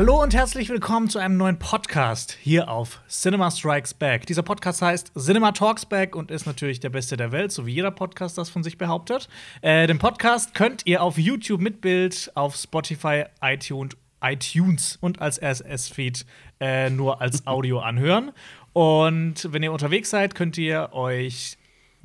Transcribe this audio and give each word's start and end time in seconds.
Hallo 0.00 0.22
und 0.22 0.32
herzlich 0.32 0.70
willkommen 0.70 1.10
zu 1.10 1.18
einem 1.18 1.36
neuen 1.36 1.58
Podcast 1.58 2.32
hier 2.40 2.70
auf 2.70 3.02
Cinema 3.06 3.50
Strikes 3.50 3.92
Back. 3.92 4.24
Dieser 4.24 4.42
Podcast 4.42 4.80
heißt 4.80 5.12
Cinema 5.14 5.52
Talks 5.52 5.84
Back 5.84 6.16
und 6.16 6.30
ist 6.30 6.46
natürlich 6.46 6.80
der 6.80 6.88
beste 6.88 7.18
der 7.18 7.32
Welt, 7.32 7.52
so 7.52 7.66
wie 7.66 7.74
jeder 7.74 7.90
Podcast 7.90 8.38
das 8.38 8.48
von 8.48 8.62
sich 8.62 8.78
behauptet. 8.78 9.28
Äh, 9.60 9.86
den 9.86 9.98
Podcast 9.98 10.54
könnt 10.54 10.86
ihr 10.86 11.02
auf 11.02 11.18
YouTube 11.18 11.60
mit 11.60 11.82
Bild, 11.82 12.32
auf 12.34 12.56
Spotify, 12.56 13.24
iTunes, 13.42 13.94
iTunes 14.22 14.96
und 15.02 15.20
als 15.20 15.38
RSS-Feed 15.38 16.24
äh, 16.60 16.88
nur 16.88 17.20
als 17.20 17.46
Audio 17.46 17.80
anhören. 17.80 18.32
Und 18.72 19.52
wenn 19.52 19.62
ihr 19.62 19.70
unterwegs 19.70 20.08
seid, 20.08 20.34
könnt 20.34 20.56
ihr 20.56 20.94
euch 20.94 21.58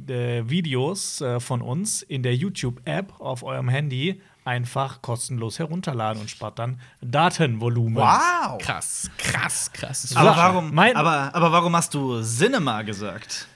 äh, 0.06 0.44
Videos 0.46 1.22
äh, 1.22 1.40
von 1.40 1.62
uns 1.62 2.02
in 2.02 2.24
der 2.24 2.36
YouTube-App 2.36 3.22
auf 3.22 3.44
eurem 3.44 3.70
Handy 3.70 4.20
einfach 4.46 5.02
kostenlos 5.02 5.60
herunterladen 5.60 6.22
und 6.22 6.30
spart 6.30 6.60
dann 6.60 6.80
Datenvolumen. 7.02 7.96
Wow! 7.98 8.58
Krass, 8.60 9.10
krass, 9.18 9.72
krass. 9.74 10.16
Aber 10.16 10.36
warum, 10.38 10.74
Mein- 10.74 10.96
aber, 10.96 11.34
aber 11.36 11.52
warum 11.52 11.76
hast 11.76 11.94
du 11.94 12.22
Cinema 12.22 12.84
gesagt? 12.84 13.48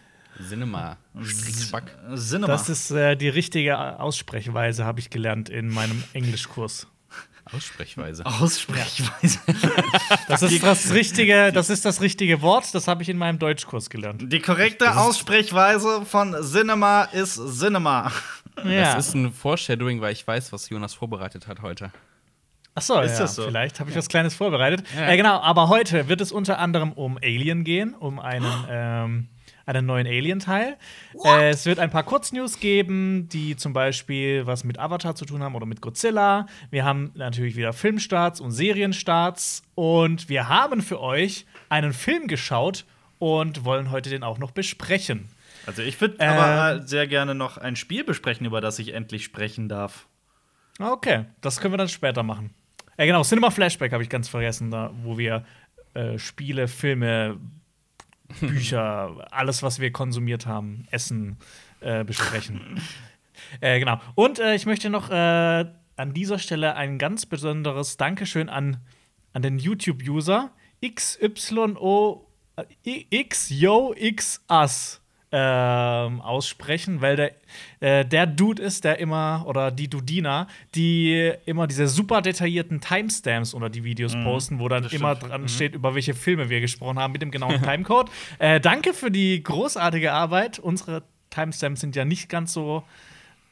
Cinema. 0.48 0.98
Spack. 1.24 1.96
Cinema. 2.16 2.48
Das 2.48 2.70
ist 2.70 2.92
äh, 2.92 3.16
die 3.16 3.30
richtige 3.30 4.00
Aussprechweise, 4.00 4.86
habe 4.86 5.00
ich 5.00 5.10
gelernt 5.10 5.50
in 5.50 5.70
meinem 5.70 6.04
Englischkurs. 6.14 6.88
Aussprechweise. 7.52 8.26
Aussprechweise. 8.26 9.40
Das 10.28 10.44
ist 10.44 10.62
das 10.62 10.92
richtige, 10.94 11.52
das 11.52 11.72
ist 11.72 11.84
das 11.86 12.02
richtige 12.02 12.44
Wort, 12.44 12.74
das 12.76 12.88
habe 12.88 13.02
ich 13.02 13.10
in 13.10 13.18
meinem 13.18 13.40
Deutschkurs 13.40 13.90
gelernt. 13.90 14.32
Die 14.32 14.40
korrekte 14.40 14.96
Aussprechweise 14.96 16.06
von 16.06 16.36
Cinema 16.44 17.04
ist 17.06 17.42
Cinema. 17.60 18.12
Ja. 18.64 18.96
Das 18.96 19.08
ist 19.08 19.14
ein 19.14 19.32
Foreshadowing, 19.32 20.02
weil 20.02 20.14
ich 20.14 20.26
weiß, 20.26 20.52
was 20.52 20.70
Jonas 20.70 20.94
vorbereitet 20.94 21.48
hat 21.48 21.62
heute. 21.62 21.92
Ach 22.76 22.82
so, 22.82 23.00
Ist 23.02 23.14
ja, 23.14 23.20
das 23.20 23.36
so? 23.36 23.44
vielleicht 23.44 23.80
habe 23.80 23.90
ich 23.90 23.96
was 23.98 24.08
Kleines 24.08 24.36
vorbereitet. 24.36 24.84
Ja. 24.96 25.10
Äh, 25.10 25.18
genau, 25.18 25.40
aber 25.42 25.70
heute 25.70 26.08
wird 26.08 26.22
es 26.22 26.32
unter 26.32 26.60
anderem 26.60 26.94
um 26.94 27.18
Alien 27.18 27.64
gehen, 27.64 27.94
um 27.94 28.20
einen, 28.20 28.46
ähm, 28.70 29.28
einen 29.66 29.86
neuen 29.86 30.08
Alien-Teil. 30.08 30.78
Äh, 31.26 31.50
es 31.50 31.66
wird 31.66 31.80
ein 31.80 31.90
paar 31.90 32.04
Kurznews 32.04 32.60
geben, 32.60 33.28
die 33.28 33.56
zum 33.58 33.74
Beispiel 33.74 34.46
was 34.46 34.64
mit 34.64 34.80
Avatar 34.80 35.16
zu 35.16 35.26
tun 35.26 35.44
haben 35.44 35.56
oder 35.56 35.66
mit 35.66 35.82
Godzilla. 35.82 36.46
Wir 36.70 36.86
haben 36.86 37.12
natürlich 37.16 37.56
wieder 37.58 37.74
Filmstarts 37.74 38.40
und 38.40 38.52
Serienstarts. 38.52 39.64
Und 39.76 40.30
wir 40.30 40.48
haben 40.48 40.82
für 40.82 41.02
euch 41.02 41.46
einen 41.68 41.92
Film 41.92 42.28
geschaut 42.28 42.86
und 43.18 43.66
wollen 43.66 43.92
heute 43.92 44.10
den 44.10 44.24
auch 44.24 44.38
noch 44.38 44.52
besprechen. 44.52 45.28
Also 45.70 45.84
ich 45.84 46.02
würde 46.02 46.16
Ähm. 46.18 46.32
aber 46.32 46.82
sehr 46.82 47.06
gerne 47.06 47.36
noch 47.36 47.58
ein 47.60 47.76
Spiel 47.76 48.04
besprechen, 48.04 48.44
über 48.48 48.60
das 48.60 48.80
ich 48.80 48.96
endlich 48.96 49.24
sprechen 49.24 49.70
darf. 49.70 50.08
Okay, 50.80 51.26
das 51.42 51.60
können 51.60 51.74
wir 51.74 51.78
dann 51.78 51.90
später 51.90 52.24
machen. 52.24 52.56
Ja, 52.98 53.06
genau, 53.06 53.22
Cinema 53.22 53.52
Flashback 53.52 53.94
habe 53.94 54.02
ich 54.02 54.10
ganz 54.10 54.28
vergessen, 54.28 54.72
da, 54.72 54.92
wo 55.04 55.20
wir 55.20 55.46
äh, 55.94 56.18
Spiele, 56.18 56.68
Filme, 56.68 57.38
Bücher, 58.40 59.28
alles, 59.30 59.62
was 59.62 59.80
wir 59.80 59.92
konsumiert 59.92 60.48
haben, 60.48 60.88
Essen 60.90 61.38
äh, 61.82 62.04
besprechen. 62.04 62.82
äh, 63.62 63.78
genau. 63.78 64.02
Und 64.16 64.40
äh, 64.40 64.56
ich 64.56 64.66
möchte 64.66 64.90
noch 64.90 65.12
äh, 65.12 65.66
an 65.98 66.14
dieser 66.16 66.40
Stelle 66.40 66.76
ein 66.78 66.98
ganz 66.98 67.28
besonderes 67.28 67.96
Dankeschön 67.96 68.50
an, 68.50 68.78
an 69.34 69.44
den 69.44 69.60
YouTube-User 69.60 70.50
XYO 70.84 72.26
äh, 72.56 73.24
XYoXUs 73.24 75.02
ähm, 75.32 76.22
aussprechen, 76.22 77.02
weil 77.02 77.16
der, 77.16 77.32
äh, 77.80 78.06
der 78.06 78.26
Dude 78.26 78.62
ist, 78.62 78.84
der 78.84 79.00
immer, 79.00 79.44
oder 79.48 79.72
die 79.72 79.88
Dudina, 79.88 80.48
die 80.76 81.32
immer 81.46 81.68
diese 81.68 81.88
super 81.88 82.22
detaillierten 82.22 82.82
Timestamps 82.82 83.54
unter 83.54 83.70
die 83.70 83.84
Videos 83.84 84.16
posten, 84.24 84.60
wo 84.60 84.68
dann 84.68 84.86
immer 84.86 85.16
dran 85.16 85.48
steht, 85.48 85.76
über 85.76 85.94
welche 85.94 86.14
Filme 86.14 86.50
wir 86.50 86.62
gesprochen 86.62 86.98
haben, 86.98 87.14
mit 87.14 87.22
dem 87.22 87.32
genauen 87.32 87.62
Timecode. 87.64 88.10
äh, 88.40 88.60
danke 88.60 88.94
für 88.94 89.12
die 89.12 89.44
großartige 89.44 90.12
Arbeit. 90.14 90.58
Unsere 90.60 91.04
Timestamps 91.30 91.82
sind 91.82 91.96
ja 91.96 92.06
nicht 92.06 92.30
ganz 92.30 92.54
so 92.54 92.84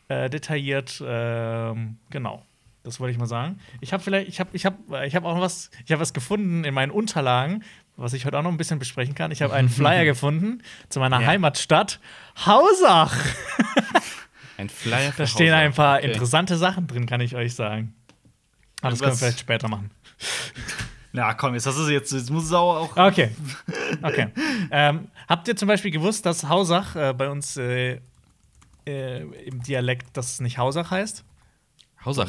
äh, 0.07 0.29
detailliert. 0.29 1.03
Ähm, 1.05 1.97
genau. 2.09 2.43
Das 2.83 3.01
wollte 3.01 3.11
ich 3.11 3.17
mal 3.17 3.25
sagen. 3.25 3.59
Ich 3.81 3.91
habe 3.91 4.01
vielleicht, 4.01 4.29
ich 4.29 4.39
habe, 4.39 4.49
ich 4.53 4.65
habe, 4.65 5.05
ich 5.05 5.13
habe 5.13 5.27
auch 5.27 5.35
noch 5.35 5.41
was, 5.41 5.69
ich 5.85 5.91
habe 5.91 5.99
was 5.99 6.13
gefunden 6.13 6.63
in 6.63 6.73
meinen 6.73 6.91
Unterlagen, 6.91 7.63
was 7.97 8.13
ich 8.13 8.25
heute 8.25 8.37
auch 8.39 8.43
noch 8.43 8.51
ein 8.51 8.57
bisschen 8.57 8.79
besprechen 8.79 9.15
kann. 9.15 9.31
Ich 9.31 9.41
habe 9.41 9.53
einen 9.53 9.69
Flyer 9.77 10.05
gefunden 10.05 10.61
zu 10.89 10.99
meiner 10.99 11.19
Ja. 11.21 11.27
Heimatstadt 11.27 11.99
Hausach. 12.45 13.15
Ein 14.57 14.69
Flyer 14.69 15.11
für 15.11 15.23
Da 15.23 15.27
stehen 15.27 15.47
Hauser. 15.53 15.57
ein 15.57 15.73
paar 15.73 15.97
Okay. 15.97 16.07
interessante 16.07 16.57
Sachen 16.57 16.87
drin, 16.87 17.05
kann 17.05 17.21
ich 17.21 17.35
euch 17.35 17.53
sagen. 17.53 17.93
Aber 18.81 18.89
das 18.91 18.99
können 18.99 19.11
wir 19.11 19.17
vielleicht 19.17 19.39
später 19.39 19.67
machen. 19.67 19.91
Na 21.11 21.33
komm, 21.35 21.53
jetzt 21.53 21.65
hast 21.67 21.77
du 21.77 21.83
sie 21.83 21.93
jetzt, 21.93 22.11
jetzt 22.11 22.29
muss 22.31 22.45
es 22.45 22.53
auch. 22.53 22.95
Okay. 22.97 23.31
Okay. 24.01 24.27
ähm, 24.71 25.07
habt 25.27 25.47
ihr 25.47 25.55
zum 25.55 25.67
Beispiel 25.67 25.91
gewusst, 25.91 26.25
dass 26.25 26.47
Hausach 26.47 26.95
äh, 26.95 27.13
bei 27.13 27.29
uns 27.29 27.57
äh, 27.57 27.99
äh, 28.87 29.21
im 29.45 29.61
Dialekt 29.63 30.15
das 30.17 30.39
nicht 30.39 30.57
Hausach 30.57 30.91
heißt? 30.91 31.23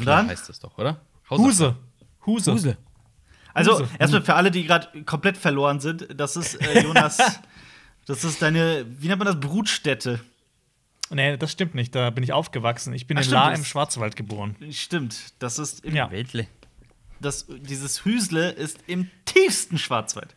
Dann? 0.04 0.28
heißt 0.28 0.48
das 0.48 0.58
doch, 0.60 0.76
oder? 0.78 1.00
Hausacher. 1.30 1.46
Huse. 1.46 1.76
Huse. 2.26 2.52
Huse. 2.52 2.76
Also, 3.58 3.80
Huse. 3.80 3.88
erstmal 3.98 4.22
für 4.22 4.34
alle, 4.34 4.50
die 4.50 4.64
gerade 4.64 5.02
komplett 5.04 5.36
verloren 5.36 5.80
sind, 5.80 6.08
das 6.14 6.36
ist 6.36 6.54
äh, 6.54 6.82
Jonas. 6.82 7.18
das 8.06 8.24
ist 8.24 8.40
deine, 8.42 8.86
wie 8.88 9.08
nennt 9.08 9.18
man 9.18 9.26
das, 9.26 9.40
Brutstätte. 9.40 10.20
Nee, 11.10 11.36
das 11.36 11.52
stimmt 11.52 11.74
nicht. 11.74 11.94
Da 11.94 12.10
bin 12.10 12.22
ich 12.24 12.32
aufgewachsen. 12.32 12.92
Ich 12.92 13.06
bin 13.06 13.16
Ach, 13.16 13.20
in 13.22 13.24
stimmt, 13.24 13.40
La 13.42 13.52
im 13.54 13.64
Schwarzwald 13.64 14.16
geboren. 14.16 14.56
Stimmt, 14.70 15.34
das 15.38 15.58
ist 15.58 15.84
im, 15.84 15.94
Ja. 15.94 16.10
Weltle. 16.10 16.46
das, 17.20 17.46
dieses 17.48 18.04
Hüsle 18.04 18.50
ist 18.50 18.78
im 18.86 19.10
tiefsten 19.24 19.78
Schwarzwald. 19.78 20.34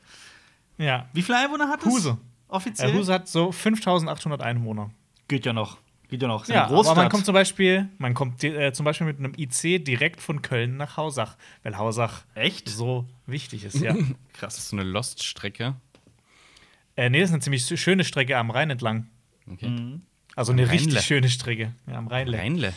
Ja. 0.77 1.09
Wie 1.13 1.21
viele 1.21 1.39
Einwohner 1.39 1.67
hat 1.67 1.81
es? 1.81 1.85
Huse. 1.85 2.17
Offiziell? 2.47 2.89
Äh, 2.89 2.93
Huse 2.93 3.13
hat 3.13 3.27
so 3.27 3.51
5800 3.51 4.41
Einwohner. 4.41 4.91
Geht 5.27 5.45
ja 5.45 5.53
noch. 5.53 5.77
Geht 6.11 6.21
ja 6.21 6.27
noch. 6.27 6.45
Ja, 6.49 6.67
aber 6.67 6.93
man 6.93 7.07
kommt 7.07 7.25
zum 7.25 7.33
Beispiel, 7.33 7.87
man 7.97 8.13
kommt 8.13 8.43
äh, 8.43 8.73
zum 8.73 8.83
Beispiel 8.83 9.07
mit 9.07 9.17
einem 9.17 9.33
IC 9.35 9.83
direkt 9.83 10.19
von 10.21 10.41
Köln 10.41 10.75
nach 10.75 10.97
Hausach, 10.97 11.37
weil 11.63 11.77
Hausach 11.77 12.23
Echt? 12.35 12.67
so 12.67 13.07
wichtig 13.25 13.63
ist, 13.63 13.79
ja. 13.79 13.93
Das 13.93 14.03
Krass. 14.33 14.57
ist 14.57 14.69
so 14.69 14.75
eine 14.75 14.83
Lost-Strecke. 14.83 15.75
äh, 16.97 17.09
nee, 17.09 17.21
das 17.21 17.29
ist 17.29 17.33
eine 17.33 17.41
ziemlich 17.41 17.65
schöne 17.79 18.03
Strecke 18.03 18.37
am 18.37 18.51
Rhein 18.51 18.69
entlang. 18.69 19.07
Okay. 19.49 19.69
Mhm. 19.69 20.01
Also 20.35 20.51
eine 20.51 20.69
richtig 20.69 20.99
schöne 21.01 21.29
Strecke. 21.29 21.73
Ja, 21.87 21.95
am 21.95 22.07
Rheinle. 22.07 22.37
Rheinle. 22.37 22.73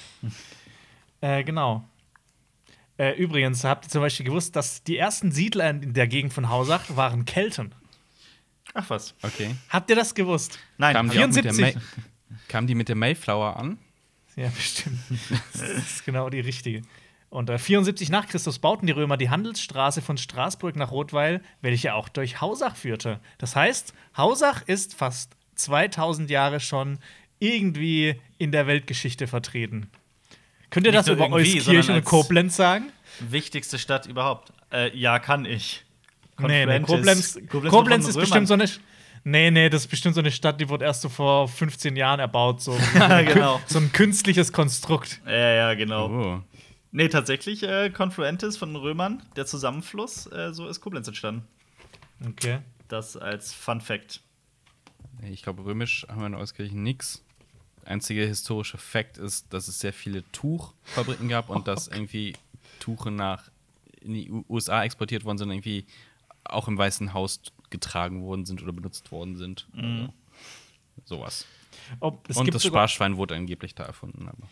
Äh, 1.20 1.42
genau. 1.42 1.84
Äh, 2.98 3.16
übrigens, 3.16 3.64
habt 3.64 3.86
ihr 3.86 3.88
zum 3.90 4.00
Beispiel 4.00 4.26
gewusst, 4.26 4.54
dass 4.54 4.84
die 4.84 4.96
ersten 4.96 5.32
Siedler 5.32 5.68
in 5.70 5.92
der 5.92 6.06
Gegend 6.06 6.32
von 6.32 6.48
Hausach 6.48 6.84
waren 6.96 7.24
Kelten? 7.24 7.74
Ach 8.74 8.88
was. 8.90 9.14
Okay. 9.22 9.56
Habt 9.70 9.90
ihr 9.90 9.96
das 9.96 10.14
gewusst? 10.14 10.60
Nein, 10.78 10.94
Kamen 10.94 11.10
die, 11.10 11.18
auch 11.18 11.26
mit 11.26 11.44
der 11.44 11.52
74. 11.52 11.82
Kamen 12.48 12.66
die 12.66 12.74
mit 12.74 12.88
der 12.88 12.96
Mayflower 12.96 13.56
an? 13.56 13.78
Ja, 14.36 14.48
bestimmt. 14.48 14.98
das 15.52 15.62
ist 15.62 16.04
genau 16.04 16.28
die 16.30 16.40
richtige. 16.40 16.82
Und 17.30 17.50
äh, 17.50 17.58
74 17.58 18.10
nach 18.10 18.28
Christus 18.28 18.58
bauten 18.58 18.86
die 18.86 18.92
Römer 18.92 19.16
die 19.16 19.30
Handelsstraße 19.30 20.02
von 20.02 20.18
Straßburg 20.18 20.76
nach 20.76 20.90
Rothweil, 20.90 21.40
welche 21.62 21.94
auch 21.94 22.08
durch 22.08 22.40
Hausach 22.40 22.76
führte. 22.76 23.20
Das 23.38 23.56
heißt, 23.56 23.92
Hausach 24.16 24.62
ist 24.66 24.94
fast 24.94 25.32
2000 25.56 26.30
Jahre 26.30 26.60
schon 26.60 26.98
irgendwie 27.38 28.20
in 28.38 28.52
der 28.52 28.66
Weltgeschichte 28.66 29.26
vertreten. 29.26 29.90
Könnt 30.70 30.86
ihr 30.86 30.92
Nicht 30.92 31.08
das 31.08 31.08
über 31.08 31.30
Euskirchen 31.30 31.96
und 31.96 32.04
Koblenz 32.04 32.56
sagen? 32.56 32.86
wichtigste 33.20 33.78
Stadt 33.78 34.06
überhaupt. 34.06 34.52
Äh, 34.72 34.96
ja, 34.96 35.18
kann 35.18 35.44
ich. 35.44 35.84
Nee, 36.38 36.66
nee, 36.66 36.80
Koblenz, 36.80 37.38
Koblenz, 37.48 37.70
Koblenz, 37.70 38.08
ist 38.08 38.16
bestimmt 38.18 38.48
so 38.48 38.54
eine. 38.54 38.68
Nee, 39.26 39.50
nee, 39.50 39.70
das 39.70 39.82
ist 39.82 39.88
bestimmt 39.88 40.14
so 40.14 40.20
eine 40.20 40.30
Stadt, 40.30 40.60
die 40.60 40.68
wurde 40.68 40.84
erst 40.84 41.00
so 41.00 41.08
vor 41.08 41.48
15 41.48 41.96
Jahren 41.96 42.20
erbaut. 42.20 42.60
So, 42.60 42.78
genau. 42.94 43.60
so 43.66 43.78
ein 43.78 43.90
künstliches 43.90 44.52
Konstrukt. 44.52 45.20
Ja, 45.26 45.32
ja, 45.54 45.74
genau. 45.74 46.08
Oh. 46.08 46.42
Nee, 46.92 47.08
tatsächlich, 47.08 47.62
äh, 47.62 47.90
Confluentis 47.90 48.58
von 48.58 48.68
den 48.68 48.76
Römern, 48.76 49.22
der 49.34 49.46
Zusammenfluss, 49.46 50.30
äh, 50.30 50.52
so 50.52 50.68
ist 50.68 50.80
Koblenz 50.80 51.08
entstanden. 51.08 51.48
Okay. 52.24 52.58
Das 52.88 53.16
als 53.16 53.52
Fun 53.52 53.80
Fact. 53.80 54.20
Ich 55.22 55.42
glaube, 55.42 55.64
römisch 55.64 56.06
haben 56.08 56.20
wir 56.20 56.26
in 56.26 56.34
Euskirchen 56.34 56.82
nichts. 56.82 57.24
Einzige 57.84 58.26
historische 58.26 58.78
Fakt 58.78 59.18
ist, 59.18 59.52
dass 59.52 59.68
es 59.68 59.80
sehr 59.80 59.92
viele 59.92 60.22
Tuchfabriken 60.32 61.28
gab 61.28 61.48
und 61.48 61.66
dass 61.68 61.88
irgendwie 61.88 62.34
Tuche 62.78 63.10
nach 63.10 63.50
in 64.00 64.12
die 64.12 64.30
USA 64.48 64.84
exportiert 64.84 65.24
worden 65.24 65.38
sind, 65.38 65.50
irgendwie 65.50 65.86
auch 66.44 66.68
im 66.68 66.76
Weißen 66.76 67.14
Haus 67.14 67.40
getragen 67.74 68.22
worden 68.22 68.46
sind 68.46 68.62
oder 68.62 68.72
benutzt 68.72 69.10
worden 69.10 69.36
sind. 69.36 69.66
Also, 69.76 70.12
sowas. 71.04 71.46
Ob, 71.98 72.30
es 72.30 72.36
und 72.36 72.44
gibt 72.44 72.54
das 72.54 72.64
Sparschwein 72.64 73.16
wurde 73.16 73.34
angeblich 73.34 73.74
da 73.74 73.84
erfunden. 73.84 74.28
Aber 74.28 74.48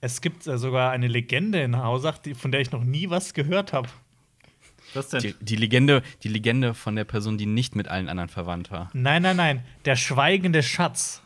Es 0.00 0.20
gibt 0.20 0.46
äh, 0.46 0.58
sogar 0.58 0.90
eine 0.90 1.08
Legende 1.08 1.62
in 1.62 1.78
Hausach, 1.78 2.18
die, 2.18 2.34
von 2.34 2.52
der 2.52 2.60
ich 2.60 2.70
noch 2.70 2.84
nie 2.84 3.08
was 3.10 3.34
gehört 3.34 3.72
habe. 3.72 3.88
Was 4.94 5.08
denn? 5.08 5.20
die, 5.20 5.34
die, 5.40 5.56
Legende, 5.56 6.02
die 6.22 6.28
Legende 6.28 6.74
von 6.74 6.94
der 6.94 7.04
Person, 7.04 7.38
die 7.38 7.46
nicht 7.46 7.74
mit 7.74 7.88
allen 7.88 8.08
anderen 8.08 8.28
verwandt 8.28 8.70
war. 8.70 8.90
Nein, 8.92 9.22
nein, 9.22 9.36
nein. 9.36 9.64
Der 9.84 9.96
schweigende 9.96 10.62
Schatz. 10.62 11.22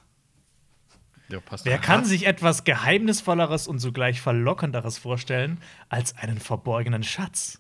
Ja, 1.29 1.41
passt. 1.41 1.65
Wer 1.65 1.79
kann 1.79 2.05
sich 2.05 2.27
etwas 2.27 2.65
Geheimnisvolleres 2.65 3.69
und 3.69 3.79
zugleich 3.79 4.21
Verlockenderes 4.21 4.99
vorstellen 4.99 5.59
als 5.89 6.17
einen 6.17 6.39
verborgenen 6.39 7.03
Schatz? 7.03 7.60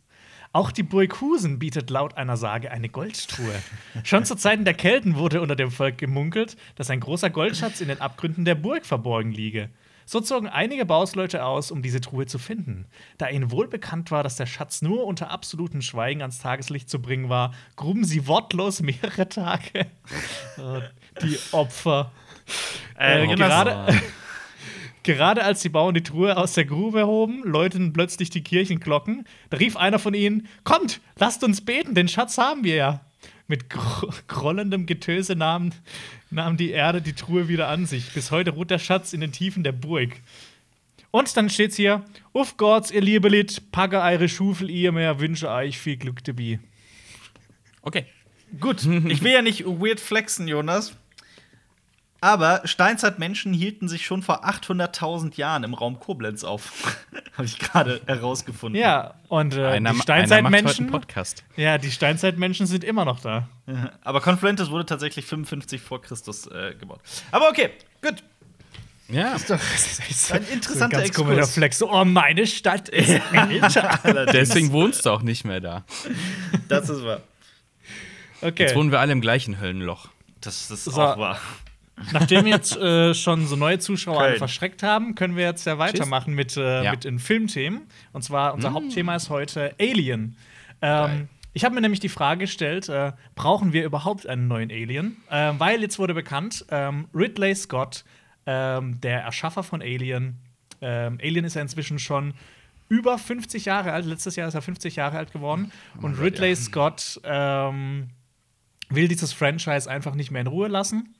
Auch 0.52 0.73
die 0.73 0.82
Burg 0.82 1.20
Husen 1.20 1.61
bietet 1.61 1.91
laut 1.91 2.17
einer 2.17 2.37
Sage 2.37 2.73
eine 2.73 2.88
Goldtruhe. 2.88 3.55
Schon 4.02 4.25
zu 4.25 4.35
Zeiten 4.35 4.64
der 4.64 4.75
Kelten 4.75 5.17
wurde 5.17 5.41
unter 5.41 5.55
dem 5.55 5.70
Volk 5.70 5.99
gemunkelt, 5.99 6.56
dass 6.75 6.91
ein 6.91 6.99
großer 6.99 7.31
Goldschatz 7.31 7.81
in 7.81 7.88
den 7.88 8.00
Abgründen 8.00 8.44
der 8.44 8.56
Burg 8.56 8.85
verborgen 8.85 9.31
liege. 9.31 9.70
So 10.06 10.20
zogen 10.20 10.49
einige 10.49 10.85
Bausleute 10.87 11.44
aus, 11.44 11.70
um 11.70 11.82
diese 11.82 12.00
Truhe 12.00 12.26
zu 12.26 12.41
finden. 12.41 12.87
Da 13.17 13.29
ihnen 13.29 13.52
wohl 13.52 13.69
bekannt 13.69 14.11
war, 14.11 14.25
dass 14.25 14.35
der 14.35 14.47
Schatz 14.47 14.82
nur 14.82 15.06
unter 15.06 15.31
absolutem 15.31 15.82
Schweigen 15.82 16.20
ans 16.20 16.41
Tageslicht 16.41 16.91
zu 16.91 17.00
bringen 17.00 17.29
war, 17.29 17.55
gruben 17.76 18.02
sie 18.05 18.26
wortlos 18.26 18.82
mehrere 18.82 19.29
Tage. 19.29 19.87
Oh, 20.58 20.81
die 21.23 21.38
Opfer. 21.52 22.11
Äh, 22.99 23.23
Äh, 23.23 23.37
gerade, 23.37 24.00
gerade 25.02 25.44
als 25.44 25.61
die 25.62 25.69
Bauern 25.69 25.94
die 25.94 26.02
Truhe 26.02 26.37
aus 26.37 26.55
der 26.55 26.64
Grube 26.64 27.06
hoben, 27.06 27.43
läuteten 27.44 27.93
plötzlich 27.93 28.31
die 28.31 28.43
Kirchenglocken. 28.43 29.26
Da 29.50 29.56
rief 29.56 29.76
einer 29.76 29.99
von 29.99 30.14
ihnen: 30.14 30.49
Kommt, 30.64 31.00
lasst 31.17 31.44
uns 31.44 31.61
beten, 31.61 31.94
den 31.94 32.08
Schatz 32.08 32.38
haben 32.38 32.64
wir 32.64 32.75
ja. 32.75 33.00
Mit 33.47 33.69
gro 33.69 34.11
grollendem 34.29 34.87
Getöse 34.87 35.35
nahm, 35.35 35.70
nahm 36.31 36.56
die 36.56 36.70
Erde 36.70 37.02
die 37.02 37.14
Truhe 37.14 37.49
wieder 37.49 37.69
an 37.69 37.87
sich. 37.87 38.12
Bis 38.12 38.31
heute 38.31 38.52
ruht 38.52 38.70
der 38.70 38.79
Schatz 38.79 39.12
in 39.12 39.20
den 39.20 39.32
Tiefen 39.32 39.64
der 39.64 39.73
Burg. 39.73 40.11
Und 41.11 41.37
dann 41.37 41.50
steht's 41.50 41.76
hier: 41.76 42.05
Uff 42.32 42.56
Gott, 42.56 42.91
ihr 42.91 43.00
liebe 43.00 43.29
Lied, 43.29 43.73
packe 43.73 44.00
eure 44.00 44.29
Schufel, 44.29 44.70
ihr 44.70 44.93
mehr, 44.93 45.19
wünsche 45.19 45.50
euch 45.50 45.79
viel 45.79 45.97
Glück 45.97 46.23
dabei. 46.25 46.61
Okay. 47.82 48.06
Gut, 48.58 48.85
ich 48.85 49.23
will 49.23 49.32
ja 49.32 49.43
nicht 49.43 49.64
weird 49.64 50.00
flexen, 50.00 50.49
Jonas. 50.49 50.97
Aber 52.22 52.61
Steinzeitmenschen 52.64 53.52
hielten 53.55 53.88
sich 53.88 54.05
schon 54.05 54.22
vor 54.22 54.44
800.000 54.46 55.37
Jahren 55.37 55.64
im 55.64 55.72
Raum 55.75 55.99
Koblenz 55.99 56.44
auf. 56.44 56.99
Habe 57.34 57.44
ich 57.46 57.58
gerade 57.58 58.00
herausgefunden. 58.06 58.78
Ja, 58.81 59.14
und 59.28 59.55
äh, 59.55 59.58
Einer, 59.58 59.61
die 59.61 59.67
einer 59.76 59.81
macht 59.94 59.99
heute 60.00 60.02
Steinzeitmenschen. 60.26 60.84
einen 60.87 60.93
Podcast. 60.93 61.44
Ja, 61.56 61.78
die 61.78 61.90
Steinzeitmenschen 61.90 62.67
sind 62.67 62.84
immer 62.84 63.05
noch 63.06 63.20
da. 63.20 63.49
Ja, 63.67 63.93
Aber 64.02 64.20
Confluentes 64.20 64.70
wurde 64.70 64.84
tatsächlich 64.84 65.25
55 65.25 65.81
vor 65.81 66.02
Christus 66.02 66.46
äh, 66.46 66.75
gebaut. 66.78 67.00
Aber 67.31 67.49
okay, 67.49 67.70
gut. 68.02 68.23
Ja. 69.08 69.32
Ein 70.31 70.44
interessanter 70.52 70.99
ganz 70.99 71.12
komischer. 71.14 71.46
Flex. 71.46 71.78
So, 71.78 71.90
oh, 71.90 72.05
meine 72.05 72.46
Stadt 72.46 72.88
ist 72.90 73.20
Deswegen 74.32 74.70
wohnst 74.73 75.05
du 75.05 75.11
auch 75.11 75.23
nicht 75.23 75.44
mehr 75.44 75.61
da. 75.61 75.84
das 76.69 76.88
ist 76.90 77.02
wahr. 77.05 77.20
Okay. 78.40 78.62
Jetzt 78.64 78.76
wohnen 78.76 78.93
wir 78.93 79.00
alle 79.00 79.11
im 79.12 79.20
gleichen 79.20 79.58
Höllenloch. 79.61 80.08
Das, 80.40 80.69
das 80.69 80.84
So. 80.84 80.90
ist 80.93 80.96
auch 80.99 81.19
wahr. 81.19 81.40
Nachdem 82.12 82.44
wir 82.44 82.52
jetzt 82.52 82.76
äh, 82.76 83.14
schon 83.14 83.47
so 83.47 83.56
neue 83.56 83.79
Zuschauer 83.79 84.20
alle 84.20 84.37
verschreckt 84.37 84.82
haben, 84.82 85.14
können 85.14 85.37
wir 85.37 85.44
jetzt 85.44 85.67
ja 85.67 85.79
weitermachen 85.79 86.35
mit, 86.35 86.56
äh, 86.56 86.85
Ja. 86.85 86.91
mit 86.93 87.05
den 87.05 87.19
Filmthemen. 87.19 87.82
Und 88.12 88.23
zwar 88.23 88.55
unser 88.55 88.73
Hauptthema 88.73 89.17
ist 89.17 89.31
heute 89.31 89.75
Alien. 89.79 90.37
Ähm, 90.82 91.29
ich 91.52 91.64
habe 91.64 91.75
mir 91.75 91.81
nämlich 91.81 92.00
die 92.00 92.08
Frage 92.08 92.41
gestellt, 92.41 92.88
äh, 92.88 93.12
brauchen 93.35 93.73
wir 93.73 93.85
überhaupt 93.85 94.26
einen 94.26 94.49
neuen 94.49 94.70
Alien? 94.70 95.17
Ähm, 95.31 95.56
weil 95.58 95.81
jetzt 95.82 95.99
wurde 95.99 96.14
bekannt, 96.14 96.64
ähm, 96.70 97.08
Ridley 97.14 97.55
Scott, 97.55 98.05
ähm, 98.47 99.00
der 99.00 99.20
Erschaffer 99.23 99.62
von 99.62 99.82
Alien, 99.82 100.38
ähm, 100.81 101.19
Alien 101.23 101.44
ist 101.44 101.55
ja 101.55 101.62
inzwischen 101.62 101.99
schon 101.99 102.35
über 102.88 103.19
50 103.19 103.67
Jahre 103.67 103.93
alt. 103.93 104.06
Letztes 104.06 104.37
Jahr 104.37 104.49
ist 104.49 104.55
er 104.55 104.62
50 104.62 104.97
Jahre 104.97 105.19
alt 105.19 105.32
geworden. 105.32 105.70
Und 106.00 106.14
Gott, 106.17 106.25
Ridley 106.25 106.50
ja. 106.50 106.56
Scott 106.56 107.20
ähm, 107.25 108.08
will 108.88 109.06
dieses 109.08 109.32
Franchise 109.32 109.88
einfach 109.91 110.14
nicht 110.14 110.31
mehr 110.31 110.41
in 110.41 110.47
Ruhe 110.49 110.69
lassen. 110.69 111.14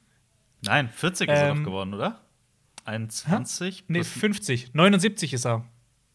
Nein, 0.63 0.89
40 0.91 1.29
ist 1.29 1.35
er 1.39 1.49
Ähm, 1.51 1.59
doch 1.59 1.65
geworden, 1.71 1.95
oder? 1.95 2.21
21? 2.85 3.85
Nee, 3.89 4.01
plus- 4.01 4.09
50. 4.09 4.75
79 4.75 5.33
ist 5.33 5.47
er 5.47 5.65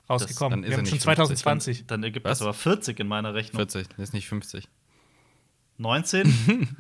rausgekommen. 0.10 0.62
dann 0.62 0.64
ist 0.64 0.70
Wir 0.70 0.74
er 0.74 0.78
haben 0.78 0.84
nicht 0.84 0.90
schon 0.92 1.00
50, 1.16 1.16
2020. 1.16 1.88
Dann 1.88 2.04
ergibt 2.04 2.26
Was? 2.26 2.40
das 2.40 2.42
aber 2.48 2.54
40 2.54 3.00
in 3.00 3.08
meiner 3.08 3.34
Rechnung. 3.34 3.60
40, 3.60 3.88
das 3.90 4.00
ist 4.00 4.14
nicht 4.14 4.28
50. 4.28 4.68
19 5.78 6.78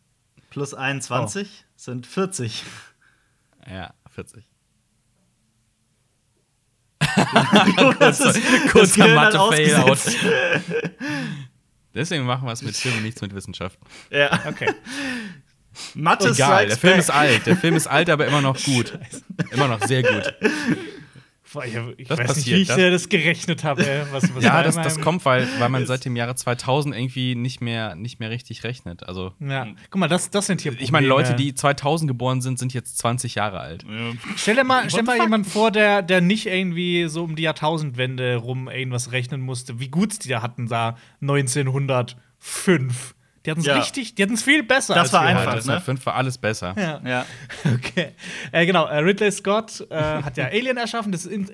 plus 0.50 0.74
21 0.74 1.64
sind 1.76 2.06
40. 2.06 2.62
Ja, 3.70 3.94
40. 4.10 4.44
das 7.98 8.20
ist, 8.20 8.36
das 8.36 8.72
Kurzer 8.72 9.08
Mathe-Fail-Out. 9.14 9.98
Deswegen 11.94 12.24
machen 12.24 12.46
wir 12.46 12.52
es 12.52 12.62
mit 12.62 12.74
Film 12.76 12.96
und 12.96 13.02
nichts 13.02 13.20
mit 13.20 13.34
Wissenschaft. 13.34 13.78
Ja. 14.10 14.46
Okay. 14.46 14.72
Mathe 15.94 16.28
Egal, 16.30 16.66
der 16.66 16.76
Film 16.76 16.98
ist 16.98 17.10
alt. 17.10 17.46
Der 17.46 17.56
Film 17.56 17.76
ist 17.76 17.86
alt, 17.86 18.10
aber 18.10 18.26
immer 18.26 18.40
noch 18.40 18.62
gut. 18.62 18.98
Immer 19.50 19.68
noch 19.68 19.80
sehr 19.86 20.02
gut. 20.02 20.34
Boah, 21.52 21.66
ich 21.66 21.74
ich 21.98 22.08
weiß 22.08 22.16
passiert, 22.18 22.36
nicht, 22.36 22.46
wie 22.46 22.62
ich 22.62 22.68
das- 22.68 22.78
das 22.78 23.08
gerechnet 23.10 23.62
habe. 23.62 23.84
Was, 24.10 24.34
was 24.34 24.42
Ja, 24.42 24.62
das, 24.62 24.74
das 24.74 24.98
kommt, 25.02 25.22
weil, 25.26 25.46
weil 25.58 25.68
man 25.68 25.84
seit 25.84 26.02
dem 26.06 26.16
Jahre 26.16 26.34
2000 26.34 26.96
irgendwie 26.96 27.34
nicht 27.34 27.60
mehr, 27.60 27.94
nicht 27.94 28.20
mehr 28.20 28.30
richtig 28.30 28.64
rechnet. 28.64 29.06
Also, 29.06 29.34
Ja. 29.38 29.66
Guck 29.90 30.00
mal, 30.00 30.08
das, 30.08 30.30
das 30.30 30.46
sind 30.46 30.62
hier 30.62 30.72
ich 30.80 30.92
meine, 30.92 31.06
Probleme. 31.08 31.28
Leute, 31.28 31.36
die 31.42 31.54
2000 31.54 32.08
geboren 32.08 32.40
sind, 32.40 32.58
sind 32.58 32.72
jetzt 32.72 32.96
20 32.96 33.34
Jahre 33.34 33.60
alt. 33.60 33.84
Stell 34.36 34.54
dir 34.56 34.64
mal, 34.64 34.88
stell 34.88 35.02
mal 35.02 35.18
jemanden 35.20 35.46
vor, 35.46 35.70
der, 35.70 36.00
der 36.00 36.22
nicht 36.22 36.46
irgendwie 36.46 37.06
so 37.08 37.22
um 37.22 37.36
die 37.36 37.42
Jahrtausendwende 37.42 38.36
rum 38.36 38.70
irgendwas 38.70 39.12
rechnen 39.12 39.42
musste, 39.42 39.78
wie 39.78 39.88
gut 39.88 40.24
die 40.24 40.28
da 40.30 40.40
hatten 40.40 40.68
da 40.68 40.96
1905. 41.20 43.14
Die 43.44 43.50
hatten 43.50 43.60
es 43.60 43.66
Ja. 43.66 43.76
richtig, 43.76 44.14
die 44.14 44.22
hatten 44.22 44.34
es 44.34 44.42
viel 44.42 44.62
besser. 44.62 44.94
Das 44.94 45.04
als 45.04 45.12
war 45.14 45.22
wir 45.22 45.28
einfach, 45.30 45.46
heute. 45.46 45.56
das 45.56 45.66
ne? 45.66 45.80
5 45.80 46.06
war 46.06 46.14
alles 46.14 46.38
besser. 46.38 46.74
Ja. 46.78 47.00
Ja. 47.04 47.26
Okay. 47.74 48.08
Äh, 48.52 48.66
genau, 48.66 48.86
äh, 48.86 48.98
Ridley 48.98 49.32
Scott 49.32 49.84
äh, 49.90 49.96
hat 49.96 50.36
ja 50.36 50.46
Alien 50.46 50.76
erschaffen. 50.76 51.10
Das 51.12 51.24
ist 51.26 51.32
in, 51.32 51.50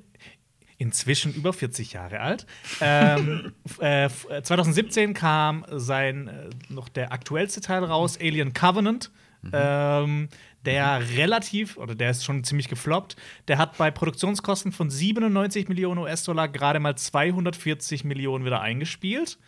inzwischen 0.77 1.33
über 1.35 1.53
40 1.53 1.93
Jahre 1.95 2.21
alt. 2.21 2.47
Ähm, 2.81 3.53
f- 3.65 3.79
äh, 3.81 4.05
f- 4.05 4.27
äh, 4.31 4.43
2017 4.43 5.15
kam 5.15 5.65
sein 5.71 6.29
äh, 6.29 6.51
noch 6.69 6.89
der 6.89 7.13
aktuellste 7.13 7.61
Teil 7.61 7.85
raus, 7.85 8.19
Alien 8.21 8.53
Covenant. 8.53 9.11
Ähm, 9.53 10.29
der 10.65 11.01
relativ, 11.17 11.77
oder 11.79 11.95
der 11.95 12.11
ist 12.11 12.25
schon 12.25 12.43
ziemlich 12.43 12.69
gefloppt, 12.69 13.15
der 13.47 13.57
hat 13.57 13.79
bei 13.79 13.91
Produktionskosten 13.93 14.73
von 14.73 14.91
97 14.91 15.69
Millionen 15.69 15.99
US-Dollar 16.01 16.49
gerade 16.49 16.81
mal 16.81 16.97
240 16.97 18.03
Millionen 18.05 18.45
wieder 18.45 18.61
eingespielt. 18.61 19.39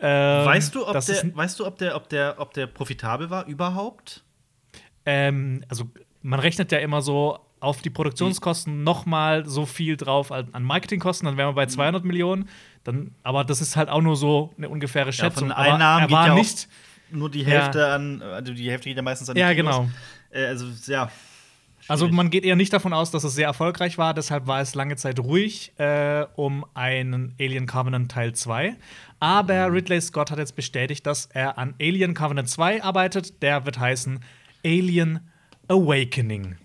Ähm, 0.00 0.46
Weißt 0.46 0.74
du, 0.74 0.86
ob 0.86 0.92
der, 1.04 1.36
weißt 1.36 1.58
du, 1.60 1.66
ob 1.66 1.78
der, 1.78 1.96
ob 1.96 2.08
der, 2.08 2.34
ob 2.38 2.52
der 2.54 2.66
profitabel 2.66 3.30
war 3.30 3.46
überhaupt? 3.46 4.22
Ähm, 5.06 5.64
also 5.68 5.84
man 6.22 6.40
rechnet 6.40 6.70
ja 6.72 6.78
immer 6.78 7.02
so 7.02 7.38
auf 7.60 7.82
die 7.82 7.90
Produktionskosten 7.90 8.84
noch 8.84 9.06
mal 9.06 9.44
so 9.46 9.66
viel 9.66 9.96
drauf 9.96 10.30
an 10.30 10.48
an 10.52 10.62
Marketingkosten, 10.62 11.26
dann 11.26 11.36
wären 11.36 11.48
wir 11.48 11.54
bei 11.54 11.64
Mhm. 11.66 11.70
200 11.70 12.04
Millionen. 12.04 12.48
Dann, 12.84 13.14
aber 13.24 13.42
das 13.44 13.60
ist 13.60 13.74
halt 13.76 13.88
auch 13.88 14.00
nur 14.00 14.16
so 14.16 14.52
eine 14.56 14.68
ungefähre 14.68 15.12
Schätzung. 15.12 15.48
von 15.48 15.52
aber 15.52 15.72
Einnahmen 15.74 16.02
er 16.02 16.06
geht 16.06 16.16
war 16.16 16.26
ja 16.28 16.34
nicht. 16.34 16.68
Nur 17.10 17.30
die 17.30 17.40
Ja. 17.42 17.48
Hälfte 17.48 17.86
an, 17.88 18.22
also 18.22 18.52
die 18.52 18.70
Hälfte 18.70 18.88
geht 18.90 18.96
ja 18.96 19.02
meistens 19.02 19.28
an 19.30 19.34
die 19.34 19.40
Ja, 19.40 19.52
Kinos. 19.54 19.76
genau. 19.76 19.88
Äh, 20.30 20.46
also, 20.46 20.66
ja. 20.86 21.10
Also 21.88 22.08
man 22.08 22.28
geht 22.30 22.44
eher 22.44 22.54
nicht 22.56 22.72
davon 22.72 22.92
aus, 22.92 23.10
dass 23.10 23.24
es 23.24 23.34
sehr 23.34 23.46
erfolgreich 23.46 23.96
war. 23.98 24.12
Deshalb 24.14 24.46
war 24.46 24.60
es 24.60 24.74
lange 24.74 24.96
Zeit 24.96 25.18
ruhig 25.18 25.72
äh, 25.78 26.26
um 26.36 26.64
einen 26.74 27.34
Alien 27.40 27.66
Covenant 27.66 28.10
Teil 28.12 28.34
2. 28.34 28.70
Mhm. 28.70 28.76
Aber 29.20 29.72
Ridley 29.72 30.00
Scott 30.00 30.30
hat 30.30 30.38
jetzt 30.38 30.54
bestätigt, 30.54 31.06
dass 31.06 31.26
er 31.26 31.58
an 31.58 31.74
Alien 31.80 32.14
Covenant 32.14 32.48
2 32.48 32.82
arbeitet. 32.84 33.42
Der 33.42 33.64
wird 33.66 33.78
heißen 33.78 34.20
Alien 34.64 35.20
Awakening. 35.68 36.56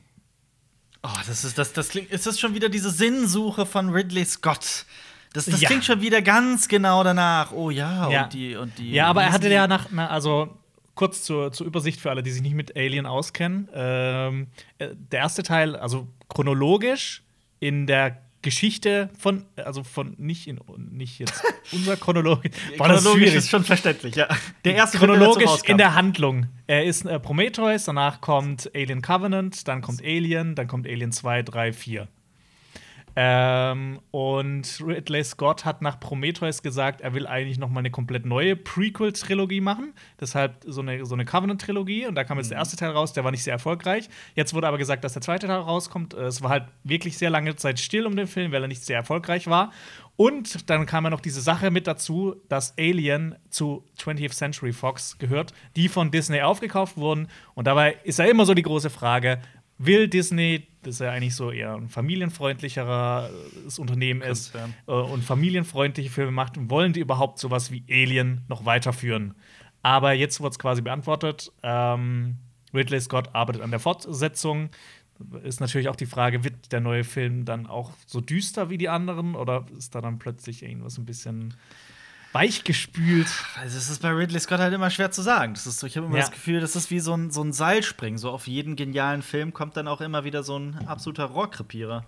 Oh, 1.03 1.09
das 1.27 1.43
ist, 1.43 1.57
das, 1.57 1.73
das 1.73 1.89
klingt, 1.89 2.11
ist 2.11 2.25
das 2.27 2.39
schon 2.39 2.53
wieder 2.53 2.69
diese 2.69 2.89
Sinnsuche 2.89 3.65
von 3.65 3.89
Ridley 3.89 4.23
Scott? 4.25 4.85
Das, 5.33 5.45
das 5.45 5.59
Ja. 5.61 5.67
klingt 5.67 5.83
schon 5.83 6.01
wieder 6.01 6.21
ganz 6.21 6.67
genau 6.67 7.03
danach. 7.03 7.51
Oh 7.51 7.69
ja, 7.71 8.09
Ja. 8.09 8.23
und 8.23 8.33
die, 8.33 8.55
und 8.55 8.77
die. 8.77 8.91
Ja, 8.91 9.07
aber 9.07 9.23
er 9.23 9.31
hatte 9.31 9.49
ja 9.49 9.67
nach, 9.67 9.87
na, 9.91 10.07
also 10.09 10.55
kurz 10.95 11.23
zur, 11.23 11.51
zur 11.51 11.67
Übersicht 11.67 11.99
für 11.99 12.09
alle, 12.09 12.23
die 12.23 12.31
sich 12.31 12.41
nicht 12.41 12.55
mit 12.55 12.75
Alien 12.75 13.05
auskennen. 13.05 13.69
Ähm, 13.73 14.47
äh, 14.77 14.89
der 14.93 15.19
erste 15.21 15.43
Teil, 15.43 15.75
also 15.75 16.07
chronologisch 16.29 17.23
in 17.59 17.87
der 17.87 18.23
Geschichte 18.43 19.09
von, 19.17 19.45
also 19.55 19.83
von 19.83 20.15
nicht 20.17 20.47
in 20.47 20.59
nicht 20.91 21.17
jetzt 21.19 21.41
unser 21.71 21.95
das 22.89 22.99
ist 22.99 23.03
Chronologisch 23.03 23.13
schwierig. 23.13 23.35
ist 23.35 23.49
schon 23.49 23.63
verständlich, 23.63 24.15
ja. 24.15 24.27
Der 24.65 24.75
erste 24.75 24.97
der 24.99 25.07
chronologisch 25.07 25.63
in 25.65 25.77
der 25.77 25.95
Handlung. 25.95 26.47
Er 26.67 26.83
ist 26.83 27.05
äh, 27.05 27.19
Prometheus, 27.19 27.85
danach 27.85 28.21
kommt 28.21 28.69
Alien 28.75 29.01
Covenant, 29.01 29.67
dann 29.67 29.81
kommt 29.81 30.03
Alien, 30.03 30.55
dann 30.55 30.67
kommt 30.67 30.87
Alien 30.87 31.11
2, 31.11 31.41
3, 31.43 31.73
4. 31.73 32.07
Ähm, 33.15 33.99
und 34.11 34.81
Ridley 34.83 35.23
Scott 35.23 35.65
hat 35.65 35.81
nach 35.81 35.99
Prometheus 35.99 36.63
gesagt, 36.63 37.01
er 37.01 37.13
will 37.13 37.27
eigentlich 37.27 37.59
noch 37.59 37.69
mal 37.69 37.79
eine 37.79 37.91
komplett 37.91 38.25
neue 38.25 38.55
Prequel-Trilogie 38.55 39.61
machen. 39.61 39.93
Deshalb 40.19 40.63
so 40.65 40.81
eine, 40.81 41.05
so 41.05 41.13
eine 41.13 41.25
Covenant-Trilogie. 41.25 42.07
Und 42.07 42.15
da 42.15 42.23
kam 42.23 42.37
jetzt 42.37 42.49
der 42.49 42.57
erste 42.57 42.75
Teil 42.75 42.91
raus, 42.91 43.13
der 43.13 43.23
war 43.23 43.31
nicht 43.31 43.43
sehr 43.43 43.53
erfolgreich. 43.53 44.09
Jetzt 44.35 44.53
wurde 44.53 44.67
aber 44.67 44.77
gesagt, 44.79 45.03
dass 45.03 45.13
der 45.13 45.21
zweite 45.21 45.47
Teil 45.47 45.59
rauskommt. 45.59 46.13
Es 46.15 46.41
war 46.41 46.49
halt 46.49 46.65
wirklich 46.83 47.17
sehr 47.17 47.29
lange 47.29 47.55
Zeit 47.55 47.79
still 47.79 48.07
um 48.07 48.15
den 48.15 48.27
Film, 48.27 48.51
weil 48.51 48.63
er 48.63 48.67
nicht 48.67 48.83
sehr 48.83 48.97
erfolgreich 48.97 49.47
war. 49.47 49.71
Und 50.15 50.69
dann 50.69 50.85
kam 50.85 51.03
ja 51.05 51.09
noch 51.09 51.21
diese 51.21 51.41
Sache 51.41 51.71
mit 51.71 51.87
dazu, 51.87 52.35
dass 52.47 52.77
Alien 52.77 53.35
zu 53.49 53.83
20th 53.97 54.31
Century 54.31 54.71
Fox 54.71 55.17
gehört, 55.17 55.53
die 55.75 55.89
von 55.89 56.11
Disney 56.11 56.41
aufgekauft 56.41 56.97
wurden. 56.97 57.27
Und 57.55 57.65
dabei 57.65 57.97
ist 58.03 58.19
ja 58.19 58.25
immer 58.25 58.45
so 58.45 58.53
die 58.53 58.61
große 58.61 58.91
Frage, 58.91 59.39
will 59.85 60.07
Disney, 60.07 60.67
das 60.83 60.99
ja 60.99 61.11
eigentlich 61.11 61.35
so 61.35 61.51
eher 61.51 61.75
ein 61.75 61.89
familienfreundlicheres 61.89 63.79
Unternehmen 63.79 64.21
ist 64.21 64.53
äh, 64.87 64.91
und 64.91 65.23
familienfreundliche 65.23 66.09
Filme 66.09 66.31
macht, 66.31 66.53
wollen 66.69 66.93
die 66.93 66.99
überhaupt 66.99 67.39
sowas 67.39 67.71
wie 67.71 67.83
Alien 67.89 68.41
noch 68.47 68.65
weiterführen? 68.65 69.33
Aber 69.81 70.13
jetzt 70.13 70.39
wurde 70.39 70.51
es 70.51 70.59
quasi 70.59 70.81
beantwortet. 70.81 71.51
Ähm, 71.61 72.37
Ridley 72.73 73.01
Scott 73.01 73.29
arbeitet 73.33 73.61
an 73.61 73.71
der 73.71 73.79
Fortsetzung. 73.79 74.69
Ist 75.43 75.61
natürlich 75.61 75.89
auch 75.89 75.95
die 75.95 76.05
Frage, 76.05 76.43
wird 76.43 76.71
der 76.71 76.79
neue 76.79 77.03
Film 77.03 77.45
dann 77.45 77.67
auch 77.67 77.91
so 78.07 78.19
düster 78.19 78.69
wie 78.69 78.77
die 78.77 78.89
anderen 78.89 79.35
oder 79.35 79.65
ist 79.77 79.93
da 79.93 80.01
dann 80.01 80.19
plötzlich 80.19 80.63
irgendwas 80.63 80.97
ein 80.97 81.05
bisschen 81.05 81.53
weichgespült? 82.33 83.27
Also 83.59 83.77
es 83.77 83.89
ist 83.89 84.01
bei 84.01 84.09
Ridley 84.09 84.39
Scott 84.39 84.59
halt 84.59 84.73
immer 84.73 84.89
schwer 84.89 85.11
zu 85.11 85.21
sagen. 85.21 85.53
Das 85.53 85.65
ist 85.65 85.79
so, 85.79 85.87
ich 85.87 85.95
habe 85.97 86.07
immer 86.07 86.17
Ja. 86.17 86.21
das 86.23 86.31
Gefühl, 86.31 86.59
das 86.59 86.75
ist 86.75 86.91
wie 86.91 86.99
so 86.99 87.15
ein, 87.15 87.31
so 87.31 87.41
ein 87.43 87.53
Seilspringen. 87.53 88.17
So 88.17 88.29
auf 88.31 88.47
jeden 88.47 88.75
genialen 88.75 89.21
Film 89.21 89.53
kommt 89.53 89.77
dann 89.77 89.87
auch 89.87 90.01
immer 90.01 90.23
wieder 90.23 90.43
so 90.43 90.57
ein 90.57 90.85
absoluter 90.87 91.25
Rohrkrepierer. 91.25 92.05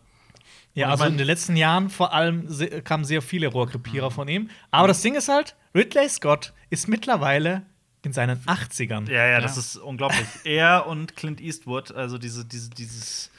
Ja, 0.73 0.89
also 0.89 1.05
in 1.05 1.17
den 1.17 1.25
letzten 1.27 1.55
Jahren 1.55 1.89
vor 1.89 2.13
allem 2.13 2.49
kamen 2.83 3.05
sehr 3.05 3.21
viele 3.21 3.47
Rohrkrepierer 3.47 4.11
von 4.11 4.27
ihm. 4.27 4.49
Aber 4.71 4.89
das 4.89 5.01
Ding 5.01 5.15
ist 5.15 5.29
halt, 5.29 5.55
Ridley 5.73 6.09
Scott 6.09 6.51
ist 6.69 6.89
mittlerweile 6.89 7.63
in 8.01 8.11
seinen 8.11 8.39
80ern. 8.45 9.09
Ja, 9.09 9.25
ja, 9.25 9.39
das 9.41 9.55
Ja. 9.55 9.61
ist 9.61 9.77
unglaublich. 9.77 10.27
er 10.43 10.85
und 10.85 11.15
Clint 11.15 11.39
Eastwood, 11.39 11.91
also 11.93 12.17
diese, 12.17 12.43
diese, 12.45 12.69
dieses, 12.69 13.31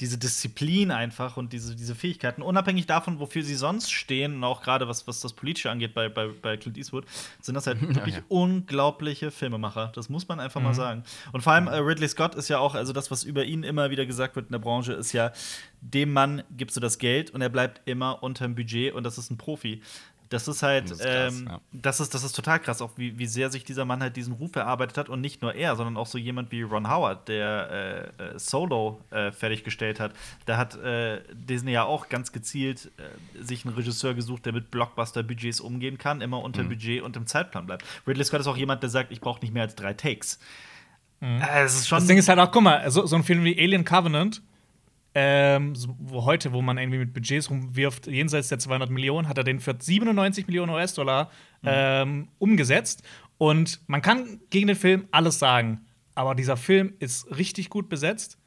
diese 0.00 0.18
Disziplin 0.18 0.90
einfach 0.90 1.36
und 1.36 1.52
diese, 1.52 1.76
diese 1.76 1.94
Fähigkeiten, 1.94 2.42
unabhängig 2.42 2.86
davon, 2.86 3.20
wofür 3.20 3.42
sie 3.44 3.54
sonst 3.54 3.92
stehen, 3.92 4.36
und 4.36 4.44
auch 4.44 4.60
gerade 4.60 4.88
was, 4.88 5.06
was 5.06 5.20
das 5.20 5.32
Politische 5.32 5.70
angeht 5.70 5.94
bei, 5.94 6.08
bei, 6.08 6.28
bei 6.28 6.56
Clint 6.56 6.76
Eastwood, 6.76 7.04
sind 7.40 7.54
das 7.54 7.66
halt 7.66 7.80
wirklich 7.94 8.16
ja. 8.16 8.22
unglaubliche 8.28 9.30
Filmemacher. 9.30 9.92
Das 9.94 10.08
muss 10.08 10.26
man 10.26 10.40
einfach 10.40 10.60
mal 10.60 10.74
sagen. 10.74 11.04
Und 11.32 11.42
vor 11.42 11.52
allem 11.52 11.68
äh, 11.68 11.76
Ridley 11.76 12.08
Scott 12.08 12.34
ist 12.34 12.48
ja 12.48 12.58
auch, 12.58 12.74
also 12.74 12.92
das, 12.92 13.10
was 13.10 13.22
über 13.22 13.44
ihn 13.44 13.62
immer 13.62 13.90
wieder 13.90 14.04
gesagt 14.04 14.34
wird 14.34 14.46
in 14.46 14.52
der 14.52 14.58
Branche, 14.58 14.94
ist 14.94 15.12
ja, 15.12 15.32
dem 15.80 16.12
Mann 16.12 16.42
gibst 16.50 16.76
du 16.76 16.80
das 16.80 16.98
Geld 16.98 17.30
und 17.30 17.42
er 17.42 17.50
bleibt 17.50 17.82
immer 17.84 18.22
unterm 18.22 18.54
Budget 18.54 18.94
und 18.94 19.04
das 19.04 19.18
ist 19.18 19.30
ein 19.30 19.36
Profi. 19.36 19.82
Das 20.34 20.48
ist 20.48 20.64
halt, 20.64 20.90
Das 20.90 20.98
ist 20.98 21.04
krass, 21.06 21.38
ähm, 21.38 21.46
ja. 21.48 21.60
das 21.72 22.00
ist, 22.00 22.12
das 22.12 22.24
ist 22.24 22.32
total 22.32 22.58
krass, 22.58 22.82
auch 22.82 22.90
wie, 22.96 23.16
wie 23.18 23.26
sehr 23.26 23.50
sich 23.50 23.62
dieser 23.62 23.84
Mann 23.84 24.02
halt 24.02 24.16
diesen 24.16 24.34
Ruf 24.34 24.56
erarbeitet 24.56 24.98
hat 24.98 25.08
und 25.08 25.20
nicht 25.20 25.42
nur 25.42 25.54
er, 25.54 25.76
sondern 25.76 25.96
auch 25.96 26.08
so 26.08 26.18
jemand 26.18 26.50
wie 26.50 26.62
Ron 26.62 26.90
Howard, 26.90 27.28
der 27.28 28.12
äh, 28.18 28.24
äh, 28.34 28.38
Solo 28.38 29.00
äh, 29.10 29.30
fertiggestellt 29.30 30.00
hat. 30.00 30.12
Da 30.44 30.56
hat 30.56 30.74
äh, 30.74 31.22
Disney 31.32 31.70
ja 31.70 31.84
auch 31.84 32.08
ganz 32.08 32.32
gezielt 32.32 32.90
äh, 32.96 33.42
sich 33.42 33.64
einen 33.64 33.76
Regisseur 33.76 34.14
gesucht, 34.14 34.44
der 34.44 34.52
mit 34.52 34.72
Blockbuster-Budgets 34.72 35.60
umgehen 35.60 35.98
kann, 35.98 36.20
immer 36.20 36.42
unter 36.42 36.64
Mhm. 36.64 36.70
Budget 36.70 37.02
und 37.02 37.16
im 37.16 37.26
Zeitplan 37.28 37.66
bleibt. 37.66 37.84
Ridley 38.06 38.24
Scott 38.24 38.40
ist 38.40 38.48
auch 38.48 38.56
jemand, 38.56 38.82
der 38.82 38.90
sagt, 38.90 39.12
ich 39.12 39.20
brauche 39.20 39.40
nicht 39.40 39.54
mehr 39.54 39.62
als 39.62 39.76
drei 39.76 39.94
Takes. 39.94 40.40
Äh, 41.20 41.64
es 41.64 41.74
ist 41.74 41.88
schon 41.88 41.98
Das 42.00 42.06
Ding 42.08 42.18
ist 42.18 42.28
halt 42.28 42.38
auch, 42.38 42.50
guck 42.50 42.62
mal, 42.62 42.90
so, 42.90 43.06
so 43.06 43.16
ein 43.16 43.22
Film 43.22 43.44
wie 43.44 43.56
Alien 43.58 43.84
Covenant, 43.84 44.42
ähm, 45.14 45.74
so, 45.76 45.94
wo 45.98 46.24
heute, 46.24 46.52
wo 46.52 46.60
man 46.60 46.76
irgendwie 46.76 46.98
mit 46.98 47.14
Budgets 47.14 47.48
rumwirft, 47.48 48.08
jenseits 48.08 48.48
der 48.48 48.58
200 48.58 48.90
Millionen, 48.90 49.28
hat 49.28 49.38
er 49.38 49.44
den 49.44 49.60
für 49.60 49.76
97 49.78 50.46
Millionen 50.48 50.72
US-Dollar 50.72 51.30
ähm, 51.62 52.28
umgesetzt. 52.38 53.02
Und 53.38 53.80
man 53.86 54.02
kann 54.02 54.40
gegen 54.50 54.66
den 54.66 54.76
Film 54.76 55.06
alles 55.12 55.38
sagen, 55.38 55.86
aber 56.14 56.34
dieser 56.34 56.56
Film 56.56 56.94
ist 56.98 57.36
richtig 57.36 57.70
gut 57.70 57.88
besetzt 57.88 58.38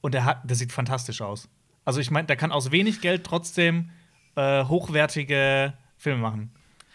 und 0.00 0.12
der, 0.12 0.24
hat, 0.24 0.48
der 0.48 0.56
sieht 0.56 0.72
fantastisch 0.72 1.20
aus. 1.22 1.48
Also 1.84 2.00
ich 2.00 2.10
meine, 2.10 2.26
der 2.26 2.36
kann 2.36 2.52
aus 2.52 2.70
wenig 2.70 3.00
Geld 3.00 3.24
trotzdem 3.24 3.90
äh, 4.34 4.64
hochwertige 4.64 5.74
Filme 5.96 6.20
machen. 6.20 6.50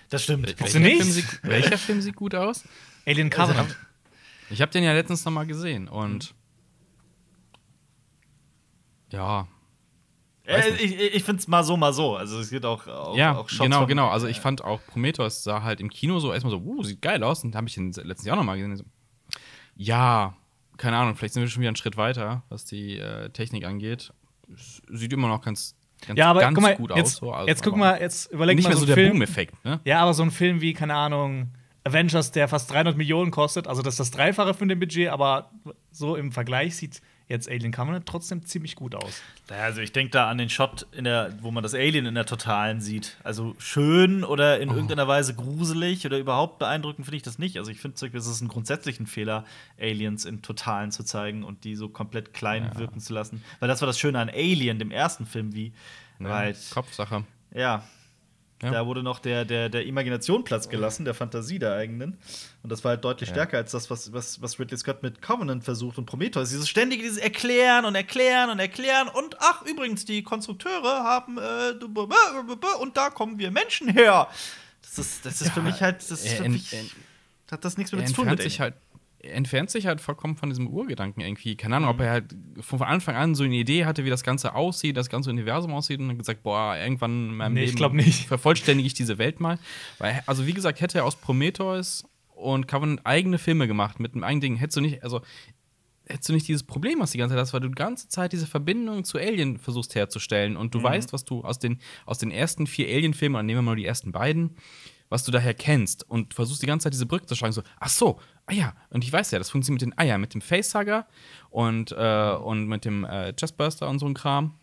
das 0.10 0.24
stimmt. 0.24 0.60
Welcher 0.60 0.80
nicht? 0.80 0.98
Film, 0.98 1.12
sieht, 1.12 1.40
welcher 1.44 1.78
Film 1.78 2.02
sieht 2.02 2.16
gut 2.16 2.36
aus? 2.36 2.64
Alien 3.06 3.30
Covenant. 3.30 3.76
Ich 4.50 4.62
habe 4.62 4.72
den 4.72 4.84
ja 4.84 4.94
letztens 4.94 5.24
noch 5.26 5.32
mal 5.32 5.48
gesehen 5.48 5.88
und 5.88 6.36
ja, 9.12 9.48
weiß 10.48 10.66
Äh, 10.68 10.72
nicht. 10.72 10.84
ich 10.84 11.16
ich 11.16 11.24
finde 11.24 11.40
es 11.40 11.48
mal 11.48 11.64
so, 11.64 11.78
mal 11.78 11.94
so. 11.94 12.16
Also 12.16 12.40
es 12.40 12.50
geht 12.50 12.66
auch, 12.66 12.88
auch, 12.88 13.16
ja, 13.16 13.38
auch 13.38 13.48
Shots 13.50 13.64
genau, 13.64 13.80
von- 13.80 13.88
genau. 13.88 14.10
Also 14.10 14.28
ich 14.28 14.40
fand 14.40 14.64
auch 14.64 14.80
Prometheus 14.88 15.44
sah 15.44 15.62
halt 15.64 15.80
im 15.80 15.90
Kino 15.90 16.20
so 16.20 16.34
erstmal 16.34 16.52
so, 16.52 16.58
uh, 16.60 16.84
sieht 16.84 17.02
geil 17.02 17.24
aus. 17.24 17.44
Und 17.44 17.56
habe 17.56 17.68
ich 17.68 17.76
den 17.76 17.92
letzten 17.92 18.28
Jahr 18.28 18.36
noch 18.38 18.44
mal 18.44 18.56
gesehen. 18.58 18.76
So, 18.78 18.84
ja, 19.76 20.36
keine 20.78 20.98
Ahnung, 20.98 21.16
vielleicht 21.16 21.34
sind 21.36 21.44
wir 21.44 21.50
schon 21.50 21.62
wieder 21.62 21.70
einen 21.70 21.76
Schritt 21.76 21.98
weiter, 21.98 22.44
was 22.50 22.66
die 22.66 22.98
äh, 22.98 23.30
Technik 23.30 23.66
angeht. 23.66 24.12
Es 24.54 24.82
sieht 24.92 25.14
immer 25.14 25.28
noch 25.28 25.42
ganz, 25.42 25.76
ganz, 26.06 26.18
Ja, 26.18 26.30
aber 26.32 26.42
ganz 26.42 26.56
guck 26.56 26.64
mal, 26.64 26.76
gut 26.76 26.96
jetzt, 26.96 27.16
aus. 27.16 27.16
So, 27.18 27.32
also, 27.34 27.48
jetzt 27.48 27.64
guck 27.64 27.78
mal, 27.78 28.00
jetzt 28.02 28.32
überleg 28.32 28.56
nicht 28.56 28.64
mal 28.66 28.70
mehr 28.72 28.78
so 28.78 28.86
so 28.86 28.92
einen 28.92 28.96
der 28.96 29.04
Film. 29.06 29.12
Boom-Effekt, 29.14 29.64
ne? 29.66 29.80
Ja, 29.86 30.02
aber 30.02 30.14
so 30.14 30.24
ein 30.24 30.32
Film 30.32 30.60
wie, 30.62 30.74
keine 30.74 30.96
Ahnung, 30.96 31.52
Avengers, 31.84 32.32
der 32.32 32.48
fast 32.48 32.70
300 32.72 32.98
Millionen 32.98 33.32
kostet, 33.32 33.68
also 33.68 33.82
das 33.82 33.94
ist 33.96 34.00
das 34.00 34.12
Dreifache 34.12 34.54
von 34.54 34.68
dem 34.68 34.80
Budget, 34.80 35.10
aber 35.10 35.52
so 35.92 36.16
im 36.16 36.32
Vergleich 36.32 36.76
sieht 36.76 37.02
jetzt 37.32 37.50
Alien 37.50 37.72
Covenant 37.72 38.06
trotzdem 38.06 38.46
ziemlich 38.46 38.76
gut 38.76 38.94
aus. 38.94 39.22
Naja, 39.50 39.64
Also 39.64 39.82
ich 39.82 39.92
denke 39.92 40.12
da 40.12 40.30
an 40.30 40.38
den 40.38 40.50
Shot, 40.50 40.86
in 40.92 41.06
der, 41.06 41.34
wo 41.42 41.50
man 41.52 41.64
das 41.64 41.74
Alien 41.74 42.06
in 42.06 42.14
der 42.16 42.26
Totalen 42.26 42.80
sieht. 42.82 43.18
Also 43.24 43.56
schön 43.58 44.24
oder 44.24 44.58
Oh. 44.58 44.62
in 44.62 44.70
irgendeiner 44.70 45.08
Weise 45.08 45.34
gruselig 45.34 46.06
oder 46.06 46.20
überhaupt 46.20 46.60
beeindruckend 46.60 47.06
finde 47.06 47.18
ich 47.18 47.24
das 47.24 47.40
nicht. 47.40 47.58
Also 47.58 47.72
ich 47.72 47.80
finde, 47.80 47.96
es 48.18 48.28
ist 48.28 48.42
ein 48.42 48.48
grundsätzlichen 48.48 49.08
Fehler, 49.08 49.46
Aliens 49.80 50.26
in 50.26 50.42
Totalen 50.42 50.92
zu 50.92 51.04
zeigen 51.04 51.44
und 51.44 51.64
die 51.64 51.76
so 51.76 51.90
komplett 51.90 52.34
klein 52.34 52.66
Ja. 52.74 52.80
wirken 52.80 53.00
zu 53.00 53.14
lassen. 53.14 53.44
Weil 53.60 53.68
das 53.70 53.82
war 53.82 53.88
das 53.88 53.98
Schöne 53.98 54.20
an 54.20 54.30
Alien, 54.30 54.78
dem 54.78 54.92
ersten 54.92 55.26
Film, 55.26 55.54
wie 55.56 55.74
Ja, 56.20 56.30
halt, 56.30 56.58
Kopfsache. 56.72 57.24
ja, 57.54 57.84
Ja. 58.62 58.72
da 58.72 58.86
wurde 58.86 59.02
noch 59.04 59.20
der, 59.20 59.44
der, 59.46 59.70
der 59.70 59.86
Imagination 59.86 60.44
Platz 60.44 60.70
gelassen, 60.70 61.04
der 61.06 61.14
Fantasie 61.14 61.58
der 61.60 61.74
eigenen. 61.76 62.18
Und 62.64 62.72
das 62.72 62.84
war 62.84 62.92
halt 62.92 63.04
deutlich 63.04 63.30
Ja. 63.30 63.36
stärker 63.36 63.58
als 63.58 63.72
das, 63.72 63.90
was, 63.90 64.14
was, 64.14 64.42
was 64.42 64.60
Ridley 64.60 64.78
Scott 64.78 65.02
mit 65.04 65.22
Covenant 65.22 65.64
versucht 65.64 65.98
und 65.98 66.06
Prometheus. 66.06 66.50
Dieses 66.50 66.70
ständige, 66.70 67.02
dieses 67.04 67.18
Erklären 67.18 67.86
und 67.86 67.96
Erklären 67.96 68.50
und 68.50 68.60
Erklären. 68.60 69.08
Und 69.08 69.36
ach, 69.40 69.64
übrigens, 69.64 70.06
die 70.06 70.22
Konstrukteure 70.24 71.04
haben 71.04 71.38
äh, 71.38 71.74
und 72.80 72.98
da 72.98 73.10
kommen 73.10 73.40
wir 73.40 73.52
Menschen 73.52 73.90
her. 73.90 74.28
Das 74.82 75.00
ist, 75.00 75.26
das 75.26 75.42
ist 75.42 75.52
für 75.52 75.60
Ja, 75.62 75.66
mich 75.66 75.82
halt, 75.82 75.98
das 75.98 76.12
ist 76.12 76.28
für 76.34 76.50
mich, 76.50 76.76
hat 77.50 77.66
das 77.66 77.78
nichts 77.78 77.92
mit 77.92 78.08
zu 78.08 78.14
tun 78.14 78.28
mit 78.30 78.42
sich 78.42 78.60
halt 78.60 78.74
entfernt 79.24 79.70
sich 79.70 79.86
halt 79.88 80.02
vollkommen 80.02 80.36
von 80.36 80.50
diesem 80.50 80.68
Urgedanken 80.68 81.22
irgendwie. 81.22 81.56
Keine 81.56 81.76
Ahnung, 81.78 81.90
ob 81.90 81.98
Mhm. 81.98 82.02
er 82.04 82.12
halt 82.12 82.36
von 82.60 82.82
Anfang 82.82 83.16
an 83.16 83.36
so 83.36 83.44
eine 83.44 83.56
Idee 83.56 83.86
hatte, 83.86 84.04
wie 84.06 84.10
das 84.10 84.24
Ganze 84.24 84.56
aussieht, 84.56 84.98
das 84.98 85.10
ganze 85.10 85.30
Universum 85.30 85.74
aussieht 85.74 86.00
und 86.00 86.08
dann 86.08 86.18
gesagt, 86.18 86.44
boah, 86.44 86.76
irgendwann 86.76 87.30
in 87.30 87.36
meinem 87.36 87.54
Nee, 87.54 87.64
ich 87.66 87.78
Leben 87.80 87.96
nicht. 87.96 88.26
vervollständige 88.28 88.88
ich 88.88 88.94
diese 88.94 89.18
Welt 89.18 89.40
mal. 89.40 89.60
Weil, 90.00 90.24
also 90.26 90.48
wie 90.48 90.54
gesagt, 90.54 90.82
hätte 90.82 91.00
er 91.00 91.06
aus 91.06 91.16
Prometheus 91.16 92.04
und 92.30 92.68
Covenant 92.68 93.02
eigene 93.06 93.38
Filme 93.38 93.68
gemacht 93.68 94.00
mit 94.00 94.14
einem 94.14 94.24
eigenen 94.24 94.42
Ding, 94.42 94.56
hättest 94.56 94.78
du 94.78 94.82
nicht, 94.82 95.04
also 95.04 95.22
hättest 96.08 96.30
du 96.30 96.34
nicht 96.34 96.48
dieses 96.48 96.64
Problem, 96.64 97.00
was 97.00 97.12
die 97.12 97.20
ganze 97.20 97.36
Zeit 97.36 97.42
hast, 97.42 97.54
weil 97.54 97.60
du 97.62 97.68
die 97.70 97.76
ganze 97.76 98.10
Zeit 98.10 98.34
diese 98.34 98.48
Verbindung 98.48 99.04
zu 99.04 99.18
Alien 99.20 99.58
versuchst 99.60 99.94
herzustellen 99.96 100.58
und 100.58 100.74
du 100.74 100.80
Mhm. 100.80 100.84
weißt, 100.84 101.14
was 101.14 101.24
du 101.26 101.42
aus 101.44 101.60
den, 101.60 101.80
aus 102.08 102.18
den 102.18 102.32
ersten 102.32 102.66
vier 102.68 102.88
Alien-Filmen, 102.88 103.36
dann 103.36 103.46
nehmen 103.46 103.60
wir 103.60 103.62
mal 103.72 103.76
die 103.76 103.86
ersten 103.86 104.12
beiden, 104.12 104.56
was 105.12 105.24
du 105.24 105.32
daher 105.32 105.54
kennst 105.54 106.10
und 106.10 106.34
versuchst 106.34 106.62
die 106.64 106.66
ganze 106.66 106.86
Zeit 106.86 106.94
diese 106.94 107.06
Brücke 107.06 107.26
zu 107.28 107.36
schlagen, 107.36 107.54
so, 107.54 107.62
ach 107.80 107.90
so, 107.90 108.20
ah 108.48 108.54
ja, 108.54 108.74
und 108.90 109.04
ich 109.04 109.12
weiß 109.14 109.30
ja, 109.32 109.38
das 109.40 109.50
funktioniert 109.52 109.82
mit 109.86 109.92
den 109.94 109.98
Eiern, 110.00 110.20
mit 110.22 110.34
dem 110.34 110.42
Facehugger 110.42 111.06
und, 111.52 111.92
äh, 111.92 112.32
und 112.34 112.66
mit 112.68 112.86
dem 112.86 113.04
äh, 113.04 113.34
Chestburster 113.34 113.88
und 113.90 114.00
so 114.00 114.08
ein 114.08 114.14
Kram. 114.16 114.56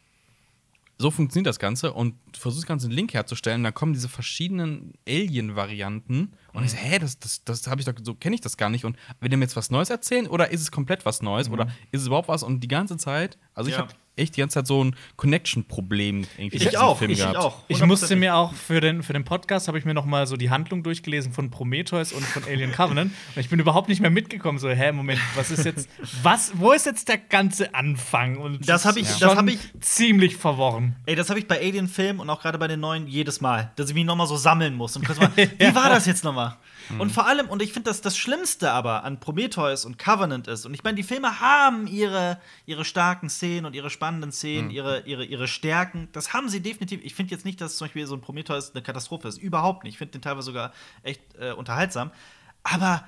So 1.00 1.12
funktioniert 1.12 1.46
das 1.46 1.60
Ganze 1.60 1.92
und 1.92 2.16
du 2.32 2.40
versuchst 2.40 2.64
das 2.64 2.66
Ganze 2.68 2.86
einen 2.86 2.96
Link 2.96 3.14
herzustellen, 3.14 3.62
dann 3.62 3.72
kommen 3.72 3.92
diese 3.92 4.08
verschiedenen 4.08 4.94
Alien-Varianten 5.06 6.32
und 6.52 6.64
ich 6.64 6.72
so, 6.72 6.76
hä, 6.76 6.98
das, 6.98 7.18
das, 7.20 7.44
das 7.44 7.66
habe 7.68 7.80
ich 7.80 7.84
doch, 7.84 7.94
so 8.02 8.14
kenne 8.14 8.34
ich 8.34 8.40
das 8.40 8.56
gar 8.56 8.68
nicht. 8.68 8.84
Und 8.84 8.96
will 9.20 9.28
der 9.28 9.38
mir 9.38 9.44
jetzt 9.44 9.54
was 9.54 9.70
Neues 9.70 9.90
erzählen 9.90 10.26
oder 10.26 10.50
ist 10.50 10.60
es 10.60 10.72
komplett 10.72 11.04
was 11.06 11.22
Neues 11.22 11.48
oder 11.50 11.68
ist 11.92 12.00
es 12.00 12.06
überhaupt 12.08 12.26
was? 12.28 12.42
Und 12.42 12.60
die 12.60 12.68
ganze 12.68 12.96
Zeit, 12.96 13.38
also 13.54 13.68
ich 13.70 13.76
Ja. 13.76 13.82
habe 13.82 13.94
echt 14.18 14.36
die 14.36 14.40
ganze 14.40 14.54
Zeit 14.54 14.66
so 14.66 14.82
ein 14.84 14.94
Connection-Problem 15.16 16.26
irgendwie 16.36 16.56
Ich 16.56 16.78
auch, 16.78 16.98
Film 16.98 17.10
ich 17.10 17.18
gehabt. 17.18 17.36
auch. 17.36 17.62
Ich 17.68 17.78
100%. 17.78 17.86
musste 17.86 18.16
mir 18.16 18.34
auch 18.36 18.52
für 18.54 18.80
den, 18.80 19.02
für 19.02 19.12
den 19.12 19.24
Podcast 19.24 19.68
habe 19.68 19.78
ich 19.78 19.84
mir 19.84 19.94
noch 19.94 20.04
mal 20.04 20.26
so 20.26 20.36
die 20.36 20.50
Handlung 20.50 20.82
durchgelesen 20.82 21.32
von 21.32 21.50
Prometheus 21.50 22.12
und 22.12 22.24
von 22.24 22.44
Alien 22.44 22.72
Covenant 22.72 23.12
und 23.36 23.40
ich 23.40 23.48
bin 23.48 23.58
überhaupt 23.60 23.88
nicht 23.88 24.00
mehr 24.00 24.10
mitgekommen 24.10 24.58
so 24.58 24.68
hä 24.68 24.92
Moment 24.92 25.20
was 25.36 25.50
ist 25.50 25.64
jetzt 25.64 25.88
was 26.22 26.52
wo 26.54 26.72
ist 26.72 26.86
jetzt 26.86 27.08
der 27.08 27.18
ganze 27.18 27.74
Anfang 27.74 28.36
und 28.36 28.68
Das 28.68 28.84
hab 28.84 28.96
ich- 28.96 29.02
ist 29.02 29.22
das 29.22 29.38
ich- 29.46 29.58
ziemlich 29.80 30.36
verworren 30.36 30.96
Ey, 31.06 31.14
das 31.14 31.30
habe 31.30 31.38
ich 31.38 31.46
bei 31.48 31.58
Alien-Filmen 31.60 32.20
und 32.20 32.28
auch 32.30 32.40
gerade 32.42 32.58
bei 32.58 32.68
den 32.68 32.80
neuen 32.80 33.06
jedes 33.06 33.40
Mal, 33.40 33.72
dass 33.76 33.88
ich 33.88 33.94
mich 33.94 34.04
noch 34.04 34.16
mal 34.16 34.26
so 34.26 34.36
sammeln 34.36 34.74
muss 34.74 34.96
und 34.96 35.04
kurz 35.06 35.18
mal, 35.18 35.30
wie 35.36 35.74
war 35.74 35.88
das 35.88 36.06
jetzt 36.06 36.24
noch 36.24 36.34
mal? 36.34 36.56
Und 36.98 37.12
vor 37.12 37.26
allem, 37.26 37.48
und 37.50 37.60
ich 37.60 37.74
finde, 37.74 37.90
dass 37.90 38.00
das 38.00 38.16
Schlimmste 38.16 38.70
aber 38.70 39.04
an 39.04 39.20
Prometheus 39.20 39.84
und 39.84 39.98
Covenant 39.98 40.48
ist, 40.48 40.64
und 40.64 40.72
ich 40.72 40.82
meine, 40.84 40.94
die 40.96 41.02
Filme 41.02 41.38
haben 41.38 41.86
ihre, 41.86 42.40
ihre 42.64 42.86
starken 42.86 43.28
Szenen 43.28 43.66
und 43.66 43.74
ihre 43.74 43.90
spannenden 43.90 44.07
Szenen, 44.32 44.70
ihre, 44.70 45.00
ihre, 45.06 45.24
ihre 45.24 45.46
Stärken, 45.48 46.08
das 46.12 46.32
haben 46.32 46.48
sie 46.48 46.60
definitiv. 46.60 47.00
Ich 47.04 47.14
finde 47.14 47.32
jetzt 47.34 47.44
nicht, 47.44 47.60
dass 47.60 47.76
zum 47.76 47.86
Beispiel 47.86 48.06
so 48.06 48.14
ein 48.14 48.20
Prometheus 48.20 48.72
eine 48.74 48.82
Katastrophe 48.82 49.28
ist, 49.28 49.38
überhaupt 49.38 49.84
nicht. 49.84 49.94
Ich 49.94 49.98
finde 49.98 50.12
den 50.12 50.22
teilweise 50.22 50.46
sogar 50.46 50.72
echt 51.02 51.20
äh, 51.38 51.52
unterhaltsam. 51.52 52.10
Aber 52.62 53.06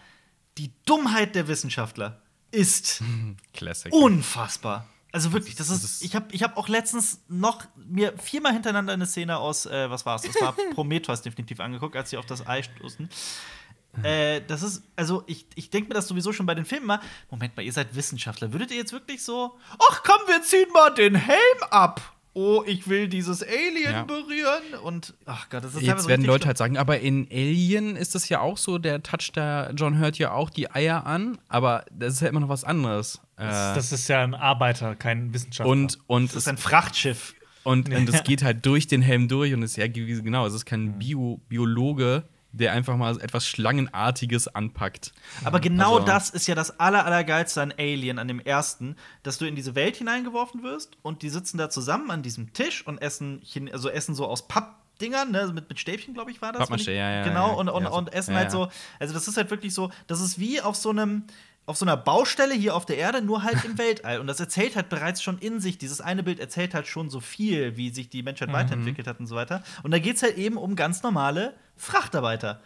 die 0.59 0.73
Dummheit 0.87 1.35
der 1.35 1.49
Wissenschaftler 1.49 2.21
ist 2.51 3.03
Classic. 3.53 3.93
unfassbar. 3.93 4.87
Also 5.13 5.33
wirklich, 5.33 5.57
das 5.57 5.71
ist. 5.71 5.83
das 5.83 5.93
ist- 5.95 6.03
ich 6.05 6.15
habe 6.15 6.27
ich 6.33 6.43
hab 6.45 6.57
auch 6.57 6.69
letztens 6.69 7.21
noch 7.29 7.65
mir 7.77 8.17
viermal 8.19 8.53
hintereinander 8.53 8.93
eine 8.93 9.07
Szene 9.07 9.39
aus, 9.39 9.67
äh, 9.67 9.91
was 9.91 10.07
war 10.07 10.15
es? 10.17 10.23
Das 10.23 10.41
war 10.41 10.55
Prometheus 10.75 11.23
definitiv 11.23 11.59
angeguckt, 11.61 11.97
als 11.97 12.11
sie 12.11 12.17
auf 12.17 12.27
das 12.27 12.47
Ei 12.47 12.63
stoßen. 12.63 13.09
Äh, 14.03 14.41
das 14.47 14.63
ist, 14.63 14.83
also 14.97 15.23
ich, 15.27 15.47
ich 15.55 15.71
denke 15.71 15.89
mir 15.89 15.95
das 15.95 16.09
sowieso 16.09 16.33
schon 16.33 16.47
bei 16.47 16.55
den 16.55 16.65
Filmen 16.65 16.87
mal. 16.87 17.01
Moment 17.31 17.57
mal, 17.57 17.63
ihr 17.63 17.73
seid 17.73 17.95
Wissenschaftler. 17.95 18.53
Würdet 18.53 18.71
ihr 18.71 18.77
jetzt 18.77 18.93
wirklich 18.93 19.23
so, 19.23 19.57
ach 19.91 20.03
komm, 20.05 20.21
wir 20.27 20.43
ziehen 20.43 20.69
mal 20.73 20.91
den 20.91 21.15
Helm 21.15 21.63
ab? 21.71 22.01
Oh, 22.33 22.63
ich 22.65 22.87
will 22.89 23.09
dieses 23.09 23.43
Alien 23.43 23.93
Ja. 23.93 24.03
berühren. 24.05 24.63
Und, 24.85 25.15
ach 25.27 25.49
Gott, 25.51 25.65
das 25.65 25.75
ist 25.75 25.83
Jetzt 25.83 26.03
so 26.05 26.09
werden 26.09 26.25
Leute 26.25 26.47
halt 26.47 26.57
sagen, 26.59 26.79
aber 26.79 27.01
in 27.01 27.27
Alien 27.33 27.97
ist 27.97 28.15
das 28.15 28.29
ja 28.29 28.39
auch 28.41 28.57
so, 28.57 28.79
der 28.79 29.03
toucht 29.03 29.37
da 29.37 29.71
John 29.73 29.99
hört 29.99 30.17
ja 30.19 30.31
auch 30.31 30.49
die 30.49 30.71
Eier 30.71 31.05
an, 31.07 31.39
aber 31.49 31.85
das 31.91 32.15
ist 32.15 32.21
ja 32.21 32.29
immer 32.29 32.39
noch 32.39 32.49
was 32.49 32.63
anderes. 32.63 33.17
Äh, 33.37 33.47
Das 33.49 33.91
ist 33.91 34.07
ja 34.07 34.23
ein 34.23 34.37
Arbeiter, 34.37 34.95
kein 34.95 35.35
Wissenschaftler. 35.35 35.71
und 35.73 35.99
und 36.07 36.31
Das 36.31 36.37
ist 36.37 36.49
ein 36.49 36.57
Frachtschiff. 36.57 37.35
Und, 37.65 37.93
und 37.93 38.09
es 38.09 38.23
geht 38.25 38.45
halt 38.45 38.65
durch 38.65 38.87
den 38.87 39.03
Helm 39.03 39.27
durch 39.27 39.53
und 39.53 39.65
es 39.65 39.73
ist 39.73 39.77
ja 39.79 39.89
gewiesen, 39.89 40.25
genau, 40.25 40.47
es 40.47 40.55
ist 40.55 40.65
kein 40.67 41.01
Bio, 41.01 41.41
Biologe, 41.49 42.23
der 42.53 42.73
einfach 42.73 42.97
mal 42.97 43.21
etwas 43.21 43.47
Schlangenartiges 43.47 44.49
anpackt. 44.49 45.13
Aber 45.45 45.61
genau 45.61 45.95
Also- 45.97 46.07
das 46.07 46.31
ist 46.31 46.47
ja 46.47 46.55
das 46.55 46.79
aller, 46.81 47.05
allergeilste 47.07 47.63
an 47.63 47.73
Alien, 47.79 48.19
an 48.19 48.29
dem 48.29 48.41
ersten, 48.41 48.97
dass 49.23 49.39
du 49.39 49.45
in 49.47 49.55
diese 49.57 49.75
Welt 49.75 49.97
hineingeworfen 49.97 50.63
wirst 50.63 50.97
und 51.03 51.23
die 51.23 51.29
sitzen 51.31 51.59
da 51.59 51.71
zusammen 51.71 52.11
an 52.11 52.23
diesem 52.23 52.53
Tisch 52.53 52.87
und 52.87 52.99
essen, 52.99 53.43
also 53.73 53.89
essen 53.89 54.15
so 54.15 54.27
aus 54.27 54.49
Pappdingern, 54.49 55.31
ne, 55.31 55.51
mit, 55.55 55.69
mit 55.69 55.79
Stäbchen, 55.79 56.13
glaube 56.15 56.31
ich, 56.31 56.43
war 56.43 56.53
das. 56.53 56.69
Pappmaché, 56.69 56.93
ja, 56.93 57.11
ja, 57.17 57.25
Genau, 57.25 57.49
ja, 57.49 57.55
und, 57.55 57.69
und, 57.69 57.83
ja, 57.85 57.91
so. 57.91 57.97
und 57.97 58.13
essen 58.13 58.33
Ja, 58.33 58.37
halt 58.39 58.47
ja. 58.47 58.51
so, 58.51 58.69
also 58.99 59.15
das 59.15 59.29
ist 59.29 59.37
halt 59.37 59.51
wirklich 59.51 59.73
so, 59.73 59.91
das 60.09 60.21
ist 60.21 60.39
wie 60.39 60.61
auf 60.61 60.77
so 60.77 60.91
einem 60.91 61.25
auf 61.71 61.77
so 61.79 61.85
einer 61.87 61.97
Baustelle 61.97 62.53
hier 62.55 62.75
auf 62.75 62.85
der 62.85 62.99
Erde, 62.99 63.23
nur 63.23 63.43
halt 63.43 63.65
im 63.65 63.79
Weltall. 63.79 64.21
Und 64.21 64.27
das 64.27 64.39
erzählt 64.41 64.77
halt 64.77 64.89
bereits 64.91 65.23
schon 65.23 65.39
in 65.39 65.61
sich. 65.61 65.79
Dieses 65.79 66.01
eine 66.01 66.23
Bild 66.23 66.39
erzählt 66.41 66.75
halt 66.75 66.87
schon 66.87 67.09
so 67.09 67.21
viel, 67.21 67.77
wie 67.79 67.91
sich 67.91 68.11
die 68.11 68.23
Menschheit 68.23 68.53
weiterentwickelt 68.53 69.07
hat 69.07 69.19
und 69.21 69.27
so 69.27 69.37
weiter. 69.37 69.63
Und 69.83 69.93
da 69.93 69.99
geht 69.99 70.17
es 70.17 70.23
halt 70.23 70.37
eben 70.37 70.57
um 70.59 70.77
ganz 70.77 71.03
normale 71.03 71.55
Frachtarbeiter, 71.77 72.61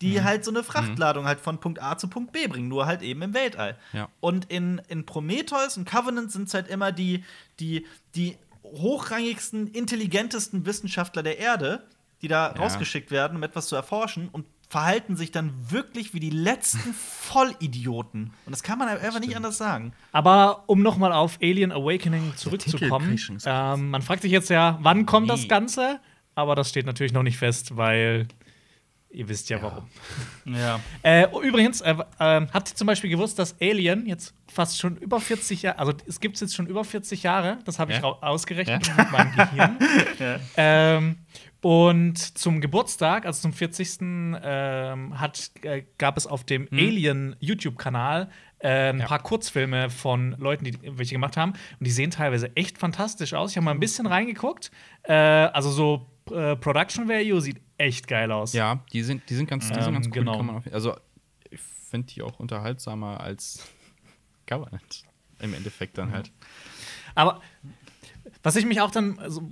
die 0.00 0.22
halt 0.22 0.44
so 0.44 0.50
eine 0.50 0.62
Frachtladung 0.62 1.26
halt 1.26 1.40
von 1.40 1.58
Punkt 1.60 1.82
A 1.82 1.98
zu 1.98 2.08
Punkt 2.08 2.32
B 2.32 2.46
bringen, 2.46 2.68
nur 2.68 2.86
halt 2.86 3.02
eben 3.02 3.20
im 3.22 3.34
Weltall. 3.34 3.76
Ja. 3.92 4.08
Und 4.20 4.44
in, 4.50 4.80
in 4.88 5.04
Prometheus 5.06 5.76
und 5.76 5.86
Covenant 5.88 6.30
sind 6.32 6.48
es 6.48 6.54
halt 6.54 6.68
immer 6.68 6.92
die, 6.92 7.24
die, 7.60 7.86
die 8.14 8.36
hochrangigsten, 8.62 9.66
intelligentesten 9.68 10.66
Wissenschaftler 10.66 11.22
der 11.22 11.38
Erde, 11.38 11.84
die 12.22 12.28
da 12.28 12.48
Ja. 12.54 12.60
rausgeschickt 12.62 13.10
werden, 13.10 13.36
um 13.36 13.42
etwas 13.42 13.66
zu 13.68 13.76
erforschen 13.76 14.28
und 14.30 14.46
verhalten 14.68 15.16
sich 15.16 15.30
dann 15.30 15.52
wirklich 15.70 16.12
wie 16.14 16.20
die 16.20 16.30
letzten 16.30 16.92
Vollidioten. 16.94 18.32
Und 18.46 18.50
das 18.52 18.62
kann 18.62 18.78
man 18.78 18.88
einfach 18.88 19.20
nicht 19.20 19.36
anders 19.36 19.58
sagen. 19.58 19.92
Aber 20.12 20.64
um 20.66 20.82
nochmal 20.82 21.12
auf 21.12 21.38
Alien 21.42 21.72
Awakening 21.72 22.32
zurückzukommen, 22.36 23.12
ich 23.14 23.22
schon 23.24 23.38
ähm, 23.46 23.90
man 23.90 24.02
fragt 24.02 24.22
sich 24.22 24.32
jetzt 24.32 24.50
ja, 24.50 24.78
wann 24.82 25.06
kommt 25.06 25.30
das 25.30 25.42
Nee. 25.42 25.48
Ganze? 25.48 26.00
Aber 26.34 26.54
das 26.54 26.68
steht 26.68 26.86
natürlich 26.86 27.12
noch 27.12 27.22
nicht 27.22 27.38
fest, 27.38 27.76
weil 27.76 28.26
ihr 29.10 29.28
wisst 29.28 29.48
ja, 29.48 29.62
warum. 29.62 29.84
Ja. 30.44 30.80
Äh, 31.02 31.26
übrigens, 31.42 31.80
äh, 31.80 31.92
äh, 32.18 32.46
habt 32.52 32.70
ihr 32.70 32.74
zum 32.74 32.86
Beispiel 32.86 33.08
gewusst, 33.08 33.38
dass 33.38 33.54
Alien 33.60 34.04
jetzt 34.06 34.34
fast 34.52 34.78
schon 34.78 34.96
über 34.96 35.20
40 35.20 35.62
Jahre, 35.62 35.78
also 35.78 35.92
es 36.06 36.20
gibt 36.20 36.34
es 36.34 36.40
jetzt 36.40 36.54
schon 36.54 36.66
über 36.66 36.84
40 36.84 37.22
Jahre, 37.22 37.58
das 37.64 37.78
habe 37.78 37.92
ich 37.92 37.98
Ja. 37.98 38.04
ausgerechnet 38.04 38.86
Ja. 38.88 38.94
mit 38.96 39.12
meinem 39.12 39.34
Gehirn. 39.36 39.78
Ja. 40.18 40.38
ähm, 40.56 41.18
und 41.66 42.16
zum 42.38 42.60
Geburtstag, 42.60 43.26
also 43.26 43.40
zum 43.42 43.52
40. 43.52 43.98
Ähm, 44.00 45.18
hat, 45.18 45.50
äh, 45.62 45.82
gab 45.98 46.16
es 46.16 46.28
auf 46.28 46.44
dem 46.44 46.68
Alien 46.72 47.34
YouTube-Kanal 47.40 48.30
äh, 48.60 48.90
ein 48.90 49.00
Ja. 49.00 49.06
paar 49.06 49.18
Kurzfilme 49.20 49.90
von 49.90 50.36
Leuten, 50.38 50.64
die 50.64 50.78
welche 50.96 51.16
gemacht 51.16 51.36
haben. 51.36 51.54
Und 51.80 51.84
die 51.86 51.90
sehen 51.90 52.12
teilweise 52.12 52.54
echt 52.54 52.78
fantastisch 52.78 53.34
aus. 53.34 53.50
Ich 53.50 53.56
habe 53.56 53.64
mal 53.64 53.72
ein 53.72 53.80
bisschen 53.80 54.06
reingeguckt. 54.06 54.70
Äh, 55.02 55.12
also 55.14 55.70
so 55.70 56.06
äh, 56.32 56.54
Production 56.54 57.08
Value 57.08 57.40
sieht 57.40 57.60
echt 57.78 58.06
geil 58.06 58.30
aus. 58.30 58.52
Ja, 58.52 58.84
die 58.92 59.02
sind, 59.02 59.28
die 59.28 59.34
sind 59.34 59.50
ganz, 59.50 59.66
die 59.68 59.74
sind 59.74 59.88
Ähm, 59.88 59.94
ganz 59.94 60.06
cool. 60.06 60.12
die 60.12 60.18
genau. 60.20 60.58
Auf, 60.58 60.72
also, 60.72 60.94
ich 61.50 61.60
finde 61.90 62.06
die 62.14 62.22
auch 62.22 62.38
unterhaltsamer 62.38 63.18
als 63.20 63.66
Government. 64.48 65.02
Im 65.40 65.52
Endeffekt 65.52 65.98
dann 65.98 66.12
halt. 66.12 66.30
Aber 67.16 67.40
was 68.46 68.56
ich 68.56 68.64
mich 68.64 68.80
auch 68.80 68.90
dann, 68.90 69.18
also, 69.18 69.42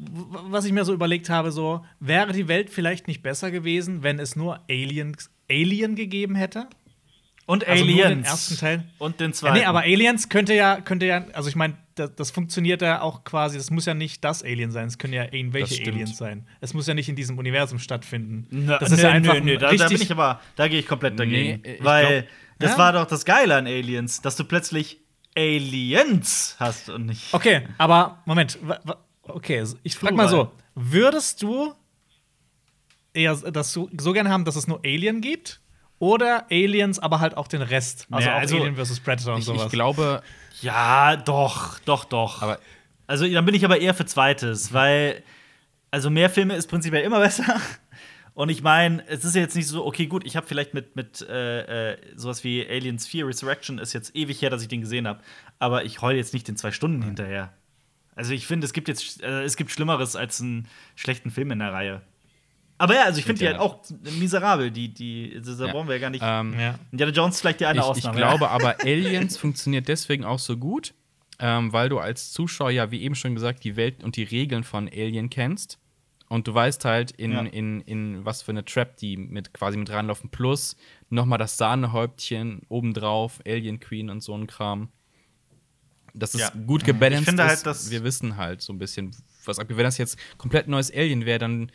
was 0.48 0.64
ich 0.64 0.72
mir 0.72 0.84
so 0.84 0.92
überlegt 0.94 1.28
habe, 1.28 1.50
so 1.52 1.84
wäre 2.00 2.32
die 2.32 2.48
Welt 2.48 2.70
vielleicht 2.70 3.08
nicht 3.08 3.22
besser 3.22 3.50
gewesen, 3.50 4.02
wenn 4.02 4.18
es 4.18 4.36
nur 4.36 4.60
Aliens, 4.70 5.30
Alien 5.50 5.94
gegeben 5.96 6.34
hätte? 6.34 6.66
Und 7.46 7.66
Also 7.68 7.84
nur 7.84 7.92
Aliens. 7.94 8.08
den 8.10 8.24
ersten 8.24 8.56
Teil. 8.56 8.84
Und 8.98 9.20
den 9.20 9.30
Ja, 9.30 9.34
zweiten. 9.34 9.58
nee, 9.58 9.64
aber 9.66 9.80
Aliens 9.80 10.30
könnte 10.30 10.54
ja, 10.54 10.80
könnte 10.80 11.04
ja, 11.06 11.26
also 11.34 11.48
ich 11.50 11.56
meine, 11.56 11.76
das, 11.94 12.14
das 12.14 12.30
funktioniert 12.30 12.80
ja 12.80 13.02
auch 13.02 13.22
quasi, 13.24 13.58
das 13.58 13.70
muss 13.70 13.84
ja 13.84 13.92
nicht 13.92 14.24
das 14.24 14.42
Alien 14.42 14.70
sein, 14.70 14.86
es 14.88 14.96
können 14.96 15.12
ja 15.12 15.24
irgendwelche. 15.30 15.82
Aliens 15.90 16.16
sein. 16.16 16.46
Es 16.62 16.72
muss 16.72 16.86
ja 16.86 16.94
nicht 16.94 17.08
in 17.10 17.16
diesem 17.16 17.36
Universum 17.38 17.78
stattfinden. 17.78 18.46
Na, 18.50 18.78
das 18.78 18.92
ist 18.92 19.02
ja 19.02 19.10
einfach 19.10 19.34
ein 19.34 19.44
nö, 19.44 19.54
da, 19.58 19.66
da 19.66 19.68
richtig. 19.68 19.88
bin 19.90 20.02
ich 20.02 20.10
aber, 20.10 20.40
da 20.56 20.68
gehe 20.68 20.78
ich 20.80 20.86
komplett 20.86 21.18
dagegen. 21.20 21.60
Nee, 21.62 21.74
ich 21.74 21.84
weil 21.84 22.22
glaub- 22.22 22.24
das 22.60 22.70
Ja? 22.72 22.78
war 22.78 22.92
doch 22.94 23.04
das 23.06 23.24
Geile 23.26 23.56
an 23.56 23.66
Aliens, 23.66 24.22
dass 24.22 24.36
du 24.36 24.44
plötzlich 24.44 25.00
Aliens 25.36 26.56
hast 26.58 26.88
und 26.90 27.06
nicht. 27.06 27.32
okay, 27.34 27.66
aber 27.78 28.22
Moment, 28.24 28.58
okay, 29.22 29.64
ich 29.82 29.96
frag 29.96 30.14
mal 30.14 30.28
so, 30.28 30.52
würdest 30.74 31.42
du 31.42 31.74
eher 33.12 33.34
das 33.36 33.72
so, 33.72 33.88
so 33.98 34.12
gerne 34.12 34.30
haben, 34.30 34.44
dass 34.44 34.56
es 34.56 34.66
nur 34.66 34.80
Alien 34.84 35.20
gibt? 35.20 35.60
Oder 36.00 36.46
Aliens, 36.50 36.98
aber 36.98 37.20
halt 37.20 37.36
auch 37.36 37.46
den 37.48 37.62
Rest. 37.62 38.06
Also 38.10 38.28
Ja, 38.28 38.34
auch 38.36 38.40
also, 38.40 38.56
Alien 38.56 38.76
vs. 38.76 39.00
Predator 39.00 39.34
und 39.34 39.40
Ich, 39.40 39.44
sowas. 39.46 39.66
ich 39.66 39.72
glaube, 39.72 40.22
Ja, 40.60 41.16
doch, 41.16 41.78
doch, 41.80 42.04
doch. 42.04 42.42
aber 42.42 42.58
also 43.06 43.26
dann 43.26 43.44
bin 43.44 43.54
ich 43.54 43.64
aber 43.64 43.78
eher 43.80 43.94
für 43.94 44.04
zweites, 44.04 44.72
weil 44.72 45.22
also 45.90 46.10
mehr 46.10 46.28
Filme 46.30 46.56
ist 46.56 46.66
prinzipiell 46.68 47.04
immer 47.04 47.20
besser. 47.20 47.60
Und 48.34 48.48
ich 48.48 48.62
meine, 48.62 49.06
es 49.06 49.24
ist 49.24 49.36
jetzt 49.36 49.54
nicht 49.54 49.68
so, 49.68 49.86
okay, 49.86 50.06
gut, 50.06 50.26
ich 50.26 50.36
habe 50.36 50.44
vielleicht 50.46 50.74
mit, 50.74 50.96
mit 50.96 51.22
äh, 51.22 51.92
äh, 51.92 51.96
sowas 52.16 52.42
wie 52.42 52.66
Aliens 52.68 53.06
4 53.06 53.28
Resurrection 53.28 53.78
ist 53.78 53.92
jetzt 53.92 54.16
ewig 54.16 54.42
her, 54.42 54.50
dass 54.50 54.60
ich 54.60 54.66
den 54.68 54.80
gesehen 54.80 55.06
habe. 55.06 55.20
Aber 55.60 55.84
ich 55.84 56.02
heule 56.02 56.18
jetzt 56.18 56.34
nicht 56.34 56.48
in 56.48 56.56
zwei 56.56 56.72
Stunden 56.72 57.00
hinterher. 57.02 57.52
Also 58.16 58.32
ich 58.32 58.46
finde, 58.46 58.64
es 58.64 58.72
gibt 58.72 58.88
jetzt 58.88 59.22
äh, 59.22 59.42
es 59.44 59.56
gibt 59.56 59.70
Schlimmeres 59.70 60.16
als 60.16 60.40
einen 60.40 60.66
schlechten 60.96 61.30
Film 61.30 61.52
in 61.52 61.60
der 61.60 61.72
Reihe. 61.72 62.02
Aber 62.76 62.94
ja, 62.96 63.04
also 63.04 63.18
ich 63.20 63.24
finde 63.24 63.38
die 63.38 63.44
Ja. 63.44 63.52
halt 63.52 63.60
auch 63.60 63.84
miserabel. 64.18 64.72
Die, 64.72 64.88
die, 64.92 65.40
da 65.40 65.66
Ja. 65.66 65.72
brauchen 65.72 65.86
wir 65.86 65.94
ja 65.94 66.00
gar 66.00 66.10
nicht. 66.10 66.22
ähm, 66.26 66.58
ja. 66.58 66.74
Indiana 66.90 67.12
Jones 67.12 67.36
ist 67.36 67.40
vielleicht 67.40 67.60
die 67.60 67.66
eine 67.66 67.78
ich, 67.78 67.84
ich 67.84 67.90
Ausnahme. 67.90 68.16
glaube 68.16 68.50
aber, 68.50 68.80
Aliens 68.82 69.36
funktioniert 69.36 69.86
deswegen 69.86 70.24
auch 70.24 70.40
so 70.40 70.56
gut, 70.56 70.92
ähm, 71.38 71.72
weil 71.72 71.88
du 71.88 72.00
als 72.00 72.32
Zuschauer 72.32 72.70
ja, 72.72 72.90
wie 72.90 73.02
eben 73.02 73.14
schon 73.14 73.34
gesagt, 73.34 73.62
die 73.62 73.76
Welt 73.76 74.02
und 74.02 74.16
die 74.16 74.24
Regeln 74.24 74.64
von 74.64 74.88
Alien 74.88 75.30
kennst. 75.30 75.78
Und 76.34 76.48
du 76.48 76.54
weißt 76.54 76.84
halt, 76.84 77.12
in, 77.12 77.30
Ja. 77.32 77.42
in, 77.42 77.80
in 77.82 78.24
was 78.24 78.42
für 78.42 78.50
eine 78.50 78.64
Trap 78.64 78.96
die 78.96 79.16
mit 79.16 79.54
quasi 79.54 79.76
mit 79.78 79.88
reinlaufen. 79.90 80.30
Plus 80.30 80.76
nochmal 81.08 81.38
das 81.38 81.56
Sahnehäubtchen 81.58 82.62
obendrauf, 82.68 83.40
Alien 83.46 83.78
Queen 83.78 84.10
und 84.10 84.20
so 84.20 84.34
ein 84.36 84.48
Kram. 84.48 84.88
Dass 86.12 86.34
es 86.34 86.40
Ja. 86.40 86.50
gut 86.66 86.84
gebalanced 86.84 87.20
Ich 87.22 87.26
finde 87.28 87.44
halt, 87.44 87.54
ist. 87.54 87.66
dass- 87.66 87.90
wir 87.90 88.02
wissen 88.02 88.36
halt 88.36 88.62
so 88.62 88.72
ein 88.72 88.78
bisschen, 88.78 89.14
was 89.44 89.60
abgeht. 89.60 89.76
Wenn 89.76 89.84
das 89.84 89.98
jetzt 89.98 90.18
komplett 90.36 90.66
neues 90.66 90.92
Alien 90.92 91.24
wäre, 91.24 91.38
dann, 91.38 91.70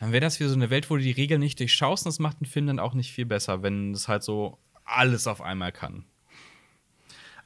dann 0.00 0.10
wäre 0.10 0.20
das 0.20 0.40
wie 0.40 0.44
so 0.44 0.54
eine 0.54 0.70
Welt, 0.70 0.90
wo 0.90 0.96
du 0.96 1.02
die 1.02 1.12
Regeln 1.12 1.40
nicht 1.40 1.60
durchschaust. 1.60 2.04
Und 2.04 2.10
das 2.10 2.18
macht 2.18 2.40
den 2.40 2.46
Film 2.46 2.66
dann 2.66 2.80
auch 2.80 2.94
nicht 2.94 3.12
viel 3.12 3.26
besser, 3.26 3.62
wenn 3.62 3.92
es 3.92 4.08
halt 4.08 4.24
so 4.24 4.58
alles 4.84 5.26
auf 5.28 5.40
einmal 5.40 5.70
kann. 5.70 6.04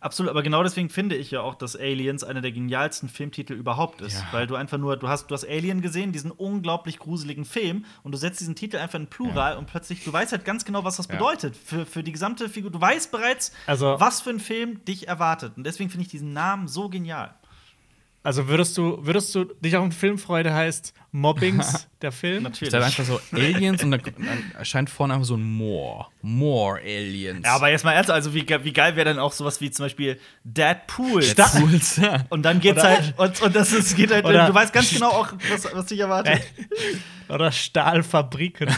Absolut, 0.00 0.30
aber 0.30 0.42
genau 0.42 0.62
deswegen 0.62 0.90
finde 0.90 1.16
ich 1.16 1.30
ja 1.30 1.40
auch, 1.40 1.54
dass 1.54 1.74
Aliens 1.74 2.22
einer 2.22 2.40
der 2.42 2.52
genialsten 2.52 3.08
Filmtitel 3.08 3.54
überhaupt 3.54 4.00
ist. 4.02 4.20
Ja. 4.20 4.26
Weil 4.32 4.46
du 4.46 4.54
einfach 4.54 4.78
nur, 4.78 4.96
du 4.96 5.08
hast, 5.08 5.28
du 5.30 5.34
hast 5.34 5.44
Alien 5.48 5.80
gesehen, 5.82 6.12
diesen 6.12 6.30
unglaublich 6.30 6.98
gruseligen 6.98 7.44
Film, 7.44 7.84
und 8.02 8.12
du 8.12 8.18
setzt 8.18 8.40
diesen 8.40 8.54
Titel 8.54 8.76
einfach 8.76 8.98
in 8.98 9.06
Plural 9.08 9.56
und 9.56 9.66
plötzlich, 9.66 10.04
du 10.04 10.12
weißt 10.12 10.32
halt 10.32 10.44
ganz 10.44 10.64
genau, 10.64 10.84
was 10.84 10.96
das 10.96 11.08
Ja. 11.08 11.14
bedeutet 11.14 11.56
für, 11.56 11.86
für 11.86 12.02
die 12.02 12.12
gesamte 12.12 12.48
Figur. 12.48 12.70
Du 12.70 12.80
weißt 12.80 13.10
bereits, 13.10 13.52
Also- 13.66 13.96
was 13.98 14.20
für 14.20 14.30
ein 14.30 14.40
Film 14.40 14.84
dich 14.84 15.08
erwartet. 15.08 15.54
Und 15.56 15.64
deswegen 15.64 15.90
finde 15.90 16.02
ich 16.02 16.08
diesen 16.10 16.32
Namen 16.32 16.68
so 16.68 16.88
genial. 16.88 17.34
Also 18.26 18.48
würdest 18.48 18.76
du, 18.76 18.98
würdest 19.06 19.32
du 19.36 19.44
dich 19.44 19.76
auf 19.76 19.82
einen 19.84 19.92
Film 19.92 20.18
freuen, 20.18 20.42
der 20.42 20.54
heißt 20.56 20.92
Mobbings, 21.12 21.86
der 22.02 22.10
Film? 22.10 22.44
Es 22.46 22.60
ist 22.60 22.72
halt 22.74 22.82
einfach 22.82 23.04
so 23.04 23.20
Aliens 23.32 23.84
und 23.84 23.92
dann, 23.92 24.02
dann 24.02 24.52
erscheint 24.58 24.90
vorne 24.90 25.14
einfach 25.14 25.26
so 25.26 25.36
ein 25.36 25.44
More. 25.44 26.06
More 26.22 26.80
Aliens. 26.80 27.42
Ja, 27.44 27.54
aber 27.54 27.70
jetzt 27.70 27.84
mal 27.84 27.92
ernst, 27.92 28.10
also 28.10 28.34
wie, 28.34 28.44
wie 28.64 28.72
geil 28.72 28.96
wäre 28.96 29.04
dann 29.04 29.20
auch 29.20 29.30
sowas 29.32 29.60
wie 29.60 29.70
zum 29.70 29.84
Beispiel 29.84 30.18
Deadpool. 30.42 31.20
Deadpools, 31.22 31.98
ja. 31.98 32.24
Und 32.28 32.42
dann 32.42 32.58
geht's 32.58 32.80
Oder- 32.80 32.88
halt, 32.90 33.14
und, 33.16 33.42
und 33.42 33.54
das 33.54 33.72
ist, 33.72 33.94
geht 33.94 34.10
halt, 34.10 34.24
Oder- 34.24 34.48
du 34.48 34.54
weißt 34.54 34.72
ganz 34.72 34.90
genau 34.90 35.10
auch, 35.10 35.28
was, 35.48 35.72
was 35.72 35.86
dich 35.86 36.00
erwartet. 36.00 36.42
Oder 37.28 37.52
Stahlfabriken. 37.52 38.68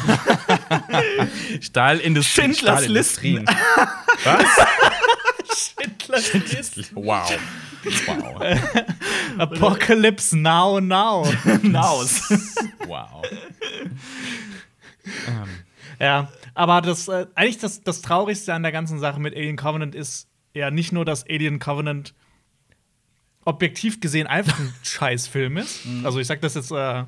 Stahlindustrie. 1.63 2.43
Schindlers 2.43 2.59
Stahlindustrien. 2.81 3.47
Listen. 3.47 3.57
Was? 4.25 4.45
Schindlers 5.59 6.33
Liste. 6.33 6.85
Wow. 6.95 7.31
Wow. 8.07 8.43
Apocalypse 9.39 10.37
Now 10.37 10.81
Now. 10.81 11.25
Hinaus. 11.45 12.23
Wow. 12.87 13.23
ja, 16.01 16.33
aber 16.55 16.81
das, 16.81 17.07
äh, 17.09 17.27
eigentlich 17.35 17.59
das, 17.59 17.83
das 17.83 18.01
Traurigste 18.01 18.55
an 18.55 18.63
der 18.63 18.73
ganzen 18.73 18.99
Sache 18.99 19.21
mit 19.21 19.35
Alien 19.37 19.57
Covenant 19.57 19.95
ist 19.95 20.27
ja 20.55 20.71
nicht 20.71 20.91
nur, 20.93 21.05
dass 21.05 21.29
Alien 21.29 21.59
Covenant 21.59 22.15
objektiv 23.45 24.01
gesehen 24.01 24.27
einfach 24.27 24.59
ein 24.59 24.73
Scheißfilm 24.83 25.57
ist. 25.57 25.81
Also 26.05 26.19
ich 26.19 26.27
sag 26.27 26.41
das 26.41 26.55
jetzt, 26.55 26.71
äh, 26.71 27.05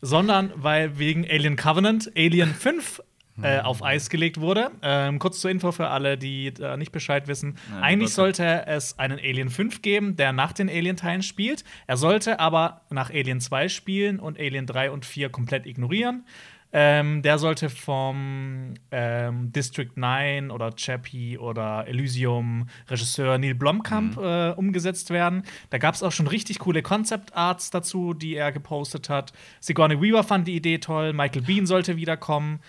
sondern 0.00 0.52
weil 0.56 0.98
wegen 0.98 1.24
Alien 1.28 1.56
Covenant 1.56 2.10
Alien 2.16 2.54
5 2.54 3.02
äh, 3.42 3.60
auf 3.60 3.82
Eis 3.82 4.10
gelegt 4.10 4.40
wurde. 4.40 4.70
Ähm, 4.82 5.18
kurz 5.18 5.40
zur 5.40 5.50
Info 5.50 5.72
für 5.72 5.88
alle, 5.88 6.16
die 6.18 6.52
äh, 6.60 6.76
nicht 6.76 6.92
Bescheid 6.92 7.28
wissen. 7.28 7.56
Ja, 7.70 7.80
Eigentlich 7.82 8.12
sollte 8.12 8.66
es 8.66 8.98
einen 8.98 9.18
Alien 9.18 9.50
5 9.50 9.82
geben, 9.82 10.16
der 10.16 10.32
nach 10.32 10.52
den 10.52 10.68
Alien-Teilen 10.68 11.22
spielt. 11.22 11.64
Er 11.86 11.96
sollte 11.96 12.40
aber 12.40 12.82
nach 12.90 13.10
Alien 13.10 13.40
2 13.40 13.68
spielen 13.68 14.20
und 14.20 14.38
Alien 14.38 14.66
3 14.66 14.90
und 14.90 15.04
4 15.04 15.30
komplett 15.30 15.66
ignorieren. 15.66 16.24
Ähm, 16.72 17.22
der 17.22 17.38
sollte 17.38 17.68
vom 17.68 18.74
ähm, 18.92 19.52
District 19.52 19.90
9 19.96 20.50
oder 20.52 20.70
Chappie 20.76 21.36
oder 21.36 21.86
Elysium 21.88 22.68
Regisseur 22.88 23.38
Neil 23.38 23.56
Blomkamp 23.56 24.16
äh, 24.18 24.50
umgesetzt 24.50 25.10
werden. 25.10 25.42
Da 25.70 25.78
gab 25.78 25.94
es 25.94 26.02
auch 26.02 26.12
schon 26.12 26.28
richtig 26.28 26.60
coole 26.60 26.82
Concept 26.82 27.34
Arts 27.34 27.70
dazu, 27.70 28.14
die 28.14 28.36
er 28.36 28.52
gepostet 28.52 29.08
hat. 29.08 29.32
Sigourney 29.58 30.00
Weaver 30.00 30.22
fand 30.22 30.46
die 30.46 30.54
Idee 30.54 30.78
toll, 30.78 31.12
Michael 31.12 31.42
Bean 31.42 31.66
sollte 31.66 31.96
wiederkommen. 31.96 32.60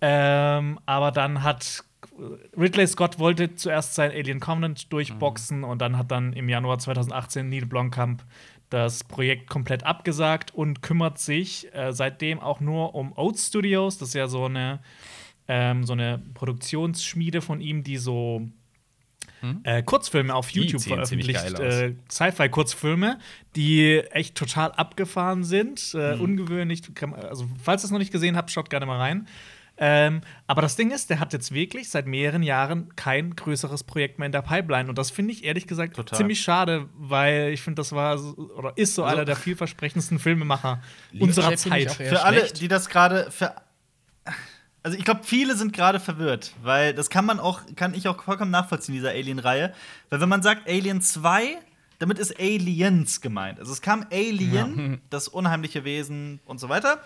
Ähm, 0.00 0.78
aber 0.86 1.10
dann 1.12 1.42
hat 1.42 1.84
Ridley 2.56 2.86
Scott 2.86 3.18
wollte 3.18 3.54
zuerst 3.54 3.94
sein 3.94 4.10
Alien 4.10 4.40
Covenant 4.40 4.92
durchboxen 4.92 5.64
und 5.64 5.80
dann 5.80 5.96
hat 5.98 6.10
dann 6.10 6.32
im 6.32 6.48
Januar 6.48 6.78
2018 6.78 7.48
Neil 7.48 7.66
Blomkamp 7.66 8.24
das 8.70 9.04
Projekt 9.04 9.48
komplett 9.50 9.84
abgesagt 9.84 10.54
und 10.54 10.80
kümmert 10.82 11.18
sich 11.18 11.74
äh, 11.74 11.92
seitdem 11.92 12.38
auch 12.40 12.60
nur 12.60 12.94
um 12.94 13.12
Oats 13.16 13.48
Studios. 13.48 13.98
Das 13.98 14.08
ist 14.08 14.14
ja 14.14 14.28
so 14.28 14.44
eine, 14.46 14.80
ähm, 15.48 15.84
so 15.84 15.92
eine 15.92 16.22
Produktionsschmiede 16.34 17.40
von 17.40 17.60
ihm, 17.60 17.82
die 17.82 17.96
so 17.96 18.46
äh, 19.64 19.82
Kurzfilme 19.82 20.34
auf 20.34 20.50
YouTube 20.50 20.82
veröffentlicht. 20.94 21.40
Äh, 21.64 21.94
Sci-Fi-Kurzfilme, 22.10 23.18
die 23.56 23.98
echt 24.10 24.34
total 24.36 24.70
abgefahren 24.72 25.44
sind. 25.44 25.94
Äh, 25.94 26.14
Ungewöhnlich. 26.16 26.82
Kann, 26.94 27.10
man- 27.10 27.20
also, 27.20 27.46
falls 27.62 27.82
ihr 27.82 27.86
es 27.86 27.90
noch 27.90 27.98
nicht 27.98 28.12
gesehen 28.12 28.36
habt, 28.36 28.50
schaut 28.50 28.68
gerne 28.70 28.84
mal 28.86 28.98
rein. 28.98 29.26
Ähm, 29.82 30.20
aber 30.46 30.60
das 30.60 30.76
Ding 30.76 30.90
ist, 30.90 31.08
der 31.08 31.20
hat 31.20 31.32
jetzt 31.32 31.52
wirklich 31.52 31.88
seit 31.88 32.06
mehreren 32.06 32.42
Jahren 32.42 32.94
kein 32.96 33.34
größeres 33.34 33.82
Projekt 33.84 34.18
mehr 34.18 34.26
in 34.26 34.32
der 34.32 34.42
Pipeline. 34.42 34.90
Und 34.90 34.98
das 34.98 35.10
finde 35.10 35.32
ich 35.32 35.42
ehrlich 35.42 35.66
gesagt 35.66 35.96
Total. 35.96 36.16
ziemlich 36.18 36.40
schade, 36.42 36.88
weil 36.98 37.48
ich 37.52 37.62
finde, 37.62 37.80
das 37.80 37.92
war 37.92 38.18
so, 38.18 38.36
oder 38.56 38.72
ist 38.76 38.94
so 38.94 39.04
Also- 39.04 39.16
einer 39.16 39.24
der 39.24 39.36
vielversprechendsten 39.36 40.18
Filmemacher 40.18 40.82
unserer 41.18 41.56
Zeit. 41.56 41.92
Für 41.92 42.22
alle, 42.24 42.40
schlecht. 42.40 42.60
die 42.60 42.68
das 42.68 42.88
gerade 42.90 43.30
für 43.30 43.54
also 44.82 44.96
ich 44.96 45.04
glaube, 45.04 45.20
viele 45.24 45.56
sind 45.56 45.72
gerade 45.74 46.00
verwirrt, 46.00 46.54
weil 46.62 46.94
das 46.94 47.10
kann 47.10 47.26
man 47.26 47.38
auch, 47.38 47.60
kann 47.76 47.92
ich 47.94 48.08
auch 48.08 48.22
vollkommen 48.22 48.50
nachvollziehen, 48.50 48.94
dieser 48.94 49.10
Alien-Reihe. 49.10 49.74
Weil 50.08 50.20
wenn 50.22 50.28
man 50.28 50.42
sagt 50.42 50.68
Alien 50.68 51.02
2, 51.02 51.58
damit 51.98 52.18
ist 52.18 52.38
Aliens 52.40 53.20
gemeint. 53.20 53.58
Also 53.58 53.72
es 53.72 53.82
kam 53.82 54.06
Alien, 54.10 55.02
das 55.10 55.28
unheimliche 55.28 55.84
Wesen 55.84 56.40
und 56.46 56.58
so 56.60 56.70
weiter. 56.70 57.02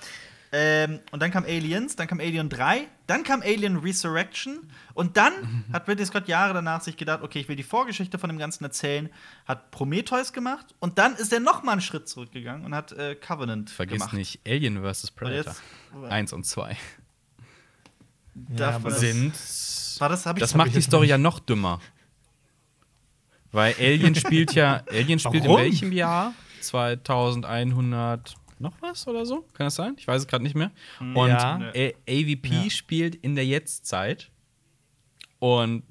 Ähm, 0.56 1.00
und 1.10 1.20
dann 1.20 1.32
kam 1.32 1.42
Aliens, 1.44 1.96
dann 1.96 2.06
kam 2.06 2.20
Alien 2.20 2.48
3, 2.48 2.86
dann 3.08 3.24
kam 3.24 3.42
Alien 3.42 3.78
Resurrection 3.78 4.70
und 4.94 5.16
dann 5.16 5.64
hat 5.72 5.88
Ridley 5.88 6.06
Scott 6.06 6.28
Jahre 6.28 6.54
danach 6.54 6.80
sich 6.80 6.96
gedacht, 6.96 7.22
okay, 7.24 7.40
ich 7.40 7.48
will 7.48 7.56
die 7.56 7.64
Vorgeschichte 7.64 8.18
von 8.18 8.28
dem 8.28 8.38
Ganzen 8.38 8.62
erzählen, 8.62 9.10
hat 9.46 9.72
Prometheus 9.72 10.32
gemacht 10.32 10.74
und 10.78 10.98
dann 10.98 11.16
ist 11.16 11.32
er 11.32 11.40
noch 11.40 11.64
mal 11.64 11.72
einen 11.72 11.80
Schritt 11.80 12.08
zurückgegangen 12.08 12.64
und 12.64 12.72
hat 12.74 12.92
äh, 12.92 13.16
Covenant 13.16 13.68
Vergiss 13.70 13.98
gemacht. 13.98 14.12
nicht 14.12 14.40
Alien 14.46 14.80
vs. 14.84 15.10
Predator. 15.10 15.54
jetzt- 15.54 16.12
Eins 16.12 16.32
und 16.32 16.44
zwei. 16.46 16.76
Man 18.34 18.56
das- 18.56 19.00
Sind. 19.00 19.32
War 20.00 20.08
das, 20.08 20.24
ich 20.26 20.32
Das 20.34 20.54
macht 20.54 20.68
ich 20.68 20.74
die 20.74 20.82
Story 20.82 21.02
nicht. 21.02 21.10
ja 21.10 21.18
noch 21.18 21.40
dümmer. 21.40 21.80
Weil 23.50 23.74
Alien 23.80 24.14
spielt 24.14 24.54
ja. 24.54 24.82
Alien 24.90 25.18
spielt 25.20 25.44
Warum? 25.44 25.58
in 25.58 25.64
welchem 25.64 25.92
Jahr? 25.92 26.32
2100 26.60 28.34
noch 28.64 28.80
was 28.82 29.06
oder 29.06 29.24
so? 29.24 29.42
Kann 29.54 29.66
das 29.66 29.76
sein? 29.76 29.94
Ich 29.98 30.06
weiß 30.08 30.22
es 30.22 30.26
gerade 30.26 30.42
nicht 30.42 30.56
mehr. 30.56 30.70
Und 31.00 31.28
Ja. 31.28 31.72
AVP 32.08 32.48
Ja. 32.64 32.70
spielt 32.70 33.14
in 33.14 33.34
der 33.36 33.46
Jetztzeit. 33.46 34.30
Und 35.38 35.82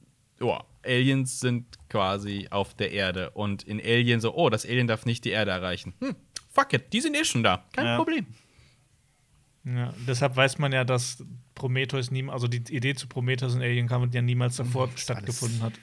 ja, 0.41 0.63
Aliens 0.85 1.39
sind 1.39 1.65
quasi 1.89 2.47
auf 2.51 2.73
der 2.73 2.91
Erde. 2.91 3.29
Und 3.31 3.63
in 3.63 3.79
Alien 3.79 4.19
so, 4.19 4.35
oh, 4.35 4.49
das 4.49 4.65
Alien 4.65 4.87
darf 4.87 5.05
nicht 5.05 5.23
die 5.25 5.29
Erde 5.29 5.51
erreichen. 5.51 5.93
Hm, 5.99 6.15
fuck 6.51 6.73
it, 6.73 6.91
die 6.91 6.99
sind 7.01 7.15
eh 7.15 7.23
schon 7.23 7.43
da. 7.43 7.63
Kein 7.71 7.85
Ja. 7.85 7.95
Problem. 7.97 8.25
Ja, 9.65 9.93
deshalb 10.07 10.35
weiß 10.35 10.57
man 10.57 10.73
ja, 10.73 10.83
dass 10.83 11.23
Prometheus 11.55 12.11
nie, 12.11 12.27
also 12.27 12.47
die 12.49 12.57
Idee 12.75 12.95
zu 12.95 13.07
Prometheus 13.07 13.55
und 13.55 13.61
Alien 13.61 13.87
Covenant 13.87 14.13
ja 14.13 14.21
niemals 14.21 14.57
davor 14.57 14.87
das 14.87 14.95
ist 14.95 15.01
stattgefunden 15.03 15.61
hat. 15.61 15.73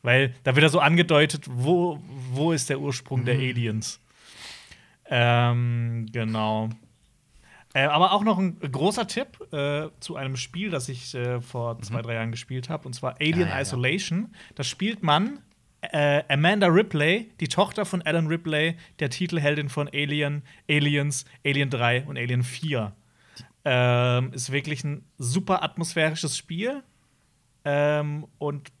Weil 0.00 0.34
da 0.44 0.54
wird 0.54 0.62
ja 0.62 0.68
so 0.70 0.78
angedeutet, 0.80 1.44
wo, 1.50 2.00
wo 2.30 2.52
ist 2.52 2.70
der 2.70 2.80
Ursprung 2.80 3.24
der 3.26 3.34
Mhm. 3.34 3.40
Aliens. 3.40 4.00
Ähm, 5.08 6.06
genau. 6.12 6.68
Äh, 7.74 7.84
aber 7.84 8.12
auch 8.12 8.24
noch 8.24 8.38
ein 8.38 8.58
großer 8.60 9.06
Tipp 9.06 9.52
äh, 9.52 9.88
zu 10.00 10.16
einem 10.16 10.36
Spiel, 10.36 10.70
das 10.70 10.88
ich 10.88 11.14
äh, 11.14 11.40
vor 11.40 11.80
zwei, 11.82 12.02
drei 12.02 12.14
Jahren 12.14 12.30
gespielt 12.30 12.68
habe, 12.68 12.86
und 12.86 12.94
zwar 12.94 13.16
Alien 13.20 13.40
Mhm. 13.40 13.48
ja, 13.48 13.56
ja. 13.56 13.60
Isolation. 13.60 14.34
Das 14.54 14.66
spielt 14.66 15.02
man 15.02 15.40
äh, 15.80 16.22
Amanda 16.28 16.66
Ripley, 16.66 17.30
die 17.40 17.48
Tochter 17.48 17.84
von 17.84 18.02
Alan 18.02 18.26
Ripley, 18.26 18.76
der 18.98 19.10
Titelheldin 19.10 19.68
von 19.68 19.88
Alien, 19.88 20.42
Aliens, 20.68 21.24
Alien 21.44 21.70
3 21.70 22.04
und 22.04 22.16
Alien 22.18 22.42
4. 22.42 22.92
Ähm, 23.64 24.32
ist 24.32 24.50
wirklich 24.50 24.82
ein 24.84 25.04
super 25.18 25.62
atmosphärisches 25.62 26.36
Spiel. 26.36 26.82
Ähm, 27.64 28.26
und 28.38 28.72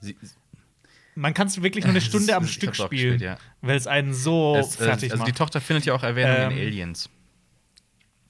Sie, 0.00 0.16
man 1.18 1.34
kann 1.34 1.46
es 1.48 1.62
wirklich 1.62 1.84
nur 1.84 1.90
eine 1.90 2.00
Stunde 2.10 2.34
am 2.36 2.46
Stück 2.46 2.74
spielen, 2.76 2.90
gespielt, 3.18 3.20
ja. 3.20 3.38
weil 3.60 3.76
es 3.76 3.86
einen 3.86 4.14
so 4.14 4.56
Es, 4.56 4.80
äh, 4.80 4.84
fertig 4.84 5.10
also 5.12 5.24
die 5.24 5.30
macht. 5.30 5.38
Tochter 5.38 5.60
findet 5.60 5.84
ja 5.86 5.94
auch 5.94 6.02
Erwähnung 6.02 6.52
in 6.52 6.58
Ähm, 6.58 6.66
Aliens. 6.66 7.10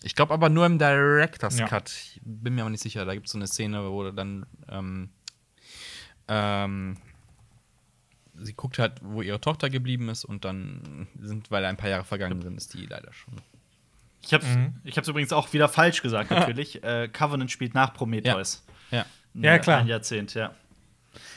Ich 0.03 0.15
glaube 0.15 0.33
aber 0.35 0.49
nur 0.49 0.65
im 0.67 0.79
Director's 0.79 1.59
Ja. 1.59 1.67
Cut. 1.67 1.91
Ich 1.91 2.21
bin 2.25 2.55
mir 2.55 2.63
aber 2.63 2.71
nicht 2.71 2.83
sicher. 2.83 3.05
Da 3.05 3.15
gibt 3.15 3.27
es 3.27 3.33
so 3.33 3.39
eine 3.39 3.47
Szene, 3.47 3.91
wo 3.91 4.11
dann 4.11 4.47
ähm, 4.71 5.11
ähm, 6.29 6.97
sie 8.35 8.53
guckt 8.55 8.79
halt, 8.79 8.93
wo 9.03 9.23
ihre 9.23 9.41
Tochter 9.41 9.69
geblieben 9.71 10.09
ist 10.09 10.25
und 10.25 10.45
dann 10.45 11.09
sind, 11.21 11.51
weil 11.51 11.65
ein 11.65 11.77
paar 11.77 11.91
Jahre 11.91 12.05
vergangen 12.05 12.41
sind, 12.43 12.57
ist 12.57 12.75
die 12.75 12.87
leider 12.87 13.13
schon. 13.13 13.35
Ich 14.23 14.33
hab's, 14.35 14.47
Mhm. 14.47 14.75
ich 14.85 14.97
hab's 14.97 15.09
übrigens 15.09 15.33
auch 15.33 15.53
wieder 15.53 15.69
falsch 15.69 16.03
gesagt, 16.03 16.31
natürlich. 16.31 16.83
äh, 16.85 17.09
Covenant 17.09 17.51
spielt 17.51 17.75
nach 17.75 17.93
Prometheus. 17.95 18.65
Ja. 18.91 19.05
Ja, 19.35 19.59
klar. 19.59 19.81
Ein 19.81 19.87
Jahrzehnt, 19.89 20.35
ja. 20.35 20.55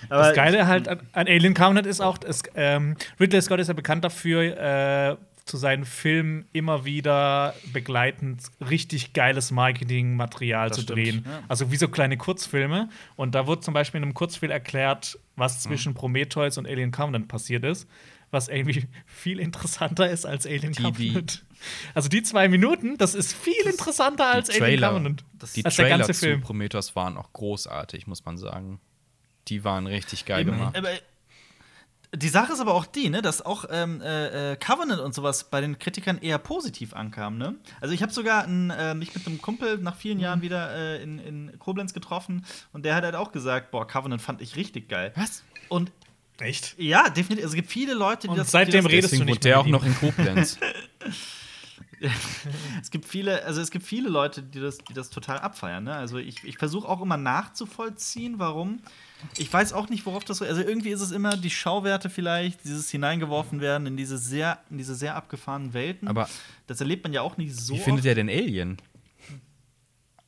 Das 0.10 0.34
Geile 0.36 0.68
halt 0.68 0.88
an, 0.88 1.00
an 1.14 1.28
Alien 1.28 1.54
Covenant 1.54 1.86
ist 1.88 2.02
auch, 2.02 2.18
es, 2.26 2.44
ähm, 2.56 2.96
Ridley 3.20 3.42
Scott 3.42 3.60
ist 3.60 3.68
ja 3.68 3.74
bekannt 3.74 4.04
dafür, 4.04 4.42
äh, 4.58 5.18
zu 5.46 5.58
seinen 5.58 5.86
Filmen 5.86 6.46
immer 6.54 6.86
wieder 6.86 7.56
begleitend 7.74 8.44
richtig 8.70 9.14
geiles 9.14 9.52
Marketingmaterial 9.52 10.70
Das 10.70 10.78
zu 10.80 10.86
drehen. 10.86 11.26
ja. 11.28 11.40
Also 11.48 11.72
wie 11.72 11.76
so 11.78 11.88
kleine 11.88 12.16
Kurzfilme. 12.18 12.90
Und 13.16 13.36
da 13.36 13.48
wurde 13.48 13.62
zum 13.62 13.74
Beispiel 13.74 13.98
in 14.00 14.04
einem 14.04 14.14
Kurzfilm 14.14 14.52
erklärt, 14.52 15.16
Mhm. 15.16 15.20
was 15.36 15.62
zwischen 15.62 15.94
Prometheus 15.94 16.58
und 16.58 16.68
Alien 16.68 16.92
Covenant 16.92 17.28
passiert 17.28 17.64
ist. 17.66 17.88
Was 18.30 18.48
irgendwie 18.48 18.88
viel 19.06 19.40
interessanter 19.40 20.10
ist 20.10 20.26
als 20.26 20.46
Alien 20.46 20.72
Die- 20.74 20.84
die- 20.92 21.08
Covenant. 21.10 21.44
also 21.96 22.08
die 22.08 22.24
zwei 22.24 22.48
Minuten, 22.48 22.98
das 22.98 23.14
ist 23.16 23.34
viel 23.34 23.66
interessanter 23.66 24.28
als 24.28 24.48
Die 24.50 24.62
Alien 24.62 24.80
Trailer, 24.80 24.90
Covenant. 24.90 25.24
die 25.56 25.66
als 25.66 25.76
der 25.76 25.86
Trailer 25.88 26.06
zu 26.06 26.14
Film. 26.14 26.42
Prometheus 26.42 26.96
waren 26.96 27.18
auch 27.18 27.34
großartig, 27.34 28.08
muss 28.08 28.24
man 28.24 28.38
sagen. 28.38 28.80
Die 29.48 29.64
waren 29.64 29.88
richtig 29.88 30.26
geil 30.26 30.42
Eben, 30.42 30.52
gemacht. 30.52 30.78
aber 30.78 30.90
die 32.14 32.28
Sache 32.30 32.52
ist 32.52 32.60
aber 32.60 32.74
auch 32.74 32.86
die, 32.86 33.10
ne, 33.10 33.22
dass 33.22 33.42
auch 33.42 33.66
ähm, 33.72 34.02
äh, 34.02 34.52
äh, 34.52 34.56
Covenant 34.58 35.00
und 35.02 35.14
sowas 35.16 35.50
bei 35.50 35.62
den 35.62 35.80
Kritikern 35.80 36.18
eher 36.18 36.38
positiv 36.40 36.94
ankam. 36.94 37.38
Ne? 37.38 37.56
Also 37.80 37.94
ich 37.94 38.02
habe 38.04 38.12
sogar 38.12 38.44
ein, 38.44 38.70
äh, 38.70 38.94
mich 38.94 39.16
mit 39.16 39.26
einem 39.26 39.42
Kumpel 39.42 39.78
nach 39.78 39.96
vielen 39.96 40.18
Mhm. 40.18 40.24
Jahren 40.24 40.42
wieder 40.42 40.76
äh, 40.76 41.02
in, 41.02 41.20
in 41.20 41.58
Koblenz 41.60 41.94
getroffen 41.94 42.46
und 42.74 42.84
der 42.84 42.96
hat 42.96 43.06
halt 43.06 43.16
auch 43.16 43.32
gesagt, 43.32 43.72
boah, 43.72 43.88
Covenant 43.88 44.22
fand 44.22 44.42
ich 44.42 44.58
richtig 44.58 44.90
geil. 44.90 45.14
Was? 45.16 45.44
Und 45.70 45.92
Echt? 46.40 46.76
ja, 46.78 47.10
definitiv. 47.10 47.46
Also 47.46 47.54
es 47.54 47.56
gibt 47.56 47.70
viele 47.72 47.94
Leute, 47.94 48.24
die 48.28 48.32
Und 48.32 48.38
das. 48.38 48.52
seitdem 48.52 48.82
die 48.88 49.00
das, 49.00 49.12
redest 49.12 49.20
du 49.22 49.24
nicht 49.24 49.44
der 49.46 49.60
auch 49.62 49.66
noch 49.68 49.86
in 49.86 49.96
Koblenz. 49.96 50.58
Es 52.82 52.90
gibt 52.90 53.06
viele, 53.06 53.44
also 53.46 53.62
es 53.62 53.70
gibt 53.70 53.86
viele 53.86 54.10
Leute, 54.10 54.42
die 54.42 54.60
das, 54.60 54.80
die 54.80 54.94
das 54.94 55.12
total 55.12 55.38
abfeiern. 55.38 55.84
Ne? 55.84 55.94
Also 55.94 56.18
ich, 56.18 56.44
ich 56.44 56.58
versuche 56.58 56.88
auch 56.90 57.00
immer 57.00 57.18
nachzuvollziehen, 57.18 58.40
warum. 58.40 58.80
Ich 59.38 59.52
weiß 59.52 59.74
auch 59.74 59.90
nicht, 59.90 60.06
worauf 60.06 60.24
das 60.24 60.38
so. 60.38 60.46
Also 60.46 60.62
irgendwie 60.62 60.90
ist 60.90 61.02
es 61.02 61.12
immer 61.12 61.38
die 61.38 61.50
Schauwerte 61.50 62.10
vielleicht, 62.10 62.64
dieses 62.64 62.90
hineingeworfen 62.90 63.62
werden 63.62 63.88
in 63.88 63.98
diese 63.98 64.18
sehr, 64.18 64.60
in 64.70 64.78
diese 64.78 64.96
sehr 64.96 65.16
abgefahrenen 65.16 65.74
Welten. 65.74 66.08
Aber 66.08 66.30
das 66.68 66.80
erlebt 66.80 67.04
man 67.04 67.14
ja 67.14 67.22
auch 67.22 67.38
nicht 67.38 67.56
so. 67.56 67.74
Wie 67.74 67.80
findet 67.80 68.06
ihr 68.06 68.16
denn 68.16 68.30
Alien? 68.30 68.78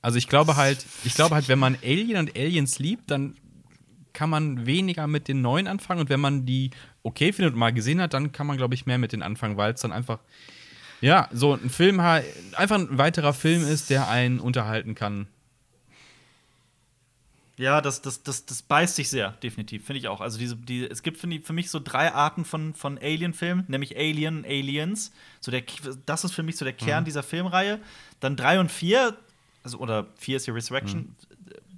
Also 0.01 0.17
ich 0.17 0.27
glaube 0.27 0.57
halt, 0.57 0.85
ich 1.05 1.13
glaube 1.15 1.35
halt, 1.35 1.47
wenn 1.47 1.59
man 1.59 1.77
Alien 1.81 2.17
und 2.17 2.37
Aliens 2.37 2.77
liebt, 2.79 3.09
dann 3.09 3.35
kann 4.11 4.29
man 4.29 4.65
weniger 4.65 5.07
mit 5.07 5.27
den 5.27 5.41
neuen 5.41 5.67
anfangen 5.67 6.01
und 6.01 6.09
wenn 6.09 6.19
man 6.19 6.45
die 6.45 6.71
okay 7.01 7.33
findet 7.33 7.53
und 7.53 7.59
mal 7.59 7.73
gesehen 7.73 7.99
hat, 8.01 8.13
dann 8.13 8.31
kann 8.31 8.45
man 8.45 8.57
glaube 8.57 8.75
ich 8.75 8.85
mehr 8.85 8.97
mit 8.97 9.11
den 9.11 9.23
anfangen, 9.23 9.57
weil 9.57 9.73
es 9.73 9.81
dann 9.81 9.91
einfach 9.91 10.19
ja, 11.03 11.27
so 11.33 11.53
ein 11.53 11.69
Film 11.69 11.99
einfach 11.99 12.77
ein 12.77 12.97
weiterer 12.97 13.33
Film 13.33 13.67
ist, 13.67 13.89
der 13.89 14.07
einen 14.07 14.39
unterhalten 14.39 14.95
kann. 14.95 15.27
Ja, 17.57 17.81
das, 17.81 18.01
das, 18.01 18.23
das, 18.23 18.45
das 18.45 18.63
beißt 18.63 18.95
sich 18.95 19.09
sehr, 19.09 19.31
definitiv, 19.43 19.85
finde 19.85 19.99
ich 19.99 20.07
auch. 20.07 20.21
Also 20.21 20.39
diese, 20.39 20.55
die, 20.55 20.89
es 20.89 21.03
gibt 21.03 21.23
ich, 21.23 21.45
für 21.45 21.53
mich 21.53 21.69
so 21.69 21.79
drei 21.79 22.11
Arten 22.11 22.45
von, 22.45 22.73
von 22.73 22.97
Alien-Filmen, 22.97 23.65
nämlich 23.67 23.95
Alien, 23.95 24.37
und 24.37 24.45
Aliens. 24.45 25.11
So 25.39 25.51
der, 25.51 25.61
das 26.05 26.23
ist 26.23 26.33
für 26.33 26.41
mich 26.41 26.57
so 26.57 26.65
der 26.65 26.73
Kern 26.73 27.05
dieser 27.05 27.21
Filmreihe. 27.21 27.79
Dann 28.19 28.35
drei 28.35 28.59
und 28.59 28.71
vier 28.71 29.15
also 29.63 29.77
oder 29.79 30.07
4 30.17 30.37
ist 30.37 30.45
ja 30.45 30.53
Resurrection, 30.53 31.15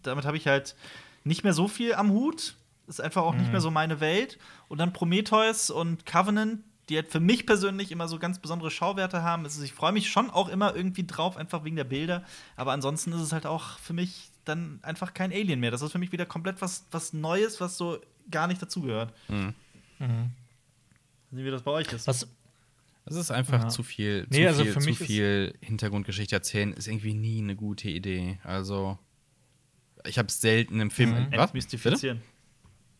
damit 0.01 0.25
habe 0.25 0.38
ich 0.38 0.47
halt 0.47 0.75
nicht 1.23 1.43
mehr 1.43 1.53
so 1.53 1.67
viel 1.67 1.93
am 1.93 2.11
Hut. 2.11 2.55
Ist 2.88 3.01
einfach 3.01 3.23
auch 3.23 3.33
nicht 3.33 3.51
mehr 3.51 3.61
so 3.61 3.71
meine 3.71 3.99
Welt. 3.99 4.38
Und 4.67 4.77
dann 4.77 4.93
Prometheus 4.93 5.71
und 5.71 6.05
Covenant, 6.05 6.63
die 6.89 6.97
halt 6.97 7.11
für 7.11 7.19
mich 7.19 7.47
persönlich 7.47 7.91
immer 7.91 8.07
so 8.07 8.19
ganz 8.19 8.38
besondere 8.38 8.69
Schauwerte 8.69 9.23
haben. 9.23 9.43
Also 9.43 9.63
ich 9.63 9.73
freue 9.73 9.91
mich 9.91 10.09
schon 10.09 10.29
auch 10.29 10.49
immer 10.49 10.75
irgendwie 10.75 11.05
drauf, 11.05 11.35
einfach 11.35 11.63
wegen 11.63 11.77
der 11.77 11.83
Bilder. 11.83 12.23
Aber 12.55 12.73
ansonsten 12.73 13.11
ist 13.13 13.21
es 13.21 13.31
halt 13.31 13.47
auch 13.47 13.79
für 13.79 13.93
mich 13.93 14.29
dann 14.45 14.79
einfach 14.84 15.13
kein 15.13 15.31
Alien 15.31 15.60
mehr. 15.60 15.71
Das 15.71 15.81
ist 15.81 15.91
für 15.91 15.97
mich 15.99 16.12
wieder 16.12 16.25
komplett 16.25 16.62
was, 16.62 16.86
was 16.91 17.13
Neues, 17.13 17.60
was 17.60 17.77
so 17.77 17.99
gar 18.31 18.47
nicht 18.47 18.62
dazugehört. 18.62 19.13
Mhm. 19.27 19.53
Wie 21.31 21.49
das 21.51 21.63
bei 21.63 21.71
euch 21.71 21.91
ist. 21.91 22.08
Was, 22.08 22.27
Es 23.08 23.15
ist 23.17 23.29
einfach 23.29 23.62
Ja. 23.63 23.69
zu 23.69 23.84
viel, 23.84 24.25
Nee, 24.31 24.43
zu 24.43 24.47
also 24.47 24.63
viel, 24.63 24.73
für 24.73 24.79
zu 24.79 24.86
mich 24.89 24.99
ist- 25.01 25.08
viel 25.08 25.53
Hintergrundgeschichte 25.62 26.36
erzählen 26.36 26.73
ist 26.73 26.88
irgendwie 26.88 27.13
nie 27.13 27.38
eine 27.39 27.55
gute 27.55 27.88
Idee. 27.89 28.39
Also 28.43 28.97
ich 30.05 30.17
habe 30.17 30.31
selten 30.31 30.79
im 30.79 30.89
Film. 30.89 31.12
Mhm. 31.12 31.27
Was? 31.34 31.45
Entmystifizieren. 31.51 32.17
Bitte? 32.17 32.29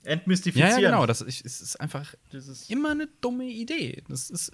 Ja, 0.06 0.12
Entmystifizieren. 0.12 0.80
ja, 0.80 0.90
genau. 0.92 1.06
Das 1.08 1.22
es 1.22 1.42
ist 1.42 1.82
einfach 1.82 2.14
Dieses 2.32 2.70
immer 2.70 2.92
eine 2.92 3.08
dumme 3.22 3.46
Idee. 3.46 4.04
Das 4.08 4.30
ist. 4.30 4.52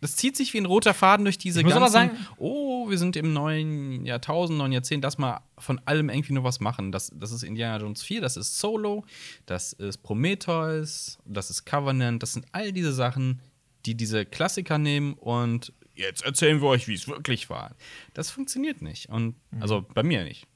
Das 0.00 0.14
zieht 0.16 0.36
sich 0.36 0.52
wie 0.52 0.58
ein 0.58 0.66
roter 0.66 0.92
Faden 0.94 1.24
durch 1.24 1.38
diese 1.38 1.60
Ich 1.60 1.64
muss 1.64 1.74
ganzen. 1.74 1.92
sagen- 1.92 2.26
oh, 2.36 2.88
wir 2.90 2.98
sind 2.98 3.16
im 3.16 3.32
neuen 3.32 4.04
Jahrtausend, 4.04 4.58
neuen 4.58 4.72
Jahrzehnt, 4.72 5.02
lass 5.04 5.16
mal 5.18 5.40
von 5.58 5.80
allem 5.86 6.10
irgendwie 6.10 6.34
nur 6.34 6.44
was 6.44 6.60
machen. 6.60 6.92
Das, 6.92 7.10
das 7.14 7.32
ist 7.32 7.42
Indiana 7.42 7.82
Jones 7.82 8.02
4, 8.02 8.20
das 8.20 8.36
ist 8.36 8.58
Solo, 8.58 9.04
das 9.46 9.72
ist 9.72 10.02
Prometheus, 10.02 11.18
das 11.24 11.50
ist 11.50 11.64
Covenant, 11.64 12.22
das 12.22 12.34
sind 12.34 12.46
all 12.52 12.72
diese 12.72 12.92
Sachen, 12.92 13.40
die 13.86 13.94
diese 13.94 14.26
Klassiker 14.26 14.78
nehmen 14.78 15.14
und 15.14 15.72
jetzt 15.94 16.22
erzählen 16.24 16.60
wir 16.60 16.68
euch, 16.68 16.88
wie 16.88 16.94
es 16.94 17.08
wirklich 17.08 17.48
war. 17.48 17.74
Das 18.12 18.30
funktioniert 18.30 18.82
nicht. 18.82 19.08
Und 19.08 19.34
also 19.60 19.86
bei 19.94 20.02
mir 20.02 20.24
nicht. 20.24 20.46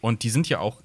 Und 0.00 0.22
die 0.22 0.30
sind 0.30 0.48
ja 0.48 0.58
auch, 0.60 0.80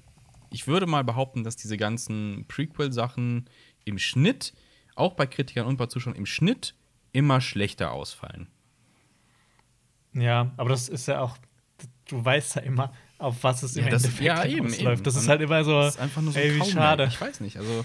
ich 0.50 0.66
würde 0.66 0.86
mal 0.86 1.04
behaupten, 1.04 1.44
dass 1.44 1.56
diese 1.56 1.76
ganzen 1.76 2.46
Prequel-Sachen 2.48 3.48
im 3.84 3.98
Schnitt, 3.98 4.54
auch 4.96 5.14
bei 5.14 5.26
Kritikern 5.26 5.66
und 5.66 5.76
bei 5.76 5.86
Zuschauern, 5.86 6.16
im 6.16 6.26
Schnitt 6.26 6.74
immer 7.12 7.40
schlechter 7.40 7.92
ausfallen. 7.92 8.48
ja, 10.12 10.50
aber 10.56 10.70
das 10.70 10.88
ist 10.88 11.06
ja 11.06 11.20
auch, 11.20 11.36
du 12.08 12.24
weißt 12.24 12.56
ja 12.56 12.62
immer, 12.62 12.92
auf 13.18 13.42
was 13.42 13.62
es 13.62 13.76
im 13.76 13.84
Ja, 13.84 13.90
das- 13.90 14.04
Endeffekt 14.04 14.26
ja, 14.26 14.44
eben, 14.44 14.72
eben. 14.72 15.02
Das 15.02 15.16
ist 15.16 15.28
halt 15.28 15.40
immer 15.40 15.64
so, 15.64 15.80
Das 15.80 15.94
ist 15.96 16.00
einfach 16.00 16.22
nur 16.22 16.32
so 16.32 16.38
ey, 16.38 16.54
wie 16.54 16.58
Kaumerk. 16.58 16.72
schade. 16.74 17.04
Ich 17.08 17.20
weiß 17.20 17.40
nicht, 17.40 17.56
also 17.56 17.84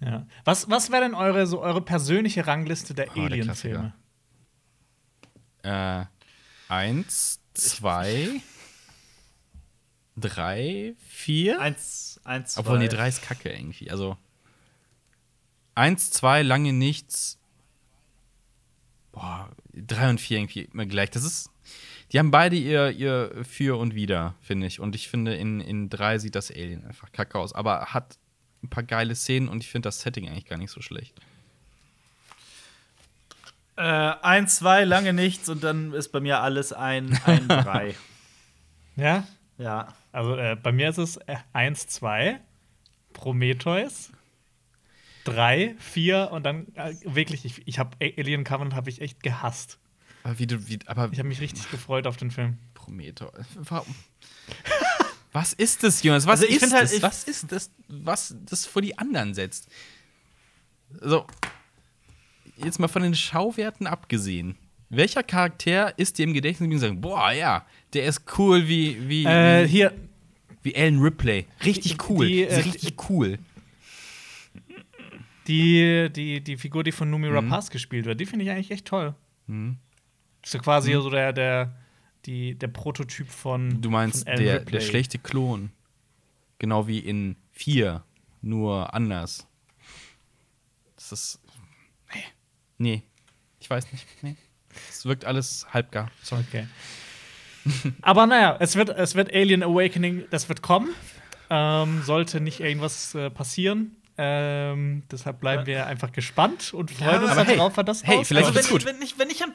Ja. 0.00 0.26
Was, 0.44 0.68
was 0.68 0.90
wäre 0.90 1.02
denn 1.02 1.14
eure, 1.14 1.46
so 1.46 1.60
eure 1.60 1.80
persönliche 1.80 2.46
Rangliste 2.46 2.92
der 2.94 3.08
Oh, 3.16 3.20
Alien-Filme? 3.20 3.92
äh, 5.62 6.04
eins, 6.68 7.40
zwei, 7.54 8.40
drei, 10.16 10.94
vier. 11.06 11.60
eins, 11.60 12.20
eins, 12.24 12.54
zwei. 12.54 12.60
Obwohl, 12.60 12.78
nee, 12.80 12.88
drei 12.88 13.08
ist 13.08 13.22
kacke 13.22 13.50
irgendwie. 13.52 13.90
Also 13.92 14.16
eins, 15.74 16.10
zwei, 16.10 16.42
lange 16.42 16.72
nichts. 16.72 17.38
Boah, 19.12 19.50
drei 19.72 20.10
und 20.10 20.20
vier 20.20 20.38
irgendwie 20.38 20.62
immer 20.62 20.86
gleich. 20.86 21.10
Das 21.10 21.24
ist. 21.24 21.50
Die 22.12 22.18
haben 22.18 22.30
beide 22.30 22.56
ihr, 22.56 22.90
ihr 22.90 23.42
Für 23.48 23.78
und 23.78 23.94
Wider, 23.94 24.34
finde 24.42 24.66
ich. 24.66 24.80
Und 24.80 24.94
ich 24.94 25.08
finde, 25.08 25.34
in, 25.34 25.60
in 25.60 25.88
drei 25.88 26.18
sieht 26.18 26.34
das 26.34 26.50
Alien 26.50 26.84
einfach 26.84 27.10
kacke 27.10 27.38
aus. 27.38 27.54
Aber 27.54 27.86
hat 27.86 28.18
ein 28.62 28.68
paar 28.68 28.82
geile 28.82 29.14
Szenen 29.14 29.48
und 29.48 29.62
ich 29.62 29.70
finde 29.70 29.86
das 29.86 30.00
Setting 30.00 30.28
eigentlich 30.28 30.44
gar 30.44 30.58
nicht 30.58 30.70
so 30.70 30.82
schlecht. 30.82 31.14
Äh, 33.76 33.82
eins, 33.82 34.56
zwei, 34.56 34.84
lange 34.84 35.14
nichts 35.14 35.48
und 35.48 35.64
dann 35.64 35.94
ist 35.94 36.10
bei 36.10 36.20
mir 36.20 36.40
alles 36.40 36.74
ein, 36.74 37.18
ein 37.24 37.48
drei. 37.48 37.94
Ja? 38.96 39.26
Ja. 39.56 39.94
Also 40.12 40.36
äh, 40.36 40.56
bei 40.62 40.72
mir 40.72 40.90
ist 40.90 40.98
es 40.98 41.18
1, 41.54 41.86
2, 41.86 42.38
Prometheus, 43.14 44.10
3, 45.24 45.74
4 45.78 46.30
und 46.32 46.44
dann 46.44 46.66
äh, 46.74 46.94
wirklich, 47.04 47.44
ich, 47.44 47.62
ich 47.66 47.78
habe 47.78 47.96
Alien 48.00 48.44
Covenant 48.44 48.74
habe 48.74 48.90
ich 48.90 49.00
echt 49.00 49.22
gehasst. 49.22 49.78
Aber 50.24 50.38
wie 50.38 50.46
du, 50.46 50.68
wie, 50.68 50.78
aber 50.86 51.08
Ich 51.12 51.18
habe 51.18 51.28
mich 51.28 51.40
richtig 51.40 51.70
gefreut 51.70 52.06
auf 52.06 52.16
den 52.16 52.30
Film. 52.30 52.58
Prometheus. 52.74 53.32
Warum? 53.54 53.94
Was 55.32 55.52
ist 55.54 55.82
das, 55.82 56.02
Jonas? 56.02 56.26
Was 56.26 56.40
Also 56.42 56.52
ich 56.54 56.62
ist 56.62 56.72
halt, 56.72 56.82
das? 56.84 56.92
ich- 56.92 57.02
was 57.02 57.24
ist 57.24 57.50
das, 57.50 57.70
was 57.88 58.34
das 58.44 58.66
vor 58.66 58.82
die 58.82 58.98
anderen 58.98 59.32
setzt? 59.32 59.66
So, 61.00 61.26
jetzt 62.58 62.78
mal 62.78 62.88
von 62.88 63.02
den 63.02 63.14
Schauwerten 63.14 63.86
abgesehen. 63.86 64.56
Welcher 64.90 65.22
Charakter 65.22 65.98
ist 65.98 66.18
dir 66.18 66.24
im 66.24 66.34
Gedächtnis 66.34 66.70
und 66.70 66.78
sagen, 66.80 67.00
boah, 67.00 67.32
ja, 67.32 67.64
der 67.94 68.04
ist 68.04 68.24
cool 68.36 68.68
wie, 68.68 69.08
wie, 69.08 69.24
Äh, 69.24 69.66
hier, 69.66 69.94
wie 70.62 70.76
Alan 70.76 70.98
Ripley. 71.00 71.46
Richtig 71.64 72.10
cool. 72.10 72.26
die, 72.26 72.42
äh, 72.44 72.54
richtig 72.56 72.94
cool. 73.08 73.38
Die, 75.46 76.08
die, 76.14 76.40
die 76.40 76.56
Figur, 76.56 76.84
die 76.84 76.92
von 76.92 77.10
Numi 77.10 77.28
Mhm. 77.28 77.34
Rapaz 77.36 77.70
gespielt 77.70 78.04
wird, 78.06 78.20
die 78.20 78.26
finde 78.26 78.44
ich 78.44 78.50
eigentlich 78.50 78.70
echt 78.70 78.86
toll. 78.86 79.14
Mhm. 79.46 79.78
Ist 80.42 80.52
so 80.52 80.58
quasi 80.58 80.92
so 80.92 81.10
der, 81.10 81.32
der, 81.32 81.76
die, 82.26 82.54
der 82.56 82.68
Prototyp 82.68 83.28
von. 83.28 83.80
Du 83.80 83.90
meinst 83.90 84.28
von 84.28 84.36
der, 84.36 84.60
Ripley. 84.60 84.72
der 84.72 84.80
schlechte 84.80 85.18
Klon. 85.18 85.70
Genau 86.58 86.86
wie 86.86 86.98
in 86.98 87.36
4, 87.52 88.04
nur 88.40 88.94
anders. 88.94 89.46
Das 90.96 91.12
ist. 91.12 91.40
Nee. 92.14 92.22
Nee. 92.78 93.02
Ich 93.60 93.68
weiß 93.70 93.90
nicht. 93.92 94.06
Nee. 94.22 94.36
Es 94.88 95.04
wirkt 95.04 95.24
alles 95.24 95.66
halbgar. 95.72 96.10
Sorry. 96.22 96.44
Okay. 96.48 96.66
Aber 98.02 98.26
naja, 98.26 98.56
es 98.60 98.74
wird, 98.76 98.88
es 98.88 99.14
wird 99.14 99.32
Alien 99.32 99.62
Awakening, 99.62 100.24
das 100.30 100.48
wird 100.48 100.62
kommen. 100.62 100.90
Ähm, 101.50 102.02
sollte 102.02 102.40
nicht 102.40 102.60
irgendwas 102.60 103.14
äh, 103.14 103.28
passieren. 103.30 103.96
Ähm, 104.18 105.02
deshalb 105.10 105.40
bleiben 105.40 105.66
wir 105.66 105.86
einfach 105.86 106.12
gespannt 106.12 106.74
und 106.74 106.90
freuen 106.90 107.22
uns 107.22 107.30
aber 107.32 107.44
hey, 107.44 107.56
darauf, 107.56 107.76
wann 107.76 107.86
das 107.86 108.04
hey, 108.04 108.24
vielleicht 108.24 108.48
Also, 108.48 108.58
wenn, 108.58 108.66
gut. 108.70 108.84
wenn, 108.84 109.00
ich, 109.00 109.18
wenn, 109.18 109.30
ich 109.30 109.42
an, 109.42 109.54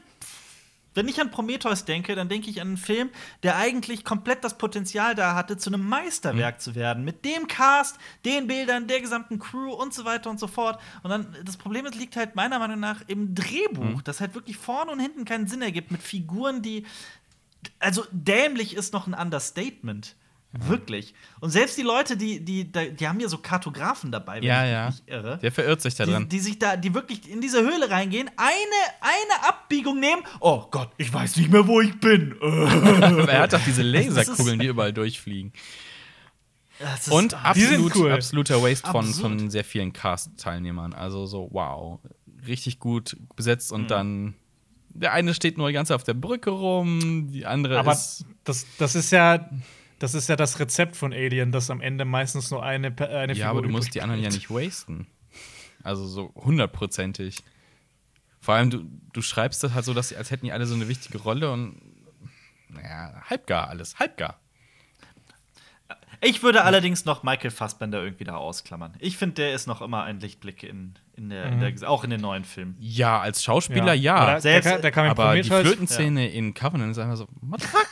wenn 0.96 1.08
ich 1.08 1.22
an 1.22 1.30
Prometheus 1.30 1.86
denke, 1.86 2.16
dann 2.16 2.28
denke 2.28 2.50
ich 2.50 2.60
an 2.60 2.70
einen 2.70 2.78
Film, 2.78 3.12
der 3.44 3.56
eigentlich 3.58 4.04
komplett 4.04 4.44
das 4.44 4.58
Potenzial 4.58 5.14
da 5.14 5.36
hatte, 5.36 5.58
zu 5.58 5.70
einem 5.70 5.88
Meisterwerk 5.88 6.56
Mhm. 6.56 6.60
zu 6.60 6.74
werden. 6.74 7.04
Mit 7.06 7.24
dem 7.24 7.48
Cast, 7.48 7.98
den 8.26 8.48
Bildern, 8.48 8.88
der 8.88 9.00
gesamten 9.00 9.38
Crew 9.38 9.72
und 9.74 9.94
so 9.94 10.06
weiter 10.06 10.30
und 10.32 10.40
so 10.40 10.48
fort. 10.48 10.80
Und 11.04 11.12
dann, 11.12 11.36
das 11.46 11.56
Problem 11.58 11.86
ist, 11.86 11.94
liegt 11.94 12.16
halt 12.16 12.36
meiner 12.36 12.58
Meinung 12.58 12.80
nach 12.80 13.02
im 13.06 13.36
Drehbuch, 13.36 13.84
Mhm. 13.84 14.04
das 14.06 14.22
halt 14.22 14.34
wirklich 14.34 14.58
vorne 14.58 14.92
und 14.92 15.00
hinten 15.00 15.24
keinen 15.24 15.46
Sinn 15.48 15.62
ergibt, 15.62 15.92
mit 15.92 16.02
Figuren, 16.02 16.64
die. 16.64 16.84
Also, 17.80 18.06
dämlich 18.12 18.76
ist 18.76 18.92
noch 18.94 19.06
ein 19.06 19.14
Understatement. 19.14 20.16
Wirklich. 20.68 21.14
Und 21.40 21.50
selbst 21.52 21.78
die 21.78 21.82
Leute, 21.84 22.18
die, 22.18 22.44
die, 22.44 22.72
die, 22.72 22.92
die 22.96 23.08
haben 23.08 23.20
ja 23.20 23.28
so 23.28 23.38
Kartografen 23.38 24.12
dabei, 24.12 24.38
wenn 24.38 24.44
Ja, 24.44 24.66
ich 24.66 24.72
ja. 24.72 24.86
mich 24.88 24.96
nicht 24.96 25.10
irre 25.10 25.38
Der 25.42 25.52
verirrt 25.52 25.82
sich 25.82 25.96
da 25.96 26.06
die, 26.06 26.12
drin. 26.12 26.30
die 26.30 26.40
sich 26.40 26.58
da, 26.60 26.78
die 26.78 26.94
wirklich 26.94 27.30
in 27.30 27.42
diese 27.42 27.62
Höhle 27.62 27.90
reingehen, 27.90 28.30
eine, 28.38 28.52
eine 29.02 29.48
Abbiegung 29.50 30.00
nehmen. 30.00 30.24
Oh 30.40 30.66
Gott, 30.72 30.92
ich 30.98 31.14
weiß 31.14 31.36
nicht 31.38 31.52
mehr, 31.52 31.68
wo 31.68 31.82
ich 31.82 32.00
bin. 32.00 32.36
Aber 32.42 33.32
er 33.32 33.42
hat 33.42 33.54
doch 33.54 33.64
diese 33.66 33.82
Laserkugeln, 33.84 34.60
die 34.60 34.68
überall 34.68 34.94
durchfliegen. 34.94 35.54
Und 37.10 37.32
die 37.32 37.36
absolut, 37.38 37.96
cool. 37.96 38.12
absoluter 38.12 38.62
Waste 38.62 38.88
von, 38.90 39.08
Absurd. 39.08 39.22
von 39.40 39.50
sehr 39.50 39.64
vielen 39.64 39.94
Cast-Teilnehmern. 39.94 40.94
Also 40.94 41.26
so, 41.26 41.50
wow. 41.52 42.00
Richtig 42.46 42.80
gut 42.80 43.18
besetzt 43.36 43.72
Mhm. 43.72 43.76
und 43.80 43.92
dann. 43.92 44.34
Der 44.90 45.14
eine 45.14 45.34
steht 45.36 45.58
nur 45.60 45.68
die 45.68 45.74
ganze 45.74 45.90
Zeit 45.90 45.96
auf 45.98 46.04
der 46.04 46.16
Brücke 46.16 46.50
rum, 46.50 47.28
die 47.32 47.46
andere 47.46 47.78
Aber 47.80 47.92
ist. 47.94 48.26
das, 48.44 48.66
das 48.80 48.96
ist 48.96 49.12
ja. 49.12 49.48
Das 50.00 50.14
ist 50.14 50.30
ja 50.30 50.36
das 50.36 50.60
Rezept 50.60 50.96
von 50.96 51.14
Alien, 51.14 51.52
dass 51.52 51.70
am 51.70 51.82
Ende 51.82 52.06
meistens 52.06 52.52
nur 52.52 52.64
eine, 52.64 52.94
eine 53.10 53.34
Ja, 53.34 53.50
aber 53.50 53.62
du 53.62 53.70
musst 53.70 53.96
die 53.96 54.02
anderen 54.02 54.22
ja 54.22 54.30
nicht 54.30 54.50
wasten. 54.50 55.08
Also 55.84 56.06
so 56.06 56.32
hundertprozentig. 56.36 57.44
Vor 58.40 58.56
allem, 58.56 58.70
du, 58.70 58.84
du 59.14 59.22
schreibst 59.22 59.64
das 59.64 59.74
halt 59.74 59.86
so, 59.86 59.94
dass, 59.94 60.14
als 60.14 60.32
hätten 60.32 60.46
die 60.46 60.52
alle 60.52 60.66
so 60.66 60.76
eine 60.76 60.88
wichtige 60.88 61.18
Rolle 61.18 61.52
und. 61.52 61.82
Naja, 62.70 63.22
halbgar 63.30 63.70
alles, 63.70 63.98
halbgar. 63.98 64.40
Ich 66.20 66.42
würde 66.42 66.64
allerdings 66.64 67.06
noch 67.06 67.24
Michael 67.24 67.52
Fassbender 67.52 68.04
irgendwie 68.04 68.24
da 68.24 68.36
ausklammern. 68.36 68.94
Ich 69.00 69.18
finde, 69.18 69.36
der 69.36 69.54
ist 69.54 69.68
noch 69.68 69.82
immer 69.82 70.04
ein 70.04 70.20
Lichtblick 70.20 70.64
in, 70.64 70.96
in 71.16 71.30
der, 71.30 71.46
in 71.46 71.60
der, 71.60 71.90
auch 71.90 72.04
in 72.04 72.10
den 72.10 72.22
neuen 72.22 72.44
Filmen. 72.44 72.76
Ja, 72.80 73.20
als 73.20 73.44
Schauspieler 73.44 73.94
Ja. 73.94 74.38
ja. 74.38 74.40
Der, 74.40 74.80
der 74.80 74.92
kam 74.92 75.06
in 75.06 75.12
aber 75.12 75.36
die. 75.36 75.44
Flötenszene 75.44 76.28
in 76.30 76.54
Covenant 76.54 76.92
ist 76.92 76.98
einfach 76.98 77.18
so, 77.18 77.28
what 77.42 77.62
the 77.62 77.68
fuck? 77.68 77.88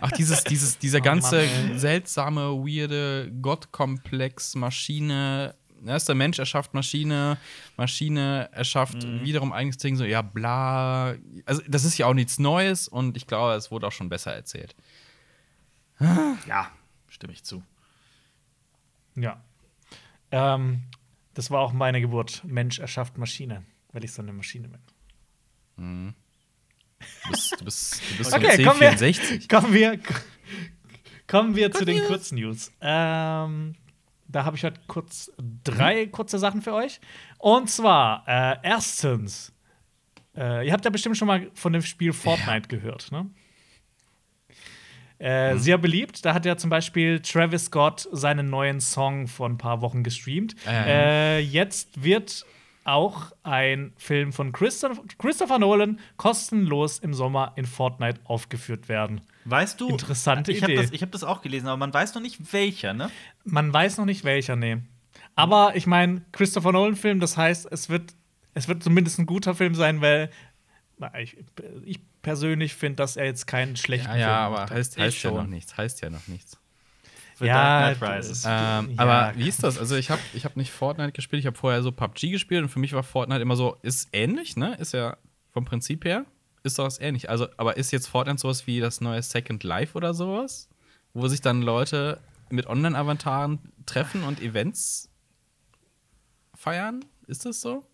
Ach, 0.00 0.10
dieses, 0.12 0.44
dieses, 0.44 0.78
dieser 0.78 0.98
Oh, 0.98 1.02
ganze 1.02 1.44
Mann, 1.46 1.78
seltsame, 1.78 2.40
weirde 2.52 3.32
Gottkomplex, 3.40 4.54
Maschine, 4.54 5.54
erster 5.84 6.14
Mensch 6.14 6.38
erschafft 6.38 6.74
Maschine, 6.74 7.38
Maschine 7.76 8.48
erschafft 8.52 9.04
Mhm. 9.04 9.22
wiederum 9.24 9.52
eigenes 9.52 9.78
Ding, 9.78 9.96
so, 9.96 10.04
ja, 10.04 10.22
bla. 10.22 11.14
Also, 11.44 11.62
das 11.68 11.84
ist 11.84 11.98
ja 11.98 12.06
auch 12.06 12.14
nichts 12.14 12.38
Neues 12.38 12.88
und 12.88 13.16
ich 13.16 13.26
glaube, 13.26 13.54
es 13.54 13.70
wurde 13.70 13.86
auch 13.86 13.92
schon 13.92 14.08
besser 14.08 14.32
erzählt. 14.32 14.74
Ja, 16.46 16.70
stimme 17.08 17.32
ich 17.32 17.44
zu. 17.44 17.62
Ja. 19.14 19.42
Ähm, 20.30 20.82
das 21.34 21.50
war 21.50 21.60
auch 21.60 21.72
meine 21.72 22.00
Geburt. 22.00 22.42
Mensch 22.44 22.78
erschafft 22.78 23.18
Maschine, 23.18 23.64
weil 23.92 24.02
ich 24.04 24.12
so 24.12 24.22
eine 24.22 24.32
Maschine 24.32 24.68
bin. 24.68 26.14
Du 27.24 27.30
bist, 27.30 27.52
du 27.60 27.64
bist, 27.64 28.02
du 28.12 28.16
bist 28.18 28.32
Okay, 28.34 28.64
kommen 28.64 28.80
wir- 28.80 28.92
C64. 28.92 29.48
Kommen 29.48 29.72
wir, 29.74 29.98
kommen 31.26 31.56
wir 31.56 31.70
zu 31.72 31.84
den 31.84 32.04
Kurznews. 32.06 32.72
Ähm, 32.80 33.74
da 34.28 34.44
habe 34.44 34.56
ich 34.56 34.64
heute 34.64 34.80
kurz 34.86 35.30
drei 35.64 36.06
kurze 36.06 36.38
Sachen 36.38 36.62
für 36.62 36.72
euch. 36.74 37.00
Und 37.38 37.68
zwar, 37.70 38.24
äh, 38.26 38.56
erstens, 38.62 39.52
äh, 40.36 40.66
ihr 40.66 40.72
habt 40.72 40.84
ja 40.84 40.90
bestimmt 40.90 41.16
schon 41.16 41.28
mal 41.28 41.50
von 41.54 41.72
dem 41.72 41.82
Spiel 41.82 42.12
Fortnite 42.12 42.68
gehört, 42.68 43.12
ne? 43.12 43.30
Äh, 45.18 45.56
Sehr 45.58 45.78
beliebt. 45.78 46.24
Da 46.24 46.34
hat 46.34 46.44
ja 46.44 46.56
zum 46.56 46.68
Beispiel 46.68 47.20
Travis 47.20 47.66
Scott 47.66 48.08
seinen 48.10 48.50
neuen 48.50 48.80
Song 48.80 49.28
vor 49.28 49.48
ein 49.48 49.56
paar 49.56 49.80
Wochen 49.80 50.02
gestreamt. 50.02 50.56
Ja, 50.66 50.72
ja. 50.72 50.84
Äh, 50.86 51.38
jetzt 51.38 52.02
wird 52.02 52.44
auch 52.84 53.32
ein 53.42 53.92
Film 53.96 54.32
von 54.32 54.52
Christoph 54.52 55.00
Christopher 55.18 55.58
Nolan 55.58 56.00
kostenlos 56.16 56.98
im 56.98 57.14
Sommer 57.14 57.52
in 57.56 57.64
Fortnite 57.66 58.20
aufgeführt 58.24 58.88
werden. 58.88 59.20
Weißt 59.44 59.80
du? 59.80 59.88
Interessante 59.88 60.52
ich 60.52 60.62
habe 60.62 60.72
Idee. 60.72 60.82
das, 60.82 60.92
ich 60.92 61.02
hab 61.02 61.12
das 61.12 61.24
auch 61.24 61.42
gelesen, 61.42 61.68
aber 61.68 61.76
man 61.76 61.92
weiß 61.94 62.14
noch 62.14 62.22
nicht 62.22 62.52
welcher, 62.52 62.92
ne? 62.94 63.10
Man 63.44 63.72
weiß 63.72 63.98
noch 63.98 64.04
nicht 64.04 64.24
welcher, 64.24 64.56
nee. 64.56 64.78
Aber 65.34 65.76
ich 65.76 65.86
meine, 65.86 66.22
Christopher 66.32 66.72
Nolan-Film, 66.72 67.20
das 67.20 67.36
heißt, 67.36 67.68
es 67.70 67.88
wird, 67.88 68.14
es 68.54 68.68
wird 68.68 68.82
zumindest 68.82 69.18
ein 69.18 69.26
guter 69.26 69.54
Film 69.54 69.74
sein, 69.74 70.00
weil 70.00 70.30
ich, 71.18 71.36
ich 71.84 72.00
persönlich 72.22 72.74
finde, 72.74 72.96
dass 72.96 73.16
er 73.16 73.24
jetzt 73.24 73.46
keinen 73.46 73.76
schlechten 73.76 74.06
Ja, 74.08 74.12
Film 74.12 74.20
ja, 74.20 74.44
gemacht 74.46 74.60
aber 74.62 74.70
hat. 74.70 74.96
heißt, 74.98 75.22
ja 75.22 75.30
noch 75.30 75.46
nichts. 75.46 75.76
Heißt 75.76 76.00
ja 76.02 76.10
noch 76.10 76.26
nichts. 76.28 76.58
Für 77.42 77.48
Ja, 77.48 77.80
Dark 77.80 77.98
Knight 77.98 78.18
Rises. 78.18 78.44
Ähm, 78.46 78.50
Ja. 78.50 78.86
Aber 78.98 79.36
wie 79.36 79.48
ist 79.48 79.62
das? 79.62 79.78
Also 79.78 79.96
ich 79.96 80.10
habe 80.10 80.20
ich 80.32 80.44
hab 80.44 80.56
nicht 80.56 80.70
Fortnite 80.70 81.12
gespielt, 81.12 81.40
ich 81.40 81.46
habe 81.46 81.56
vorher 81.56 81.82
so 81.82 81.90
PUBG 81.92 82.30
gespielt 82.30 82.62
und 82.62 82.68
für 82.68 82.78
mich 82.78 82.92
war 82.92 83.02
Fortnite 83.02 83.40
immer 83.42 83.56
so, 83.56 83.76
ist 83.82 84.08
ähnlich, 84.12 84.56
ne? 84.56 84.74
Ist 84.76 84.92
ja 84.92 85.16
vom 85.52 85.64
Prinzip 85.64 86.04
her, 86.04 86.24
ist 86.62 86.78
doch 86.78 86.84
was 86.84 87.00
ähnlich. 87.00 87.28
Also, 87.30 87.48
aber 87.56 87.76
ist 87.76 87.90
jetzt 87.90 88.06
Fortnite 88.06 88.38
sowas 88.40 88.66
wie 88.66 88.80
das 88.80 89.00
neue 89.00 89.22
Second 89.22 89.64
Life 89.64 89.96
oder 89.96 90.14
sowas? 90.14 90.68
Wo 91.14 91.28
sich 91.28 91.40
dann 91.40 91.62
Leute 91.62 92.20
mit 92.48 92.66
Online-Avataren 92.66 93.58
treffen 93.86 94.22
und 94.22 94.40
Events 94.40 95.10
feiern? 96.54 97.04
Ist 97.26 97.44
das 97.44 97.60
so? 97.60 97.84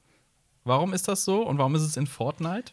Warum 0.64 0.92
ist 0.92 1.08
das 1.08 1.24
so 1.24 1.42
und 1.46 1.58
warum 1.58 1.74
ist 1.74 1.82
es 1.82 1.96
in 1.96 2.06
Fortnite? 2.06 2.72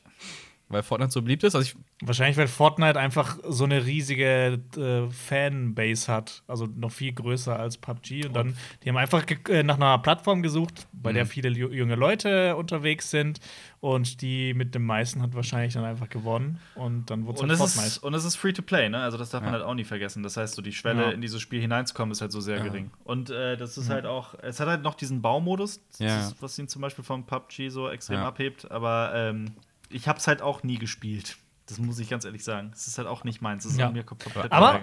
Weil 0.67 0.83
Fortnite 0.83 1.11
so 1.11 1.21
beliebt 1.21 1.43
ist? 1.43 1.55
Also 1.55 1.69
ich, 1.69 1.75
Wahrscheinlich, 2.01 2.36
weil 2.36 2.49
Fortnite 2.49 2.99
einfach 2.99 3.38
so 3.47 3.63
eine 3.63 3.86
riesige 3.86 4.60
äh, 4.77 5.10
Fanbase 5.10 6.12
hat. 6.12 6.43
Also 6.45 6.65
noch 6.75 6.91
viel 6.91 7.13
größer 7.13 7.58
als 7.58 7.77
PUBG. 7.77 8.25
Und 8.27 8.34
dann, 8.34 8.58
die 8.84 8.89
haben 8.89 8.97
einfach 8.97 9.23
äh, 9.47 9.63
nach 9.63 9.75
einer 9.77 9.97
Plattform 9.99 10.41
gesucht, 10.41 10.88
bei 10.91 11.12
Mhm. 11.12 11.15
der 11.15 11.25
viele 11.25 11.49
ju- 11.49 11.71
junge 11.71 11.95
Leute 11.95 12.58
unterwegs 12.58 13.12
sind. 13.12 13.39
Und 13.79 14.21
die 14.21 14.53
mit 14.53 14.75
dem 14.75 14.86
meisten 14.86 15.21
hat 15.21 15.36
wahrscheinlich 15.36 15.73
dann 15.75 15.86
einfach 15.86 16.10
gewonnen. 16.10 16.60
Und 16.75 17.10
dann 17.10 17.25
wurde 17.25 17.36
es 17.36 17.41
halt 17.43 17.51
es, 17.53 17.60
Fortnite. 17.60 17.88
ist, 17.88 17.97
und 17.99 18.13
es 18.13 18.25
ist 18.25 18.36
free 18.36 18.51
to 18.51 18.62
play, 18.62 18.89
ne? 18.89 18.97
Also 18.97 19.17
das 19.17 19.29
darf 19.29 19.41
man 19.41 19.53
Ja. 19.53 19.60
halt 19.60 19.63
auch 19.69 19.73
nie 19.73 19.86
vergessen. 19.86 20.21
Das 20.21 20.36
heißt, 20.36 20.55
so 20.55 20.62
die 20.62 20.73
Schwelle 20.73 21.03
Ja. 21.03 21.12
in 21.12 21.21
dieses 21.21 21.39
Spiel 21.39 21.62
hineinzukommen 21.62 22.12
ist 22.12 22.19
halt 22.19 22.34
so 22.34 22.41
sehr 22.41 22.58
Ja. 22.58 22.63
gering. 22.63 22.91
Und 23.05 23.29
äh, 23.29 23.55
das 23.55 23.77
ist 23.77 23.89
halt 23.89 24.05
auch, 24.05 24.34
es 24.41 24.60
hat 24.60 24.67
halt 24.67 24.81
noch 24.84 24.95
diesen 24.95 25.21
Baumodus, 25.21 25.79
ist, 25.99 26.36
was 26.41 26.60
ihn 26.60 26.67
zum 26.67 26.81
Beispiel 26.81 27.05
vom 27.05 27.25
PUBG 27.25 27.69
so 27.69 27.88
extrem 27.89 28.17
Ja. 28.17 28.27
abhebt. 28.27 28.69
Aber 28.69 29.13
ähm, 29.15 29.53
ich 29.89 30.10
hab's 30.10 30.27
halt 30.27 30.41
auch 30.41 30.62
nie 30.63 30.77
gespielt. 30.77 31.38
Das 31.67 31.80
muss 31.80 31.97
ich 31.99 32.10
ganz 32.10 32.25
ehrlich 32.25 32.43
sagen. 32.43 32.71
Es 32.73 32.88
ist 32.88 32.97
halt 32.97 33.08
auch 33.08 33.23
nicht 33.23 33.41
meins. 33.41 33.65
Es 33.65 33.71
ist 33.73 33.80
Ja. 33.80 33.88
an 33.88 33.93
mir 33.93 34.04
komplett 34.04 34.51
Aber-. 34.51 34.80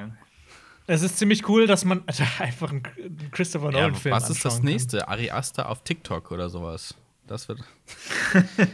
Es 0.89 1.03
ist 1.03 1.17
ziemlich 1.17 1.49
cool, 1.49 1.67
dass 1.69 1.85
man 1.85 2.03
einfach 2.41 2.71
einen 2.71 2.83
Christopher 3.31 3.67
ja, 3.67 3.83
Nolan-Film 3.83 4.15
was 4.15 4.31
ist 4.31 4.45
das 4.45 4.55
anschauen 4.55 4.65
kann. 4.65 4.73
nächste? 4.73 5.09
Ari 5.09 5.31
Aster 5.31 5.69
auf 5.69 5.85
TikTok 5.85 6.33
oder 6.33 6.49
sowas? 6.51 6.95
Das 7.29 7.49
wird. 7.49 7.61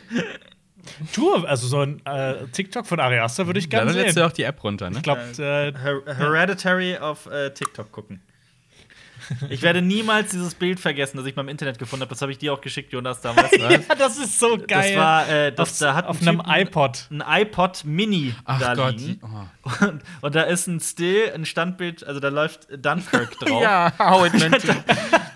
Tour, 1.12 1.46
also 1.46 1.66
so 1.66 1.80
ein 1.80 2.04
äh, 2.06 2.46
TikTok 2.48 2.86
von 2.86 2.98
Ari 2.98 3.18
Aster 3.18 3.46
würde 3.46 3.58
ich 3.58 3.66
Ja, 3.66 3.70
gerne 3.80 3.92
dann 3.92 3.96
lädst 4.00 4.16
du 4.16 4.20
sehen. 4.20 4.28
auch 4.30 4.32
die 4.32 4.44
App 4.44 4.62
runter, 4.64 4.88
ne? 4.88 4.96
Ich 4.96 5.02
glaube, 5.02 5.20
äh, 5.20 5.72
Her 5.78 6.02
Hereditary 6.06 6.96
auf 6.96 7.26
äh, 7.26 7.50
TikTok 7.52 7.92
gucken. 7.92 8.22
Ich 9.50 9.62
werde 9.62 9.82
niemals 9.82 10.30
dieses 10.30 10.54
Bild 10.54 10.80
vergessen, 10.80 11.16
das 11.18 11.26
ich 11.26 11.34
beim 11.34 11.48
Internet 11.48 11.78
gefunden 11.78 12.02
habe. 12.02 12.10
Das 12.10 12.22
habe 12.22 12.32
ich 12.32 12.38
dir 12.38 12.52
auch 12.52 12.60
geschickt, 12.60 12.92
Jonas, 12.92 13.20
damals. 13.20 13.50
ja, 13.56 13.78
das 13.98 14.18
ist 14.18 14.38
so 14.38 14.56
geil. 14.58 14.94
Das 14.94 14.96
war, 14.96 15.28
äh, 15.28 15.52
das, 15.52 15.70
auf, 15.72 15.78
da 15.78 15.94
hat 15.94 16.06
auf 16.06 16.20
ein 16.22 16.28
einem 16.40 16.42
iPod. 16.66 17.06
ein 17.10 17.22
iPod 17.26 17.84
Mini 17.84 18.34
Ach 18.44 18.60
da 18.60 18.74
Gott. 18.74 18.96
liegen. 18.98 19.20
Oh. 19.22 19.84
Und, 19.86 20.02
und 20.22 20.34
da 20.34 20.42
ist 20.42 20.66
ein 20.66 20.80
Still, 20.80 21.32
ein 21.34 21.44
Standbild, 21.46 22.04
also 22.06 22.20
da 22.20 22.28
läuft 22.28 22.68
Dunkirk 22.70 23.38
drauf. 23.40 23.62
Ja, 23.62 23.92
how 23.98 24.26
it 24.26 24.34
meant 24.34 24.60
to. 24.62 24.72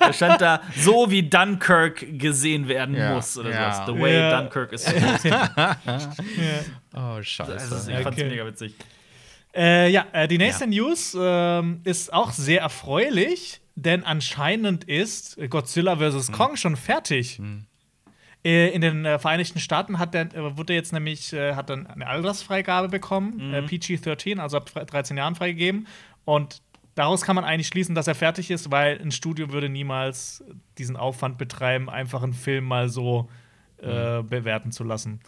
Da 0.00 0.12
stand 0.12 0.40
da, 0.40 0.62
so 0.76 1.10
wie 1.10 1.22
Dunkirk 1.28 2.18
gesehen 2.18 2.68
werden 2.68 2.94
Ja, 2.96 3.14
muss 3.14 3.36
oder 3.38 3.50
ja. 3.50 3.72
sowas. 3.74 3.86
The 3.86 4.00
way 4.02 4.18
Ja. 4.18 4.40
Dunkirk 4.40 4.72
is 4.72 4.84
supposed 4.84 5.22
to 5.22 5.28
be. 5.56 6.64
Oh, 6.94 7.22
scheiße. 7.22 7.52
Also, 7.52 7.90
ich 7.90 7.94
Okay. 7.96 8.02
fand's 8.02 8.18
mega 8.22 8.46
witzig. 8.46 8.74
Äh, 9.54 9.90
ja, 9.90 10.06
äh, 10.12 10.28
die 10.28 10.38
nächste 10.38 10.66
News 10.66 11.16
ähm, 11.18 11.80
ist 11.84 12.12
auch 12.12 12.32
sehr 12.32 12.62
erfreulich, 12.62 13.60
denn 13.74 14.04
anscheinend 14.04 14.84
ist 14.84 15.38
Godzilla 15.50 15.96
vs. 15.96 16.28
Hm. 16.28 16.34
Kong 16.34 16.56
schon 16.56 16.76
fertig. 16.76 17.40
Äh, 18.44 18.70
in 18.70 18.80
den 18.80 19.04
äh, 19.04 19.18
Vereinigten 19.18 19.60
Staaten 19.60 19.98
hat 19.98 20.14
der, 20.14 20.34
äh, 20.34 20.56
wurde 20.56 20.74
jetzt 20.74 20.92
nämlich 20.92 21.32
äh, 21.32 21.54
hat 21.54 21.70
dann 21.70 21.86
eine 21.86 22.06
Altersfreigabe 22.08 22.88
bekommen, 22.88 23.48
Mhm. 23.48 23.54
äh, 23.54 23.62
PG-13, 23.62 24.38
also 24.40 24.56
ab 24.56 24.70
13 24.74 25.16
Jahren 25.16 25.34
freigegeben. 25.36 25.86
Und 26.24 26.60
daraus 26.96 27.22
kann 27.22 27.36
man 27.36 27.44
eigentlich 27.44 27.68
schließen, 27.68 27.94
dass 27.94 28.08
er 28.08 28.14
fertig 28.16 28.50
ist, 28.50 28.70
weil 28.72 29.00
ein 29.00 29.12
Studio 29.12 29.52
würde 29.52 29.68
niemals 29.68 30.44
diesen 30.76 30.96
Aufwand 30.96 31.38
betreiben, 31.38 31.88
einfach 31.88 32.22
einen 32.22 32.34
Film 32.34 32.64
mal 32.64 32.88
so 32.88 33.28
Mhm. 33.80 34.28
bewerten 34.28 34.70
zu 34.70 34.84
lassen. 34.84 35.18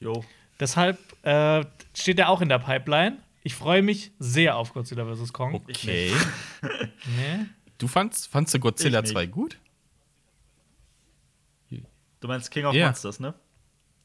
Jo. 0.00 0.22
Deshalb 0.60 0.98
steht 1.94 2.18
er 2.18 2.28
auch 2.28 2.42
in 2.42 2.50
der 2.50 2.58
Pipeline. 2.58 3.16
Ich 3.42 3.54
freue 3.54 3.80
mich 3.80 4.10
sehr 4.18 4.56
auf 4.56 4.74
Godzilla 4.74 5.06
vs. 5.14 5.32
Kong. 5.32 5.54
Okay. 5.54 6.10
Nee? 6.62 7.46
Du 7.78 7.88
fandst, 7.88 8.28
fandst 8.28 8.54
du 8.54 8.58
Godzilla 8.58 8.98
Ich 9.00 9.04
nicht. 9.04 9.12
2 9.12 9.26
gut? 9.26 9.58
Du 12.20 12.28
meinst 12.28 12.50
King 12.50 12.64
of 12.64 12.74
Ja. 12.74 12.86
Monsters, 12.86 13.20
ne? 13.20 13.34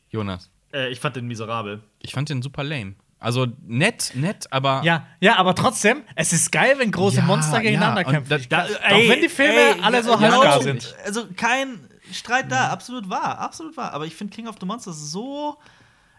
Jonas. 0.10 0.50
Äh, 0.74 0.90
ich 0.92 1.00
fand 1.00 1.16
den 1.16 1.28
miserabel. 1.28 1.82
Ich 2.02 2.12
fand 2.12 2.30
den 2.30 2.42
super 2.42 2.64
lame. 2.64 2.96
Also 3.20 3.48
nett, 3.66 4.12
nett, 4.16 4.52
aber. 4.52 4.82
Ja, 4.84 5.08
ja, 5.22 5.38
aber 5.38 5.56
trotzdem, 5.56 6.04
es 6.16 6.34
ist 6.34 6.52
geil, 6.52 6.76
wenn 6.78 6.92
große 6.92 7.18
Ja, 7.18 7.24
Monster 7.24 7.62
gegeneinander 7.62 8.02
ja, 8.02 8.12
kämpfen. 8.12 8.30
da- 8.50 8.66
da- 8.66 8.66
auch 8.66 9.08
wenn 9.10 9.22
die 9.22 9.30
Filme 9.30 9.82
alle 9.82 10.04
so 10.04 10.12
ja, 10.12 10.20
halbgar 10.20 10.62
sind. 10.62 10.94
Also 11.06 11.28
kein 11.38 11.88
Streit 12.12 12.52
da, 12.52 12.70
absolut 12.70 13.10
wahr, 13.10 13.40
absolut 13.40 13.78
wahr. 13.78 13.94
Aber 13.94 14.06
ich 14.06 14.16
finde 14.16 14.36
King 14.36 14.48
of 14.48 14.58
the 14.60 14.66
Monsters 14.66 15.12
so. 15.12 15.58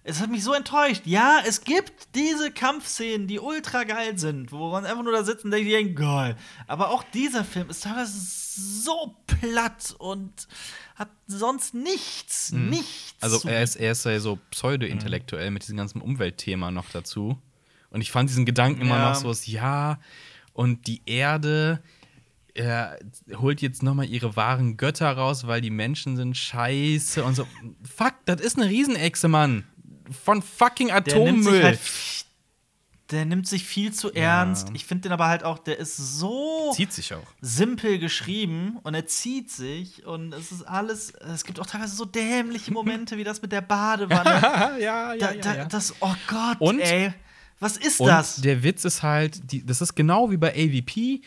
Es 0.05 0.21
hat 0.21 0.31
mich 0.31 0.43
so 0.43 0.53
enttäuscht. 0.53 1.03
Ja, 1.05 1.39
es 1.47 1.63
gibt 1.63 2.15
diese 2.17 2.51
Kampfszenen, 2.51 3.29
die 3.29 3.39
ultra 3.39 3.85
geil 3.85 4.19
sind, 4.19 4.51
wo 4.51 4.71
man 4.71 4.85
einfach 4.85 5.05
nur 5.05 5.13
da 5.13 5.23
sitzt 5.23 5.45
und 5.45 5.53
denkt, 5.53 5.97
geil. 5.97 6.37
Aber 6.67 6.91
auch 6.91 7.05
dieser 7.15 7.45
Film 7.45 7.71
ist 7.71 7.85
teilweise 7.85 8.19
so 8.19 9.17
platt 9.27 9.95
und 9.99 10.49
hat 10.97 11.09
sonst 11.29 11.75
nichts, 11.75 12.51
nichts. 12.53 13.15
Also 13.21 13.49
er 13.49 13.63
ist, 13.63 13.77
er 13.77 13.93
ist 13.93 14.05
ja 14.05 14.19
so 14.19 14.39
pseudo-intellektuell 14.51 15.51
mit 15.53 15.63
diesem 15.63 15.77
ganzen 15.77 16.01
Umweltthema 16.01 16.71
noch 16.73 16.91
dazu. 16.91 17.39
Und 17.91 18.01
ich 18.01 18.11
fand 18.11 18.29
diesen 18.29 18.45
Gedanken 18.45 18.83
immer 18.83 18.97
Ja. 18.97 19.11
noch 19.11 19.21
so, 19.21 19.29
was, 19.29 19.47
ja, 19.47 20.01
und 20.53 20.87
die 20.89 21.03
Erde 21.07 21.81
er 22.55 22.99
holt 23.37 23.63
jetzt 23.63 23.83
noch 23.83 23.95
mal 23.95 24.05
ihre 24.05 24.37
wahren 24.37 24.77
Götter 24.77 25.11
raus, 25.11 25.47
weil 25.47 25.63
die 25.63 25.71
Menschen 25.71 26.17
sind 26.17 26.37
scheiße 26.37 27.25
und 27.25 27.35
so. 27.35 27.47
Fuck, 27.83 28.15
das 28.27 28.41
ist 28.43 28.59
eine 28.59 28.69
Riesenechse, 28.69 29.29
Mann. 29.29 29.65
Von 30.25 30.43
fucking 30.43 30.89
der 30.89 30.97
nimmt 30.97 31.07
sich 31.09 31.53
Atommüll. 31.53 31.65
halt. 31.65 31.81
Der 33.11 33.27
nimmt 33.27 33.47
sich 33.47 33.65
viel 33.67 33.93
zu 33.93 34.11
ernst. 34.15 34.69
Ich 34.73 34.87
finde 34.87 35.03
den 35.03 35.13
aber 35.13 35.27
halt 35.29 35.45
auch, 35.45 35.59
der 35.59 35.79
ist 35.79 35.97
so 35.99 36.73
Zieht 36.75 36.95
sich 36.95 37.13
auch. 37.13 37.27
simpel 37.43 37.99
geschrieben 37.99 38.79
und 38.85 38.95
er 38.95 39.07
zieht 39.07 39.51
sich 39.51 40.07
und 40.07 40.33
es 40.33 40.51
ist 40.51 40.63
alles. 40.63 41.11
Es 41.11 41.45
gibt 41.45 41.61
auch 41.61 41.67
teilweise 41.67 41.95
so 41.95 42.07
dämliche 42.07 42.73
Momente 42.73 43.19
wie 43.19 43.25
das 43.25 43.43
mit 43.43 43.53
der 43.53 43.61
Badewanne. 43.61 44.81
ja, 44.81 45.15
da, 45.17 45.35
da, 45.35 45.65
Das, 45.67 45.95
oh 46.01 46.15
Gott, 46.27 46.57
Und- 46.61 46.81
ey. 46.81 47.13
Was 47.61 47.77
ist 47.77 48.01
Und 48.01 48.09
das? 48.09 48.37
der 48.41 48.65
Witz 48.65 48.85
ist 48.85 49.05
halt, 49.05 49.53
die, 49.53 49.65
das 49.65 49.81
ist 49.81 49.95
genau 49.95 50.33
wie 50.33 50.37
bei 50.37 50.53
AVP, 50.53 51.21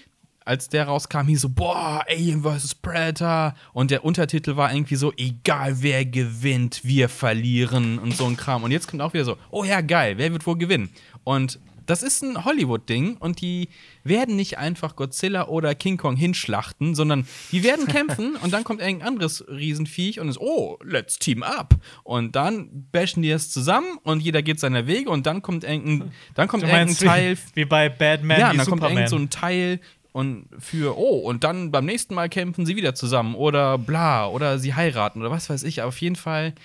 als 0.46 0.70
der 0.70 0.86
rauskam, 0.86 1.28
hieß 1.28 1.42
so, 1.42 1.50
boah, 1.50 2.06
Alien 2.08 2.44
vs. 2.44 2.76
Predator. 2.76 3.56
Und 3.74 3.92
der 3.92 4.06
Untertitel 4.06 4.56
war 4.56 4.72
irgendwie 4.74 4.96
so, 4.96 5.12
egal 5.18 5.78
wer 5.82 6.06
gewinnt, 6.06 6.82
wir 6.84 7.10
verlieren 7.10 8.00
und 8.00 8.16
so 8.16 8.26
ein 8.26 8.38
Kram. 8.38 8.64
Und 8.64 8.72
jetzt 8.72 8.88
kommt 8.88 9.02
auch 9.02 9.14
wieder 9.14 9.26
so, 9.26 9.38
oh 9.50 9.64
ja, 9.64 9.82
geil, 9.82 10.18
wer 10.18 10.32
wird 10.32 10.46
wohl 10.46 10.58
gewinnen? 10.58 10.90
Und 11.24 11.60
das 11.88 12.02
ist 12.04 12.24
ein 12.24 12.46
Hollywood-Ding 12.46 13.18
und 13.18 13.42
die 13.42 13.70
werden 14.04 14.36
nicht 14.36 14.58
einfach 14.58 14.96
Godzilla 14.96 15.48
oder 15.48 15.76
King 15.76 15.98
Kong 15.98 16.16
hinschlachten, 16.16 16.96
sondern 16.96 17.28
die 17.52 17.64
werden 17.64 17.86
kämpfen 17.88 18.36
und 18.44 18.52
dann 18.54 18.64
kommt 18.64 18.82
irgendein 18.82 19.08
anderes 19.08 19.46
Riesenviech 19.48 20.20
und 20.20 20.30
ist, 20.30 20.40
oh, 20.40 20.80
let's 20.84 21.20
team 21.20 21.44
up. 21.44 21.76
Und 22.04 22.36
dann 22.36 22.88
bashen 22.92 23.22
die 23.22 23.30
es 23.30 23.52
zusammen 23.52 24.00
und 24.04 24.22
jeder 24.22 24.42
geht 24.42 24.60
seiner 24.60 24.88
Wege 24.88 25.10
und 25.10 25.28
dann 25.28 25.42
kommt 25.44 25.64
irgendein, 25.64 26.12
dann 26.34 26.48
kommt 26.48 26.64
Du 26.64 26.68
irgendein 26.68 26.88
meinst 26.88 27.02
Teil. 27.04 27.38
wie, 27.54 27.62
wie 27.62 27.66
bei 27.66 27.90
Batman 27.90 28.40
ja, 28.40 28.48
dann 28.48 28.58
kommt 28.58 28.82
Superman. 28.82 28.92
irgend 28.98 29.10
so 29.10 29.18
ein 29.18 29.30
Teil 29.30 29.80
und 30.16 30.48
für, 30.60 30.98
oh, 30.98 31.18
und 31.20 31.44
dann 31.44 31.72
beim 31.72 31.84
nächsten 31.86 32.16
Mal 32.16 32.30
kämpfen 32.30 32.66
sie 32.66 32.78
wieder 32.78 32.96
zusammen 32.96 33.36
oder 33.36 33.78
bla, 33.78 34.28
oder 34.30 34.60
sie 34.60 34.74
heiraten 34.74 35.20
oder 35.20 35.30
was 35.30 35.50
weiß 35.50 35.64
ich. 35.64 35.82
Aber 35.82 35.90
auf 35.90 36.00
jeden 36.00 36.16
Fall, 36.16 36.56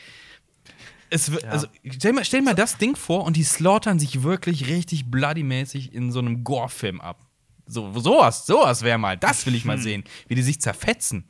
Es, 1.10 1.32
wird- 1.32 1.44
also, 1.46 1.66
stell, 1.90 2.12
mal, 2.12 2.24
stell 2.24 2.42
mal 2.42 2.54
das 2.54 2.78
Ding 2.78 2.94
vor 2.94 3.24
und 3.24 3.36
die 3.36 3.42
slaughtern 3.42 3.98
sich 3.98 4.22
wirklich 4.22 4.68
richtig 4.68 5.10
bloody-mäßig 5.10 5.92
in 5.92 6.12
so 6.12 6.20
einem 6.20 6.44
Gore-Film 6.44 7.00
ab. 7.00 7.26
So, 7.66 7.92
sowas, 7.98 8.46
sowas 8.46 8.82
wäre 8.82 8.98
mal, 8.98 9.16
das 9.16 9.44
will 9.46 9.54
ich 9.56 9.64
mal 9.64 9.78
sehen, 9.78 10.04
wie 10.28 10.36
die 10.36 10.42
sich 10.42 10.60
zerfetzen. 10.60 11.24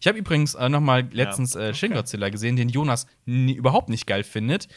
Ich 0.00 0.06
habe 0.06 0.18
übrigens 0.18 0.54
äh, 0.54 0.68
noch 0.68 0.80
mal 0.80 1.08
letztens 1.12 1.56
äh, 1.56 1.74
Shin 1.74 1.92
Godzilla 1.92 2.28
gesehen, 2.28 2.54
den 2.54 2.68
Jonas 2.68 3.06
überhaupt 3.26 3.88
nicht 3.88 4.06
geil 4.06 4.22
findet. 4.22 4.68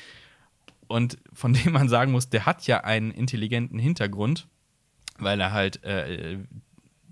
Und 0.87 1.17
von 1.33 1.53
dem 1.53 1.73
man 1.73 1.89
sagen 1.89 2.11
muss, 2.11 2.29
der 2.29 2.47
hat 2.47 2.65
ja 2.65 2.83
einen 2.83 3.11
intelligenten 3.11 3.77
Hintergrund, 3.79 4.47
weil 5.17 5.39
er 5.39 5.51
halt 5.51 5.83
äh, 5.83 6.39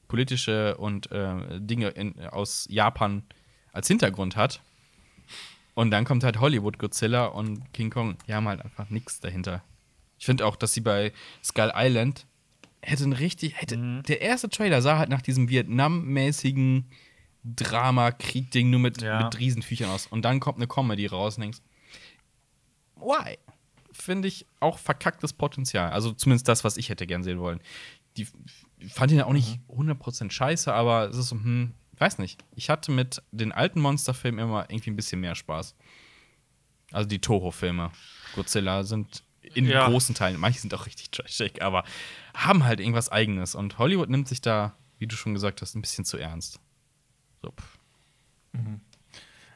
politische 0.07 0.77
und 0.77 1.11
äh, 1.11 1.59
Dinge 1.59 1.89
in, 1.89 2.19
aus 2.27 2.67
Japan 2.69 3.23
als 3.71 3.87
Hintergrund 3.87 4.35
hat. 4.35 4.61
Und 5.73 5.89
dann 5.91 6.05
kommt 6.05 6.23
halt 6.23 6.39
Hollywood 6.39 6.77
Godzilla 6.77 7.25
und 7.25 7.73
King 7.73 7.89
Kong. 7.89 8.17
Die 8.27 8.33
haben 8.33 8.47
halt 8.47 8.61
einfach 8.61 8.89
nichts 8.89 9.19
dahinter. 9.19 9.63
Ich 10.19 10.25
finde 10.25 10.45
auch, 10.45 10.55
dass 10.55 10.73
sie 10.73 10.81
bei 10.81 11.11
Skull 11.43 11.71
Island 11.75 12.27
hätte 12.81 13.05
ein 13.05 13.13
richtig, 13.13 13.59
hätte, 13.59 14.01
der 14.07 14.21
erste 14.21 14.49
Trailer 14.49 14.81
sah 14.81 14.97
halt 14.99 15.09
nach 15.09 15.21
diesem 15.21 15.49
Vietnam-mäßigen 15.49 16.85
Drama-Krieg-Ding 17.43 18.69
nur 18.69 18.79
mit, 18.79 19.01
Ja. 19.01 19.23
mit 19.23 19.39
Riesenviechern 19.39 19.89
aus. 19.89 20.07
Und 20.07 20.23
dann 20.23 20.39
kommt 20.39 20.57
eine 20.59 20.67
Comedy 20.67 21.07
raus 21.07 21.37
und 21.37 21.41
denkst, 21.41 21.59
why? 22.95 23.37
Finde 23.93 24.27
ich 24.27 24.45
auch 24.59 24.79
verkacktes 24.79 25.33
Potenzial. 25.33 25.91
Also 25.91 26.11
zumindest 26.13 26.47
das, 26.47 26.63
was 26.63 26.77
ich 26.77 26.89
hätte 26.89 27.07
gern 27.07 27.23
sehen 27.23 27.39
wollen. 27.39 27.59
Die 28.17 28.27
ich 28.79 28.93
fand 28.93 29.11
ihn 29.11 29.21
auch 29.21 29.31
nicht 29.33 29.59
100% 29.69 30.29
scheiße, 30.31 30.73
aber 30.73 31.09
es 31.09 31.15
ist 31.17 31.29
so, 31.29 31.35
hm, 31.35 31.73
weiß 31.97 32.17
nicht. 32.17 32.43
Ich 32.55 32.69
hatte 32.69 32.91
mit 32.91 33.21
den 33.31 33.51
alten 33.51 33.79
Monsterfilmen 33.79 34.43
immer 34.43 34.69
irgendwie 34.69 34.89
ein 34.91 34.95
bisschen 34.95 35.21
mehr 35.21 35.35
Spaß. 35.35 35.75
Also 36.91 37.07
die 37.07 37.19
Toho-Filme. 37.19 37.91
Godzilla 38.35 38.83
sind 38.83 39.23
in 39.55 39.65
Ja. 39.65 39.87
großen 39.87 40.15
Teilen, 40.15 40.39
manche 40.39 40.59
sind 40.59 40.73
auch 40.73 40.85
richtig 40.85 41.11
trashig, 41.11 41.61
aber 41.61 41.83
haben 42.35 42.63
halt 42.65 42.79
irgendwas 42.79 43.09
Eigenes. 43.09 43.55
Und 43.55 43.77
Hollywood 43.77 44.09
nimmt 44.09 44.27
sich 44.27 44.41
da, 44.41 44.75
wie 44.99 45.07
du 45.07 45.15
schon 45.15 45.33
gesagt 45.33 45.61
hast, 45.61 45.75
ein 45.75 45.81
bisschen 45.81 46.05
zu 46.05 46.17
ernst. 46.17 46.59
So, 47.41 47.51
pff. 47.51 47.77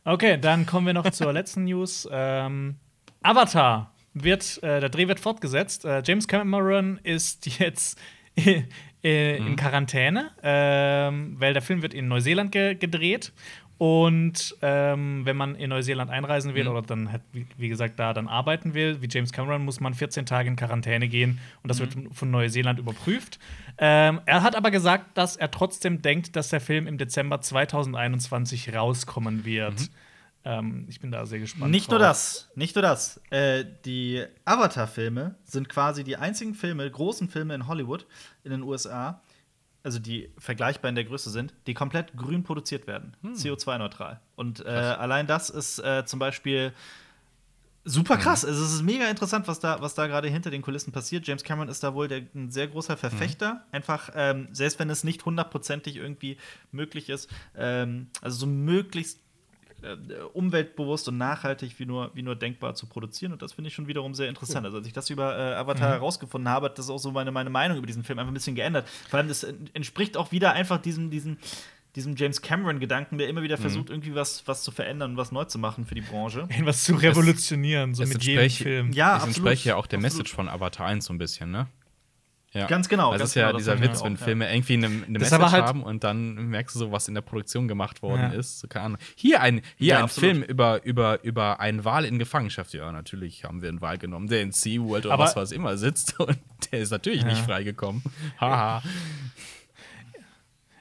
Okay, 0.04 0.40
dann 0.40 0.66
kommen 0.66 0.88
wir 0.88 0.94
noch 0.94 1.10
zur 1.12 1.34
letzten 1.34 1.66
News. 1.66 2.08
Ähm, 2.12 2.78
Avatar 3.22 3.94
wird, 4.24 4.62
äh, 4.64 4.80
der 4.80 4.90
Dreh 4.90 5.08
wird 5.08 5.20
fortgesetzt. 5.20 5.86
Äh, 5.86 6.02
James 6.06 6.28
Cameron 6.28 7.00
ist 7.04 7.46
jetzt 7.60 8.00
äh, 8.36 9.38
in 9.38 9.56
Quarantäne, 9.56 10.32
ähm, 10.44 11.36
weil 11.40 11.54
der 11.54 11.62
Film 11.62 11.82
wird 11.82 11.94
in 11.94 12.08
Neuseeland 12.08 12.52
ge 12.52 12.76
gedreht. 12.76 13.32
Und 13.78 14.56
ähm, 14.64 15.22
wenn 15.26 15.38
man 15.38 15.54
in 15.54 15.70
Neuseeland 15.70 16.10
einreisen 16.10 16.56
will 16.56 16.68
oder 16.68 16.82
dann, 16.82 17.12
halt, 17.12 17.22
wie, 17.32 17.70
gesagt, 17.70 18.00
da 18.00 18.12
dann 18.14 18.28
arbeiten 18.28 18.74
will, 18.74 19.02
wie 19.02 19.08
James 19.10 19.32
Cameron, 19.32 19.64
muss 19.64 19.80
man 19.80 19.94
14 19.94 20.26
Tage 20.26 20.50
in 20.50 20.56
Quarantäne 20.56 21.08
gehen 21.08 21.40
und 21.62 21.70
das 21.70 21.80
wird 21.80 21.96
von 22.12 22.32
Neuseeland 22.32 22.80
überprüft. 22.80 23.38
Ähm, 23.78 24.20
er 24.26 24.42
hat 24.42 24.56
aber 24.56 24.72
gesagt, 24.72 25.16
dass 25.16 25.36
er 25.36 25.52
trotzdem 25.52 26.02
denkt, 26.02 26.36
dass 26.36 26.50
der 26.50 26.60
Film 26.60 26.88
im 26.88 26.98
Dezember 26.98 27.40
2021 27.40 28.74
rauskommen 28.74 29.46
wird. 29.46 29.92
Ähm, 30.48 30.86
ich 30.88 31.02
bin 31.02 31.12
da 31.12 31.26
sehr 31.26 31.40
gespannt. 31.40 31.72
Nicht 31.72 31.90
nur 31.90 32.00
drauf. 32.00 32.08
das, 32.08 32.50
nicht 32.56 32.74
nur 32.76 32.82
das. 32.82 33.20
Äh, 33.32 33.66
die 33.84 34.24
Avatar-Filme 34.46 35.36
sind 35.44 35.68
quasi 35.68 36.06
die 36.06 36.16
einzigen 36.16 36.56
Filme, 36.56 36.90
großen 36.90 37.28
Filme 37.28 37.54
in 37.54 37.68
Hollywood, 37.68 38.06
in 38.46 38.52
den 38.52 38.64
USA, 38.64 39.22
also 39.84 40.00
die 40.00 40.32
vergleichbar 40.38 40.88
in 40.88 40.96
der 40.96 41.04
Größe 41.04 41.32
sind, 41.32 41.54
die 41.68 41.74
komplett 41.74 42.16
grün 42.16 42.44
produziert 42.44 42.88
werden, 42.88 43.18
CO2-neutral. 43.26 44.22
Und 44.38 44.66
äh, 44.66 44.70
allein 44.70 45.28
das 45.28 45.50
ist 45.50 45.80
äh, 45.80 46.06
zum 46.06 46.20
Beispiel 46.20 46.72
super 47.84 48.16
krass. 48.18 48.46
Also 48.46 48.64
es 48.64 48.74
ist 48.74 48.84
mega 48.84 49.10
interessant, 49.10 49.50
was 49.50 49.60
da, 49.60 49.82
was 49.82 49.96
da 49.96 50.08
gerade 50.08 50.30
hinter 50.30 50.50
den 50.50 50.62
Kulissen 50.62 50.94
passiert. 50.94 51.28
James 51.28 51.44
Cameron 51.44 51.70
ist 51.70 51.84
da 51.84 51.94
wohl 51.94 52.08
der, 52.08 52.22
ein 52.36 52.52
sehr 52.52 52.68
großer 52.68 52.96
Verfechter. 52.96 53.66
Einfach, 53.72 54.12
ähm, 54.16 54.48
selbst 54.52 54.80
wenn 54.80 54.90
es 54.90 55.04
nicht 55.04 55.26
hundertprozentig 55.26 55.98
irgendwie 55.98 56.38
möglich 56.72 57.10
ist, 57.10 57.30
ähm, 57.56 58.08
also 58.22 58.40
so 58.40 58.46
möglichst 58.46 59.20
umweltbewusst 60.34 61.08
und 61.08 61.18
nachhaltig 61.18 61.78
wie 61.80 61.86
nur, 61.86 62.12
wie 62.16 62.24
nur 62.24 62.36
denkbar 62.36 62.74
zu 62.76 62.88
produzieren. 62.88 63.32
Und 63.32 63.42
das 63.42 63.54
finde 63.54 63.68
ich 63.70 63.76
schon 63.76 63.88
wiederum 63.88 64.14
sehr 64.14 64.28
interessant. 64.28 64.66
Also, 64.66 64.78
als 64.78 64.88
ich 64.88 64.94
das 64.94 65.10
über 65.10 65.38
äh, 65.38 65.56
Avatar 65.56 65.90
herausgefunden 65.92 66.50
habe, 66.50 66.68
hat 66.68 66.80
das 66.80 66.90
auch 66.90 66.98
so 66.98 67.12
meine, 67.12 67.32
meine 67.32 67.50
Meinung 67.50 67.78
über 67.78 67.88
diesen 67.88 68.04
Film 68.04 68.18
einfach 68.20 68.32
ein 68.32 68.34
bisschen 68.34 68.56
geändert. 68.56 68.90
Vor 69.10 69.20
allem, 69.20 69.28
das 69.28 69.44
entspricht 69.74 70.18
auch 70.18 70.32
wieder 70.32 70.54
einfach 70.54 70.82
diesem, 70.82 71.12
diesem, 71.12 71.38
diesem 71.96 72.16
James 72.16 72.42
Cameron-Gedanken, 72.42 73.18
der 73.18 73.30
immer 73.30 73.44
wieder 73.44 73.58
versucht, 73.58 73.90
irgendwie 73.90 74.16
was, 74.16 74.48
was 74.48 74.64
zu 74.64 74.72
verändern 74.72 75.12
und 75.12 75.18
was 75.18 75.32
neu 75.32 75.46
zu 75.46 75.60
machen 75.60 75.86
für 75.86 75.96
die 75.96 76.02
Branche. 76.02 76.40
Irgendwas 76.50 76.84
zu 76.84 76.96
revolutionieren, 76.96 77.94
so 77.94 78.04
es 78.04 78.10
mit 78.10 78.24
jedem 78.24 78.50
Film. 78.50 78.92
Ja, 78.94 79.16
das 79.16 79.26
entspricht 79.26 79.66
ja 79.66 79.76
auch 79.76 79.88
der 79.88 79.98
Absolut. 79.98 80.18
Message 80.18 80.34
von 80.34 80.50
Avatar 80.50 80.88
1 80.88 81.06
so 81.06 81.14
ein 81.14 81.18
bisschen, 81.18 81.52
ne? 81.52 81.68
Ja. 82.58 82.68
Ganz 82.68 82.90
genau, 82.90 83.12
Das 83.12 83.20
ganz 83.20 83.30
ist 83.32 83.36
ja 83.36 83.48
genau, 83.48 83.54
das 83.58 83.62
dieser 83.66 83.82
Witz, 83.82 84.02
auch, 84.02 84.06
wenn 84.06 84.14
ja. 84.16 84.18
Filme 84.18 84.54
irgendwie 84.54 84.74
eine, 84.74 84.86
eine 84.88 85.20
Message 85.20 85.52
halt- 85.52 85.64
haben 85.66 85.84
und 85.84 86.04
dann 86.04 86.36
merkst 86.50 86.76
du 86.76 86.80
so, 86.80 86.92
was 86.92 87.08
in 87.08 87.14
der 87.14 87.22
Produktion 87.22 87.68
gemacht 87.68 88.02
worden 88.02 88.32
Ja. 88.34 88.40
ist. 88.40 88.60
So, 88.60 88.68
keine 88.68 88.86
Ahnung. 88.86 88.98
Hier 89.16 89.42
ein, 89.42 89.62
hier 89.78 89.88
Ja, 89.88 89.98
ein 90.00 90.04
absolut. 90.06 90.32
Film 90.32 90.44
über, 90.44 90.84
über, 90.84 91.24
über 91.24 91.60
einen 91.60 91.86
Wal 91.86 92.06
in 92.06 92.20
Gefangenschaft. 92.20 92.74
Ja, 92.74 92.92
natürlich 92.92 93.44
haben 93.44 93.62
wir 93.62 93.70
einen 93.70 93.82
Wal 93.82 93.98
genommen, 93.98 94.28
der 94.28 94.42
in 94.42 94.52
SeaWorld 94.52 95.06
oder 95.06 95.20
was 95.20 95.36
was 95.36 95.52
immer 95.52 95.78
sitzt 95.78 96.20
und 96.20 96.38
der 96.72 96.80
ist 96.80 96.92
natürlich 96.92 97.24
nicht 97.26 97.42
freigekommen. 97.46 98.02
Haha. 98.40 98.82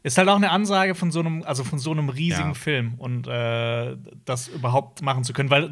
Ist 0.03 0.19
halt 0.19 0.29
auch 0.29 0.37
eine 0.37 0.51
Ansage 0.51 0.95
von 0.95 1.11
so 1.11 1.19
einem, 1.19 1.43
also 1.43 1.65
von 1.65 1.81
so 1.81 1.91
einem 1.91 2.09
riesigen 2.09 2.49
Ja. 2.51 2.55
Film 2.55 2.95
und 2.99 3.27
äh, 3.27 3.97
das 4.25 4.47
überhaupt 4.47 5.03
machen 5.03 5.25
zu 5.25 5.33
können, 5.33 5.51
weil 5.51 5.71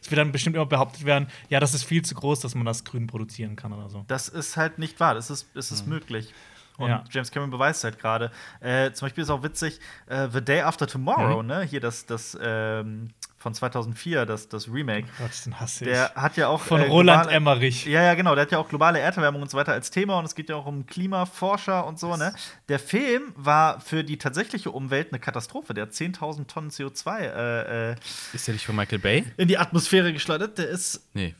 es 0.00 0.10
wird 0.10 0.18
dann 0.18 0.32
bestimmt 0.32 0.56
immer 0.56 0.66
behauptet 0.66 1.04
werden, 1.04 1.28
ja, 1.48 1.60
das 1.60 1.74
ist 1.74 1.84
viel 1.84 2.02
zu 2.02 2.14
groß, 2.14 2.40
dass 2.40 2.54
man 2.54 2.64
das 2.66 2.84
grün 2.84 3.06
produzieren 3.06 3.56
kann 3.56 3.72
oder 3.72 3.88
so. 3.88 4.04
Das 4.08 4.28
ist 4.28 4.56
halt 4.56 4.78
nicht 4.78 4.98
wahr. 5.00 5.14
Das 5.14 5.30
ist, 5.30 5.46
es 5.54 5.70
ist 5.70 5.86
möglich. 5.86 6.32
Und 6.78 6.88
Ja. 6.88 7.04
James 7.10 7.30
Cameron 7.30 7.50
beweist 7.50 7.84
halt 7.84 7.98
gerade. 7.98 8.30
Äh, 8.60 8.92
zum 8.92 9.06
Beispiel 9.06 9.22
ist 9.22 9.28
auch 9.30 9.42
witzig, 9.42 9.80
äh, 10.06 10.28
The 10.32 10.40
Day 10.42 10.62
After 10.62 10.86
Tomorrow, 10.86 11.42
ne? 11.42 11.62
Hier 11.62 11.80
das, 11.80 12.06
das 12.06 12.38
ähm, 12.40 13.10
von 13.40 13.54
2004, 13.54 14.26
das, 14.26 14.48
das 14.50 14.68
Remake. 14.70 15.08
Gott, 15.18 15.30
den 15.46 15.58
hasse 15.58 15.84
ich. 15.84 15.90
Der 15.90 16.12
hat 16.14 16.36
ja 16.36 16.48
auch. 16.48 16.60
Von 16.60 16.82
äh, 16.82 16.86
Roland 16.88 17.22
globale- 17.22 17.36
Emmerich. 17.36 17.86
Ja, 17.86 18.02
ja, 18.02 18.14
genau. 18.14 18.34
Der 18.34 18.42
hat 18.42 18.52
ja 18.52 18.58
auch 18.58 18.68
globale 18.68 18.98
Erderwärmung 19.00 19.40
und 19.40 19.50
so 19.50 19.56
weiter 19.56 19.72
als 19.72 19.90
Thema 19.90 20.18
und 20.18 20.26
es 20.26 20.34
geht 20.34 20.50
ja 20.50 20.56
auch 20.56 20.66
um 20.66 20.84
Klimaforscher 20.84 21.86
und 21.86 21.98
so, 21.98 22.16
ne? 22.16 22.34
Der 22.68 22.78
Film 22.78 23.32
war 23.36 23.80
für 23.80 24.04
die 24.04 24.18
tatsächliche 24.18 24.70
Umwelt 24.70 25.08
eine 25.10 25.18
Katastrophe. 25.20 25.72
Der 25.72 25.86
hat 25.86 25.92
10.000 25.92 26.46
Tonnen 26.48 26.68
CO2 26.70 27.18
äh, 27.18 27.90
äh, 27.92 27.96
Ist 28.34 28.46
der 28.46 28.52
nicht 28.54 28.66
von 28.66 28.76
Michael 28.76 28.98
Bay? 28.98 29.24
in 29.38 29.48
die 29.48 29.56
Atmosphäre 29.56 30.12
geschleudert. 30.12 30.58
Der 30.58 30.68
ist. 30.68 31.08
Nee. 31.14 31.34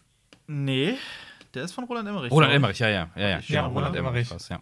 Nee, 0.46 0.96
der 1.52 1.64
ist 1.64 1.72
von 1.72 1.84
Roland 1.84 2.08
Emmerich. 2.08 2.32
Roland. 2.32 2.54
Emmerich, 2.54 2.78
ja, 2.78 2.88
ja. 2.88 3.10
Ja, 3.14 3.22
ja, 3.22 3.28
Ja, 3.28 3.62
genau, 3.62 3.68
Roland 3.74 3.94
Emmerich. 3.94 4.30
war's, 4.30 4.48
ja. 4.48 4.58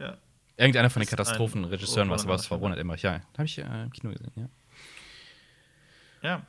Ja. 0.00 0.16
Irgendeiner 0.56 0.90
von 0.90 1.00
den 1.00 1.08
Katastrophenregisseuren, 1.08 2.10
was 2.10 2.24
Roland 2.24 2.28
war 2.28 2.34
es? 2.44 2.50
War 2.50 2.58
Emmerich, 2.58 2.62
Roland 2.64 2.80
Emmerich, 2.80 3.02
ja. 3.02 3.20
Habe 3.38 3.44
ich 3.44 3.58
äh, 3.58 3.82
im 3.84 3.90
Kino 3.92 4.12
gesehen, 4.12 4.32
ja. 4.34 4.48
Ja. 6.22 6.42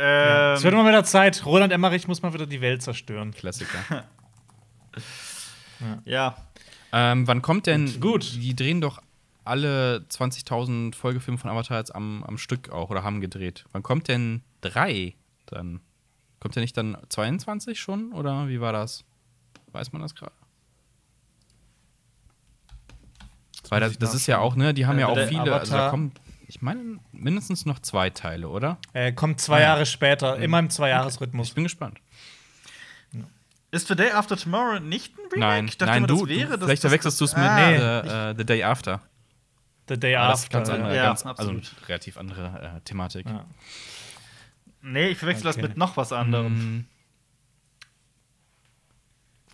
Ja. 0.00 0.50
Ähm, 0.52 0.56
Es 0.56 0.62
wird 0.62 0.72
immer 0.74 0.86
wieder 0.88 1.04
Zeit. 1.04 1.44
Roland 1.44 1.72
Emmerich 1.72 2.08
muss 2.08 2.22
mal 2.22 2.32
wieder 2.32 2.46
die 2.46 2.60
Welt 2.60 2.82
zerstören. 2.82 3.32
Klassiker. 3.32 3.78
ja. 6.04 6.36
ähm, 6.92 7.26
wann 7.26 7.42
kommt 7.42 7.66
denn. 7.66 8.00
Gut. 8.00 8.34
Die 8.34 8.54
drehen 8.56 8.80
doch 8.80 9.00
alle 9.44 10.04
20.000 10.10 10.94
Folgefilme 10.94 11.38
von 11.38 11.50
Avatar 11.50 11.78
jetzt 11.78 11.94
am, 11.94 12.22
am 12.24 12.38
Stück 12.38 12.70
auch 12.70 12.90
oder 12.90 13.02
haben 13.02 13.20
gedreht. 13.20 13.64
Wann 13.72 13.82
kommt 13.82 14.08
denn 14.08 14.42
drei 14.60 15.14
dann? 15.46 15.80
Kommt 16.38 16.54
der 16.56 16.62
nicht 16.62 16.76
dann 16.76 16.96
22 17.08 17.78
schon 17.78 18.12
oder 18.12 18.48
wie 18.48 18.60
war 18.60 18.72
das? 18.72 19.04
Weiß 19.72 19.92
man 19.92 20.00
das 20.02 20.14
gerade? 20.14 20.32
Weil 23.68 23.80
das, 23.80 23.98
das 23.98 24.14
ist 24.14 24.26
ja 24.26 24.38
auch, 24.38 24.56
ne? 24.56 24.72
Die 24.74 24.86
haben 24.86 24.96
Äh, 24.98 25.02
ja 25.02 25.06
auch 25.08 25.18
viele. 25.28 25.40
Also 25.52 25.72
da 25.72 25.78
Avatar- 25.78 25.90
kommen, 25.90 26.12
ich 26.50 26.60
meine, 26.62 26.98
mindestens 27.12 27.64
noch 27.64 27.78
zwei 27.78 28.10
Teile, 28.10 28.48
oder? 28.48 28.78
Äh, 28.92 29.12
kommt 29.12 29.40
zwei 29.40 29.56
Ah, 29.56 29.60
ja. 29.60 29.66
Jahre 29.68 29.86
später, 29.86 30.36
immer 30.38 30.58
im 30.58 30.68
Zweijahresrhythmus. 30.70 31.48
Ich 31.48 31.54
bin 31.54 31.64
gespannt. 31.64 32.00
Ist 33.72 33.86
The 33.86 33.94
Day 33.94 34.10
After 34.10 34.36
Tomorrow 34.36 34.80
nicht 34.80 35.12
ein 35.16 35.22
Remake? 35.32 35.38
Nein, 35.38 35.68
Ich 35.68 35.78
dachte 35.78 35.92
nein, 35.92 35.98
immer, 35.98 36.06
du, 36.08 36.26
das 36.26 36.28
wäre 36.36 36.58
du 36.58 36.64
vielleicht 36.66 36.80
verwechselst 36.82 37.20
du 37.20 37.24
es 37.24 37.36
mit 37.36 37.44
Ah, 37.44 37.56
Nee. 37.70 37.76
äh, 37.76 38.30
äh, 38.30 38.34
The 38.36 38.44
Day 38.44 38.64
After. 38.64 39.00
The 39.88 39.98
Day 39.98 40.16
Aber 40.16 40.30
das 40.32 40.40
ist 40.40 40.44
After. 40.46 40.58
ganz 40.58 40.68
andere, 40.70 40.96
Ja, 40.96 41.04
ganz, 41.04 41.24
absolut. 41.24 41.56
also 41.62 41.86
relativ 41.86 42.16
andere 42.18 42.74
äh, 42.76 42.80
Thematik. 42.80 43.26
Ja. 43.26 43.44
Nee, 44.82 45.08
ich 45.10 45.18
verwechsel 45.18 45.46
Okay. 45.46 45.60
das 45.60 45.68
mit 45.68 45.76
noch 45.78 45.96
was 45.96 46.12
anderem. 46.12 46.52
Mhm. 46.54 46.86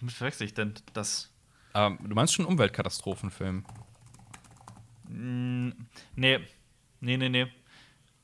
Womit 0.00 0.14
verwechsel 0.14 0.46
ich 0.46 0.54
denn 0.54 0.74
das? 0.94 1.30
Ähm, 1.74 1.98
du 2.02 2.14
meinst 2.14 2.32
schon 2.34 2.46
Umweltkatastrophenfilm? 2.46 3.64
Mm, 5.08 5.70
nee. 6.14 6.40
Nee, 7.06 7.16
nee, 7.16 7.28
nee. 7.28 7.46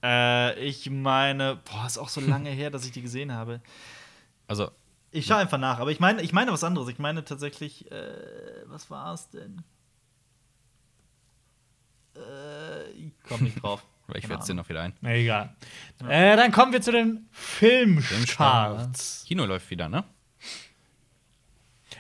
Äh, 0.03 0.59
ich 0.61 0.91
meine, 0.91 1.61
boah, 1.65 1.87
ist 1.87 1.99
auch 1.99 2.09
so 2.09 2.21
lange 2.21 2.51
her, 2.51 2.71
dass 2.71 2.85
ich 2.85 2.91
die 2.91 3.01
gesehen 3.03 3.33
habe. 3.33 3.61
Also, 4.49 4.71
Ich 5.13 5.27
schaue 5.27 5.37
einfach 5.39 5.59
nach, 5.59 5.79
aber 5.79 5.93
ich 5.93 6.01
meine, 6.01 6.21
ich 6.23 6.33
meine 6.33 6.53
was 6.53 6.65
anderes. 6.65 6.89
Ich 6.89 6.99
meine 6.99 7.25
tatsächlich, 7.25 7.91
äh, 7.93 8.13
was 8.67 8.91
war 8.91 9.15
es 9.15 9.29
denn? 9.31 9.63
Äh, 12.17 12.91
ich 12.91 13.13
komm 13.29 13.43
nicht 13.45 13.63
drauf. 13.63 13.85
Weil 14.09 14.19
ich 14.19 14.29
werde 14.29 14.45
den 14.45 14.57
noch 14.57 14.69
wieder 14.69 14.83
ein. 14.83 14.93
Na, 15.01 15.15
egal. 15.15 15.55
Äh, 16.09 16.37
dann 16.37 16.51
kommen 16.51 16.73
wir 16.73 16.83
zu 16.83 16.91
den 16.91 17.29
Filmcharts. 17.31 19.25
Kino 19.29 19.45
läuft 19.45 19.71
wieder, 19.71 19.89
ne? 19.89 20.03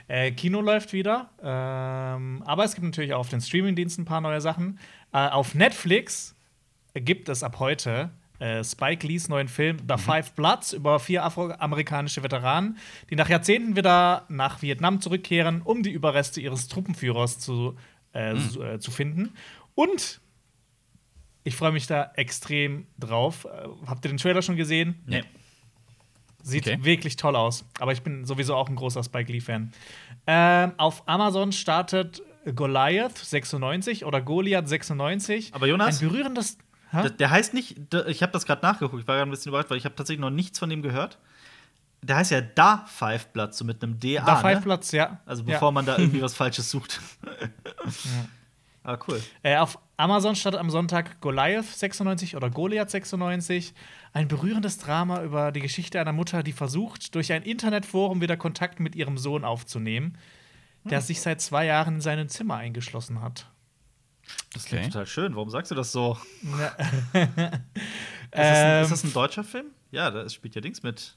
Äh, 0.08 0.32
Kino 0.32 0.60
läuft 0.60 0.92
wieder, 0.92 1.30
ähm, 1.40 2.42
aber 2.44 2.64
es 2.64 2.74
gibt 2.74 2.84
natürlich 2.84 3.14
auch 3.14 3.20
auf 3.20 3.28
den 3.28 3.40
Streamingdiensten 3.40 4.02
ein 4.02 4.04
paar 4.04 4.20
neue 4.20 4.40
Sachen. 4.40 4.80
Äh, 5.12 5.28
auf 5.28 5.54
Netflix 5.54 6.34
gibt 6.94 7.28
es 7.28 7.42
ab 7.42 7.58
heute 7.58 8.10
äh, 8.38 8.62
Spike 8.64 9.06
Lees 9.06 9.28
neuen 9.28 9.48
Film 9.48 9.78
The 9.88 9.96
Five 10.02 10.32
Bloods 10.32 10.72
über 10.72 10.98
vier 10.98 11.24
afroamerikanische 11.24 12.22
Veteranen, 12.22 12.76
die 13.10 13.16
nach 13.16 13.28
Jahrzehnten 13.28 13.76
wieder 13.76 14.24
nach 14.28 14.62
Vietnam 14.62 15.00
zurückkehren, 15.00 15.62
um 15.62 15.82
die 15.82 15.90
Überreste 15.92 16.40
ihres 16.40 16.68
Truppenführers 16.68 17.38
zu, 17.38 17.76
äh, 18.12 18.34
su- 18.36 18.62
äh, 18.62 18.78
zu 18.80 18.90
finden. 18.90 19.34
Und 19.74 20.20
ich 21.44 21.56
freue 21.56 21.72
mich 21.72 21.86
da 21.86 22.10
extrem 22.16 22.86
drauf. 22.98 23.44
Äh, 23.46 23.68
habt 23.86 24.04
ihr 24.04 24.10
den 24.10 24.18
Trailer 24.18 24.42
schon 24.42 24.56
gesehen? 24.56 25.00
Nee. 25.06 25.22
Sieht 26.44 26.66
Okay. 26.66 26.78
wirklich 26.82 27.14
toll 27.16 27.36
aus. 27.36 27.64
Aber 27.78 27.92
ich 27.92 28.02
bin 28.02 28.24
sowieso 28.24 28.56
auch 28.56 28.68
ein 28.68 28.74
großer 28.74 29.04
Spike 29.04 29.30
Lee-Fan. 29.30 29.72
Ähm, 30.26 30.72
auf 30.76 31.08
Amazon 31.08 31.52
startet 31.52 32.20
Goliath 32.56 33.16
96 33.16 34.04
oder 34.04 34.20
Goliath 34.20 34.68
96. 34.68 35.54
Aber 35.54 35.68
Jonas? 35.68 36.02
Ein 36.02 36.08
berührendes. 36.08 36.58
Der, 36.92 37.10
der 37.10 37.30
heißt 37.30 37.54
nicht, 37.54 37.92
der, 37.92 38.06
ich 38.06 38.22
habe 38.22 38.32
das 38.32 38.44
gerade 38.44 38.62
nachgeguckt, 38.62 39.00
ich 39.00 39.08
war 39.08 39.16
gerade 39.16 39.28
ein 39.28 39.30
bisschen 39.30 39.50
überrascht, 39.50 39.70
weil 39.70 39.78
ich 39.78 39.84
habe 39.84 39.94
tatsächlich 39.94 40.20
noch 40.20 40.30
nichts 40.30 40.58
von 40.58 40.68
dem 40.68 40.82
gehört. 40.82 41.18
Der 42.02 42.16
heißt 42.16 42.32
ja 42.32 42.40
Da 42.40 42.84
Five 42.86 43.28
Blood, 43.28 43.54
so 43.54 43.64
mit 43.64 43.82
einem 43.82 43.98
DA. 43.98 44.24
Da 44.24 44.36
Five 44.36 44.56
ne? 44.56 44.62
Platz, 44.62 44.92
ja. 44.92 45.20
Also 45.24 45.42
ja. 45.44 45.54
bevor 45.54 45.72
man 45.72 45.86
da 45.86 45.96
irgendwie 45.96 46.20
was 46.20 46.34
Falsches 46.34 46.70
sucht. 46.70 47.00
Ah, 48.84 48.98
cool. 49.06 49.22
Äh, 49.44 49.58
auf 49.58 49.78
Amazon 49.96 50.34
startet 50.34 50.60
am 50.60 50.68
Sonntag 50.68 51.20
Goliath 51.20 51.66
96 51.66 52.34
oder 52.34 52.50
Goliath 52.50 52.90
96. 52.90 53.74
Ein 54.12 54.26
berührendes 54.26 54.78
Drama 54.78 55.22
über 55.22 55.52
die 55.52 55.60
Geschichte 55.60 56.00
einer 56.00 56.12
Mutter, 56.12 56.42
die 56.42 56.52
versucht, 56.52 57.14
durch 57.14 57.32
ein 57.32 57.44
Internetforum 57.44 58.20
wieder 58.20 58.36
Kontakt 58.36 58.80
mit 58.80 58.96
ihrem 58.96 59.18
Sohn 59.18 59.44
aufzunehmen, 59.44 60.18
der 60.82 60.98
Hm. 60.98 61.06
sich 61.06 61.20
seit 61.20 61.40
zwei 61.40 61.66
Jahren 61.66 61.96
in 61.96 62.00
seinem 62.00 62.28
Zimmer 62.28 62.56
eingeschlossen 62.56 63.22
hat. 63.22 63.46
Das 64.54 64.64
klingt 64.64 64.82
Okay. 64.84 64.92
total 64.92 65.06
schön. 65.06 65.34
Warum 65.34 65.50
sagst 65.50 65.70
du 65.70 65.74
das 65.74 65.92
so? 65.92 66.16
Ja. 66.58 66.68
Ist, 68.34 68.38
das 68.38 68.58
ein, 68.58 68.76
Ähm, 68.78 68.82
ist 68.84 68.92
das 68.92 69.04
ein 69.04 69.12
deutscher 69.12 69.44
Film? 69.44 69.66
Ja, 69.90 70.10
da 70.10 70.26
spielt 70.28 70.54
ja 70.54 70.60
Dings 70.62 70.82
mit. 70.82 71.16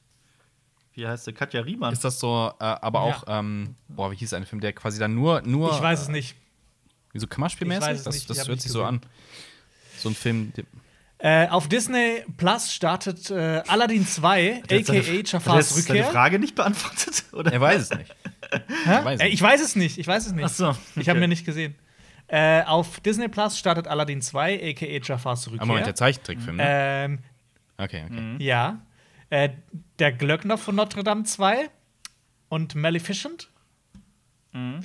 Wie 0.94 1.08
heißt 1.08 1.28
der? 1.28 1.34
Katja 1.34 1.62
Riemann. 1.62 1.94
Ist 1.94 2.04
das 2.04 2.20
so, 2.20 2.52
äh, 2.60 2.64
aber 2.64 3.02
auch, 3.02 3.24
ähm, 3.28 3.76
boah, 3.88 4.12
wie 4.12 4.16
hieß 4.18 4.34
ein 4.34 4.46
Film, 4.46 4.60
der 4.62 4.74
quasi 4.74 5.00
dann 5.00 5.16
nur, 5.16 5.42
nur 5.42 5.72
ich 5.74 5.82
weiß 5.82 6.02
es 6.02 6.08
nicht. 6.10 6.36
wie 7.14 7.20
so 7.20 7.28
Kammerspielmäßig? 7.28 7.84
Ich 7.84 7.90
weiß 7.90 7.98
es 8.00 8.26
Das, 8.28 8.38
das 8.38 8.48
hört 8.50 8.62
sich 8.62 8.72
so 8.72 8.84
an. 8.84 9.00
So 9.98 10.10
ein 10.10 10.16
Film, 10.16 10.52
Äh, 11.20 11.48
auf 11.48 11.70
Disney 11.70 12.24
Plus 12.36 12.74
startet 12.74 13.30
äh, 13.32 13.64
Aladdin 13.68 14.06
2, 14.06 14.62
Hat 14.64 14.72
er 14.72 14.78
jetzt 14.80 14.90
aka 14.90 15.00
Jafars 15.00 15.46
hat 15.46 15.54
er 15.54 15.56
jetzt 15.58 15.70
seine 15.88 16.00
Rückkehr. 16.00 16.12
Frage 16.12 16.40
nicht 16.40 16.56
beantwortet? 16.56 17.24
Oder? 17.32 17.54
er 17.54 17.62
weiß 17.62 17.82
es 17.82 17.98
nicht. 17.98 18.14
Hä? 18.86 19.06
weiß 19.06 19.20
Äh, 19.22 19.24
nicht. 19.26 19.34
ich 19.36 19.42
weiß 19.42 19.62
es 19.62 19.76
nicht, 19.78 19.98
ich 19.98 20.08
weiß 20.08 20.26
es 20.28 20.34
nicht. 20.34 20.44
Ach 20.46 20.50
so, 20.50 20.76
Ich 20.98 21.08
habe 21.08 21.12
okay. 21.12 21.20
mir 21.22 21.28
nicht 21.30 21.46
gesehen. 21.46 21.76
Äh, 22.28 22.64
auf 22.64 23.00
Disney 23.02 23.28
Plus 23.28 23.58
startet 23.58 23.88
Aladdin 23.88 24.22
2, 24.22 24.72
aka 24.72 24.86
Jafars 25.04 25.48
Rückkehr. 25.48 25.62
Ah, 25.62 25.66
Moment, 25.66 25.86
der 25.88 25.96
Zeichentrickfilm, 25.96 26.58
ne? 26.58 26.64
ähm, 26.66 27.20
Okay, 27.78 28.04
okay. 28.06 28.20
Mhm. 28.22 28.40
ja. 28.40 28.80
Äh, 29.30 29.50
der 30.00 30.12
Glöckner 30.14 30.58
von 30.58 30.76
Notre 30.76 31.04
Dame 31.04 31.24
2 31.24 31.70
und 32.50 32.74
Maleficent. 32.76 33.50
Mhm. 34.54 34.80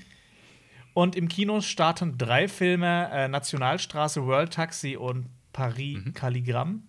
Und 0.92 1.14
im 1.14 1.28
Kino 1.28 1.60
starten 1.60 2.18
drei 2.18 2.48
Filme: 2.48 3.08
äh, 3.12 3.28
Nationalstraße, 3.28 4.26
World 4.26 4.52
Taxi 4.52 4.96
und 4.96 5.26
Paris 5.52 6.04
Mhm. 6.04 6.14
Calligramm. 6.14 6.82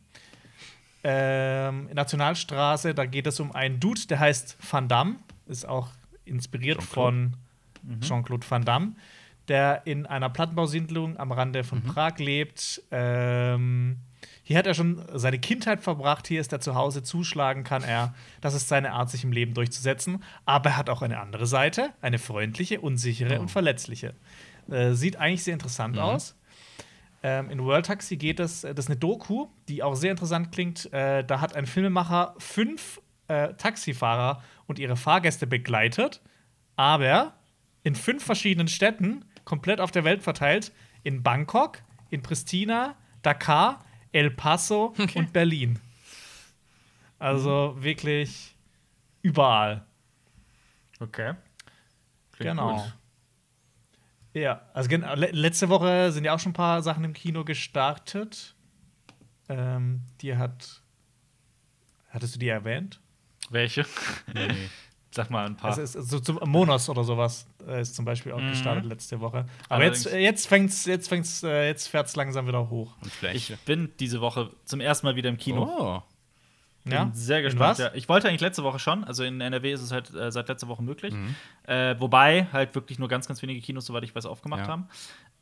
Ähm, 1.03 1.89
Nationalstraße, 1.93 2.93
da 2.93 3.05
geht 3.05 3.25
es 3.27 3.39
um 3.39 3.51
einen 3.53 3.79
Dude, 3.79 4.05
der 4.07 4.19
heißt 4.19 4.57
Van 4.71 4.87
Damme, 4.87 5.15
ist 5.47 5.67
auch 5.67 5.89
inspiriert 6.25 6.79
Jean-Claude. 6.79 7.31
von 7.83 8.01
Jean-Claude 8.01 8.45
Van 8.49 8.63
Damme, 8.63 8.93
der 9.47 9.81
in 9.85 10.05
einer 10.05 10.29
Plattenbausiedlung 10.29 11.17
am 11.17 11.31
Rande 11.31 11.63
von 11.63 11.83
Prag 11.83 12.17
lebt. 12.17 12.81
Ähm, 12.91 13.97
hier 14.43 14.57
hat 14.57 14.67
er 14.67 14.73
schon 14.73 15.01
seine 15.13 15.39
Kindheit 15.39 15.81
verbracht, 15.81 16.27
hier 16.27 16.41
ist 16.41 16.51
er 16.51 16.59
zu 16.59 16.75
Hause, 16.75 17.03
zuschlagen 17.03 17.63
kann 17.63 17.83
er. 17.83 18.13
Das 18.41 18.53
ist 18.53 18.67
seine 18.67 18.91
Art, 18.91 19.09
sich 19.09 19.23
im 19.23 19.31
Leben 19.31 19.53
durchzusetzen. 19.53 20.23
Aber 20.45 20.71
er 20.71 20.77
hat 20.77 20.89
auch 20.89 21.01
eine 21.01 21.19
andere 21.19 21.45
Seite, 21.45 21.91
eine 22.01 22.19
freundliche, 22.19 22.81
unsichere 22.81 23.39
und 23.39 23.49
verletzliche. 23.49 24.13
Äh, 24.69 24.93
sieht 24.93 25.15
eigentlich 25.17 25.43
sehr 25.43 25.53
interessant 25.53 25.97
aus. 25.97 26.35
Ähm, 27.23 27.49
in 27.49 27.63
World 27.63 27.85
Taxi 27.85 28.17
geht 28.17 28.39
es, 28.39 28.63
äh, 28.63 28.73
das 28.73 28.85
ist 28.85 28.89
eine 28.89 28.99
Doku, 28.99 29.47
die 29.69 29.83
auch 29.83 29.95
sehr 29.95 30.11
interessant 30.11 30.51
klingt. 30.51 30.91
Äh, 30.91 31.23
da 31.23 31.39
hat 31.39 31.55
ein 31.55 31.65
Filmemacher 31.65 32.35
fünf 32.39 32.99
äh, 33.27 33.53
Taxifahrer 33.53 34.43
und 34.65 34.79
ihre 34.79 34.95
Fahrgäste 34.95 35.45
begleitet, 35.45 36.21
aber 36.75 37.33
in 37.83 37.95
fünf 37.95 38.23
verschiedenen 38.23 38.67
Städten, 38.67 39.25
komplett 39.45 39.79
auf 39.79 39.91
der 39.91 40.03
Welt 40.03 40.21
verteilt, 40.23 40.71
in 41.03 41.23
Bangkok, 41.23 41.79
in 42.09 42.21
Pristina, 42.21 42.95
Dakar, 43.21 43.83
El 44.11 44.31
Paso 44.31 44.93
und 45.15 45.33
Berlin. 45.33 45.79
Also 47.19 47.75
wirklich 47.77 48.55
überall. 49.21 49.85
Okay. 50.99 51.33
Klingt 52.31 52.51
Genau. 52.57 52.77
gut. 52.77 52.93
Ja, 54.33 54.61
also 54.73 54.89
letzte 54.89 55.69
Woche 55.69 56.11
sind 56.11 56.23
ja 56.23 56.33
auch 56.33 56.39
schon 56.39 56.51
ein 56.51 56.53
paar 56.53 56.81
Sachen 56.81 57.03
im 57.03 57.13
Kino 57.13 57.43
gestartet. 57.43 58.55
Ähm, 59.49 60.01
die 60.21 60.37
hat. 60.37 60.81
Hattest 62.09 62.35
du 62.35 62.39
die 62.39 62.47
erwähnt? 62.47 63.01
Welche? 63.49 63.85
Nee, 64.33 64.47
nee. 64.47 64.69
Sag 65.11 65.29
mal 65.29 65.45
ein 65.45 65.57
paar. 65.57 65.71
Also 65.71 65.81
ist, 65.81 65.93
so 65.93 66.19
zum 66.21 66.39
Monos 66.49 66.87
oder 66.87 67.03
sowas 67.03 67.45
ist 67.79 67.95
zum 67.95 68.05
Beispiel 68.05 68.31
auch 68.31 68.39
Mhm. 68.41 68.49
gestartet 68.49 68.85
letzte 68.85 69.19
Woche. 69.21 69.45
Aber 69.69 69.83
jetzt, 69.83 70.05
Allerdings- 70.05 70.05
äh, 70.07 70.19
jetzt 70.19 70.47
fängt's, 70.47 70.85
jetzt 70.85 71.07
fängt's, 71.09 71.43
äh, 71.43 71.67
jetzt 71.67 71.87
fährt's 71.87 72.15
langsam 72.15 72.47
wieder 72.47 72.69
hoch. 72.69 72.95
Ich 73.33 73.55
bin 73.65 73.91
diese 73.99 74.21
Woche 74.21 74.51
zum 74.65 74.79
ersten 74.81 75.05
Mal 75.07 75.15
wieder 75.15 75.29
im 75.29 75.37
Kino. 75.37 75.63
oh. 75.63 76.01
Bin 76.83 76.93
Ja? 76.93 77.11
sehr 77.13 77.43
gespannt. 77.43 77.73
was? 77.73 77.77
Ja, 77.77 77.91
ich 77.93 78.09
wollte 78.09 78.27
eigentlich 78.27 78.41
letzte 78.41 78.63
Woche 78.63 78.79
schon, 78.79 79.03
also 79.03 79.23
in 79.23 79.39
NRW 79.39 79.71
ist 79.71 79.81
es 79.81 79.91
halt 79.91 80.11
äh, 80.15 80.31
seit 80.31 80.47
letzter 80.49 80.67
Woche 80.67 80.81
möglich. 80.81 81.13
Mhm. 81.13 81.35
Äh, 81.67 81.99
wobei 81.99 82.47
halt 82.51 82.73
wirklich 82.73 82.97
nur 82.97 83.07
ganz, 83.07 83.27
ganz 83.27 83.39
wenige 83.43 83.61
Kinos, 83.61 83.85
soweit 83.85 84.03
ich 84.03 84.15
weiß, 84.15 84.25
aufgemacht 84.25 84.61
Ja. 84.63 84.67
haben. 84.67 84.87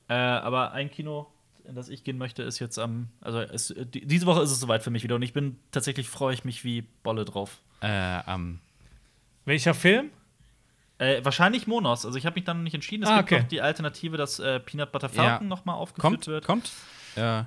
Äh, 0.10 0.16
aber 0.16 0.74
ein 0.74 0.92
Kino, 0.92 1.28
in 1.64 1.76
das 1.76 1.88
ich 1.88 2.04
gehen 2.04 2.18
möchte, 2.18 2.44
ist 2.44 2.60
jetzt 2.60 2.78
am, 2.78 3.08
also 3.22 3.46
die, 3.46 4.06
diese 4.06 4.26
Woche 4.26 4.42
ist 4.42 4.52
es 4.52 4.60
soweit 4.60 4.84
für 4.84 4.90
mich 4.90 5.04
wieder 5.04 5.16
und 5.16 5.22
ich 5.22 5.32
bin 5.32 5.58
tatsächlich 5.72 6.10
freue 6.10 6.34
ich 6.34 6.44
mich 6.44 6.66
wie 6.66 6.82
Bolle 7.04 7.24
drauf. 7.24 7.62
Äh, 7.80 7.88
am. 7.88 8.60
Welcher 9.46 9.74
Film? 9.74 10.10
Äh, 11.00 11.24
wahrscheinlich 11.26 11.66
Monos. 11.66 12.06
Also 12.06 12.18
ich 12.18 12.26
habe 12.26 12.36
mich 12.36 12.44
dann 12.44 12.58
noch 12.58 12.64
nicht 12.64 12.74
entschieden. 12.76 13.04
Es 13.04 13.10
Ah, 13.10 13.18
gibt 13.22 13.32
okay. 13.32 13.42
noch 13.42 13.48
die 13.50 13.62
Alternative, 13.62 14.18
dass 14.18 14.38
äh, 14.40 14.60
Peanut 14.60 14.92
Butter 14.92 15.10
Falcon 15.10 15.44
Ja. 15.48 15.50
noch 15.50 15.66
mal 15.66 15.74
aufgeführt 15.74 16.02
Kommt, 16.02 16.28
wird. 16.28 16.46
kommt. 16.46 16.72
Äh, 17.16 17.44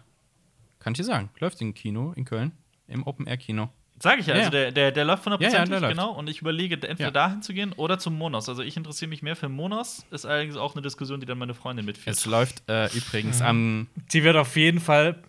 kann 0.81 0.93
ich 0.93 0.97
dir 0.97 1.05
sagen. 1.05 1.31
Läuft 1.39 1.61
im 1.61 1.75
Kino 1.75 2.13
in 2.17 2.25
Köln. 2.25 2.53
Im 2.89 3.07
Open-Air-Kino. 3.07 3.69
Sag 4.01 4.19
ich 4.19 4.27
ja, 4.27 4.35
Ja. 4.35 4.41
also 4.41 4.51
der, 4.51 4.73
der, 4.73 4.91
der 4.91 5.05
läuft 5.05 5.25
Ja, 5.27 5.31
ja, 5.33 5.37
hundertprozentig, 5.37 5.71
der 5.71 5.81
läuft. 5.81 5.93
genau. 5.97 6.11
Und 6.13 6.29
ich 6.29 6.41
überlege, 6.41 6.75
entweder 6.75 7.09
Ja. 7.09 7.11
dahin 7.11 7.41
zu 7.43 7.53
gehen 7.55 7.73
oder 7.75 7.99
zum 8.01 8.15
Monos. 8.19 8.49
Also 8.49 8.63
ich 8.63 8.77
interessiere 8.77 9.09
mich 9.11 9.23
mehr 9.23 9.37
für 9.37 9.49
Monos. 9.49 10.05
Ist 10.11 10.27
allerdings 10.27 10.57
auch 10.57 10.75
eine 10.75 10.83
Diskussion, 10.83 11.21
die 11.21 11.27
dann 11.27 11.39
meine 11.39 11.55
Freundin 11.55 11.85
mitführt. 11.87 12.17
Es 12.17 12.27
läuft 12.27 12.69
äh, 12.69 12.87
übrigens 12.97 13.39
Mhm. 13.41 13.47
am. 13.47 13.87
Die 14.13 14.25
wird 14.25 14.37
auf 14.37 14.57
jeden 14.57 14.81
Fall. 14.81 15.23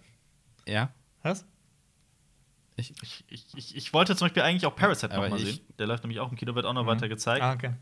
Ja. 0.66 0.90
Was? 1.22 1.46
Ich, 2.76 2.92
Ich, 3.04 3.24
ich, 3.56 3.76
ich, 3.76 3.94
wollte 3.94 4.16
zum 4.16 4.26
Beispiel 4.26 4.42
eigentlich 4.42 4.66
auch 4.66 4.76
Parasite 4.76 5.14
Aber 5.14 5.30
noch 5.30 5.38
mal 5.38 5.40
ich- 5.40 5.56
sehen. 5.58 5.60
Der 5.78 5.86
läuft 5.86 6.04
nämlich 6.04 6.20
auch 6.20 6.32
im 6.32 6.38
Kino, 6.38 6.56
wird 6.56 6.66
auch 6.66 6.74
noch 6.74 6.88
weiter 6.88 7.08
gezeigt. 7.08 7.44
Ah, 7.44 7.54
okay. 7.54 7.74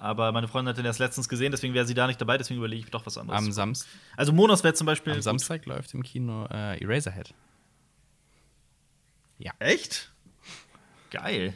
Aber 0.00 0.32
meine 0.32 0.48
Freundin 0.48 0.70
hat 0.70 0.78
den 0.78 0.86
erst 0.86 0.98
letztens 0.98 1.28
gesehen, 1.28 1.52
deswegen 1.52 1.74
wäre 1.74 1.84
sie 1.86 1.92
da 1.94 2.06
nicht 2.06 2.18
dabei, 2.20 2.38
deswegen 2.38 2.58
überlege 2.58 2.82
ich 2.84 2.90
doch 2.90 3.04
was 3.04 3.18
anderes. 3.18 3.38
am, 3.38 3.52
Samst 3.52 3.86
also 4.16 4.32
Monos 4.32 4.64
wäre 4.64 4.72
zum 4.74 4.86
Beispiel. 4.86 5.12
am 5.12 5.18
gut. 5.18 5.24
Samstag 5.24 5.66
läuft 5.66 5.92
im 5.94 6.02
Kino 6.02 6.46
äh, 6.50 6.82
Eraserhead. 6.82 7.34
Echt? 9.58 10.10
Geil. 11.10 11.54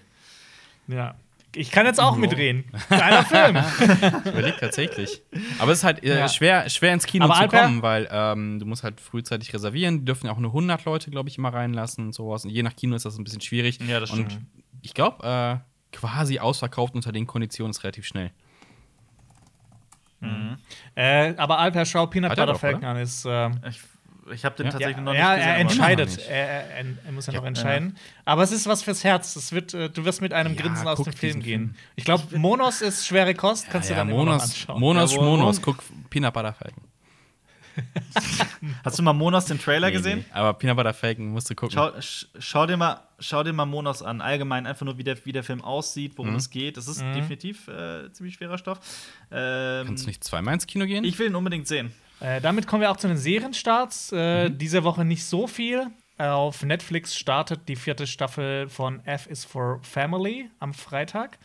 Ja. 0.88 1.14
Ich 1.56 1.70
kann 1.70 1.86
jetzt 1.86 2.00
auch 2.00 2.16
mitreden. 2.16 2.64
Geiler 2.88 3.24
Film. 3.24 3.56
Überlegt 4.24 4.58
tatsächlich. 4.60 5.22
Aber 5.58 5.70
es 5.72 5.78
ist 5.78 5.84
halt 5.84 6.02
äh, 6.02 6.18
Ja. 6.18 6.28
schwer, 6.28 6.68
schwer 6.68 6.92
ins 6.94 7.06
Kino 7.06 7.26
Aber 7.26 7.34
zu 7.34 7.40
Alper- 7.42 7.62
kommen, 7.62 7.82
weil 7.82 8.08
ähm, 8.10 8.58
du 8.58 8.66
musst 8.66 8.82
halt 8.82 9.00
frühzeitig 9.00 9.54
reservieren. 9.54 10.00
Die 10.00 10.04
dürfen 10.04 10.26
ja 10.26 10.32
auch 10.32 10.38
nur 10.38 10.50
100 10.50 10.84
Leute, 10.84 11.10
glaube 11.10 11.28
ich, 11.28 11.38
immer 11.38 11.52
reinlassen 11.54 12.06
und 12.06 12.12
sowas. 12.12 12.44
Und 12.44 12.50
je 12.50 12.62
nach 12.64 12.74
Kino 12.74 12.96
ist 12.96 13.04
das 13.04 13.16
ein 13.16 13.24
bisschen 13.24 13.40
schwierig. 13.40 13.78
Ja, 13.86 14.00
das 14.00 14.10
Und 14.10 14.32
stimmt. 14.32 14.46
ich 14.82 14.94
glaube, 14.94 15.24
äh, 15.62 15.73
quasi 15.94 16.38
ausverkauft 16.38 16.94
unter 16.94 17.12
den 17.12 17.26
Konditionen 17.26 17.70
ist 17.70 17.82
relativ 17.84 18.04
schnell. 18.06 18.30
äh, 20.94 21.34
aber 21.36 21.58
Alper, 21.58 21.84
schau 21.84 22.06
Peanut 22.06 22.30
Hat 22.30 22.38
er 22.38 22.42
Butter 22.46 22.52
doch, 22.54 22.60
Falcon 22.60 22.84
an. 22.84 22.96
Ist, 22.96 23.26
ähm, 23.28 23.60
Ich, 23.68 23.80
ich 24.32 24.44
habe 24.44 24.56
den 24.56 24.66
Ja. 24.66 24.72
tatsächlich 24.72 24.96
ja, 24.96 25.02
noch 25.02 25.12
nicht 25.12 25.20
ja, 25.20 25.34
gesehen. 25.34 25.48
er 25.48 25.52
aber- 25.54 25.60
entscheidet. 25.60 26.18
Er, 26.28 26.48
er, 26.70 26.84
er 27.04 27.12
muss 27.12 27.26
ja, 27.26 27.32
Ja. 27.34 27.40
noch 27.40 27.46
entscheiden. 27.46 27.96
Aber 28.24 28.42
es 28.42 28.50
ist 28.52 28.66
was 28.66 28.82
fürs 28.82 29.04
Herz. 29.04 29.34
Das 29.34 29.52
wird, 29.52 29.74
äh, 29.74 29.90
du 29.90 30.04
wirst 30.06 30.22
mit 30.22 30.32
einem 30.32 30.54
Ja, 30.54 30.62
Grinsen 30.62 30.88
aus 30.88 31.02
dem 31.02 31.12
Film 31.12 31.40
gehen. 31.40 31.60
Film. 31.70 31.74
Ich 31.96 32.04
glaube, 32.04 32.38
Monos 32.38 32.80
ist 32.80 33.06
schwere 33.06 33.34
Kost. 33.34 33.68
Kannst 33.70 33.90
du 33.90 33.92
ja, 33.92 33.98
dann 33.98 34.08
immer 34.08 34.18
noch 34.18 34.24
Monos, 34.26 34.42
anschauen. 34.44 34.80
Monos, 34.80 35.14
Ja, 35.14 35.20
Monos, 35.22 35.60
guck 35.62 35.82
Peanut 36.08 36.32
Butter 36.32 36.54
Falcon. 36.54 36.84
Hast 38.84 38.98
du 38.98 39.02
mal 39.02 39.12
Monos 39.12 39.46
den 39.46 39.58
Trailer 39.58 39.88
Nee, 39.88 39.94
gesehen? 39.96 40.18
nee. 40.20 40.24
Aber 40.32 40.54
Peanut 40.54 40.76
Butter 40.76 40.94
Falcon 40.94 41.26
musst 41.26 41.50
du 41.50 41.54
gucken. 41.56 41.74
Schau, 41.74 42.00
sch, 42.00 42.26
schau, 42.38 42.66
dir 42.66 42.76
mal, 42.76 43.00
schau 43.18 43.42
dir 43.42 43.52
mal 43.52 43.66
Monos 43.66 44.02
an. 44.02 44.20
Allgemein 44.20 44.66
einfach 44.66 44.84
nur, 44.84 44.98
wie 44.98 45.04
der, 45.04 45.24
wie 45.26 45.32
der 45.32 45.42
Film 45.44 45.62
aussieht, 45.62 46.12
worum 46.16 46.32
Mhm. 46.32 46.36
es 46.36 46.50
geht. 46.50 46.76
Das 46.76 46.88
ist 46.88 47.00
definitiv 47.00 47.68
äh, 47.68 48.10
ziemlich 48.12 48.34
schwerer 48.34 48.58
Stoff. 48.58 48.78
Ähm, 49.30 49.86
Kannst 49.86 50.04
du 50.04 50.08
nicht 50.08 50.24
zweimal 50.24 50.54
ins 50.54 50.66
Kino 50.66 50.86
gehen? 50.86 51.04
ich 51.04 51.18
will 51.18 51.28
ihn 51.28 51.34
unbedingt 51.34 51.66
sehen. 51.68 51.92
Äh, 52.20 52.40
damit 52.40 52.66
kommen 52.66 52.80
wir 52.82 52.90
auch 52.90 52.96
zu 52.96 53.08
den 53.08 53.16
Serienstarts. 53.16 54.12
Äh, 54.12 54.48
Mhm. 54.48 54.58
Diese 54.58 54.84
Woche 54.84 55.04
nicht 55.04 55.24
so 55.24 55.46
viel. 55.46 55.86
Auf 56.16 56.62
Netflix 56.62 57.16
startet 57.16 57.68
die 57.68 57.74
vierte 57.76 58.06
Staffel 58.06 58.68
von 58.68 59.04
F 59.04 59.26
is 59.26 59.44
for 59.44 59.80
Family 59.82 60.48
am 60.60 60.72
Freitag 60.72 61.38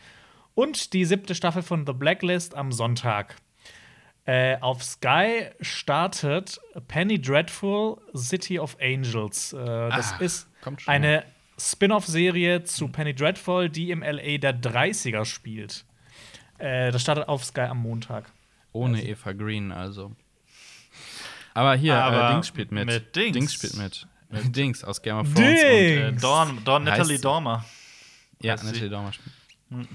und 0.54 0.92
die 0.92 1.04
siebte 1.04 1.34
Staffel 1.34 1.62
von 1.62 1.84
The 1.86 1.92
Blacklist 1.92 2.54
am 2.54 2.70
Sonntag. 2.70 3.34
Äh, 4.26 4.58
auf 4.60 4.84
Sky 4.84 5.46
startet 5.60 6.60
Penny 6.86 7.20
Dreadful 7.20 7.96
City 8.14 8.60
of 8.60 8.76
Angels. 8.80 9.52
Äh, 9.52 9.56
das 9.56 10.12
Ah, 10.12 10.16
ist 10.20 10.48
kommt 10.62 10.82
schon. 10.82 10.92
eine 10.94 11.24
Spin-off-Serie 11.60 12.64
zu 12.64 12.88
Penny 12.88 13.14
Dreadful, 13.14 13.68
die 13.68 13.90
im 13.90 14.02
LA 14.02 14.38
der 14.38 14.60
30er 14.60 15.24
spielt. 15.24 15.84
Äh, 16.58 16.90
das 16.92 17.02
startet 17.02 17.28
auf 17.28 17.44
Sky 17.44 17.62
am 17.62 17.78
Montag. 17.78 18.30
Ohne 18.72 19.02
Eva 19.02 19.32
Green, 19.32 19.72
also. 19.72 20.12
Aber 21.54 21.74
hier, 21.74 21.96
Aber 22.02 22.30
äh, 22.30 22.32
Dings 22.34 22.46
spielt 22.48 22.70
mit. 22.72 22.86
mit 22.86 23.14
Dings. 23.16 23.52
spielt 23.52 23.76
mit. 23.76 24.06
Mit 24.30 24.54
Dings 24.54 24.84
aus 24.84 25.02
Game 25.02 25.16
of 25.18 25.26
Thrones. 25.34 25.36
Dings. 25.38 25.62
Und, 25.62 25.68
Äh, 25.68 26.06
Dings. 26.10 26.22
Dawn, 26.22 26.64
Dawn 26.64 26.84
Natalie? 26.84 27.18
Dormer. 27.18 27.64
ja, 28.40 28.52
heißt 28.52 28.62
sie? 28.62 28.66
Natalie 28.70 28.90
Dormer 28.90 29.12
spielt. 29.12 29.88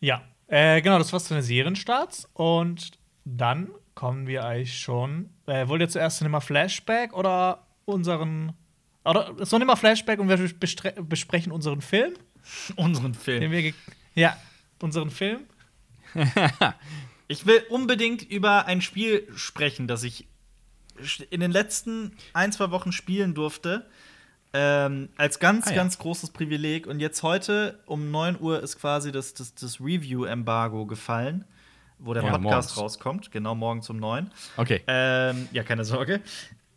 Ja, 0.00 0.22
äh, 0.46 0.80
genau, 0.80 0.98
das 0.98 1.12
war's 1.12 1.24
zu 1.24 1.34
den 1.34 1.42
Serienstarts. 1.42 2.28
Und 2.34 2.92
dann 3.24 3.68
kommen 3.94 4.26
wir 4.26 4.44
eigentlich 4.44 4.78
schon. 4.78 5.30
Äh, 5.46 5.66
wollt 5.68 5.80
ihr 5.80 5.88
zuerst 5.88 6.18
Cinema 6.18 6.40
Flashback 6.40 7.12
oder 7.14 7.66
unseren. 7.84 8.52
Oder 9.10 9.34
so 9.38 9.44
Cinema 9.44 9.76
Flashback 9.76 10.18
und 10.18 10.28
wir 10.28 10.36
besprechen 11.04 11.52
unseren 11.52 11.80
Film? 11.80 12.14
Unseren 12.76 13.14
Film. 13.14 13.74
ja, 14.14 14.36
unseren 14.80 15.10
Film. 15.10 15.40
Ich 17.30 17.44
will 17.44 17.62
unbedingt 17.68 18.22
über 18.22 18.64
ein 18.64 18.80
Spiel 18.80 19.28
sprechen, 19.36 19.86
das 19.86 20.02
ich 20.02 20.26
in 21.28 21.40
den 21.40 21.50
letzten 21.52 22.12
ein, 22.32 22.52
zwei 22.52 22.70
Wochen 22.70 22.90
spielen 22.90 23.34
durfte. 23.34 23.84
Ähm, 24.54 25.10
als 25.18 25.38
ganz, 25.38 25.66
Ah, 25.66 25.70
ja. 25.72 25.76
ganz 25.76 25.98
großes 25.98 26.30
Privileg. 26.30 26.86
Und 26.86 27.00
jetzt 27.00 27.22
heute 27.22 27.80
um 27.84 28.10
9 28.10 28.40
Uhr 28.40 28.62
ist 28.62 28.78
quasi 28.80 29.12
das, 29.12 29.34
das, 29.34 29.54
das 29.54 29.78
Review-Embargo 29.78 30.86
gefallen, 30.86 31.44
wo 31.98 32.14
der 32.14 32.22
Ja, 32.22 32.30
Podcast 32.30 32.44
morgens. 32.70 32.76
rauskommt. 32.78 33.30
Genau 33.30 33.54
morgens 33.54 33.90
um 33.90 33.98
9. 33.98 34.30
Okay. 34.56 34.80
Ähm, 34.86 35.48
ja, 35.52 35.62
keine 35.64 35.84
Sorge. 35.84 36.22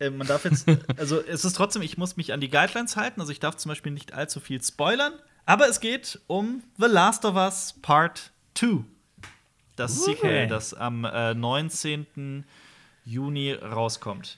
Äh, 0.01 0.09
man 0.09 0.27
darf 0.27 0.45
jetzt, 0.45 0.67
also 0.97 1.21
es 1.21 1.45
ist 1.45 1.53
trotzdem, 1.55 1.81
ich 1.83 1.97
muss 1.97 2.17
mich 2.17 2.33
an 2.33 2.41
die 2.41 2.49
Guidelines 2.49 2.97
halten. 2.97 3.21
Also 3.21 3.31
ich 3.31 3.39
darf 3.39 3.55
zum 3.57 3.69
Beispiel 3.69 3.91
nicht 3.91 4.13
allzu 4.13 4.39
viel 4.39 4.61
spoilern. 4.61 5.13
Aber 5.45 5.67
es 5.67 5.79
geht 5.79 6.19
um 6.27 6.63
The 6.77 6.87
Last 6.87 7.23
of 7.25 7.35
Us 7.35 7.75
Part 7.81 8.31
2. 8.55 8.83
Das 9.75 10.03
Sequel, 10.03 10.47
das 10.47 10.73
am 10.73 11.05
äh, 11.05 11.33
19. 11.33 12.45
Juni 13.05 13.53
rauskommt. 13.53 14.37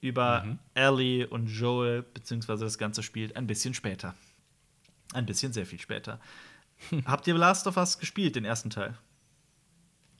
Über 0.00 0.56
Ellie 0.72 1.26
und 1.26 1.48
Joel, 1.48 2.02
beziehungsweise 2.02 2.64
das 2.64 2.78
Ganze 2.78 3.02
spielt 3.02 3.36
ein 3.36 3.46
bisschen 3.46 3.74
später. 3.74 4.14
Ein 5.12 5.26
bisschen 5.26 5.52
sehr 5.52 5.66
viel 5.66 5.78
später. 5.78 6.20
Habt 7.04 7.26
ihr 7.26 7.34
The 7.34 7.40
Last 7.40 7.66
of 7.66 7.76
Us 7.76 7.98
gespielt, 7.98 8.36
den 8.36 8.46
ersten 8.46 8.70
Teil? 8.70 8.96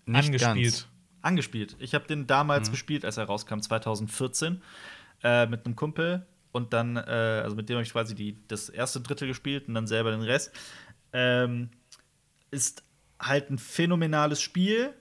Nicht 0.05 0.26
angespielt. 0.26 0.72
Ganz. 0.72 0.87
Angespielt. 1.23 1.77
Ich 1.79 1.95
habe 1.95 2.07
den 2.07 2.27
damals 2.27 2.71
gespielt, 2.71 3.05
als 3.05 3.16
er 3.16 3.25
rauskam, 3.25 3.61
2014, 3.61 4.62
äh, 5.23 5.47
mit 5.47 5.66
einem 5.66 5.77
Kumpel. 5.77 6.27
Und 6.53 6.73
dann, 6.73 6.97
äh, 6.97 7.01
also 7.45 7.55
mit 7.55 7.68
dem 7.68 7.77
habe 7.77 7.85
ich 7.85 7.93
quasi 7.93 8.14
die, 8.14 8.37
das 8.49 8.68
erste 8.68 9.01
Drittel 9.01 9.29
gespielt 9.29 9.68
und 9.68 9.75
dann 9.75 9.87
selber 9.87 10.11
den 10.11 10.23
Rest. 10.23 10.53
Ähm, 11.12 11.71
ist 12.51 12.83
halt 13.21 13.51
ein 13.51 13.59
phänomenales 13.59 14.41
Spiel. 14.41 14.95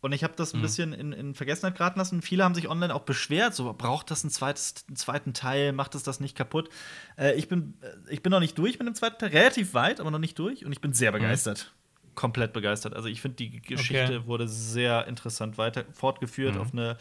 Und 0.00 0.10
ich 0.10 0.24
habe 0.24 0.34
das 0.34 0.52
ein 0.52 0.60
bisschen 0.60 0.92
in, 0.92 1.12
in 1.12 1.34
Vergessenheit 1.36 1.76
geraten 1.76 2.00
lassen. 2.00 2.22
Viele 2.22 2.42
haben 2.42 2.56
sich 2.56 2.68
online 2.68 2.92
auch 2.92 3.02
beschwert, 3.02 3.54
so 3.54 3.72
braucht 3.72 4.10
das 4.10 4.24
ein 4.24 4.30
zweites, 4.30 4.84
einen 4.88 4.96
zweiten 4.96 5.32
Teil, 5.32 5.72
macht 5.72 5.94
es 5.94 6.02
das 6.02 6.18
nicht 6.18 6.36
kaputt. 6.36 6.70
Äh, 7.16 7.34
ich, 7.34 7.46
bin, 7.46 7.74
äh, 7.82 8.12
ich 8.12 8.20
bin 8.20 8.32
noch 8.32 8.40
nicht 8.40 8.58
durch 8.58 8.80
mit 8.80 8.88
dem 8.88 8.96
zweiten 8.96 9.20
Teil, 9.20 9.28
relativ 9.28 9.74
weit, 9.74 10.00
aber 10.00 10.10
noch 10.10 10.18
nicht 10.18 10.36
durch. 10.40 10.66
Und 10.66 10.72
ich 10.72 10.80
bin 10.80 10.92
sehr 10.92 11.12
begeistert. 11.12 11.72
Komplett 12.14 12.52
begeistert. 12.52 12.94
Also 12.94 13.08
ich 13.08 13.20
finde, 13.20 13.36
die 13.36 13.60
Geschichte 13.60 14.18
Okay. 14.18 14.26
wurde 14.26 14.48
sehr 14.48 15.06
interessant 15.06 15.58
weiter 15.58 15.84
fortgeführt 15.92 16.56
auf 16.56 16.72
eine 16.72 16.96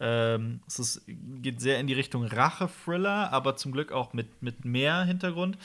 ähm, 0.00 0.60
es 0.66 0.78
ist, 0.78 1.02
geht 1.06 1.60
sehr 1.60 1.78
in 1.78 1.86
die 1.86 1.92
Richtung 1.94 2.24
Rache-Thriller, 2.24 3.32
aber 3.32 3.56
zum 3.56 3.72
Glück 3.72 3.92
auch 3.92 4.12
mit, 4.12 4.42
mit 4.42 4.64
mehr 4.64 5.04
Hintergrund. 5.04 5.56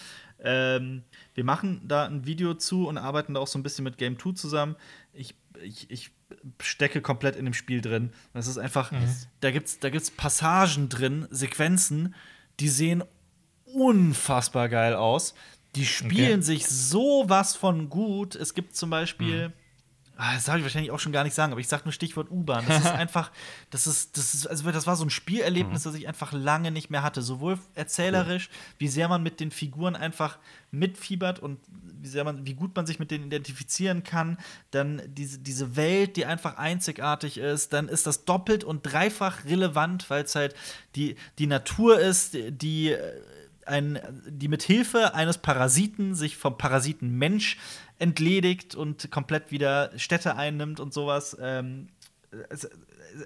Ähm, 0.41 1.03
wir 1.33 1.43
machen 1.43 1.81
da 1.87 2.05
ein 2.05 2.25
Video 2.25 2.53
zu 2.53 2.87
und 2.87 2.97
arbeiten 2.97 3.33
da 3.33 3.39
auch 3.39 3.47
so 3.47 3.57
ein 3.57 3.63
bisschen 3.63 3.83
mit 3.83 3.97
Game 3.97 4.19
2 4.19 4.33
zusammen. 4.33 4.75
Ich, 5.13 5.33
ich, 5.61 5.89
ich 5.89 6.11
stecke 6.61 7.01
komplett 7.01 7.35
in 7.35 7.45
dem 7.45 7.53
Spiel 7.55 7.81
drin. 7.81 8.11
Das 8.33 8.47
ist 8.47 8.59
einfach, 8.59 8.91
da 9.41 9.51
gibt 9.51 9.67
es 9.67 9.79
da 9.79 9.89
gibt's 9.89 10.11
Passagen 10.11 10.89
drin, 10.89 11.27
Sequenzen, 11.31 12.13
die 12.59 12.69
sehen 12.69 13.03
unfassbar 13.65 14.69
geil 14.69 14.93
aus. 14.95 15.33
Die 15.75 15.85
spielen 15.85 16.39
Okay. 16.39 16.41
sich 16.41 16.67
sowas 16.67 17.55
von 17.55 17.89
gut. 17.89 18.35
Es 18.35 18.53
gibt 18.53 18.75
zum 18.75 18.89
Beispiel. 18.89 19.53
Ah, 20.21 20.33
das 20.33 20.43
darf 20.43 20.57
ich 20.57 20.63
wahrscheinlich 20.63 20.91
auch 20.91 20.99
schon 20.99 21.13
gar 21.13 21.23
nicht 21.23 21.33
sagen, 21.33 21.53
aber 21.53 21.61
ich 21.61 21.69
sage 21.69 21.83
nur 21.85 21.93
Stichwort 21.93 22.29
U-Bahn. 22.29 22.65
Das 22.67 22.79
ist 22.79 22.85
einfach, 22.91 23.31
das 23.69 23.87
ist, 23.87 24.17
das 24.17 24.33
ist, 24.33 24.47
also 24.47 24.69
das 24.69 24.85
war 24.85 24.97
so 24.97 25.05
ein 25.05 25.09
Spielerlebnis, 25.09 25.83
das 25.83 25.95
ich 25.95 26.09
einfach 26.09 26.33
lange 26.33 26.71
nicht 26.71 26.89
mehr 26.89 27.03
hatte. 27.03 27.21
Sowohl 27.21 27.57
erzählerisch, 27.73 28.49
wie 28.79 28.89
sehr 28.89 29.07
man 29.07 29.23
mit 29.23 29.39
den 29.39 29.49
Figuren 29.49 29.95
einfach 29.95 30.37
mitfiebert 30.71 31.39
und 31.39 31.57
wie 32.01 32.07
sehr 32.09 32.25
man, 32.25 32.45
wie 32.45 32.53
gut 32.53 32.75
man 32.75 32.85
sich 32.85 32.99
mit 32.99 33.11
denen 33.11 33.27
identifizieren 33.27 34.03
kann. 34.03 34.37
Dann 34.71 35.01
diese, 35.07 35.39
diese 35.39 35.77
Welt, 35.77 36.17
die 36.17 36.25
einfach 36.25 36.57
einzigartig 36.57 37.37
ist, 37.37 37.71
dann 37.71 37.87
ist 37.87 38.05
das 38.05 38.25
doppelt 38.25 38.65
und 38.65 38.81
dreifach 38.81 39.45
relevant, 39.45 40.09
weil 40.09 40.25
es 40.25 40.35
halt 40.35 40.53
die, 40.97 41.15
die 41.37 41.47
Natur 41.47 41.97
ist, 41.97 42.33
die 42.33 42.93
ein, 43.69 43.99
die 44.27 44.47
mit 44.49 44.63
Hilfe 44.63 45.13
eines 45.13 45.37
Parasiten 45.37 46.15
sich 46.15 46.35
vom 46.37 46.57
Parasiten 46.57 47.17
Mensch 47.17 47.57
entledigt 47.99 48.75
und 48.75 49.09
komplett 49.11 49.51
wieder 49.51 49.91
Städte 49.97 50.35
einnimmt 50.35 50.79
und 50.79 50.93
sowas. 50.93 51.37
Ähm, 51.41 51.87
es, 52.49 52.69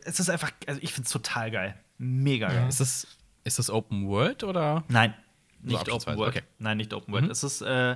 es 0.06 0.20
ist 0.20 0.30
einfach, 0.30 0.52
also 0.68 0.80
ich 0.84 0.94
finde 0.94 1.08
es 1.08 1.12
total 1.12 1.52
geil. 1.52 1.76
Mega 1.98 2.48
geil. 2.48 2.68
Ist 2.70 2.80
das, 2.80 3.08
ist 3.44 3.60
das 3.60 3.70
Open 3.70 4.08
World 4.08 4.44
oder? 4.44 4.84
Nein, 4.88 5.14
So 5.62 5.68
nicht 5.68 5.76
Open 5.76 5.82
abschnittsweise, 5.94 6.18
World. 6.18 6.36
okay. 6.38 6.46
Nein, 6.60 6.78
nicht 6.78 6.94
Open 6.94 7.14
World. 7.14 7.30
Es 7.32 7.44
ist, 7.44 7.62
äh, 7.62 7.96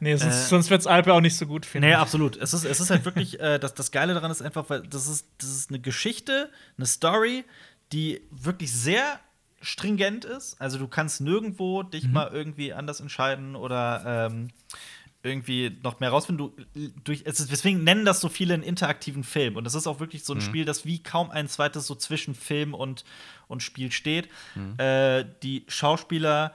Nee, 0.00 0.16
sonst, 0.16 0.34
Äh, 0.34 0.48
sonst 0.48 0.70
wird's 0.70 0.86
Alpe 0.86 1.12
auch 1.12 1.20
nicht 1.20 1.36
so 1.36 1.46
gut 1.46 1.64
finden. 1.66 1.88
Nee, 1.88 1.94
absolut. 1.94 2.36
Es 2.36 2.54
ist, 2.54 2.64
es 2.64 2.80
ist 2.80 2.90
halt 2.90 3.04
wirklich, 3.04 3.38
äh, 3.40 3.58
das, 3.58 3.74
das 3.74 3.90
Geile 3.90 4.14
daran 4.14 4.30
ist 4.30 4.42
einfach, 4.42 4.68
weil 4.68 4.82
das 4.82 5.06
ist, 5.08 5.26
das 5.38 5.50
ist 5.50 5.70
eine 5.70 5.78
Geschichte, 5.80 6.50
eine 6.76 6.86
Story, 6.86 7.44
die 7.92 8.22
wirklich 8.30 8.72
sehr 8.72 9.20
stringent 9.66 10.24
ist. 10.24 10.60
Also 10.60 10.78
du 10.78 10.86
kannst 10.88 11.20
nirgendwo 11.20 11.82
dich 11.82 12.08
mal 12.08 12.30
irgendwie 12.32 12.72
anders 12.72 13.00
entscheiden 13.00 13.56
oder 13.56 14.28
ähm, 14.30 14.48
irgendwie 15.22 15.76
noch 15.82 15.98
mehr 15.98 16.10
rausfinden. 16.10 16.52
Du, 16.72 16.88
durch, 17.04 17.22
es 17.24 17.40
ist, 17.40 17.50
deswegen 17.50 17.82
nennen 17.82 18.04
das 18.04 18.20
so 18.20 18.28
viele 18.28 18.54
einen 18.54 18.62
interaktiven 18.62 19.24
Film. 19.24 19.56
Und 19.56 19.64
das 19.64 19.74
ist 19.74 19.86
auch 19.86 19.98
wirklich 19.98 20.24
so 20.24 20.34
ein 20.34 20.40
Spiel, 20.40 20.64
das 20.64 20.84
wie 20.84 21.02
kaum 21.02 21.30
ein 21.30 21.48
zweites 21.48 21.86
so 21.86 21.96
zwischen 21.96 22.34
Film 22.34 22.74
und, 22.74 23.04
und 23.48 23.62
Spiel 23.62 23.90
steht. 23.90 24.28
Äh, 24.78 25.24
die 25.42 25.64
Schauspieler 25.66 26.54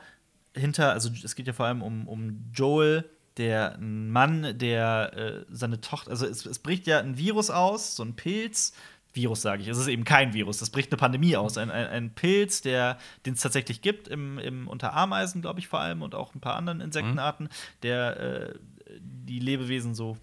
hinter, 0.55 0.93
also 0.93 1.11
es 1.23 1.35
geht 1.35 1.47
ja 1.47 1.53
vor 1.53 1.65
allem 1.65 1.81
um, 1.81 2.07
um 2.07 2.51
Joel, 2.53 3.09
der 3.37 3.77
Mann, 3.79 4.57
der 4.57 5.13
äh, 5.15 5.45
seine 5.49 5.81
Tochter, 5.81 6.11
also 6.11 6.25
es, 6.25 6.45
es 6.45 6.59
bricht 6.59 6.85
ja 6.87 6.99
ein 6.99 7.17
Virus 7.17 7.49
aus, 7.49 7.95
so 7.95 8.03
ein 8.03 8.15
Pilz. 8.15 8.73
Virus 9.13 9.41
sage 9.41 9.61
ich, 9.61 9.67
es 9.67 9.77
ist 9.77 9.87
eben 9.87 10.03
kein 10.05 10.33
Virus, 10.33 10.59
das 10.59 10.69
bricht 10.69 10.91
eine 10.91 10.97
Pandemie 10.97 11.35
aus. 11.35 11.57
Ein, 11.57 11.69
ein, 11.71 11.87
ein 11.87 12.09
Pilz, 12.15 12.61
der 12.61 12.97
den 13.25 13.33
es 13.33 13.41
tatsächlich 13.41 13.81
gibt, 13.81 14.07
im, 14.07 14.37
im, 14.39 14.67
unter 14.67 14.93
Ameisen, 14.93 15.41
glaube 15.41 15.59
ich, 15.59 15.67
vor 15.67 15.79
allem, 15.81 16.01
und 16.01 16.15
auch 16.15 16.33
ein 16.35 16.39
paar 16.41 16.55
anderen 16.55 16.79
Insektenarten, 16.81 17.49
der 17.83 18.19
äh, 18.19 18.53
die 18.99 19.39
Lebewesen 19.39 19.95
so, 19.95 20.17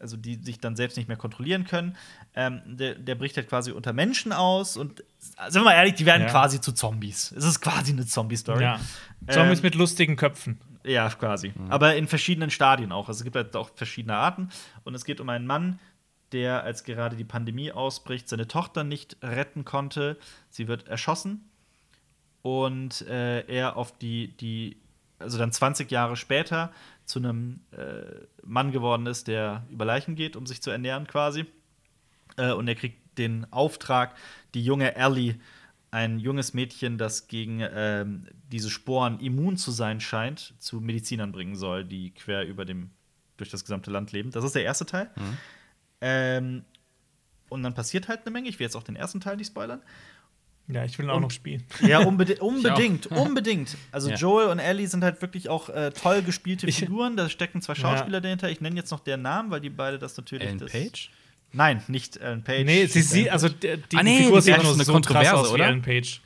also 0.00 0.16
die 0.16 0.36
sich 0.36 0.60
dann 0.60 0.76
selbst 0.76 0.96
nicht 0.96 1.08
mehr 1.08 1.16
kontrollieren 1.16 1.64
können. 1.64 1.96
Ähm, 2.36 2.62
der, 2.66 2.94
der 2.94 3.16
bricht 3.16 3.36
halt 3.36 3.48
quasi 3.48 3.72
unter 3.72 3.92
Menschen 3.92 4.32
aus 4.32 4.76
und 4.76 5.02
sind 5.48 5.62
wir 5.62 5.64
mal 5.64 5.74
ehrlich, 5.74 5.94
die 5.94 6.06
werden 6.06 6.22
Ja. 6.22 6.28
quasi 6.30 6.60
zu 6.60 6.72
Zombies. 6.72 7.32
Es 7.32 7.44
ist 7.44 7.60
quasi 7.60 7.92
eine 7.92 8.06
Zombie-Story. 8.06 8.62
Ja. 8.62 8.78
Zombies 9.28 9.58
Ähm, 9.58 9.64
mit 9.64 9.74
lustigen 9.74 10.14
Köpfen. 10.16 10.60
ja, 10.84 11.08
quasi. 11.10 11.52
Aber 11.68 11.96
in 11.96 12.06
verschiedenen 12.06 12.50
Stadien 12.50 12.92
auch. 12.92 13.08
Also 13.08 13.18
es 13.18 13.24
gibt 13.24 13.34
halt 13.34 13.56
auch 13.56 13.70
verschiedene 13.74 14.14
Arten. 14.16 14.50
Und 14.84 14.94
es 14.94 15.04
geht 15.04 15.20
um 15.20 15.28
einen 15.28 15.46
Mann, 15.46 15.80
der, 16.32 16.64
als 16.64 16.84
gerade 16.84 17.16
die 17.16 17.24
Pandemie 17.24 17.72
ausbricht, 17.72 18.28
seine 18.28 18.48
Tochter 18.48 18.84
nicht 18.84 19.16
retten 19.22 19.64
konnte. 19.64 20.18
Sie 20.50 20.68
wird 20.68 20.88
erschossen. 20.88 21.48
Und 22.42 23.02
äh, 23.02 23.40
er 23.46 23.76
auf 23.76 23.96
die, 23.98 24.36
die, 24.36 24.76
also 25.18 25.38
dann 25.38 25.52
20 25.52 25.90
Jahre 25.90 26.16
später 26.16 26.72
zu 27.04 27.18
einem 27.18 27.60
äh, 27.72 28.26
Mann 28.44 28.70
geworden 28.72 29.06
ist, 29.06 29.28
der 29.28 29.66
über 29.70 29.84
Leichen 29.84 30.14
geht, 30.14 30.36
um 30.36 30.46
sich 30.46 30.62
zu 30.62 30.70
ernähren 30.70 31.06
quasi. 31.06 31.46
Äh, 32.36 32.52
und 32.52 32.68
er 32.68 32.74
kriegt 32.74 33.18
den 33.18 33.50
Auftrag, 33.52 34.14
die 34.54 34.62
junge 34.62 34.94
Ellie, 34.94 35.36
ein 35.90 36.18
junges 36.18 36.54
Mädchen, 36.54 36.98
das 36.98 37.28
gegen 37.28 37.60
ähm, 37.62 38.26
diese 38.52 38.70
Sporen 38.70 39.20
immun 39.20 39.56
zu 39.56 39.70
sein 39.70 40.00
scheint, 40.00 40.54
zu 40.58 40.80
Medizinern 40.80 41.32
bringen 41.32 41.56
soll, 41.56 41.84
die 41.84 42.12
quer 42.12 42.46
über 42.46 42.64
dem 42.64 42.90
durch 43.38 43.50
das 43.50 43.64
gesamte 43.64 43.90
Land 43.90 44.12
leben. 44.12 44.30
Das 44.30 44.44
ist 44.44 44.54
der 44.54 44.64
erste 44.64 44.84
Teil. 44.84 45.10
Ähm, 46.00 46.64
und 47.48 47.62
dann 47.62 47.74
passiert 47.74 48.08
halt 48.08 48.20
eine 48.24 48.30
Menge. 48.30 48.48
Ich 48.48 48.58
will 48.58 48.64
jetzt 48.66 48.76
auch 48.76 48.82
den 48.82 48.96
ersten 48.96 49.20
Teil 49.20 49.36
nicht 49.36 49.48
spoilern. 49.48 49.80
Ja, 50.70 50.84
ich 50.84 50.98
will 50.98 51.08
auch 51.08 51.16
Und- 51.16 51.22
noch 51.22 51.30
spielen. 51.30 51.64
Ja, 51.80 51.98
unbedi 52.06 52.34
unbedingt, 52.34 53.06
unbedingt. 53.10 53.76
Also 53.90 54.10
Ja. 54.10 54.16
Joel 54.16 54.48
und 54.48 54.58
Ellie 54.58 54.86
sind 54.86 55.02
halt 55.02 55.22
wirklich 55.22 55.48
auch 55.48 55.70
äh, 55.70 55.90
toll 55.92 56.20
gespielte 56.22 56.66
Ich- 56.66 56.76
Figuren. 56.78 57.16
Da 57.16 57.28
stecken 57.30 57.62
zwei 57.62 57.72
Ja. 57.72 57.80
Schauspieler 57.80 58.20
dahinter. 58.20 58.50
Ich 58.50 58.60
nenne 58.60 58.76
jetzt 58.76 58.90
noch 58.90 59.00
deren 59.00 59.22
Namen, 59.22 59.50
weil 59.50 59.60
die 59.60 59.70
beide 59.70 59.98
das 59.98 60.16
natürlich. 60.16 60.46
Ellen 60.46 60.58
das 60.58 60.70
Page? 60.72 61.10
Nein, 61.52 61.82
nicht 61.88 62.18
Ellen 62.18 62.44
Page. 62.44 62.66
Nee, 62.66 62.84
sie 62.86 63.00
sieht, 63.00 63.30
also 63.30 63.48
die, 63.48 63.78
die 63.90 63.96
Ah, 63.96 64.02
nee, 64.02 64.24
Figur 64.24 64.42
sieht 64.42 64.56
ist 64.58 64.62
nur 64.62 64.74
eine 64.74 64.84
so 64.84 64.92
krass 64.92 65.02
Kontroverse, 65.06 65.34
aus 65.36 65.48
wie 65.48 65.54
oder? 65.54 65.66
Ellen 65.68 65.80
Page. 65.80 66.20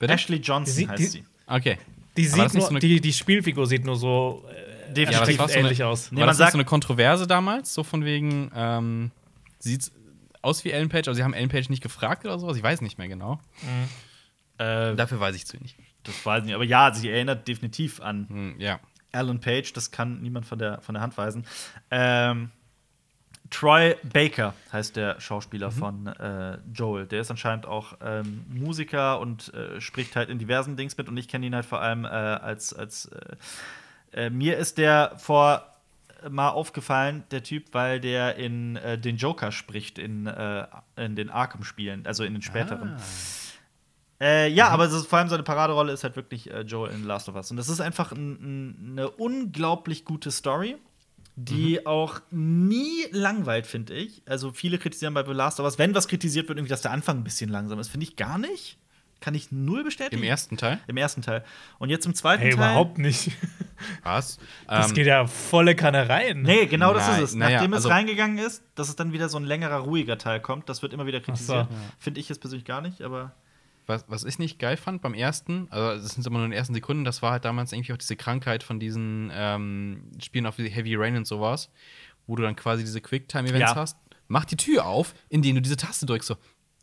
Bitte? 0.00 0.12
Ashley 0.12 0.38
Johnson 0.38 0.74
Sie- 0.74 0.88
heißt 0.88 0.98
die- 0.98 1.06
sie. 1.06 1.24
Okay. 1.46 1.78
Die, 2.16 2.26
sieht 2.26 2.52
nur, 2.54 2.62
so 2.62 2.68
eine- 2.70 2.80
die, 2.80 3.00
die 3.00 3.12
Spielfigur 3.12 3.66
sieht 3.68 3.84
nur 3.84 3.94
so 3.94 4.44
äh, 4.50 4.73
Definitiv. 4.94 5.34
Ja, 5.34 5.38
war 5.38 5.48
so 5.48 5.54
eine- 5.54 5.62
ähnlich 5.64 5.82
aus. 5.84 6.10
Nee, 6.10 6.16
War 6.18 6.26
man 6.26 6.28
das 6.28 6.38
sagt- 6.38 6.52
so 6.52 6.58
eine 6.58 6.64
Kontroverse 6.64 7.26
damals? 7.26 7.74
So 7.74 7.84
von 7.84 8.04
wegen, 8.04 8.50
ähm, 8.54 9.10
sieht 9.58 9.90
aus 10.42 10.64
wie 10.64 10.70
Ellen 10.70 10.88
Page, 10.88 11.08
aber 11.08 11.14
sie 11.14 11.22
haben 11.24 11.34
Ellen 11.34 11.48
Page 11.48 11.68
nicht 11.70 11.82
gefragt 11.82 12.24
oder 12.24 12.38
sowas? 12.38 12.56
Ich 12.56 12.62
weiß 12.62 12.80
nicht 12.82 12.98
mehr 12.98 13.08
genau. 13.08 13.40
Äh, 14.58 14.94
Dafür 14.94 15.18
weiß 15.20 15.34
ich 15.36 15.46
zu 15.46 15.58
wenig. 15.58 15.76
das 16.04 16.24
weiß 16.24 16.40
ich 16.40 16.46
nicht. 16.46 16.54
Aber 16.54 16.64
ja, 16.64 16.92
sie 16.94 17.08
erinnert 17.10 17.48
definitiv 17.48 18.00
an 18.00 18.28
Hm, 18.28 18.54
ja. 18.60 18.78
Alan 19.12 19.40
Page. 19.40 19.72
Das 19.72 19.90
kann 19.90 20.20
niemand 20.22 20.44
von 20.46 20.58
der, 20.58 20.80
von 20.80 20.94
der 20.94 21.02
Hand 21.02 21.16
weisen. 21.16 21.46
Ähm, 21.90 22.50
Troy 23.50 23.94
Baker 24.02 24.54
heißt 24.72 24.96
der 24.96 25.20
Schauspieler 25.20 25.70
von 25.70 26.06
äh, 26.08 26.58
Joel. 26.72 27.06
Der 27.06 27.20
ist 27.20 27.30
anscheinend 27.30 27.66
auch 27.66 27.96
ähm, 28.02 28.44
Musiker 28.48 29.20
und 29.20 29.52
äh, 29.54 29.80
spricht 29.80 30.16
halt 30.16 30.28
in 30.30 30.38
diversen 30.38 30.76
Dings 30.76 30.96
mit. 30.96 31.08
Und 31.08 31.16
ich 31.16 31.28
kenne 31.28 31.46
ihn 31.46 31.54
halt 31.54 31.64
vor 31.66 31.80
allem 31.80 32.04
äh, 32.04 32.08
als. 32.08 32.72
als 32.74 33.08
äh, 34.14 34.26
äh, 34.26 34.30
mir 34.30 34.56
ist 34.56 34.78
der 34.78 35.12
vor 35.16 35.70
mal 36.28 36.50
aufgefallen, 36.50 37.24
der 37.30 37.42
Typ, 37.42 37.66
weil 37.72 38.00
der 38.00 38.36
in 38.36 38.76
äh, 38.76 38.98
den 38.98 39.16
Joker 39.16 39.52
spricht, 39.52 39.98
in, 39.98 40.26
äh, 40.26 40.66
in 40.96 41.16
den 41.16 41.28
Arkham-Spielen, 41.28 42.06
also 42.06 42.24
in 42.24 42.32
den 42.32 42.40
späteren. 42.42 42.96
Äh, 44.20 44.48
ja, 44.48 44.68
aber 44.68 44.84
es 44.84 44.92
ist, 44.94 45.06
vor 45.06 45.18
allem 45.18 45.28
seine 45.28 45.42
Paraderolle 45.42 45.92
ist 45.92 46.02
halt 46.02 46.16
wirklich 46.16 46.50
äh, 46.50 46.60
Joel 46.60 46.92
in 46.92 47.04
Last 47.04 47.28
of 47.28 47.34
Us. 47.34 47.50
Und 47.50 47.58
das 47.58 47.68
ist 47.68 47.80
einfach 47.80 48.12
ein, 48.12 48.32
ein, 48.32 48.90
eine 48.92 49.10
unglaublich 49.10 50.06
gute 50.06 50.30
Story, 50.30 50.76
die 51.36 51.84
auch 51.84 52.20
nie 52.30 53.06
langweilt, 53.10 53.66
finde 53.66 53.92
ich. 53.94 54.22
Also 54.26 54.52
viele 54.52 54.78
kritisieren 54.78 55.12
bei 55.12 55.24
The 55.24 55.32
Last 55.32 55.60
of 55.60 55.64
Us, 55.64 55.78
wenn 55.78 55.94
was 55.94 56.08
kritisiert 56.08 56.48
wird, 56.48 56.58
irgendwie, 56.58 56.70
dass 56.70 56.82
der 56.82 56.92
Anfang 56.92 57.18
ein 57.18 57.24
bisschen 57.24 57.50
langsam 57.50 57.78
ist. 57.80 57.88
Finde 57.88 58.04
ich 58.04 58.16
gar 58.16 58.38
nicht. 58.38 58.78
Kann 59.24 59.34
ich 59.34 59.50
null 59.50 59.84
bestätigen. 59.84 60.22
Im 60.22 60.28
ersten 60.28 60.58
Teil? 60.58 60.80
Im 60.86 60.98
ersten 60.98 61.22
Teil. 61.22 61.44
Und 61.78 61.88
jetzt 61.88 62.04
im 62.04 62.14
zweiten 62.14 62.42
Hey, 62.42 62.50
Teil. 62.50 62.58
überhaupt 62.58 62.98
nicht. 62.98 63.30
Was? 64.02 64.38
Das 64.68 64.88
Ähm, 64.90 64.94
geht 64.94 65.06
ja 65.06 65.26
volle 65.26 65.74
Kanne 65.74 66.08
rein. 66.10 66.42
Nee, 66.42 66.66
genau 66.66 66.92
das 66.92 67.06
Nein, 67.08 67.22
ist 67.22 67.30
es. 67.30 67.34
naja, 67.34 67.56
Nachdem 67.56 67.72
es 67.72 67.76
also- 67.78 67.88
reingegangen 67.88 68.36
ist, 68.36 68.62
dass 68.74 68.90
es 68.90 68.96
dann 68.96 69.12
wieder 69.14 69.30
so 69.30 69.38
ein 69.38 69.44
längerer, 69.44 69.78
ruhiger 69.78 70.18
Teil 70.18 70.40
kommt, 70.40 70.68
das 70.68 70.82
wird 70.82 70.92
immer 70.92 71.06
wieder 71.06 71.20
kritisiert. 71.20 71.68
so. 71.70 71.76
Finde 71.98 72.20
ich 72.20 72.28
jetzt 72.28 72.40
persönlich 72.40 72.66
gar 72.66 72.82
nicht, 72.82 73.00
aber. 73.00 73.32
was, 73.86 74.04
was 74.08 74.24
ich 74.24 74.38
nicht 74.38 74.58
geil 74.58 74.76
fand 74.76 75.00
beim 75.00 75.14
ersten, 75.14 75.68
also 75.70 76.02
das 76.02 76.14
sind 76.14 76.26
immer 76.26 76.36
nur 76.38 76.44
in 76.46 76.50
den 76.50 76.58
ersten 76.58 76.74
Sekunden, 76.74 77.04
das 77.04 77.22
war 77.22 77.32
halt 77.32 77.44
damals 77.46 77.72
irgendwie 77.72 77.92
auch 77.94 77.98
diese 77.98 78.16
Krankheit 78.16 78.62
von 78.62 78.78
diesen 78.78 79.30
ähm, 79.34 80.10
Spielen 80.22 80.44
auf 80.46 80.58
wie 80.58 80.68
Heavy 80.68 80.94
Rain 80.96 81.16
und 81.16 81.26
sowas, 81.26 81.70
wo 82.26 82.36
du 82.36 82.42
dann 82.42 82.56
quasi 82.56 82.82
diese 82.84 83.00
Quicktime-Events 83.00 83.58
Ja. 83.60 83.74
hast. 83.74 83.96
Mach 84.26 84.46
die 84.46 84.56
Tür 84.56 84.86
auf, 84.86 85.14
indem 85.28 85.56
du 85.56 85.60
diese 85.62 85.76
Taste 85.76 86.06
drückst. 86.06 86.28
So, 86.28 86.36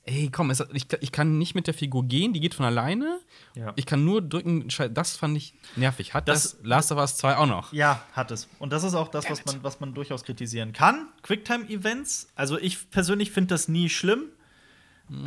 ey, 0.06 0.30
komm, 0.32 0.49
es, 0.49 0.64
ich, 0.74 0.88
ich 1.02 1.12
kann 1.12 1.38
nicht 1.38 1.54
mit 1.56 1.68
der 1.68 1.74
Figur 1.74 2.06
gehen, 2.06 2.34
die 2.34 2.39
geht 2.39 2.54
von 2.56 2.66
alleine. 2.66 3.20
Ja. 3.56 3.74
Ich 3.76 3.86
kann 3.86 4.04
nur 4.04 4.22
drücken, 4.22 4.68
das 4.91 5.16
fand 5.18 5.38
ich 5.38 5.54
nervig. 5.76 6.14
Hat 6.14 6.28
Das- 6.28 6.54
das, 6.54 6.58
Last 6.64 6.91
of 6.91 6.97
Us 6.97 7.18
2 7.18 7.38
auch 7.38 7.45
noch? 7.45 7.72
Ja, 7.74 8.04
hat 8.14 8.32
es. 8.32 8.47
Und 8.60 8.72
das 8.74 8.84
ist 8.84 8.93
auch 8.95 9.10
das, 9.10 9.30
was 9.30 9.45
man, 9.45 9.64
was 9.64 9.80
man 9.80 9.93
durchaus 9.93 10.24
kritisieren 10.24 10.74
kann. 10.74 11.08
Quicktime-Events, 11.24 12.30
also 12.36 12.58
ich 12.58 12.89
persönlich 12.89 13.32
finde 13.32 13.49
das 13.54 13.68
nie 13.68 13.89
schlimm. 13.89 14.26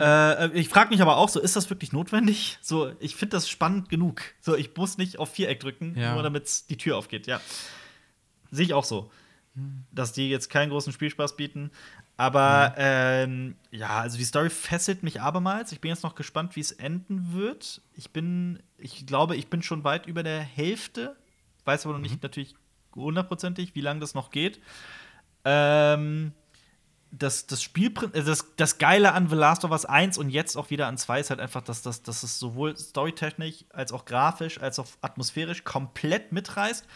Äh, 0.00 0.48
ich 0.58 0.70
frage 0.70 0.90
mich 0.90 1.02
aber 1.02 1.18
auch 1.18 1.28
so, 1.28 1.38
ist 1.40 1.56
das 1.56 1.68
wirklich 1.68 1.92
notwendig? 1.92 2.58
So, 2.62 2.92
ich 3.00 3.16
finde 3.16 3.36
das 3.36 3.48
spannend 3.50 3.90
genug. 3.90 4.22
So, 4.40 4.56
ich 4.56 4.74
muss 4.76 4.96
nicht 4.96 5.18
auf 5.18 5.30
Viereck 5.30 5.60
drücken, 5.60 5.94
Ja. 5.98 6.14
nur 6.14 6.22
damit 6.22 6.70
die 6.70 6.78
Tür 6.78 6.96
aufgeht. 6.96 7.26
Ja, 7.26 7.40
sehe 8.50 8.64
ich 8.64 8.72
auch 8.72 8.84
so, 8.84 9.10
dass 9.92 10.12
die 10.12 10.30
jetzt 10.30 10.48
keinen 10.48 10.70
großen 10.70 10.92
Spielspaß 10.92 11.36
bieten. 11.36 11.70
Aber 12.16 12.74
ähm, 12.76 13.56
ja, 13.70 14.00
also 14.00 14.16
die 14.16 14.24
Story 14.24 14.48
fesselt 14.48 15.02
mich 15.02 15.20
abermals. 15.20 15.72
Ich 15.72 15.80
bin 15.80 15.88
jetzt 15.88 16.04
noch 16.04 16.14
gespannt, 16.14 16.54
wie 16.54 16.60
es 16.60 16.70
enden 16.70 17.32
wird. 17.32 17.82
Ich 17.94 18.12
bin, 18.12 18.62
ich 18.78 19.04
glaube, 19.06 19.34
ich 19.34 19.48
bin 19.48 19.62
schon 19.62 19.82
weit 19.82 20.06
über 20.06 20.22
der 20.22 20.40
Hälfte. 20.40 21.16
Weiß 21.64 21.84
aber 21.84 21.94
noch 21.94 22.00
nicht 22.00 22.22
natürlich 22.22 22.54
hundertprozentig, 22.94 23.74
wie 23.74 23.80
lange 23.80 24.00
das 24.00 24.14
noch 24.14 24.30
geht. 24.30 24.60
Ähm, 25.44 26.32
das, 27.10 27.46
das 27.46 27.62
Spielprin 27.62 28.12
äh, 28.14 28.22
das, 28.22 28.54
das 28.56 28.78
Geile 28.78 29.12
an 29.12 29.28
The 29.28 29.36
Last 29.36 29.64
of 29.64 29.70
Us 29.70 29.84
1 29.84 30.18
und 30.18 30.30
jetzt 30.30 30.56
auch 30.56 30.70
wieder 30.70 30.86
an 30.86 30.98
2 30.98 31.20
ist 31.20 31.30
halt 31.30 31.40
einfach, 31.40 31.62
dass, 31.62 31.82
das, 31.82 32.02
dass 32.02 32.22
es 32.22 32.38
sowohl 32.38 32.76
storytechnisch 32.76 33.64
als 33.70 33.92
auch 33.92 34.04
grafisch 34.04 34.60
als 34.60 34.78
auch 34.78 34.86
atmosphärisch 35.00 35.64
komplett 35.64 36.32
mitreißt. 36.32 36.86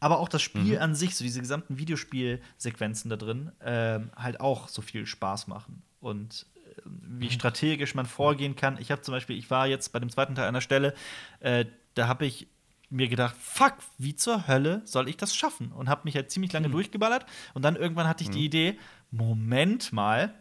Aber 0.00 0.18
auch 0.18 0.28
das 0.28 0.42
Spiel 0.42 0.78
an 0.78 0.94
sich, 0.94 1.16
so 1.16 1.24
diese 1.24 1.40
gesamten 1.40 1.78
Videospielsequenzen 1.78 3.08
da 3.08 3.16
drin, 3.16 3.52
ähm, 3.62 4.10
halt 4.14 4.40
auch 4.40 4.68
so 4.68 4.82
viel 4.82 5.06
Spaß 5.06 5.46
machen. 5.46 5.82
Und 6.00 6.46
äh, 6.54 6.82
wie 6.84 7.30
strategisch 7.30 7.94
man 7.94 8.06
vorgehen 8.06 8.56
kann. 8.56 8.78
Ich 8.78 8.90
habe 8.90 9.02
zum 9.02 9.12
Beispiel, 9.12 9.38
ich 9.38 9.50
war 9.50 9.66
jetzt 9.66 9.92
bei 9.92 9.98
dem 9.98 10.10
zweiten 10.10 10.34
Teil 10.34 10.48
an 10.48 10.54
der 10.54 10.60
Stelle, 10.60 10.94
äh, 11.40 11.64
da 11.94 12.08
habe 12.08 12.26
ich 12.26 12.48
mir 12.90 13.08
gedacht, 13.08 13.34
fuck, 13.40 13.74
wie 13.98 14.14
zur 14.14 14.46
Hölle 14.46 14.82
soll 14.84 15.08
ich 15.08 15.16
das 15.16 15.34
schaffen? 15.34 15.72
Und 15.72 15.88
habe 15.88 16.02
mich 16.04 16.14
halt 16.14 16.30
ziemlich 16.30 16.52
lange 16.52 16.68
durchgeballert. 16.68 17.26
Und 17.54 17.62
dann 17.62 17.74
irgendwann 17.74 18.06
hatte 18.06 18.22
ich 18.22 18.30
die 18.30 18.44
Idee, 18.44 18.78
Moment 19.10 19.92
mal, 19.92 20.34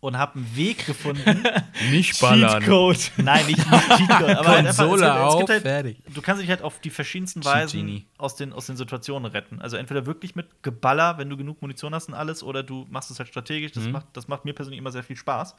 und 0.00 0.16
habe 0.16 0.36
einen 0.36 0.56
Weg 0.56 0.86
gefunden. 0.86 1.42
Nicht 1.90 2.14
Cheatcode. 2.14 3.10
Nein, 3.16 3.46
nicht, 3.46 3.58
nicht 3.70 3.88
Cheatcode, 3.88 4.36
aber 4.36 4.48
halt 4.48 4.66
einfach, 4.66 4.86
Konsole 4.86 5.06
es 5.06 5.12
es 5.12 5.18
auf, 5.18 5.48
halt, 5.48 5.62
fertig. 5.62 6.02
Du 6.14 6.22
kannst 6.22 6.42
dich 6.42 6.48
halt 6.48 6.62
auf 6.62 6.80
die 6.80 6.90
verschiedensten 6.90 7.44
Weisen 7.44 8.06
aus 8.16 8.36
den, 8.36 8.52
aus 8.52 8.66
den 8.66 8.76
Situationen 8.76 9.30
retten. 9.30 9.60
Also 9.60 9.76
entweder 9.76 10.06
wirklich 10.06 10.36
mit 10.36 10.62
Geballer, 10.62 11.18
wenn 11.18 11.28
du 11.28 11.36
genug 11.36 11.60
Munition 11.62 11.94
hast 11.94 12.08
und 12.08 12.14
alles, 12.14 12.42
oder 12.42 12.62
du 12.62 12.86
machst 12.90 13.10
es 13.10 13.18
halt 13.18 13.28
strategisch. 13.28 13.74
Mhm. 13.74 13.80
Das, 13.80 13.88
macht, 13.88 14.06
das 14.12 14.28
macht 14.28 14.44
mir 14.44 14.52
persönlich 14.52 14.78
immer 14.78 14.92
sehr 14.92 15.02
viel 15.02 15.16
Spaß. 15.16 15.56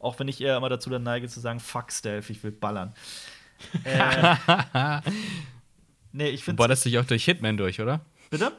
Auch 0.00 0.18
wenn 0.18 0.28
ich 0.28 0.40
eher 0.40 0.56
immer 0.56 0.68
dazu 0.68 0.90
dann 0.90 1.02
neige 1.02 1.28
zu 1.28 1.40
sagen, 1.40 1.60
fuck 1.60 1.92
Stealth, 1.92 2.28
ich 2.30 2.42
will 2.42 2.52
ballern. 2.52 2.94
äh, 3.84 5.00
nee, 6.12 6.28
ich 6.30 6.40
Du 6.40 6.44
finde 6.46 6.56
ballerst 6.56 6.84
dich 6.86 6.98
auch 6.98 7.04
durch 7.04 7.24
Hitman 7.24 7.56
durch, 7.56 7.80
oder? 7.80 8.00
Bitte? 8.30 8.52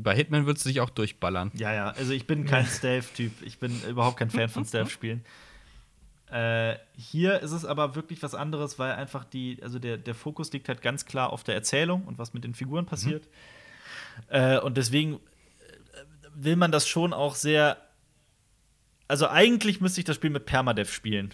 Bei 0.00 0.14
Hitman 0.14 0.46
würdest 0.46 0.64
du 0.64 0.70
dich 0.70 0.80
auch 0.80 0.90
durchballern. 0.90 1.50
Ja, 1.54 1.72
ja, 1.72 1.90
also 1.90 2.12
ich 2.12 2.26
bin 2.26 2.44
kein 2.44 2.66
Stealth-Typ. 2.66 3.42
Ich 3.42 3.58
bin 3.58 3.82
überhaupt 3.88 4.16
kein 4.18 4.30
Fan 4.30 4.48
von 4.48 4.64
Stealth-Spielen. 4.66 5.24
Äh, 6.30 6.76
hier 6.96 7.40
ist 7.40 7.52
es 7.52 7.64
aber 7.64 7.94
wirklich 7.94 8.22
was 8.22 8.34
anderes, 8.34 8.78
weil 8.78 8.92
einfach 8.92 9.24
die, 9.24 9.58
also 9.62 9.78
der, 9.78 9.96
der 9.96 10.14
Fokus 10.14 10.52
liegt 10.52 10.68
halt 10.68 10.82
ganz 10.82 11.06
klar 11.06 11.32
auf 11.32 11.42
der 11.42 11.54
Erzählung 11.54 12.04
und 12.04 12.18
was 12.18 12.34
mit 12.34 12.44
den 12.44 12.54
Figuren 12.54 12.86
passiert. 12.86 13.28
Äh, 14.28 14.58
und 14.58 14.76
deswegen 14.76 15.14
äh, 15.14 15.18
will 16.34 16.56
man 16.56 16.72
das 16.72 16.88
schon 16.88 17.12
auch 17.12 17.34
sehr. 17.34 17.78
Also 19.06 19.28
eigentlich 19.28 19.80
müsste 19.80 20.00
ich 20.00 20.04
das 20.04 20.16
Spiel 20.16 20.30
mit 20.30 20.44
Permadeath 20.44 20.88
spielen, 20.88 21.32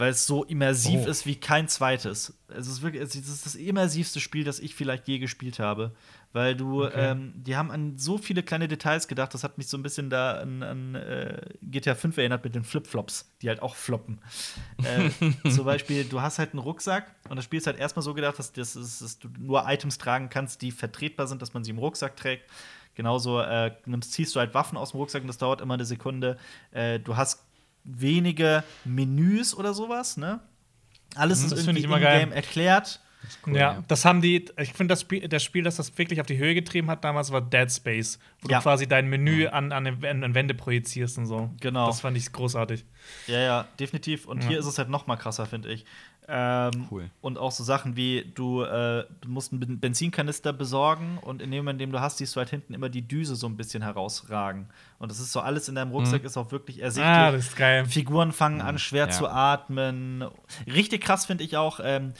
weil 0.00 0.10
es 0.10 0.26
so 0.26 0.44
immersiv 0.44 1.02
Oh. 1.06 1.08
ist 1.10 1.26
wie 1.26 1.36
kein 1.36 1.68
zweites. 1.68 2.34
Es 2.48 2.66
ist 2.66 2.82
wirklich, 2.82 3.02
es 3.02 3.14
ist 3.14 3.46
das 3.46 3.54
immersivste 3.54 4.18
Spiel, 4.18 4.42
das 4.44 4.58
ich 4.58 4.74
vielleicht 4.74 5.06
je 5.06 5.18
gespielt 5.18 5.58
habe, 5.60 5.92
weil 6.32 6.56
du, 6.56 6.84
Okay. 6.86 7.10
ähm, 7.12 7.32
die 7.36 7.56
haben 7.56 7.70
an 7.70 7.96
so 7.98 8.18
viele 8.18 8.42
kleine 8.42 8.66
Details 8.66 9.06
gedacht. 9.08 9.32
Das 9.34 9.44
hat 9.44 9.58
mich 9.58 9.68
so 9.68 9.76
ein 9.76 9.82
bisschen 9.82 10.10
da 10.10 10.40
an, 10.40 10.62
an 10.62 10.94
äh, 10.96 11.40
GTA 11.62 11.94
5 11.94 12.16
erinnert 12.18 12.42
mit 12.42 12.54
den 12.54 12.64
Flipflops, 12.64 13.30
die 13.42 13.48
halt 13.48 13.62
auch 13.62 13.76
floppen. 13.76 14.18
äh, 14.82 15.10
zum 15.50 15.64
Beispiel, 15.64 16.04
du 16.04 16.20
hast 16.20 16.38
halt 16.38 16.50
einen 16.54 16.60
Rucksack 16.60 17.14
und 17.28 17.36
das 17.36 17.44
Spiel 17.44 17.58
ist 17.58 17.66
halt 17.66 17.78
erstmal 17.78 18.02
so 18.02 18.14
gedacht, 18.14 18.38
dass, 18.38 18.52
das 18.52 18.74
ist, 18.76 19.02
dass 19.02 19.18
du 19.18 19.28
nur 19.38 19.64
Items 19.68 19.98
tragen 19.98 20.28
kannst, 20.30 20.62
die 20.62 20.72
vertretbar 20.72 21.26
sind, 21.26 21.42
dass 21.42 21.54
man 21.54 21.62
sie 21.62 21.70
im 21.70 21.78
Rucksack 21.78 22.16
trägt. 22.16 22.44
Genauso 22.96 23.40
äh, 23.40 23.72
nimmst, 23.86 24.12
ziehst 24.12 24.34
du 24.34 24.40
halt 24.40 24.52
Waffen 24.52 24.76
aus 24.76 24.90
dem 24.90 24.98
Rucksack 24.98 25.22
und 25.22 25.28
das 25.28 25.38
dauert 25.38 25.60
immer 25.60 25.74
eine 25.74 25.84
Sekunde. 25.84 26.36
Äh, 26.72 26.98
du 26.98 27.16
hast 27.16 27.44
wenige 27.84 28.64
Menüs 28.84 29.54
oder 29.54 29.74
sowas, 29.74 30.16
ne? 30.16 30.40
Alles 31.14 31.40
Mhm, 31.40 31.44
ist 31.46 31.52
das 31.52 31.58
irgendwie 31.60 31.66
find 31.66 31.78
ich 31.78 31.84
immer 31.84 32.00
Cool, 33.46 33.56
ja, 33.56 33.82
das 33.86 34.04
haben 34.04 34.20
die, 34.22 34.46
ich 34.58 34.72
finde, 34.72 34.92
das 34.92 35.02
Spiel, 35.02 35.28
das 35.28 35.42
Spiel, 35.42 35.62
das 35.62 35.76
das 35.76 35.96
wirklich 35.98 36.20
auf 36.20 36.26
die 36.26 36.38
Höhe 36.38 36.54
getrieben 36.54 36.90
hat 36.90 37.04
damals, 37.04 37.30
war 37.32 37.40
Dead 37.40 37.70
Space, 37.70 38.18
wo 38.42 38.48
Ja. 38.48 38.58
du 38.58 38.62
quasi 38.62 38.86
dein 38.88 39.08
Menü 39.08 39.46
an, 39.46 39.72
an, 39.72 39.86
eine- 39.86 40.08
an 40.24 40.34
Wände 40.34 40.54
projizierst 40.54 41.18
und 41.18 41.26
so. 41.26 41.50
Genau. 41.60 41.86
Das 41.86 42.00
fand 42.00 42.16
ich 42.16 42.32
großartig. 42.32 42.84
Ja, 43.26 43.38
ja, 43.40 43.68
definitiv. 43.78 44.26
Und 44.26 44.42
Ja. 44.42 44.48
hier 44.50 44.58
ist 44.58 44.66
es 44.66 44.78
halt 44.78 44.88
noch 44.88 45.06
mal 45.06 45.16
krasser, 45.16 45.46
finde 45.46 45.70
ich. 45.72 45.84
Ähm, 46.32 46.86
Cool. 46.90 47.10
Und 47.22 47.38
auch 47.38 47.50
so 47.50 47.64
Sachen 47.64 47.96
wie, 47.96 48.30
du, 48.34 48.62
äh, 48.62 49.04
musst 49.26 49.52
einen 49.52 49.58
Ben- 49.60 49.80
Benzinkanister 49.80 50.52
besorgen 50.52 51.18
und 51.22 51.42
in 51.42 51.50
dem 51.50 51.58
Moment, 51.64 51.80
in 51.80 51.88
dem 51.88 51.92
du 51.92 52.00
hast, 52.00 52.18
siehst 52.18 52.36
du 52.36 52.38
halt 52.38 52.50
hinten 52.50 52.72
immer 52.72 52.88
die 52.88 53.02
Düse 53.02 53.34
so 53.34 53.48
ein 53.48 53.56
bisschen 53.56 53.82
herausragen. 53.82 54.68
Und 55.00 55.10
das 55.10 55.18
ist 55.18 55.32
so 55.32 55.40
alles 55.40 55.68
in 55.68 55.74
deinem 55.74 55.90
Rucksack, 55.90 56.22
ist 56.22 56.36
auch 56.36 56.52
wirklich 56.52 56.80
ersichtlich. 56.80 57.10
Ah, 57.12 57.32
das 57.32 57.48
ist 57.48 57.56
geil. 57.56 57.84
Figuren 57.84 58.32
fangen 58.32 58.60
an, 58.60 58.78
schwer 58.78 59.06
Ja. 59.06 59.10
zu 59.10 59.28
atmen. 59.28 60.24
Richtig 60.66 61.02
krass 61.02 61.26
finde 61.26 61.42
ich 61.42 61.56
auch, 61.56 61.80
ähm, 61.82 62.12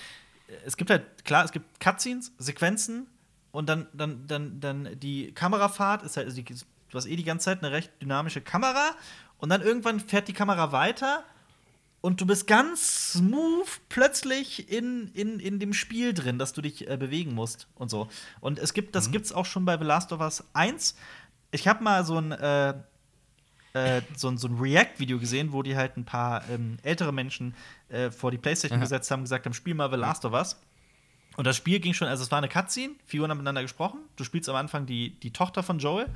es 0.65 0.77
gibt 0.77 0.91
halt, 0.91 1.25
klar, 1.25 1.45
es 1.45 1.53
gibt 1.53 1.81
Cutscenes, 1.81 2.33
Sequenzen 2.39 3.07
und 3.53 3.69
dann, 3.69 3.87
dann, 3.93 4.27
dann, 4.27 4.61
dann 4.61 4.99
die 4.99 5.33
Kamerafahrt 5.33 6.03
ist 6.03 6.17
halt, 6.17 6.27
also 6.27 6.41
die, 6.41 6.45
du 6.45 6.65
hast 6.95 7.07
eh 7.07 7.17
die 7.17 7.25
ganze 7.25 7.47
Zeit 7.47 7.63
eine 7.63 7.73
recht 7.73 7.91
dynamische 8.01 8.41
Kamera 8.41 8.91
und 9.39 9.49
dann 9.49 9.63
irgendwann 9.63 10.01
fährt 10.01 10.29
die 10.29 10.33
Kamera 10.33 10.73
weiter 10.73 11.25
und 12.01 12.21
du 12.21 12.27
bist 12.27 12.47
ganz 12.47 13.13
smooth 13.13 13.69
plötzlich 13.89 14.71
in, 14.73 15.09
in, 15.13 15.39
in 15.39 15.59
dem 15.59 15.75
Spiel 15.75 16.15
drin, 16.15 16.39
dass 16.39 16.53
du 16.53 16.63
dich 16.63 16.89
äh, 16.89 16.97
bewegen 16.97 17.35
musst 17.35 17.69
und 17.75 17.91
so. 17.91 18.09
Und 18.41 18.59
es 18.59 18.73
gibt, 18.73 18.95
das 18.95 19.11
gibt's 19.11 19.33
auch 19.33 19.45
schon 19.45 19.67
bei 19.67 19.77
The 19.77 19.85
Last 19.85 20.13
of 20.13 20.21
Us 20.21 20.45
1. 20.55 20.97
Ich 21.51 21.69
habe 21.69 21.85
mal 21.85 22.05
so 22.05 22.17
ein 22.17 22.33
äh, 22.33 22.75
äh, 23.73 24.03
so, 24.17 24.29
ein- 24.29 24.39
so 24.39 24.49
ein 24.49 24.59
React-Video 24.59 25.19
gesehen, 25.19 25.53
wo 25.53 25.63
die 25.63 25.77
halt 25.77 25.97
ein 25.97 26.05
paar 26.05 26.49
ähm, 26.51 26.79
ältere 26.83 27.13
Menschen 27.13 27.55
äh, 27.89 28.11
vor 28.11 28.31
die 28.31 28.39
Playstation 28.39 28.79
Aha. 28.79 28.85
gesetzt 28.85 29.11
haben, 29.11 29.23
gesagt 29.23 29.47
haben, 29.47 29.55
spiel 29.55 29.75
mal 29.75 29.91
The 29.91 29.97
Last 29.97 30.25
of 30.25 30.33
Us. 30.33 30.61
Und 31.37 31.47
das 31.47 31.57
Spiel 31.57 31.79
ging 31.81 31.95
schon, 31.95 32.09
also 32.09 32.23
es 32.25 32.31
war 32.31 32.39
eine 32.39 32.49
Cutscene, 32.49 32.95
Figuren 33.07 33.31
haben 33.31 33.39
miteinander 33.39 33.63
gesprochen. 33.63 34.01
Du 34.17 34.25
spielst 34.25 34.49
am 34.49 34.57
Anfang 34.57 34.87
die, 34.87 35.11
die 35.21 35.33
Tochter 35.33 35.63
von 35.63 35.79
Joel. 35.79 36.07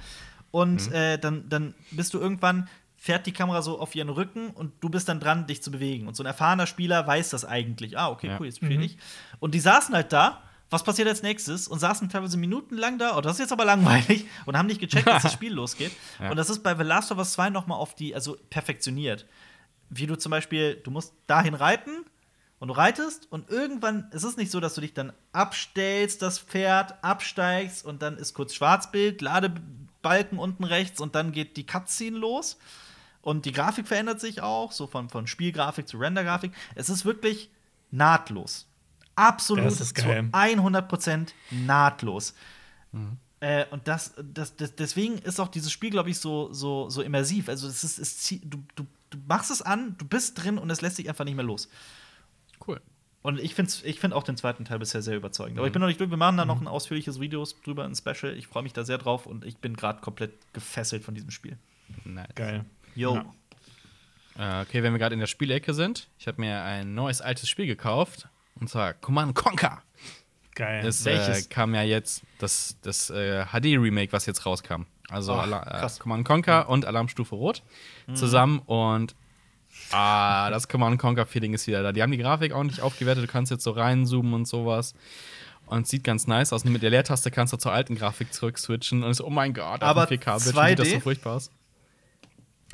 Und 0.51 0.93
äh, 0.93 1.19
dann, 1.19 1.49
dann 1.49 1.75
bist 1.93 2.13
du 2.15 2.19
irgendwann, 2.19 2.69
fährt 2.97 3.27
die 3.27 3.33
Kamera 3.33 3.63
so 3.63 3.79
auf 3.81 3.95
ihren 3.95 4.09
Rücken 4.09 4.51
und 4.51 4.73
du 4.81 4.89
bist 4.89 5.09
dann 5.09 5.21
dran, 5.21 5.47
dich 5.47 5.63
zu 5.63 5.71
bewegen. 5.71 6.09
Und 6.09 6.17
so 6.17 6.23
ein 6.23 6.27
erfahrener 6.27 6.67
Spieler 6.67 7.07
weiß 7.07 7.31
das 7.31 7.45
eigentlich. 7.45 7.97
Ah, 7.99 8.09
okay, 8.11 8.29
Ja. 8.29 8.37
cool, 8.41 8.47
jetzt 8.47 8.57
spiele 8.59 8.85
ich. 8.85 8.99
Und 9.41 9.55
die 9.55 9.61
saßen 9.61 9.95
halt 9.95 10.13
da, 10.13 10.43
was 10.75 10.83
passiert 10.83 11.09
als 11.09 11.23
nächstes? 11.23 11.69
Und 11.69 11.79
saßen 11.79 12.09
teilweise 12.09 12.37
minutenlang 12.37 12.99
da, 12.99 13.17
oh, 13.17 13.21
das 13.21 13.35
ist 13.35 13.39
jetzt 13.39 13.53
aber 13.53 13.65
langweilig, 13.65 14.27
und 14.45 14.59
haben 14.59 14.67
nicht 14.67 14.81
gecheckt, 14.81 15.07
dass 15.07 15.23
das 15.23 15.33
Spiel 15.33 15.53
losgeht. 15.53 15.93
Ja. 16.21 16.31
Und 16.31 16.37
das 16.37 16.51
ist 16.51 16.63
bei 16.63 16.75
The 16.75 16.83
Last 16.83 17.13
of 17.13 17.19
Us 17.19 17.33
2 17.33 17.51
noch 17.51 17.67
mal 17.67 17.77
auf 17.77 17.95
die, 17.95 18.15
also 18.15 18.37
perfektioniert. 18.51 19.27
Wie 19.89 20.07
du 20.07 20.17
zum 20.17 20.31
Beispiel, 20.31 20.81
du 20.83 20.91
musst 20.91 21.15
dahin 21.27 21.55
reiten 21.55 22.05
und 22.59 22.69
du 22.69 22.75
reitest 22.75 23.31
und 23.31 23.51
irgendwann, 23.51 24.09
es 24.11 24.25
ist 24.25 24.37
nicht 24.37 24.51
so, 24.51 24.59
dass 24.59 24.75
du 24.75 24.81
dich 24.81 24.95
dann 24.95 25.13
abstellst, 25.33 26.23
das 26.23 26.39
Pferd, 26.39 27.03
absteigst 27.05 27.85
und 27.85 28.03
dann 28.03 28.17
ist 28.17 28.35
kurz 28.35 28.55
Schwarzbild, 28.55 29.23
Ladebalken 29.23 30.39
unten 30.39 30.65
rechts 30.65 31.01
und 31.01 31.15
dann 31.15 31.31
geht 31.33 31.57
die 31.57 31.67
Cutscene 31.67 32.19
los. 32.19 32.59
Und 33.23 33.47
die 33.47 33.53
Grafik 33.53 33.87
verändert 33.87 34.21
sich 34.21 34.43
auch, 34.43 34.73
so 34.73 34.87
von, 34.87 35.09
von 35.09 35.27
Spielgrafik 35.27 35.89
zu 35.89 35.99
Rendergrafik. 35.99 36.53
Es 36.75 36.91
ist 36.91 37.05
wirklich 37.05 37.51
nahtlos. 37.91 38.67
Absolut 39.17 39.65
Das 39.65 39.81
ist 39.81 39.95
geil. 39.95 40.29
zu 40.31 40.37
100% 40.37 41.29
nahtlos. 41.51 42.35
Äh, 43.41 43.67
und 43.71 43.87
das, 43.89 44.15
das, 44.23 44.57
das, 44.57 44.75
deswegen 44.75 45.19
ist 45.19 45.41
auch 45.41 45.49
dieses 45.49 45.71
Spiel, 45.71 45.91
glaube 45.91 46.11
ich, 46.11 46.19
so, 46.19 46.53
so, 46.53 46.89
so 46.89 47.03
immersiv. 47.03 47.49
Also, 47.49 47.69
es 47.69 47.85
ist, 47.85 47.99
es 47.99 48.29
du, 48.43 48.65
du, 48.75 48.87
du 49.11 49.19
machst 49.27 49.51
es 49.51 49.63
an, 49.63 49.97
du 49.99 50.07
bist 50.07 50.43
drin 50.43 50.59
und 50.59 50.71
es 50.71 50.81
lässt 50.81 50.97
sich 50.97 51.09
einfach 51.09 51.25
nicht 51.25 51.35
mehr 51.35 51.45
los. 51.45 51.69
Cool. 52.67 52.81
Und 53.23 53.41
ich 53.41 53.55
finde 53.55 53.73
ich 53.85 54.01
find 54.01 54.13
auch 54.13 54.23
den 54.23 54.37
zweiten 54.37 54.67
Teil 54.67 54.79
bisher 54.79 55.01
sehr 55.01 55.17
überzeugend. 55.17 55.59
Aber 55.59 55.67
ich 55.67 55.73
bin 55.73 55.81
noch 55.81 55.89
nicht 55.89 55.99
durch. 55.99 56.11
Wir 56.11 56.19
machen 56.19 56.37
da 56.37 56.45
noch 56.45 56.61
ein 56.61 56.69
ausführliches 56.69 57.21
Video 57.21 57.47
drüber, 57.65 57.85
ein 57.85 57.95
Special. 57.95 58.37
Ich 58.37 58.47
freue 58.47 58.63
mich 58.63 58.75
da 58.75 58.85
sehr 58.85 58.99
drauf 58.99 59.25
und 59.25 59.47
ich 59.47 59.57
bin 59.57 59.77
gerade 59.77 60.01
komplett 60.03 60.33
gefesselt 60.53 61.05
von 61.05 61.15
diesem 61.15 61.31
Spiel. 61.31 61.57
Nice. 62.05 62.29
Geil. 62.35 62.65
Yo. 62.95 63.15
Ja. 64.37 64.61
Äh, 64.61 64.63
okay, 64.63 64.83
wenn 64.83 64.93
wir 64.93 64.99
gerade 64.99 65.15
in 65.15 65.21
der 65.21 65.27
Spielecke 65.27 65.73
sind, 65.73 66.09
ich 66.19 66.27
habe 66.27 66.41
mir 66.41 66.63
ein 66.65 66.95
neues 66.95 67.23
altes 67.23 67.49
Spiel 67.49 67.67
gekauft. 67.67 68.29
Und 68.61 68.69
zwar 68.71 68.95
Command 68.95 69.35
Conquer. 69.35 69.83
Geil. 70.55 70.87
Es 70.87 71.05
äh, 71.07 71.43
kam 71.51 71.75
ja 71.75 71.83
jetzt 71.83 72.23
das, 72.39 72.77
das 72.83 73.11
äh, 73.11 73.45
HD-Remake, 73.47 74.13
was 74.13 74.27
jetzt 74.27 74.47
rauskam. 74.47 74.83
Also 75.09 75.33
Oh, 75.35 75.37
Ala 75.39 75.61
krass. 75.61 75.99
äh, 75.99 76.01
Command 76.03 76.25
Conquer 76.25 76.69
und 76.69 76.87
Alarmstufe 76.87 77.35
Rot 77.35 77.63
zusammen. 78.15 78.61
Und 78.61 79.15
ah, 79.91 80.51
das 80.51 80.69
Command 80.69 80.99
Conquer-Feeling 81.01 81.55
ist 81.55 81.67
wieder 81.67 81.83
da. 81.83 81.93
Die 81.93 82.03
haben 82.03 82.13
die 82.13 82.19
Grafik 82.19 82.55
ordentlich 82.55 82.81
aufgewertet. 82.83 83.25
Du 83.25 83.29
kannst 83.29 83.51
jetzt 83.51 83.65
so 83.65 83.73
reinzoomen 83.73 84.33
und 84.35 84.47
sowas. 84.49 84.95
Und 85.67 85.83
es 85.83 85.89
sieht 85.91 86.05
ganz 86.05 86.27
nice 86.27 86.53
aus. 86.53 86.65
Mit 86.65 86.83
der 86.83 86.91
Leertaste 86.91 87.31
kannst 87.31 87.53
du 87.53 87.57
zur 87.57 87.73
alten 87.73 87.97
Grafik 87.97 88.33
zurück 88.33 88.59
switchen. 88.59 89.03
Und 89.03 89.11
es 89.11 89.19
ist, 89.21 89.27
oh 89.27 89.31
mein 89.31 89.55
Gott, 89.55 89.83
auf 89.83 89.89
Aber 89.89 90.07
dem 90.07 90.21
4K-Bildschirm 90.21 90.69
sieht 90.69 90.79
das 90.79 90.89
2D? 90.89 90.93
so 90.95 91.01
furchtbar 91.01 91.37
aus. 91.37 91.51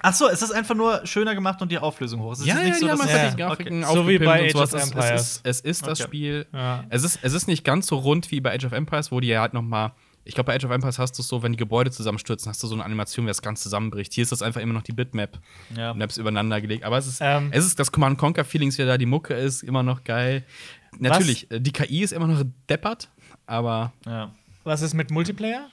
Ach 0.02 0.14
so, 0.14 0.28
es 0.28 0.42
ist 0.42 0.50
einfach 0.52 0.74
nur 0.74 1.04
schöner 1.06 1.34
gemacht 1.34 1.60
und 1.62 1.70
die 1.70 1.78
Auflösung 1.78 2.20
hoch. 2.20 2.32
Es 2.32 2.40
ist 2.40 2.46
Ja, 2.46 2.54
jetzt 2.54 2.62
ja, 2.62 2.68
nicht 2.68 2.78
so, 2.80 2.86
die 2.86 2.92
haben 2.92 2.98
dass 2.98 3.08
einfach 3.08 3.22
Ja. 3.22 3.30
die 3.30 3.36
Grafiken 3.36 3.82
So 3.84 3.88
wie 3.88 3.98
aufgepimpt 3.98 4.24
bei 4.24 4.40
und 4.40 4.46
Age 4.46 4.52
sowas. 4.52 4.74
of 4.74 4.80
Es- 4.80 4.86
Empires. 4.90 5.10
Es 5.12 5.26
ist, 5.30 5.44
es 5.44 5.60
ist 5.60 5.86
das 5.86 6.00
Okay. 6.00 6.08
Spiel. 6.08 6.46
Ja. 6.52 6.84
Es, 6.88 7.04
ist, 7.04 7.18
es 7.22 7.32
ist 7.32 7.46
nicht 7.48 7.64
ganz 7.64 7.86
so 7.86 7.96
rund 7.96 8.30
wie 8.30 8.40
bei 8.40 8.54
Age 8.54 8.64
of 8.66 8.72
Empires, 8.72 9.12
wo 9.12 9.20
die 9.20 9.28
ja 9.28 9.40
halt 9.40 9.54
noch 9.54 9.62
mal 9.62 9.92
ich 10.22 10.34
glaube, 10.34 10.48
bei 10.48 10.54
Age 10.56 10.66
of 10.66 10.70
Empires 10.70 10.98
hast 10.98 11.16
du 11.18 11.22
es 11.22 11.28
so, 11.28 11.42
wenn 11.42 11.52
die 11.52 11.56
Gebäude 11.58 11.90
zusammenstürzen, 11.90 12.50
hast 12.50 12.62
du 12.62 12.66
so 12.66 12.74
eine 12.74 12.84
Animation, 12.84 13.24
wie 13.24 13.28
das 13.28 13.40
ganz 13.40 13.62
zusammenbricht. 13.62 14.12
Hier 14.12 14.22
ist 14.22 14.30
das 14.30 14.42
einfach 14.42 14.60
immer 14.60 14.74
noch 14.74 14.82
die 14.82 14.92
Bitmap. 14.92 15.38
Ja. 15.74 15.94
Maps 15.94 16.18
übereinander 16.18 16.60
gelegt. 16.60 16.84
Aber 16.84 16.98
es 16.98 17.06
ist, 17.06 17.20
Ähm. 17.22 17.48
es 17.52 17.64
ist 17.64 17.80
das 17.80 17.90
Command 17.90 18.18
Conquer 18.18 18.44
Feelings 18.44 18.76
wieder 18.76 18.86
da. 18.86 18.98
Die 18.98 19.06
Mucke 19.06 19.32
ist 19.32 19.62
immer 19.62 19.82
noch 19.82 20.04
geil. 20.04 20.44
Natürlich, 20.98 21.50
äh, 21.50 21.58
die 21.58 21.72
KI 21.72 22.02
ist 22.02 22.12
immer 22.12 22.26
noch 22.26 22.44
deppert, 22.68 23.08
aber 23.46 23.92
Ja. 24.06 24.32
Was 24.62 24.82
ist 24.82 24.92
mit 24.92 25.10
Multiplayer? 25.10 25.68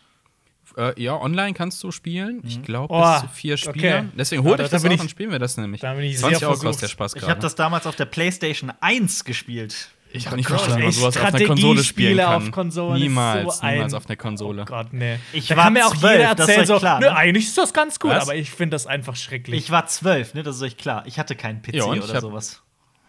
Äh, 0.77 1.01
ja, 1.01 1.15
online 1.15 1.53
kannst 1.53 1.83
du 1.83 1.91
spielen. 1.91 2.41
Ich 2.45 2.61
glaube, 2.63 2.93
Oh, 2.93 3.01
bis 3.01 3.21
zu 3.21 3.27
vier 3.29 3.53
okay. 3.55 3.69
Spielern. 3.79 4.11
Deswegen 4.17 4.43
Ja, 4.43 4.49
holt 4.49 4.59
euch 4.59 4.67
da 4.69 4.75
das 4.77 4.85
auch, 4.85 4.89
ich- 4.91 4.97
dann 4.99 5.09
spielen 5.09 5.31
wir 5.31 5.39
das 5.39 5.57
nämlich. 5.57 5.81
da 5.81 5.93
bin 5.93 6.03
ich 6.05 6.17
20 6.17 6.39
sehr 6.39 6.49
Euro 6.49 6.59
kostet 6.59 6.81
der 6.83 6.87
Spaß 6.89 7.15
Ich 7.15 7.23
habe 7.29 7.39
das 7.39 7.55
damals 7.55 7.87
auf 7.87 7.95
der 7.95 8.05
PlayStation 8.05 8.71
1 8.81 9.23
gespielt. 9.25 9.89
Ich 10.13 10.25
habe 10.27 10.37
nicht 10.37 10.47
verstanden, 10.47 10.79
wie 10.79 10.83
man 10.83 10.91
sowas 10.93 11.17
auf 11.17 11.25
einer 11.25 11.45
Konsole 11.45 11.83
spielen 11.83 12.17
kann. 12.17 12.33
auf 12.35 12.51
Konsolen 12.51 12.99
niemals, 13.01 13.57
so 13.57 13.61
ein- 13.65 13.73
niemals 13.75 13.93
auf 13.93 14.07
einer 14.07 14.15
Konsole. 14.15 14.61
Oh 14.61 14.65
Gott, 14.65 14.93
nee. 14.93 15.17
Ich 15.33 15.47
da 15.47 15.57
war 15.57 15.65
kann 15.65 15.73
mir 15.73 15.85
auch 15.85 15.95
12, 15.95 16.13
jeder 16.17 16.29
erzählen, 16.29 16.65
so, 16.65 16.77
klar, 16.77 16.99
nö, 17.01 17.07
ne? 17.07 17.15
eigentlich 17.15 17.45
ist 17.47 17.57
das 17.57 17.73
ganz 17.73 17.99
gut, 17.99 18.11
Was? 18.11 18.23
aber 18.23 18.35
ich 18.35 18.49
finde 18.49 18.75
das 18.75 18.87
einfach 18.87 19.17
schrecklich. 19.17 19.65
Ich 19.65 19.69
war 19.69 19.85
zwölf, 19.87 20.33
ne? 20.33 20.43
Das 20.43 20.55
ist 20.55 20.61
euch 20.61 20.77
klar. 20.77 21.03
Ich 21.07 21.19
hatte 21.19 21.35
keinen 21.35 21.61
PC 21.61 21.75
Ja, 21.75 21.85
oder 21.85 22.21
sowas. 22.21 22.63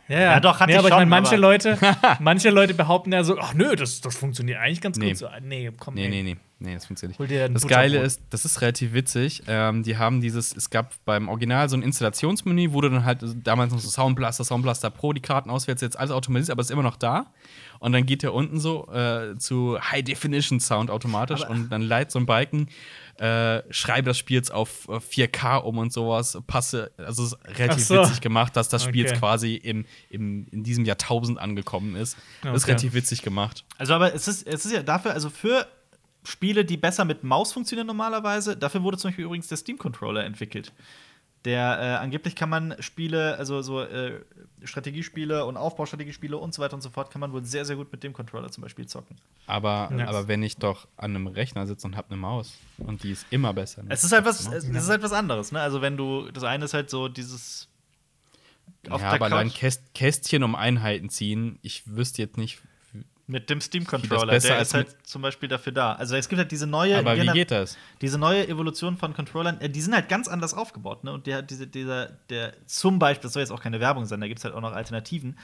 ja, 0.08 0.18
Ja, 0.20 0.40
doch, 0.40 0.54
hatte 0.58 0.66
nee, 0.66 0.72
ich 0.72 0.78
aber 0.80 0.88
ich 0.88 0.94
schon, 0.94 0.98
meine, 1.08 1.22
manche 1.22 1.28
aber- 1.34 1.38
Leute, 1.38 1.78
manche 2.20 2.50
Leute 2.50 2.74
behaupten 2.74 3.12
ja 3.12 3.22
so, 3.22 3.38
ach 3.38 3.54
nö, 3.54 3.76
das, 3.76 4.00
das 4.00 4.16
funktioniert 4.16 4.58
eigentlich 4.58 4.80
ganz 4.80 4.98
Nee. 4.98 5.10
gut. 5.10 5.18
So, 5.18 5.28
nee, 5.40 5.70
komm, 5.78 5.94
Nee, 5.94 6.08
nee, 6.08 6.22
nee. 6.24 6.36
Nee, 6.60 6.74
das 6.74 6.86
funktioniert 6.86 7.18
Hol 7.20 7.28
dir 7.28 7.44
ein 7.44 7.52
nicht. 7.52 7.62
Das. 7.64 7.68
Geile 7.70 7.98
ist, 8.00 8.20
das 8.30 8.44
ist 8.44 8.60
relativ 8.62 8.92
witzig. 8.92 9.42
Ähm, 9.46 9.84
die 9.84 9.96
haben 9.96 10.20
dieses, 10.20 10.56
es 10.56 10.70
gab 10.70 10.92
beim 11.04 11.28
Original 11.28 11.68
so 11.68 11.76
ein 11.76 11.82
Installationsmenü, 11.82 12.72
wo 12.72 12.80
du 12.80 12.88
dann 12.90 13.04
halt 13.04 13.20
damals 13.44 13.72
noch 13.72 13.78
so 13.78 13.88
Soundblaster, 13.88 14.42
Soundblaster 14.42 14.90
Pro 14.90 15.12
die 15.12 15.20
Karten 15.20 15.50
auswählst, 15.50 15.82
jetzt 15.82 15.96
alles 15.98 16.10
automatisiert, 16.10 16.50
aber 16.52 16.60
es 16.62 16.66
ist 16.66 16.72
immer 16.72 16.82
noch 16.82 16.96
da. 16.96 17.32
Und 17.78 17.92
dann 17.92 18.06
geht 18.06 18.24
der 18.24 18.34
unten 18.34 18.58
so 18.58 18.88
äh, 18.92 19.36
zu 19.38 19.78
High 19.80 20.02
Definition 20.02 20.58
Sound 20.58 20.90
automatisch 20.90 21.42
Aber- 21.42 21.50
und 21.50 21.68
dann 21.70 21.82
leitet 21.82 22.10
so 22.10 22.18
ein 22.18 22.26
Balken, 22.26 22.66
äh, 23.18 23.62
schreibe 23.72 24.06
das 24.08 24.18
Spiel 24.18 24.36
jetzt 24.36 24.52
auf 24.52 24.88
äh, 24.88 24.94
4K 24.98 25.58
um 25.58 25.78
und 25.78 25.92
sowas, 25.92 26.38
passe, 26.48 26.90
also 26.96 27.22
es 27.24 27.32
ist 27.34 27.58
relativ 27.58 27.84
so. 27.84 28.02
witzig 28.02 28.20
gemacht, 28.20 28.56
dass 28.56 28.68
das 28.68 28.82
Spiel 28.82 29.02
Okay. 29.04 29.10
jetzt 29.12 29.20
quasi 29.20 29.54
im, 29.54 29.86
im, 30.10 30.46
in 30.50 30.64
diesem 30.64 30.84
Jahrtausend 30.84 31.38
angekommen 31.38 31.94
ist. 31.94 32.16
Das 32.42 32.56
ist 32.56 32.62
Okay. 32.64 32.70
relativ 32.72 32.94
witzig 32.94 33.22
gemacht. 33.22 33.64
Also, 33.76 33.94
aber 33.94 34.12
es 34.12 34.26
ist, 34.26 34.44
es 34.46 34.66
ist 34.66 34.72
ja 34.72 34.82
dafür, 34.82 35.12
also 35.14 35.30
für 35.30 35.66
Spiele, 36.28 36.64
die 36.64 36.76
besser 36.76 37.04
mit 37.04 37.24
Maus 37.24 37.52
funktionieren 37.52 37.86
normalerweise, 37.86 38.56
dafür 38.56 38.82
wurde 38.82 38.98
zum 38.98 39.08
Beispiel 39.08 39.24
übrigens 39.24 39.48
der 39.48 39.56
Steam-Controller 39.56 40.24
entwickelt. 40.24 40.72
Der 41.44 41.78
äh, 41.80 41.84
angeblich 42.02 42.34
kann 42.34 42.50
man 42.50 42.74
Spiele, 42.80 43.36
also 43.38 43.62
so 43.62 43.80
äh, 43.80 44.20
Strategiespiele 44.64 45.46
und 45.46 45.56
Aufbaustrategiespiele 45.56 46.36
und 46.36 46.52
so 46.52 46.60
weiter 46.60 46.74
und 46.74 46.82
so 46.82 46.90
fort, 46.90 47.10
kann 47.10 47.20
man 47.20 47.32
wohl 47.32 47.44
sehr, 47.44 47.64
sehr 47.64 47.76
gut 47.76 47.90
mit 47.92 48.02
dem 48.02 48.12
Controller 48.12 48.50
zum 48.50 48.62
Beispiel 48.62 48.86
zocken. 48.86 49.16
Aber, 49.46 49.90
Ja. 49.96 50.08
aber 50.08 50.26
wenn 50.28 50.42
ich 50.42 50.56
doch 50.56 50.88
an 50.96 51.14
einem 51.14 51.28
Rechner 51.28 51.66
sitze 51.66 51.86
und 51.86 51.96
habe 51.96 52.08
eine 52.10 52.18
Maus 52.18 52.58
und 52.78 53.04
die 53.04 53.12
ist 53.12 53.24
immer 53.30 53.54
besser. 53.54 53.84
ne? 53.84 53.90
Es 53.90 54.02
ist 54.04 54.12
halt 54.12 54.24
was, 54.24 54.46
es, 54.48 54.64
ist 54.64 54.88
halt 54.90 55.02
was 55.02 55.12
anderes, 55.12 55.52
ne? 55.52 55.60
Also 55.60 55.80
wenn 55.80 55.96
du, 55.96 56.30
das 56.32 56.42
eine 56.44 56.64
ist 56.64 56.74
halt 56.74 56.90
so 56.90 57.08
dieses 57.08 57.68
auf 58.90 59.00
ja, 59.00 59.10
aber 59.12 59.26
allein 59.26 59.50
Käst 59.50 59.94
Kästchen 59.94 60.42
um 60.42 60.54
Einheiten 60.54 61.08
ziehen, 61.08 61.58
ich 61.62 61.86
wüsste 61.86 62.22
jetzt 62.22 62.36
nicht. 62.36 62.60
Mit 63.30 63.50
dem 63.50 63.60
Steam-Controller, 63.60 64.38
der 64.38 64.58
ist 64.60 64.72
halt 64.74 64.96
zum 65.06 65.20
Beispiel 65.22 65.48
dafür 65.50 65.72
da. 65.72 65.92
Also 65.92 66.16
es 66.16 66.28
gibt 66.28 66.38
halt 66.38 66.50
diese 66.50 66.66
neue 66.66 66.96
Aber 66.96 67.14
wie 67.16 67.26
geht 67.26 67.50
das? 67.50 67.76
diese 68.00 68.18
neue 68.18 68.48
Evolution 68.48 68.96
von 68.96 69.12
Controllern, 69.12 69.60
äh, 69.60 69.68
die 69.68 69.80
sind 69.82 69.94
halt 69.94 70.08
ganz 70.08 70.28
anders 70.28 70.54
aufgebaut, 70.54 71.04
ne? 71.04 71.12
Und 71.12 71.26
der, 71.26 71.42
diese, 71.42 71.66
dieser, 71.66 72.06
der 72.30 72.54
zum 72.66 72.98
Beispiel, 72.98 73.24
das 73.24 73.34
soll 73.34 73.42
jetzt 73.42 73.50
auch 73.52 73.60
keine 73.62 73.80
Werbung 73.80 74.06
sein, 74.06 74.20
da 74.20 74.26
gibt 74.28 74.38
es 74.38 74.44
halt 74.44 74.54
auch 74.54 74.62
noch 74.62 74.72
Alternativen. 74.72 75.38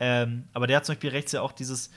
Ähm, 0.00 0.44
aber 0.52 0.66
der 0.66 0.78
hat 0.78 0.86
zum 0.86 0.96
Beispiel 0.96 1.10
rechts 1.10 1.30
ja 1.32 1.40
auch 1.40 1.52
dieses, 1.52 1.90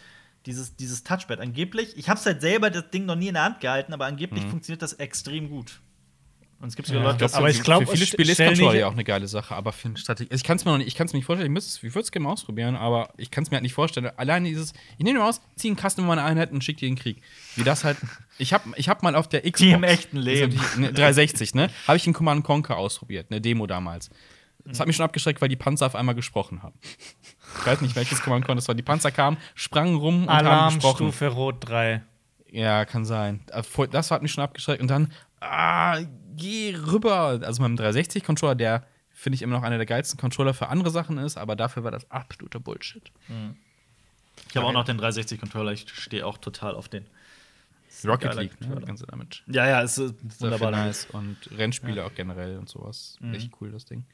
dieses, 0.46 0.76
dieses 0.76 1.04
Touchpad. 1.04 1.40
Angeblich, 1.40 1.98
ich 1.98 2.08
habe 2.08 2.20
halt 2.20 2.40
selber 2.42 2.70
das 2.70 2.90
Ding 2.92 3.06
noch 3.06 3.16
nie 3.16 3.28
in 3.30 3.34
der 3.34 3.44
Hand 3.44 3.60
gehalten, 3.62 3.94
aber 3.94 4.06
angeblich 4.06 4.44
Mhm. 4.46 4.50
funktioniert 4.52 4.82
das 4.84 4.94
extrem 4.94 5.50
gut. 5.50 5.82
Und 6.62 6.68
es 6.68 6.76
gibt 6.76 6.88
sogar 6.88 7.04
Ja. 7.04 7.12
Leute, 7.12 7.34
Aber 7.34 7.50
ich 7.50 7.64
glaub, 7.64 7.84
für 7.86 7.92
viele 7.94 8.06
Spiele 8.06 8.32
ist 8.34 8.38
Controller 8.38 8.78
ja 8.80 8.88
auch 8.88 8.92
eine 8.92 9.04
geile 9.04 9.28
Sache, 9.28 9.56
aber 9.56 9.72
für 9.72 9.88
eine 9.88 9.98
Strategie. 9.98 10.30
Also 10.32 10.42
ich 10.42 10.46
kann 10.48 10.58
es 10.58 10.66
mir 10.66 10.72
noch 10.72 10.78
nicht, 10.78 10.88
ich 10.88 10.96
kann 10.96 11.08
es 11.08 11.14
mir 11.14 11.18
nicht 11.18 11.26
vorstellen, 11.26 11.50
ich, 11.50 11.54
müsste 11.54 11.70
es- 11.70 11.78
ich 11.84 11.96
würde 11.96 12.02
es 12.06 12.12
gerne 12.12 12.26
mal 12.26 12.34
ausprobieren, 12.34 12.76
aber 12.76 13.10
ich 13.18 13.32
kann 13.32 13.44
es 13.44 13.50
mir 13.50 13.56
halt 13.56 13.64
nicht 13.64 13.74
vorstellen. 13.74 14.12
Allein 14.16 14.44
dieses, 14.44 14.74
ich 14.98 15.04
nehme 15.04 15.20
mal 15.20 15.30
aus, 15.30 15.42
ziehe 15.56 15.72
einen 15.72 15.76
Kasten 15.76 16.02
in 16.02 16.08
meine 16.08 16.24
Einheit 16.24 16.52
und 16.52 16.64
schicke 16.64 16.80
die 16.82 16.88
in 16.88 16.96
den 16.96 17.02
Krieg. 17.02 17.22
Wie 17.56 17.64
das 17.64 17.84
halt. 17.84 17.98
Ich 18.38 18.54
habe 18.54 18.70
ich 18.76 18.90
hab 18.90 19.02
mal 19.04 19.16
auf 19.16 19.28
der 19.28 19.42
Xbox. 19.42 19.58
Die 19.60 19.72
im 19.72 19.84
echten 19.84 20.18
Leben. 20.18 20.52
Die, 20.76 20.80
ne, 20.82 20.94
360, 20.94 21.56
ne? 21.56 21.70
Habe 21.88 21.98
ich 21.98 22.06
einen 22.06 22.14
Command 22.14 22.44
Conquer 22.44 22.78
ausprobiert, 22.78 23.28
eine 23.32 23.42
Demo 23.42 23.66
damals. 23.68 24.10
Das 24.64 24.80
hat 24.80 24.86
mich 24.86 24.96
schon 24.96 25.06
abgeschreckt, 25.06 25.42
weil 25.42 25.50
die 25.50 25.56
Panzer 25.56 25.88
auf 25.88 25.96
einmal 25.96 26.14
gesprochen 26.14 26.62
haben. 26.62 26.76
Ich 27.60 27.66
weiß 27.66 27.82
nicht, 27.82 27.96
welches 27.96 28.22
Command 28.22 28.46
Conquer 28.46 28.56
das 28.58 28.68
war. 28.68 28.76
Die 28.76 28.84
Panzer 28.84 29.10
kamen, 29.12 29.38
sprangen 29.56 29.96
rum 29.96 30.24
und 30.24 30.30
haben 30.30 30.76
gesprochen. 30.76 31.06
Alarmstufe 31.06 31.28
Rot 31.30 31.56
3. 31.68 32.04
Ja, 32.52 32.86
kann 32.86 33.04
sein. 33.06 33.42
Äh, 33.52 33.64
Das 33.90 34.12
hat 34.12 34.22
mich 34.22 34.32
schon 34.32 34.44
abgeschreckt. 34.44 34.82
Und 34.82 34.90
dann, 34.90 35.12
ah, 35.40 36.00
geh 36.36 36.76
rüber. 36.76 37.40
Also 37.44 37.62
mit 37.62 37.78
dem 37.80 37.86
360-Controller, 37.86 38.56
der 38.56 38.86
finde 39.14 39.36
ich 39.36 39.42
immer 39.42 39.56
noch 39.56 39.64
einer 39.64 39.78
der 39.78 39.86
geilsten 39.86 40.20
Controller 40.20 40.54
für 40.54 40.70
andere 40.70 40.90
Sachen 40.90 41.18
ist, 41.18 41.38
aber 41.38 41.56
dafür 41.56 41.84
war 41.84 41.92
das 41.92 42.10
absoluter 42.10 42.60
Bullshit. 42.60 43.12
Ich 44.50 44.58
habe 44.58 44.66
auch 44.68 44.74
noch 44.74 44.86
den 44.86 45.00
360-Controller, 45.00 45.72
ich 45.74 45.90
stehe 45.90 46.26
auch 46.26 46.38
total 46.38 46.76
auf 46.76 46.90
den. 46.90 47.06
Rocket 48.06 48.34
League, 48.36 48.60
ne? 48.62 48.68
Controller. 48.68 48.88
Ganze 48.88 49.06
damit. 49.06 49.44
Ja, 49.48 49.68
ja, 49.68 49.82
ist 49.82 49.98
äh, 49.98 50.10
Wunderbar 50.40 50.40
wunderbar. 50.40 50.72
nice. 50.72 51.08
Und 51.12 51.38
Rennspiele 51.56 52.06
auch 52.06 52.16
generell 52.16 52.58
und 52.58 52.70
sowas. 52.70 53.18
Echt 53.34 53.52
cool, 53.60 53.72
das 53.72 53.86
Ding. 53.86 54.06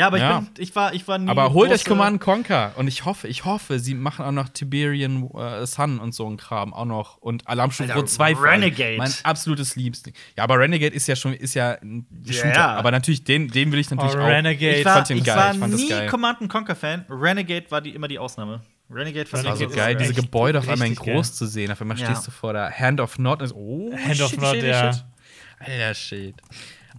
Ja, 0.00 0.06
aber 0.06 0.16
ich, 0.16 0.22
Ja. 0.22 0.40
bin, 0.40 0.48
ich, 0.58 0.74
war, 0.74 0.94
ich 0.94 1.06
war 1.06 1.18
nie. 1.18 1.28
Aber 1.28 1.52
holt 1.52 1.70
euch 1.70 1.84
Command 1.84 2.20
Conquer. 2.20 2.72
Und 2.76 2.88
ich 2.88 3.04
hoffe, 3.04 3.28
ich 3.28 3.44
hoffe, 3.44 3.78
sie 3.78 3.94
machen 3.94 4.24
auch 4.24 4.32
noch 4.32 4.48
Tiberian 4.48 5.28
äh, 5.34 5.66
Sun 5.66 5.98
und 5.98 6.14
so 6.14 6.26
ein 6.26 6.38
Kram 6.38 6.72
auch 6.72 6.86
noch. 6.86 7.18
Und 7.18 7.46
Alarmstufe 7.46 7.92
Rot 7.92 8.08
2. 8.08 8.34
vor 8.34 8.46
allem. 8.48 8.62
Renegade. 8.62 8.96
Mein 8.96 9.12
absolutes 9.24 9.76
Liebsting. 9.76 10.14
Ja, 10.38 10.44
aber 10.44 10.58
Renegade 10.58 10.94
ist 10.94 11.06
ja 11.06 11.16
schon 11.16 11.34
ist 11.34 11.54
ja 11.54 11.72
ein 11.82 12.06
Shooter. 12.26 12.48
ja. 12.54 12.74
Aber 12.76 12.90
natürlich, 12.90 13.24
den, 13.24 13.48
den 13.48 13.70
will 13.72 13.78
ich 13.78 13.90
natürlich 13.90 14.14
Oh, 14.14 14.20
auch. 14.20 14.26
Renegade. 14.26 14.76
Ich 14.78 14.84
war, 14.86 15.02
ich 15.10 15.24
geil, 15.24 15.36
war 15.36 15.52
ich 15.52 15.58
fand 15.58 15.74
das 15.74 15.80
nie 15.80 15.88
geil. 15.90 16.08
Command 16.08 16.48
Conquer-Fan. 16.48 17.04
Renegade 17.10 17.70
war 17.70 17.80
die, 17.82 17.90
immer 17.90 18.08
die 18.08 18.18
Ausnahme. 18.18 18.62
Renegade 18.90 19.26
fand 19.26 19.44
Das 19.44 19.58
war 19.60 19.60
ich 19.60 19.70
so 19.70 19.76
geil, 19.76 19.96
diese 19.96 20.14
Gebäude 20.14 20.58
auf 20.58 20.68
einmal 20.68 20.88
in 20.88 20.94
groß 20.94 21.28
geil. 21.28 21.34
zu 21.36 21.46
sehen. 21.46 21.70
Auf 21.70 21.80
einmal 21.80 21.98
Ja. 21.98 22.06
stehst 22.06 22.26
du 22.26 22.30
vor 22.30 22.52
der 22.54 22.70
Hand 22.70 23.00
of 23.00 23.18
Nod 23.18 23.40
und 23.40 23.44
ist, 23.46 23.54
oh, 23.54 23.92
Hand 23.92 24.20
of 24.20 24.30
shit, 24.30 24.40
Nod, 24.40 24.54
shit, 24.54 24.64
ja. 24.64 24.92
shit. 24.92 25.04
Alter, 25.60 25.94
shit. 25.94 26.34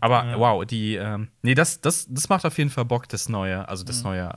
Aber 0.01 0.25
Ja. 0.25 0.39
wow, 0.39 0.65
die, 0.65 0.95
ähm, 0.95 1.29
nee, 1.43 1.53
das, 1.55 1.79
das, 1.79 2.07
das 2.09 2.27
macht 2.27 2.43
auf 2.45 2.57
jeden 2.57 2.69
Fall 2.71 2.85
Bock, 2.85 3.07
das 3.07 3.29
neue, 3.29 3.69
also 3.69 3.83
das 3.85 4.03
neue 4.03 4.23
Mhm. 4.25 4.29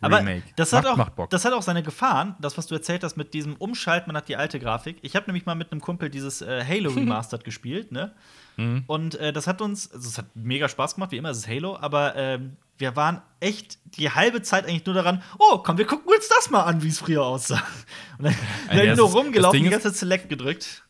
Aber 0.00 0.18
Remake. 0.18 0.42
das 0.56 0.72
macht, 0.72 0.84
hat, 0.84 0.92
auch, 0.92 0.96
macht 0.96 1.14
Bock. 1.16 1.30
das 1.30 1.44
hat 1.44 1.52
auch 1.52 1.62
seine 1.62 1.82
Gefahren, 1.84 2.34
das, 2.40 2.58
was 2.58 2.66
du 2.66 2.74
erzählt 2.74 3.04
hast 3.04 3.16
mit 3.16 3.32
diesem 3.32 3.54
Umschalten, 3.54 4.08
man 4.08 4.16
hat 4.16 4.28
die 4.28 4.36
alte 4.36 4.58
Grafik. 4.58 4.98
Ich 5.02 5.14
habe 5.16 5.26
nämlich 5.26 5.46
mal 5.46 5.54
mit 5.54 5.70
einem 5.72 5.80
Kumpel 5.80 6.10
dieses 6.10 6.42
äh, 6.42 6.64
Halo 6.66 6.90
Remastered 6.96 7.44
gespielt, 7.44 7.92
ne? 7.92 8.12
Mhm. 8.56 8.82
Und 8.88 9.14
äh, 9.14 9.32
das 9.32 9.46
hat 9.46 9.62
uns, 9.62 9.90
also 9.92 10.08
es 10.08 10.18
hat 10.18 10.26
mega 10.34 10.68
Spaß 10.68 10.96
gemacht, 10.96 11.12
wie 11.12 11.16
immer, 11.16 11.30
es 11.30 11.38
ist 11.38 11.48
Halo, 11.48 11.76
aber 11.78 12.16
ähm, 12.16 12.56
wir 12.78 12.96
waren 12.96 13.22
echt 13.38 13.78
die 13.96 14.10
halbe 14.10 14.42
Zeit 14.42 14.66
eigentlich 14.66 14.84
nur 14.84 14.94
daran, 14.96 15.22
oh, 15.38 15.58
komm, 15.58 15.78
wir 15.78 15.86
gucken 15.86 16.12
uns 16.12 16.28
das 16.28 16.50
mal 16.50 16.62
an, 16.64 16.82
wie 16.82 16.88
es 16.88 16.98
früher 16.98 17.24
aussah. 17.24 17.62
Und 18.18 18.24
dann 18.24 18.34
Ja, 18.70 18.76
wir 18.82 18.86
das 18.88 18.98
nur 18.98 19.08
ist- 19.08 19.14
rumgelaufen, 19.14 19.60
das 19.60 19.64
die 19.66 19.70
ganze 19.70 19.88
Zeit 19.92 19.96
Select 19.98 20.28
gedrückt. 20.28 20.82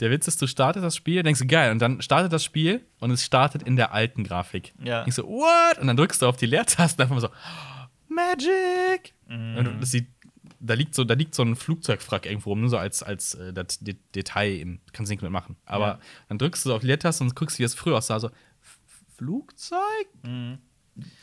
Der 0.00 0.10
Witz 0.10 0.26
ist, 0.28 0.40
du 0.42 0.46
startest 0.46 0.84
das 0.84 0.96
Spiel, 0.96 1.22
denkst 1.22 1.40
du, 1.40 1.46
geil, 1.46 1.70
und 1.70 1.78
dann 1.80 2.02
startet 2.02 2.32
das 2.32 2.42
Spiel 2.44 2.84
und 3.00 3.10
es 3.10 3.24
startet 3.24 3.62
in 3.62 3.76
der 3.76 3.92
alten 3.92 4.24
Grafik. 4.24 4.74
Ja. 4.82 5.02
Denkst 5.04 5.16
du, 5.16 5.26
what? 5.26 5.78
Und 5.78 5.86
dann 5.86 5.96
drückst 5.96 6.22
du 6.22 6.26
auf 6.26 6.36
die 6.36 6.46
Leertasten 6.46 7.02
einfach 7.02 7.14
mal 7.14 7.20
so, 7.20 7.28
Magic! 8.08 9.14
Mhm. 9.28 9.56
Und 9.56 9.80
das 9.80 9.90
sieht, 9.90 10.08
da 10.60 10.74
liegt 10.74 10.94
so, 10.94 11.04
da 11.04 11.14
liegt 11.14 11.34
so 11.34 11.42
ein 11.42 11.56
Flugzeugwrack 11.56 12.26
irgendwo 12.26 12.50
rum, 12.50 12.60
nur 12.60 12.70
so 12.70 12.78
als, 12.78 13.02
als 13.02 13.34
äh, 13.34 13.52
das 13.52 13.78
De 13.80 13.96
Detail, 14.14 14.56
im, 14.58 14.80
kannst 14.92 15.10
nichts 15.10 15.22
mitmachen. 15.22 15.56
Aber 15.64 15.86
Ja. 15.86 15.98
dann 16.28 16.38
drückst 16.38 16.64
du 16.66 16.74
auf 16.74 16.80
die 16.80 16.86
Leertaste 16.88 17.22
und 17.24 17.34
guckst, 17.36 17.58
wie 17.58 17.64
es 17.64 17.74
früher 17.74 17.96
aussah, 17.96 18.20
so, 18.20 18.30
Flugzeug? 19.16 19.78
Mhm. 20.22 20.58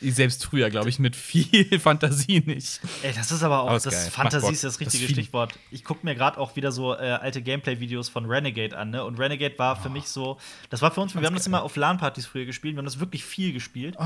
Selbst 0.02 0.44
früher, 0.44 0.68
glaube 0.68 0.90
ich, 0.90 0.98
mit 0.98 1.16
viel 1.16 1.78
Fantasie 1.80 2.42
nicht. 2.44 2.80
Ey, 3.02 3.12
das 3.14 3.30
ist 3.32 3.42
aber 3.42 3.62
auch, 3.62 3.68
Aber 3.68 3.76
ist 3.78 3.86
das 3.86 3.94
geil. 3.94 4.10
Fantasie 4.10 4.52
ist 4.52 4.64
das 4.64 4.74
Das 4.74 4.80
richtige 4.80 5.06
Feeling. 5.06 5.24
Stichwort. 5.24 5.54
Ich 5.70 5.82
gucke 5.84 6.04
mir 6.04 6.14
gerade 6.14 6.38
auch 6.38 6.56
wieder 6.56 6.72
so 6.72 6.92
äh, 6.94 6.98
alte 6.98 7.40
Gameplay-Videos 7.40 8.08
von 8.10 8.26
Renegade 8.26 8.76
an, 8.76 8.90
ne? 8.90 9.02
Und 9.04 9.18
Renegade 9.18 9.58
war 9.58 9.80
für 9.80 9.88
mich 9.88 10.08
so, 10.08 10.38
das 10.68 10.82
war 10.82 10.90
für 10.90 11.00
uns, 11.00 11.14
wir 11.14 11.26
haben 11.26 11.34
das 11.34 11.46
immer 11.46 11.62
auf 11.62 11.76
LAN-Partys 11.76 12.26
früher 12.26 12.44
gespielt, 12.44 12.74
wir 12.74 12.78
haben 12.78 12.84
das 12.84 13.00
wirklich 13.00 13.24
viel 13.24 13.52
gespielt. 13.54 13.96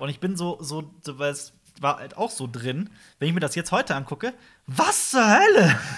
Und 0.00 0.08
ich 0.08 0.18
bin 0.18 0.36
so, 0.36 0.58
so, 0.60 0.92
so 1.02 1.18
weil 1.18 1.30
es 1.32 1.52
war 1.80 1.98
halt 1.98 2.16
auch 2.16 2.30
so 2.30 2.46
drin, 2.50 2.90
wenn 3.18 3.28
ich 3.28 3.34
mir 3.34 3.40
das 3.40 3.54
jetzt 3.54 3.72
heute 3.72 3.94
angucke, 3.94 4.34
was 4.66 5.10
zur 5.10 5.24
Hölle? 5.26 5.78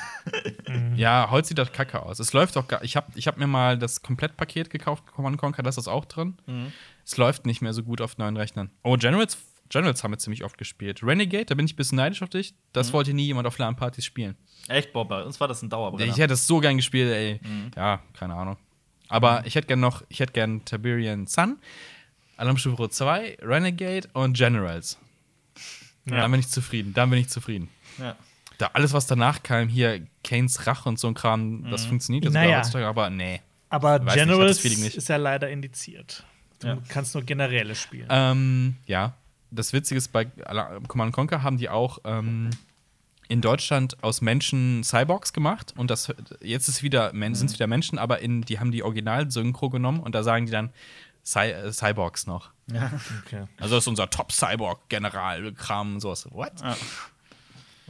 Ja, 0.96 1.28
heute 1.30 1.48
sieht 1.48 1.58
das 1.58 1.70
kacke 1.72 2.02
aus. 2.02 2.18
Es 2.18 2.32
läuft 2.32 2.56
auch 2.56 2.66
gar. 2.66 2.82
Ich 2.82 2.96
habe 2.96 3.08
ich 3.14 3.26
hab 3.26 3.36
mir 3.36 3.46
mal 3.46 3.78
das 3.78 4.00
Komplettpaket 4.00 4.70
gekauft, 4.70 5.04
Command 5.06 5.36
Conquer, 5.36 5.62
da 5.62 5.68
ist 5.68 5.76
das 5.76 5.86
auch 5.86 6.06
drin. 6.06 6.38
Es 7.04 7.18
läuft 7.18 7.44
nicht 7.44 7.60
mehr 7.60 7.74
so 7.74 7.82
gut 7.82 8.00
auf 8.00 8.16
neuen 8.16 8.36
Rechnern. 8.38 8.70
Oh, 8.82 8.96
Generals, 8.96 9.36
Generals 9.68 10.02
haben 10.02 10.12
wir 10.12 10.18
ziemlich 10.18 10.42
oft 10.42 10.56
gespielt. 10.56 11.02
Renegade, 11.02 11.44
da 11.44 11.54
bin 11.54 11.66
ich 11.66 11.74
ein 11.74 11.76
bisschen 11.76 11.96
neidisch 11.96 12.22
auf 12.22 12.30
dich. 12.30 12.54
Das 12.72 12.94
wollte 12.94 13.12
nie 13.12 13.26
jemand 13.26 13.46
auf 13.46 13.58
LAN-Partys 13.58 14.06
spielen. 14.06 14.34
Echt, 14.68 14.94
boah, 14.94 15.06
bei 15.06 15.22
uns 15.22 15.38
war 15.40 15.48
das 15.48 15.60
ein 15.60 15.68
Dauerbrenner. 15.68 16.10
Ich 16.10 16.16
hätte 16.16 16.28
das 16.28 16.46
so 16.46 16.58
gern 16.60 16.76
gespielt, 16.76 17.12
ey. 17.12 17.40
Ja, 17.76 18.00
keine 18.18 18.34
Ahnung. 18.34 18.56
Aber 19.08 19.44
ich 19.44 19.54
hätte 19.56 19.66
gern 19.66 19.80
noch, 19.80 20.02
ich 20.08 20.20
hätte 20.20 20.32
gern 20.32 20.64
Tiberian 20.64 21.26
Sun, 21.26 21.58
Alarmstufe 22.38 22.76
Rot 22.76 22.94
2, 22.94 23.38
Renegade 23.42 24.08
und 24.14 24.34
Generals. 24.36 24.98
Ja. 26.06 26.16
Dann 26.18 26.30
bin 26.30 26.40
ich 26.40 26.48
zufrieden. 26.48 26.92
Dann 26.94 27.10
bin 27.10 27.18
ich 27.18 27.28
zufrieden. 27.28 27.68
ja. 27.98 28.16
Da 28.58 28.70
alles, 28.72 28.92
was 28.92 29.06
danach 29.08 29.42
kam, 29.42 29.66
hier 29.68 30.06
Kanes 30.22 30.64
Rache 30.68 30.88
und 30.88 30.96
so 31.00 31.08
ein 31.08 31.14
Kram, 31.14 31.68
das 31.72 31.86
funktioniert 31.86 32.24
jetzt 32.24 32.34
Naja. 32.34 32.58
heutzutage, 32.58 32.86
aber 32.86 33.10
nee. 33.10 33.40
Aber 33.68 33.98
Generals 33.98 34.62
das 34.62 34.76
nicht. 34.78 34.96
ist 34.96 35.08
ja 35.08 35.16
leider 35.16 35.50
indiziert. 35.50 36.22
Du 36.60 36.68
Ja. 36.68 36.78
kannst 36.88 37.14
nur 37.14 37.24
generelle 37.24 37.74
spielen. 37.74 38.06
Ähm, 38.10 38.76
ja. 38.86 39.14
Das 39.50 39.72
Witzige 39.72 39.98
ist, 39.98 40.12
bei 40.12 40.26
Command 40.86 41.12
Conquer 41.12 41.42
haben 41.42 41.58
die 41.58 41.68
auch 41.68 41.98
ähm, 42.04 42.50
in 43.26 43.40
Deutschland 43.40 44.00
aus 44.04 44.20
Menschen 44.20 44.84
Cyborgs 44.84 45.32
gemacht 45.32 45.74
und 45.76 45.90
das 45.90 46.14
jetzt 46.40 46.68
ist 46.68 46.84
wieder 46.84 47.12
Men 47.12 47.34
sind 47.34 47.48
es 47.48 47.54
wieder 47.54 47.66
Menschen, 47.66 47.98
aber 47.98 48.20
in, 48.20 48.42
die 48.42 48.60
haben 48.60 48.70
die 48.70 48.84
Original-Synchro 48.84 49.68
genommen 49.70 49.98
und 49.98 50.14
da 50.14 50.22
sagen 50.22 50.46
die 50.46 50.52
dann 50.52 50.70
Cy 51.24 51.50
äh, 51.50 51.72
Cyborgs 51.72 52.28
noch. 52.28 52.50
Okay. 52.70 53.46
Also 53.58 53.74
das 53.74 53.84
ist 53.84 53.88
unser 53.88 54.08
Top-Cyborg-General-Kram 54.08 55.94
und 55.94 56.00
sowas. 56.00 56.26
What? 56.30 56.60
Ja. 56.60 56.76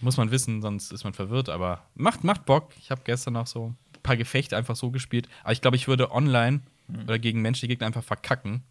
Muss 0.01 0.17
man 0.17 0.31
wissen, 0.31 0.61
sonst 0.63 0.93
ist 0.93 1.05
man 1.05 1.15
verwirrt, 1.15 1.49
aber 1.49 1.85
macht, 1.95 2.25
macht 2.25 2.45
Bock. 2.45 2.73
Ich 2.79 2.91
habe 2.91 3.03
gestern 3.05 3.35
noch 3.35 3.47
so 3.47 3.69
ein 3.69 4.03
paar 4.03 4.17
Gefechte 4.17 4.57
einfach 4.57 4.77
so 4.77 4.91
gespielt. 4.91 5.29
Aber 5.43 5.53
ich 5.53 5.61
glaube, 5.61 5.77
ich 5.77 5.87
würde 5.89 6.11
online 6.11 6.61
oder 7.05 7.19
gegen 7.19 7.41
menschliche 7.41 7.69
Gegner 7.69 7.87
einfach 7.87 8.05
verkacken. 8.05 8.63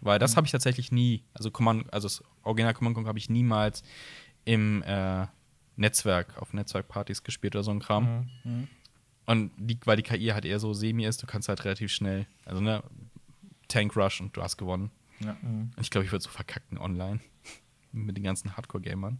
Weil 0.00 0.18
das 0.18 0.36
habe 0.36 0.46
ich 0.46 0.50
tatsächlich 0.50 0.92
nie, 0.92 1.22
also 1.32 1.50
Command, 1.50 1.90
also 1.92 2.06
das 2.06 2.22
Original 2.42 2.74
Command 2.74 2.94
Conquer 2.94 3.08
habe 3.08 3.18
ich 3.18 3.30
niemals 3.30 3.82
im 4.44 4.82
äh, 4.82 5.26
Netzwerk, 5.76 6.36
auf 6.42 6.52
Netzwerkpartys 6.52 7.22
gespielt 7.22 7.54
oder 7.56 7.64
so 7.64 7.70
ein 7.70 7.80
Kram. 7.80 8.28
Und 9.24 9.50
die, 9.56 9.78
weil 9.86 9.96
die 9.96 10.02
KI 10.02 10.28
halt 10.28 10.44
eher 10.44 10.58
so 10.58 10.74
semi 10.74 11.06
ist, 11.06 11.22
du 11.22 11.26
kannst 11.26 11.48
halt 11.48 11.64
relativ 11.64 11.90
schnell, 11.90 12.26
also 12.44 12.60
ne, 12.60 12.82
Tank 13.68 13.96
Rush 13.96 14.20
und 14.20 14.36
du 14.36 14.42
hast 14.42 14.58
gewonnen. 14.58 14.90
Ja. 15.20 15.36
Und 15.42 15.72
ich 15.80 15.90
glaube, 15.90 16.04
ich 16.04 16.12
würde 16.12 16.22
so 16.24 16.30
verkacken 16.30 16.78
online. 16.78 17.20
Mit 17.92 18.16
den 18.16 18.24
ganzen 18.24 18.56
Hardcore-Gamern. 18.56 19.18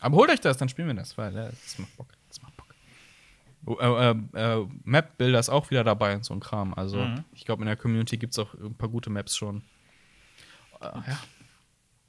Aber 0.00 0.16
holt 0.16 0.30
euch 0.30 0.40
das, 0.40 0.56
dann 0.58 0.68
spielen 0.68 0.88
wir 0.88 0.94
das, 0.94 1.16
weil 1.16 1.34
ja, 1.34 1.48
das 1.48 1.78
macht 1.78 1.96
Bock. 1.96 2.08
Das 2.28 2.42
macht 2.42 2.54
Bock. 2.56 2.66
Oh, 3.66 3.76
äh, 3.80 4.10
äh, 4.34 4.60
äh, 4.60 4.66
Map-Builder 4.84 5.38
ist 5.38 5.48
auch 5.48 5.70
wieder 5.70 5.84
dabei 5.84 6.14
und 6.14 6.24
so 6.24 6.34
ein 6.34 6.40
Kram. 6.40 6.74
Also, 6.74 6.98
Mhm. 6.98 7.24
ich 7.32 7.46
glaube, 7.46 7.62
in 7.62 7.66
der 7.66 7.76
Community 7.76 8.18
gibt 8.18 8.32
es 8.34 8.38
auch 8.38 8.52
ein 8.54 8.74
paar 8.74 8.90
gute 8.90 9.08
Maps 9.08 9.34
schon. 9.36 9.62
Äh, 10.80 10.84
ja. 10.84 11.18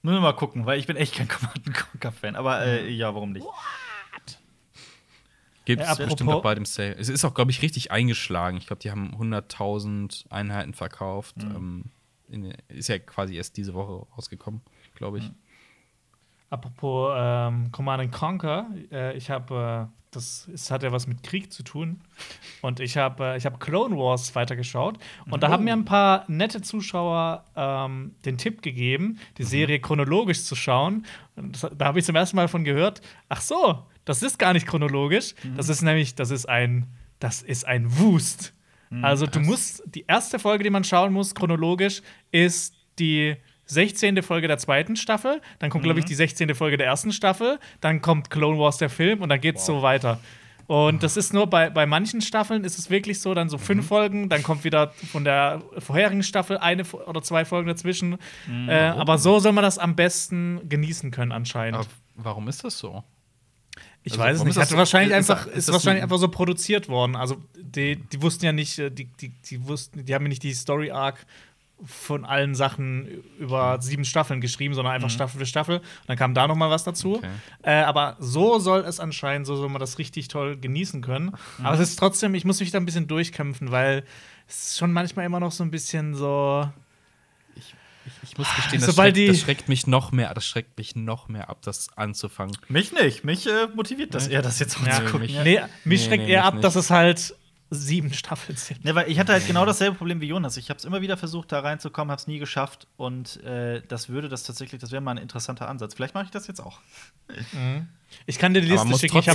Müssen 0.02 0.18
wir 0.18 0.20
mal 0.22 0.34
gucken, 0.34 0.66
weil 0.66 0.78
ich 0.80 0.86
bin 0.88 0.98
echt 0.98 1.16
kein 1.16 1.28
Command 1.30 1.64
Conquer-Fan. 1.74 2.36
Aber 2.36 2.66
äh, 2.66 2.90
ja, 2.92 3.14
warum 3.16 3.32
nicht? 3.32 3.46
Gibt 5.64 5.82
Ja, 5.82 5.92
es 5.94 5.98
bestimmt 5.98 6.22
apropos- 6.30 6.36
auch 6.36 6.44
bei 6.44 6.54
dem 6.56 6.66
Sale. 6.66 6.96
Es 6.96 7.10
ist 7.10 7.26
auch, 7.26 7.34
glaube 7.34 7.50
ich, 7.52 7.62
richtig 7.64 7.92
eingeschlagen. 7.92 8.58
Ich 8.58 8.68
glaube, 8.68 8.82
die 8.82 8.92
haben 8.92 9.16
100.000 9.16 10.30
Einheiten 10.30 10.74
verkauft. 10.74 11.38
Mhm. 11.38 11.56
Ähm, 11.56 11.84
in, 12.30 12.54
ist 12.68 12.90
ja 12.90 13.00
quasi 13.00 13.36
erst 13.36 13.58
diese 13.58 13.74
Woche 13.74 14.08
rausgekommen, 14.16 14.62
glaube 14.96 15.20
ich. 15.20 15.32
Apropos 16.50 17.14
ähm, 17.18 17.72
Command 17.72 18.04
and 18.04 18.12
Conquer, 18.12 18.68
äh, 18.92 19.18
ich 19.18 19.30
habe, 19.30 19.90
äh, 19.90 19.98
das 20.12 20.48
ist, 20.48 20.72
hat 20.72 20.84
ja 20.84 20.92
was 20.92 21.08
mit 21.08 21.24
Krieg 21.24 21.52
zu 21.52 21.64
tun. 21.64 22.02
Und 22.62 22.80
ich 22.80 22.98
habe 22.98 23.24
äh, 23.26 23.38
ich 23.38 23.46
hab 23.46 23.60
Clone 23.60 23.98
Wars 23.98 24.36
weitergeschaut. 24.36 24.98
Und 25.30 25.44
da 25.44 25.50
haben 25.50 25.64
mir 25.64 25.74
ein 25.74 25.86
paar 25.86 26.24
nette 26.28 26.62
Zuschauer 26.62 27.44
ähm, 27.56 28.16
den 28.26 28.38
Tipp 28.38 28.62
gegeben, 28.62 29.20
die 29.38 29.44
Serie 29.44 29.80
chronologisch 29.80 30.44
zu 30.44 30.56
schauen. 30.56 31.06
Und 31.36 31.62
das, 31.62 31.72
da 31.76 31.86
habe 31.86 32.00
ich 32.00 32.06
zum 32.06 32.16
ersten 32.16 32.36
Mal 32.36 32.48
von 32.48 32.64
gehört, 32.64 33.02
ach 33.28 33.42
so, 33.42 33.84
das 34.06 34.22
ist 34.22 34.38
gar 34.38 34.54
nicht 34.54 34.68
chronologisch. 34.68 35.34
Das 35.58 35.68
ist 35.68 35.82
nämlich, 35.82 36.16
das 36.16 36.30
ist 36.30 36.48
ein, 36.48 36.88
das 37.20 37.42
ist 37.42 37.66
ein 37.66 37.98
Wust. 37.98 38.54
Also 39.02 39.26
du 39.26 39.40
musst, 39.40 39.84
die 39.86 40.06
erste 40.08 40.40
Folge, 40.40 40.64
die 40.64 40.70
man 40.70 40.84
schauen 40.84 41.12
muss, 41.12 41.36
chronologisch, 41.36 42.02
ist 42.32 42.76
die 43.00 43.36
16. 43.66 44.22
Folge 44.22 44.48
der 44.48 44.58
zweiten 44.58 44.96
Staffel. 44.96 45.42
Dann 45.60 45.70
kommt, 45.70 45.84
glaube 45.84 46.00
ich, 46.00 46.06
die 46.06 46.16
16. 46.16 46.54
Folge 46.56 46.78
der 46.78 46.88
ersten 46.88 47.12
Staffel. 47.12 47.60
Dann 47.82 48.02
kommt 48.02 48.30
Clone 48.30 48.60
Wars, 48.60 48.78
der 48.78 48.90
Film, 48.90 49.22
und 49.22 49.30
dann 49.30 49.42
geht's 49.42 49.66
so 49.66 49.82
weiter. 49.82 50.20
Und 50.68 51.04
das 51.04 51.16
ist 51.16 51.34
nur 51.34 51.48
bei, 51.48 51.70
bei 51.70 51.86
manchen 51.86 52.22
Staffeln 52.22 52.64
ist 52.64 52.80
es 52.80 52.90
wirklich 52.90 53.22
so, 53.22 53.34
dann 53.34 53.50
so 53.50 53.58
fünf 53.58 53.84
Mhm. 53.86 53.88
Folgen, 53.88 54.30
dann 54.30 54.42
kommt 54.42 54.64
wieder 54.64 54.90
von 55.12 55.24
der 55.24 55.62
vorherigen 55.78 56.24
Staffel 56.24 56.58
eine 56.58 56.84
oder 56.84 57.22
zwei 57.22 57.46
Folgen 57.46 57.68
dazwischen. 57.68 58.18
Mhm. 58.48 58.70
Äh, 58.70 58.74
aber 58.90 59.18
so 59.20 59.40
soll 59.40 59.52
man 59.52 59.64
das 59.64 59.78
am 59.78 59.96
besten 59.96 60.68
genießen 60.68 61.12
können 61.12 61.32
anscheinend. 61.32 61.76
Aber 61.76 61.88
warum 62.16 62.48
ist 62.48 62.64
das 62.64 62.80
so? 62.80 63.04
Ich 64.06 64.14
Also, 64.14 64.24
weiß 64.24 64.38
es 64.38 64.44
nicht. 64.46 64.56
Hat 64.58 64.64
das- 64.72 64.78
wahrscheinlich 64.78 65.18
ist 65.18 65.30
einfach, 65.32 65.48
ist, 65.48 65.58
ist 65.68 65.74
wahrscheinlich 65.74 66.02
ein- 66.02 66.04
einfach 66.04 66.20
so 66.20 66.28
produziert 66.30 66.88
worden. 66.90 67.16
Also 67.16 67.38
die, 67.58 67.96
die 67.98 68.22
wussten 68.22 68.46
ja 68.46 68.52
nicht, 68.54 68.80
äh, 68.80 68.90
die, 68.92 69.06
die, 69.20 69.30
die 69.30 69.68
wussten, 69.68 70.06
die 70.06 70.14
haben 70.16 70.24
ja 70.24 70.30
nicht 70.30 70.44
die 70.44 70.54
Story 70.54 70.92
Arc 70.92 71.26
von 71.84 72.24
allen 72.24 72.56
Sachen 72.56 73.08
über 73.38 73.82
sieben 73.82 74.06
Staffeln 74.06 74.40
geschrieben, 74.40 74.76
sondern 74.76 74.94
einfach 74.94 75.10
Staffel 75.10 75.40
für 75.40 75.46
Staffel. 75.46 75.80
Und 75.80 75.84
dann 76.08 76.16
kam 76.18 76.34
da 76.34 76.48
noch 76.48 76.56
mal 76.56 76.70
was 76.70 76.84
dazu. 76.86 77.16
Okay. 77.18 77.28
Äh, 77.64 77.72
aber 77.82 78.16
so 78.20 78.60
soll 78.60 78.82
es 78.82 79.00
anscheinend, 79.02 79.46
so 79.46 79.58
soll 79.58 79.68
man 79.70 79.82
das 79.82 79.98
richtig 79.98 80.30
toll 80.30 80.56
genießen 80.56 81.02
können. 81.02 81.34
Aber 81.62 81.74
es 81.74 81.82
ist 81.82 81.98
trotzdem, 82.00 82.34
ich 82.36 82.46
muss 82.46 82.62
mich 82.62 82.72
da 82.72 82.78
ein 82.78 82.86
bisschen 82.86 83.08
durchkämpfen, 83.08 83.72
weil 83.72 84.04
es 84.48 84.70
ist 84.70 84.78
schon 84.78 84.94
manchmal 84.94 85.26
immer 85.26 85.40
noch 85.42 85.52
so 85.52 85.64
ein 85.64 85.72
bisschen 85.72 86.14
so. 86.16 86.70
Ich 88.24 88.38
muss 88.38 88.48
gestehen, 88.56 88.82
das, 88.82 88.90
Sobald 88.90 89.16
schreckt, 89.16 89.18
die- 89.18 89.28
das 89.34 89.40
schreckt 89.42 89.70
mich 89.70 89.88
noch 89.88 90.12
mehr, 90.12 90.34
das 90.34 90.46
schreckt 90.46 90.78
mich 90.78 90.96
noch 90.96 91.28
mehr 91.28 91.50
ab, 91.50 91.60
das 91.64 91.88
anzufangen. 91.98 92.56
Mich 92.70 92.92
nicht. 92.92 93.24
Mich 93.24 93.48
äh, 93.48 93.68
motiviert 93.76 94.14
das 94.14 94.28
eher, 94.28 94.42
das 94.42 94.60
jetzt 94.60 94.78
auch 94.78 94.86
Ja, 94.86 94.98
zu 94.98 95.04
gucken. 95.06 95.22
mich-. 95.22 95.34
Nee, 95.44 95.62
mich 95.84 96.02
Nee, 96.02 96.08
schreckt 96.08 96.24
nee, 96.26 96.32
eher 96.32 96.42
mich 96.42 96.48
ab, 96.48 96.54
nicht. 96.56 96.64
dass 96.64 96.76
es 96.76 96.90
halt 96.92 97.36
sieben 97.72 98.14
Staffeln 98.14 98.56
sind. 98.58 98.86
Ne, 98.86 98.94
weil 98.94 99.10
ich 99.10 99.18
hatte 99.20 99.34
halt 99.34 99.48
genau 99.48 99.66
dasselbe 99.66 99.98
Problem 99.98 100.22
wie 100.22 100.28
Jonas. 100.28 100.56
Ich 100.58 100.70
habe 100.70 100.78
es 100.78 100.86
immer 100.86 101.02
wieder 101.02 101.18
versucht, 101.18 101.52
da 101.52 101.62
reinzukommen, 101.62 102.12
habe 102.12 102.20
es 102.20 102.28
nie 102.28 102.38
geschafft. 102.38 102.88
Und 102.96 103.44
äh, 103.44 103.82
das 103.88 104.08
würde 104.08 104.30
das 104.30 104.44
tatsächlich, 104.44 104.80
das 104.80 104.92
wäre 104.92 105.02
mal 105.02 105.12
ein 105.12 105.18
interessanter 105.18 105.68
Ansatz. 105.68 105.96
Vielleicht 105.96 106.14
mache 106.14 106.26
ich 106.26 106.32
das 106.32 106.46
jetzt 106.48 106.60
auch. 106.62 106.80
Ich 108.28 108.38
kann 108.38 108.54
dir 108.54 108.62
die 108.62 108.68
Liste 108.68 108.88
schicken. 109.00 109.18
Ich 109.18 109.28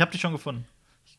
habe 0.00 0.10
die 0.12 0.18
schon 0.18 0.32
gefunden. 0.34 0.66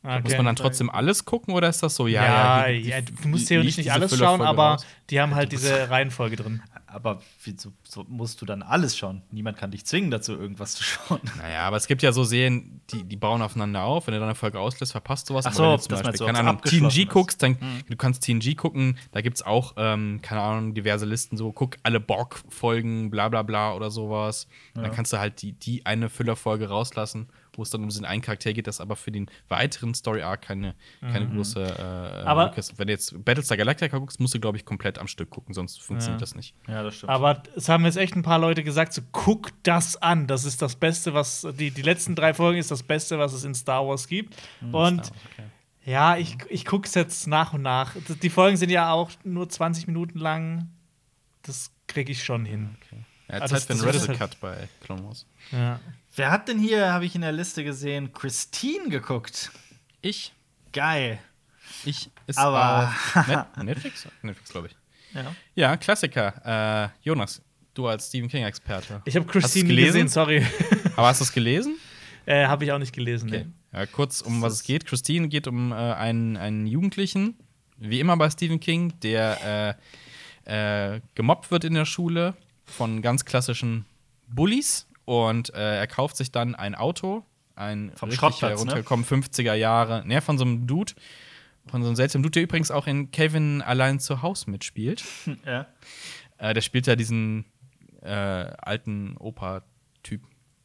Okay. 0.06 0.22
Muss 0.24 0.36
man 0.36 0.46
dann 0.48 0.56
trotzdem 0.58 0.90
alles 0.90 1.24
gucken 1.24 1.54
oder 1.54 1.70
ist 1.70 1.82
das 1.82 1.96
so, 1.96 2.08
ja, 2.08 2.26
Ja, 2.26 2.68
die- 2.68 2.82
die- 2.82 2.90
ja, 2.90 3.00
du 3.00 3.28
musst 3.30 3.48
theoretisch 3.48 3.78
nicht 3.78 3.92
alles 3.94 4.18
schauen, 4.18 4.42
aber 4.42 4.72
raus? 4.72 4.86
die 5.10 5.22
haben 5.22 5.34
halt 5.34 5.54
diese 5.54 5.90
Reihenfolge 5.90 6.36
drin. 6.36 6.62
Aber 6.88 7.22
wieso 7.44 7.72
so 7.84 8.04
musst 8.08 8.40
du 8.42 8.46
dann 8.46 8.62
alles 8.62 8.98
schauen? 8.98 9.22
Niemand 9.32 9.58
kann 9.58 9.72
dich 9.72 9.86
zwingen, 9.86 10.12
dazu 10.12 10.34
irgendwas 10.34 10.76
zu 10.76 10.84
schauen. 10.84 11.22
Naja, 11.38 11.62
aber 11.62 11.78
es 11.78 11.88
gibt 11.88 12.02
ja 12.04 12.12
so 12.12 12.24
Serien, 12.26 12.82
die, 12.92 13.04
die 13.04 13.16
bauen 13.16 13.42
aufeinander 13.42 13.84
auf. 13.84 14.06
Wenn 14.06 14.14
du 14.14 14.20
dann 14.20 14.28
eine 14.30 14.36
Folge 14.36 14.60
auslässt, 14.60 14.92
verpasst 14.92 15.30
du 15.30 15.34
was. 15.36 15.46
Ach 15.46 15.52
Aber 15.52 15.56
so, 15.58 15.64
wenn 15.64 15.72
du 15.78 15.82
zum 15.84 15.92
Beispiel, 16.04 16.18
du, 16.20 16.26
keine 16.26 16.40
Ahnung, 16.40 16.62
TNG 16.62 17.04
ist. 17.04 17.10
guckst, 17.10 17.42
dann 17.42 17.58
du 17.90 17.96
kannst 17.96 18.24
TNG 18.24 18.56
gucken, 18.56 18.98
da 19.14 19.22
gibt 19.22 19.38
es 19.38 19.42
auch, 19.44 19.74
ähm, 19.78 20.20
keine 20.22 20.42
Ahnung, 20.42 20.74
diverse 20.76 21.06
Listen, 21.06 21.38
so 21.38 21.52
guck 21.54 21.78
alle 21.82 22.00
Borg-Folgen, 22.02 23.10
bla 23.10 23.30
bla 23.30 23.42
bla 23.44 23.74
oder 23.74 23.90
sowas. 23.90 24.48
Und 24.76 24.84
Dann 24.84 24.92
kannst 24.92 25.14
du 25.14 25.18
halt 25.18 25.42
die, 25.42 25.54
die 25.54 25.86
eine 25.86 26.10
Füllerfolge 26.10 26.68
rauslassen, 26.70 27.28
wo 27.56 27.62
es 27.64 27.70
dann 27.70 27.82
um 27.84 27.90
diesen 27.90 28.06
einen 28.06 28.22
Charakter 28.22 28.52
geht, 28.54 28.68
das 28.68 28.82
aber 28.82 28.96
für 28.96 29.12
den 29.12 29.30
weiteren 29.48 29.94
Story-Arc 29.94 30.42
keine, 30.42 30.76
keine 31.02 31.28
große 31.30 31.62
äh, 31.64 32.26
Aber- 32.28 32.46
Lücke 32.46 32.60
ist. 32.60 32.78
Wenn 32.80 32.88
du 32.88 32.94
jetzt 32.94 33.24
Battlestar 33.24 33.58
Galactica 33.58 33.98
guckst, 33.98 34.20
musst 34.20 34.34
du, 34.34 34.40
glaube 34.40 34.58
ich, 34.58 34.66
komplett 34.66 34.98
am 35.00 35.08
Stück 35.08 35.30
gucken, 35.30 35.54
sonst 35.54 35.82
funktioniert 35.82 36.20
Ja. 36.20 36.24
das 36.26 36.36
nicht. 36.36 36.56
Ja, 36.68 36.84
das 36.84 36.96
stimmt. 36.96 37.12
Aber 37.12 37.44
es 37.56 37.70
haben 37.70 37.86
jetzt 37.86 37.98
echt 37.98 38.16
ein 38.16 38.24
paar 38.24 38.40
Leute 38.40 38.64
gesagt, 38.64 38.94
so 38.94 39.02
guck 39.12 39.52
das 39.64 39.96
an. 40.02 40.28
Das 40.28 40.46
ist 40.46 40.62
das 40.62 40.76
Beste, 40.76 41.14
was 41.14 41.48
die, 41.60 41.72
die 41.72 41.82
letzten 41.82 42.16
drei 42.16 42.34
Folgen 42.34 42.58
ist 42.60 42.72
das 42.72 42.84
Beste, 42.84 43.20
was 43.20 43.34
es 43.34 43.44
in 43.44 43.54
Star 43.56 43.88
Wars 43.88 44.08
gibt. 44.08 44.36
Und 44.72 45.00
okay. 45.02 45.44
ja, 45.86 46.18
ich, 46.18 46.38
ich 46.50 46.66
gucke 46.66 46.88
es 46.88 46.94
jetzt 46.96 47.28
nach 47.28 47.54
und 47.54 47.62
nach. 47.62 47.96
Die 48.22 48.30
Folgen 48.30 48.58
sind 48.58 48.70
ja 48.70 48.92
auch 48.92 49.12
nur 49.24 49.48
20 49.50 49.88
Minuten 49.88 50.18
lang. 50.20 50.70
Das 51.44 51.72
kriege 51.88 52.12
ich 52.12 52.24
schon 52.24 52.46
hin. 52.46 52.76
Ja, 53.30 53.36
Ah, 53.36 53.40
Zeit 53.48 53.52
das- 53.52 53.66
für 53.66 53.74
einen 53.74 53.80
das 53.80 53.86
wird 53.86 53.96
Wrestle 53.96 54.20
halt- 54.20 54.32
Cut 54.32 54.40
bei 54.42 54.68
Clone 54.84 55.04
Wars. 55.06 55.26
Ja. 55.52 55.80
Wer 56.16 56.32
hat 56.32 56.48
denn 56.48 56.60
hier, 56.60 56.92
habe 56.94 57.06
ich 57.06 57.16
in 57.16 57.22
der 57.22 57.32
Liste 57.32 57.64
gesehen, 57.64 58.14
Christine 58.14 58.90
geguckt? 58.90 59.52
Ich 60.02 60.32
Geil. 60.72 61.20
Ich 61.86 62.10
ist 62.28 62.38
Aber- 62.38 62.88
auf 63.16 63.28
Net 63.28 63.46
Netflix? 63.64 64.08
Netflix, 64.22 64.50
glaube 64.50 64.68
ich. 64.68 64.76
Ja. 65.16 65.36
Ja, 65.56 65.78
Klassiker. 65.78 66.92
Äh, 66.94 67.06
Jonas, 67.08 67.42
du 67.74 67.88
als 67.88 68.08
Stephen 68.08 68.28
King-Experte. 68.30 69.02
Ich 69.06 69.16
habe 69.16 69.26
Christine 69.28 69.68
gelesen? 69.70 69.94
gesehen, 69.94 70.08
sorry. 70.08 70.46
Aber 70.96 71.08
hast 71.08 71.20
du 71.22 71.26
es 71.26 71.32
gelesen? 71.32 71.78
äh, 72.26 72.46
habe 72.48 72.66
ich 72.66 72.72
auch 72.72 72.80
nicht 72.80 72.94
gelesen. 72.94 73.30
Okay. 73.30 73.46
Nee. 73.72 73.80
Ja, 73.80 73.86
kurz, 73.86 74.22
um 74.22 74.42
was 74.42 74.54
es 74.54 74.64
geht. 74.64 74.86
Christine 74.86 75.28
geht 75.28 75.48
um 75.48 75.72
äh, 75.72 75.76
einen, 75.76 76.38
einen 76.38 76.66
Jugendlichen, 76.68 77.36
wie 77.78 78.00
immer 78.00 78.18
bei 78.18 78.30
Stephen 78.30 78.60
King, 78.60 78.94
der 79.02 79.78
äh, 80.46 80.96
äh, 80.96 81.02
gemobbt 81.16 81.52
wird 81.52 81.64
in 81.66 81.74
der 81.74 81.86
Schule 81.86 82.34
von 82.66 83.02
ganz 83.02 83.26
klassischen 83.26 83.86
Bullies 84.28 84.88
und 85.06 85.54
äh, 85.54 85.78
er 85.78 85.88
kauft 85.88 86.18
sich 86.18 86.32
dann 86.32 86.56
ein 86.56 86.76
Auto, 86.76 87.24
ein 87.56 87.92
Vom 87.96 88.10
richtig 88.10 88.42
ne? 88.42 88.50
heruntergekommen 88.50 89.06
50er 89.06 89.54
Jahre, 89.54 90.06
ne, 90.08 90.22
von 90.22 90.38
so 90.38 90.46
einem 90.46 90.68
Dude, 90.68 90.94
von 91.68 91.82
so 91.82 91.88
einem 91.88 91.96
seltsamen 91.96 92.24
Dude, 92.24 92.32
der 92.32 92.44
übrigens 92.44 92.72
auch 92.72 92.88
in 92.88 93.12
Kevin 93.12 93.62
allein 93.62 94.00
zu 94.00 94.22
Hause 94.22 94.50
mitspielt. 94.50 95.04
ja. 95.46 95.68
Äh, 96.38 96.54
der 96.54 96.62
spielt 96.62 96.88
ja 96.88 96.96
diesen 96.96 97.46
äh, 98.02 98.10
alten 98.10 99.16
Opa-Typ. 99.18 100.22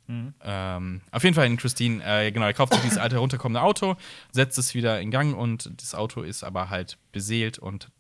Mhm. 0.07 0.35
Ähm, 0.43 1.03
auf 1.11 1.23
jeden 1.23 1.35
Fall 1.35 1.47
in 1.47 1.59
Christine, 1.59 2.03
äh, 2.03 2.33
genau, 2.33 2.47
er 2.47 2.55
kauft 2.55 2.73
sich 2.73 2.83
dieses 2.83 2.99
alte 2.99 3.17
herunterkommende 3.17 3.61
Auto, 3.61 3.97
setzt 4.33 4.59
es 4.59 4.75
wieder 4.75 5.01
in 5.01 5.11
Gang 5.11 5.37
und 5.37 5.71
das 5.81 5.95
Auto 5.95 6.23
ist 6.23 6.45
aber 6.45 6.71
halt 6.71 6.97
beseelt 7.13 7.59
und 7.59 7.91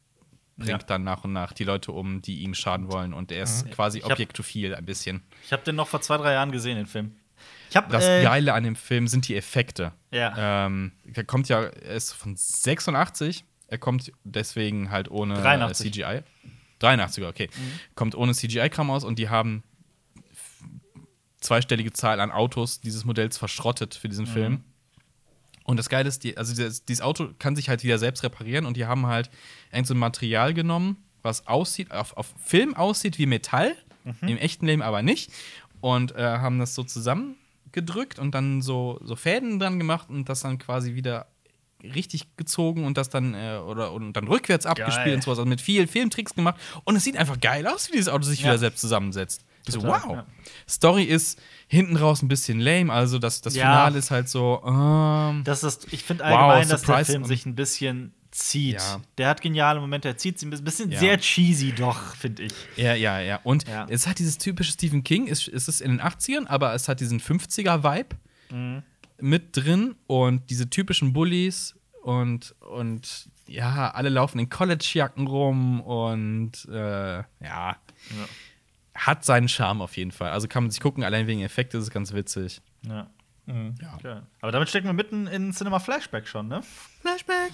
bringt 0.58 0.70
Ja. 0.70 0.78
dann 0.78 1.04
nach 1.04 1.24
und 1.24 1.32
nach 1.32 1.52
die 1.54 1.64
Leute 1.64 1.92
um, 1.92 2.20
die 2.20 2.40
ihm 2.42 2.52
schaden 2.54 2.92
wollen. 2.92 3.14
Und 3.14 3.32
er 3.32 3.44
ist 3.44 3.70
quasi 3.70 3.98
Ich 3.98 4.04
hab- 4.04 4.12
objektophil 4.12 4.74
ein 4.74 4.84
bisschen. 4.84 5.22
Ich 5.44 5.52
habe 5.52 5.62
den 5.62 5.76
noch 5.76 5.88
vor 5.88 6.00
zwei, 6.02 6.16
drei 6.18 6.32
Jahren 6.34 6.52
gesehen, 6.52 6.76
den 6.76 6.86
Film. 6.86 7.16
Ich 7.70 7.76
habe 7.76 7.90
Das 7.90 8.04
äh, 8.04 8.22
Geile 8.22 8.52
an 8.54 8.64
dem 8.64 8.76
Film 8.76 9.06
sind 9.08 9.28
die 9.28 9.36
Effekte. 9.36 9.92
Ja. 10.10 10.66
Ähm, 10.66 10.92
der 11.04 11.24
kommt 11.24 11.48
ja, 11.48 11.62
er 11.62 11.94
ist 11.94 12.12
von 12.12 12.34
86, 12.36 13.44
er 13.68 13.78
kommt 13.78 14.12
deswegen 14.24 14.90
halt 14.90 15.10
ohne 15.10 15.34
83. 15.34 15.92
CGI. 15.92 16.22
83er, 16.80 17.28
okay. 17.28 17.48
Kommt 17.94 18.14
ohne 18.14 18.32
CGI-Kram 18.34 18.90
aus 18.90 19.04
und 19.04 19.18
die 19.18 19.28
haben 19.28 19.62
zweistellige 21.40 21.92
Zahl 21.92 22.20
an 22.20 22.30
Autos 22.32 22.80
dieses 22.80 23.04
Modells 23.04 23.38
verschrottet 23.38 23.94
für 23.94 24.08
diesen 24.08 24.26
Film. 24.26 24.64
Und 25.68 25.76
das 25.76 25.90
Geile 25.90 26.08
ist, 26.08 26.24
die, 26.24 26.34
also 26.38 26.54
dieses, 26.54 26.86
dieses 26.86 27.02
Auto 27.02 27.28
kann 27.38 27.54
sich 27.54 27.68
halt 27.68 27.84
wieder 27.84 27.98
selbst 27.98 28.22
reparieren 28.22 28.64
und 28.64 28.78
die 28.78 28.86
haben 28.86 29.06
halt 29.06 29.28
irgend 29.70 29.86
so 29.86 29.92
ein 29.92 29.98
Material 29.98 30.54
genommen, 30.54 30.96
was 31.20 31.46
aussieht, 31.46 31.92
auf, 31.92 32.16
auf 32.16 32.32
Film 32.42 32.74
aussieht 32.74 33.18
wie 33.18 33.26
Metall, 33.26 33.76
im 34.22 34.38
echten 34.38 34.64
Leben 34.64 34.80
aber 34.80 35.02
nicht. 35.02 35.30
Und 35.82 36.16
äh, 36.16 36.22
haben 36.22 36.58
das 36.58 36.74
so 36.74 36.84
zusammengedrückt 36.84 38.18
und 38.18 38.34
dann 38.34 38.62
so, 38.62 38.98
so 39.04 39.14
Fäden 39.14 39.58
dran 39.58 39.78
gemacht 39.78 40.08
und 40.08 40.30
das 40.30 40.40
dann 40.40 40.56
quasi 40.58 40.94
wieder 40.94 41.26
richtig 41.82 42.34
gezogen 42.38 42.86
und 42.86 42.96
das 42.96 43.10
dann 43.10 43.34
äh, 43.34 43.58
oder 43.58 43.92
und 43.92 44.14
dann 44.14 44.26
rückwärts 44.26 44.64
abgespielt 44.64 45.16
und 45.16 45.22
sowas. 45.22 45.38
Also 45.38 45.48
mit 45.48 45.60
vielen 45.60 45.86
Filmtricks 45.86 46.34
gemacht. 46.34 46.58
Und 46.84 46.96
es 46.96 47.04
sieht 47.04 47.18
einfach 47.18 47.38
geil 47.38 47.66
aus, 47.66 47.88
wie 47.88 47.92
dieses 47.92 48.08
Auto 48.08 48.24
sich 48.24 48.40
Ja. 48.40 48.46
wieder 48.46 48.58
selbst 48.58 48.80
zusammensetzt. 48.80 49.44
So, 49.72 49.82
wow. 49.82 50.04
ja. 50.12 50.26
Story 50.68 51.04
ist 51.04 51.40
hinten 51.66 51.96
raus 51.96 52.22
ein 52.22 52.28
bisschen 52.28 52.60
lame, 52.60 52.92
also 52.92 53.18
das, 53.18 53.40
das 53.42 53.54
Ja. 53.54 53.64
Finale 53.64 53.98
ist 53.98 54.10
halt 54.10 54.28
so, 54.28 54.62
ähm, 54.66 55.42
Das 55.44 55.62
ist, 55.64 55.92
ich 55.92 56.02
finde 56.04 56.24
Wow, 56.24 56.30
allgemein, 56.30 56.68
dass 56.68 56.82
der 56.82 57.04
Film 57.04 57.24
sich 57.24 57.44
ein 57.46 57.54
bisschen 57.54 58.12
zieht. 58.30 58.74
Ja. 58.74 59.00
Der 59.16 59.28
hat 59.28 59.40
geniale 59.40 59.80
Momente, 59.80 60.08
er 60.08 60.16
zieht 60.16 60.38
sich 60.38 60.48
ein 60.48 60.64
bisschen 60.64 60.90
Ja. 60.90 60.98
sehr 61.00 61.18
cheesy 61.18 61.72
doch, 61.72 62.14
finde 62.14 62.44
ich. 62.44 62.52
Ja, 62.76 62.94
ja, 62.94 63.20
ja. 63.20 63.40
Und 63.44 63.66
Ja. 63.68 63.86
es 63.88 64.06
hat 64.06 64.18
dieses 64.18 64.38
typische 64.38 64.72
Stephen 64.72 65.02
King, 65.04 65.28
es, 65.28 65.48
es 65.48 65.66
ist 65.68 65.80
in 65.80 65.90
den 65.90 66.00
80ern, 66.00 66.46
aber 66.46 66.74
es 66.74 66.88
hat 66.88 67.00
diesen 67.00 67.20
50er-Vibe 67.20 68.16
Mhm. 68.50 68.82
mit 69.20 69.56
drin 69.56 69.94
und 70.06 70.48
diese 70.50 70.70
typischen 70.70 71.12
Bullies 71.12 71.74
und, 72.02 72.54
und 72.60 73.28
ja, 73.46 73.90
alle 73.90 74.08
laufen 74.10 74.38
in 74.38 74.48
College-Jacken 74.50 75.26
rum 75.26 75.80
und 75.80 76.52
äh, 76.70 77.18
ja, 77.42 77.76
hat 78.98 79.24
seinen 79.24 79.48
Charme 79.48 79.80
auf 79.82 79.96
jeden 79.96 80.10
Fall. 80.12 80.30
Also 80.30 80.48
kann 80.48 80.64
man 80.64 80.70
sich 80.70 80.80
gucken, 80.80 81.04
allein 81.04 81.26
wegen 81.26 81.40
Effekte 81.42 81.78
ist 81.78 81.84
es 81.84 81.90
ganz 81.90 82.12
witzig. 82.12 82.60
Ja. 82.86 83.08
Ja. 83.46 83.96
Geil. 84.02 84.22
Aber 84.42 84.52
damit 84.52 84.68
stecken 84.68 84.86
wir 84.88 84.92
mitten 84.92 85.26
in 85.26 85.52
Cinema 85.52 85.78
Flashback 85.78 86.28
schon, 86.28 86.48
ne? 86.48 86.60
Flashback. 87.00 87.50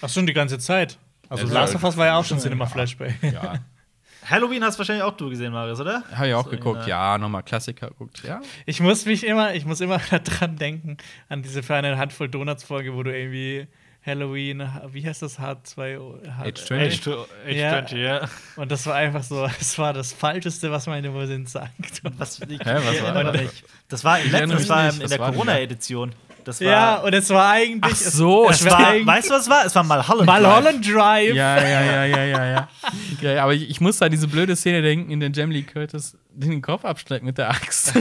Ach, 0.00 0.08
schon 0.08 0.26
die 0.26 0.32
ganze 0.32 0.58
Zeit. 0.60 0.96
Also, 1.28 1.46
Ja, 1.48 1.52
Last 1.54 1.74
of 1.74 1.82
Us 1.82 1.96
war 1.96 2.06
ja 2.06 2.16
auch 2.16 2.24
schon 2.24 2.36
ja. 2.36 2.42
Cinema 2.44 2.66
Flashback. 2.66 3.16
Ja, 3.22 3.54
Halloween 4.30 4.62
hast 4.62 4.78
wahrscheinlich 4.78 5.02
auch 5.02 5.16
du 5.16 5.28
gesehen, 5.28 5.52
Marius, 5.52 5.80
oder? 5.80 6.02
habe 6.14 6.28
ich 6.28 6.34
auch 6.34 6.44
So, 6.44 6.50
geguckt. 6.50 6.86
ja. 6.86 7.18
Nochmal 7.18 7.42
Klassiker 7.42 7.88
geguckt. 7.88 8.22
Ja. 8.24 8.40
Ich 8.64 8.80
muss 8.80 9.04
mich 9.06 9.26
immer, 9.26 9.54
ich 9.54 9.64
muss 9.66 9.80
immer 9.80 9.98
dran 10.24 10.56
denken, 10.56 10.96
an 11.28 11.42
diese 11.42 11.62
für 11.62 11.74
eine 11.74 11.98
Handvoll 11.98 12.28
Donuts-Folge, 12.28 12.94
wo 12.94 13.02
du 13.02 13.14
irgendwie 13.14 13.66
Halloween, 14.06 14.62
wie 14.92 15.06
heißt 15.06 15.22
das, 15.22 15.38
H2, 15.38 15.98
H20? 16.42 17.02
H2, 17.02 17.16
Ja. 17.50 17.78
H20, 17.80 17.96
ja. 17.96 18.28
Und 18.56 18.70
das 18.70 18.86
war 18.86 18.96
einfach 18.96 19.22
so, 19.22 19.48
es 19.60 19.78
war 19.78 19.92
das 19.94 20.12
Falscheste, 20.12 20.70
was 20.70 20.86
meine 20.86 21.10
Musin 21.10 21.46
sagt. 21.46 22.02
Was, 22.18 22.38
ich, 22.40 22.60
Hä, 22.60 22.76
was 22.84 23.02
war 23.14 23.24
das? 23.32 23.40
Das 23.88 24.04
war, 24.04 24.18
im 24.20 24.26
Ich 24.26 24.32
letzten, 24.32 24.50
erinnere 24.50 24.56
das 24.58 24.62
mich 24.62 24.68
war 24.68 24.84
nicht. 24.84 25.02
in 25.02 25.08
der 25.08 25.18
da? 25.18 25.30
Corona-Edition. 25.30 26.12
Das 26.44 26.60
war, 26.60 26.66
Ja, 26.68 26.96
und 26.98 27.14
es 27.14 27.30
war 27.30 27.50
eigentlich. 27.52 27.92
Ach 27.94 27.96
so, 27.96 28.50
es, 28.50 28.60
es 28.60 28.66
es 28.66 28.72
war, 28.72 29.06
weißt 29.06 29.30
du, 29.30 29.34
was 29.34 29.42
es 29.44 29.48
war? 29.48 29.64
Es 29.64 29.74
war 29.74 29.82
Mulholland 29.82 30.28
Drive. 30.28 30.40
Mulholland 30.42 30.86
Drive. 30.86 31.34
Ja, 31.34 31.56
ja, 31.62 31.80
ja, 31.82 32.04
ja, 32.04 32.24
ja, 32.24 32.44
ja. 32.44 32.68
ja 33.22 33.42
aber 33.42 33.54
ich, 33.54 33.70
ich 33.70 33.80
muss 33.80 34.02
an 34.02 34.10
diese 34.10 34.28
blöde 34.28 34.54
Szene 34.54 34.82
denken, 34.82 35.10
in 35.10 35.20
der 35.20 35.30
Jamie 35.30 35.54
Lee 35.54 35.62
Curtis 35.62 36.18
den 36.30 36.60
Kopf 36.60 36.84
abschlägt 36.84 37.24
mit 37.24 37.38
der 37.38 37.48
Axt. 37.48 37.86
So, 37.94 38.00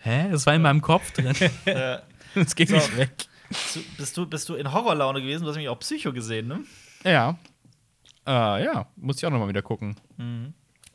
Hä? 0.00 0.26
Das 0.30 0.44
war 0.44 0.54
in 0.54 0.60
meinem 0.62 0.82
Kopf 0.82 1.10
drin. 1.12 1.32
Das 2.34 2.54
ging 2.54 2.66
So. 2.68 2.74
nicht 2.76 2.96
weg. 2.98 3.10
Zu, 3.52 3.80
bist, 3.96 4.16
du, 4.16 4.26
bist 4.26 4.48
du 4.48 4.54
in 4.54 4.72
Horrorlaune 4.72 5.20
gewesen? 5.22 5.42
Du 5.44 5.48
hast 5.48 5.56
nämlich 5.56 5.68
auch 5.70 5.78
Psycho 5.80 6.12
gesehen, 6.12 6.48
ne? 6.48 6.60
Ja. 7.04 7.38
Äh, 8.26 8.64
ja, 8.64 8.86
muss 8.96 9.16
ich 9.18 9.26
auch 9.26 9.30
noch 9.30 9.38
mal 9.38 9.48
wieder 9.48 9.62
gucken. 9.62 9.96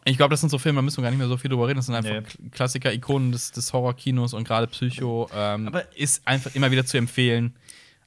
Ich 0.05 0.17
glaube, 0.17 0.31
das 0.31 0.41
sind 0.41 0.49
so 0.49 0.57
Filme, 0.59 0.77
da 0.77 0.81
müssen 0.81 0.97
wir 0.97 1.03
gar 1.03 1.09
nicht 1.11 1.17
mehr 1.19 1.27
so 1.27 1.37
viel 1.37 1.49
drüber 1.49 1.67
reden. 1.67 1.77
Das 1.77 1.85
sind 1.87 1.95
einfach 1.95 2.11
Nee. 2.11 2.49
Klassiker, 2.51 2.93
Ikonen 2.93 3.31
des, 3.31 3.51
des 3.51 3.71
Horrorkinos 3.73 4.33
und 4.33 4.43
gerade 4.47 4.67
Psycho 4.67 5.29
ähm, 5.33 5.67
Aber- 5.67 5.95
ist 5.97 6.27
einfach 6.27 6.53
immer 6.55 6.69
wieder 6.71 6.85
zu 6.85 6.97
empfehlen. 6.97 7.55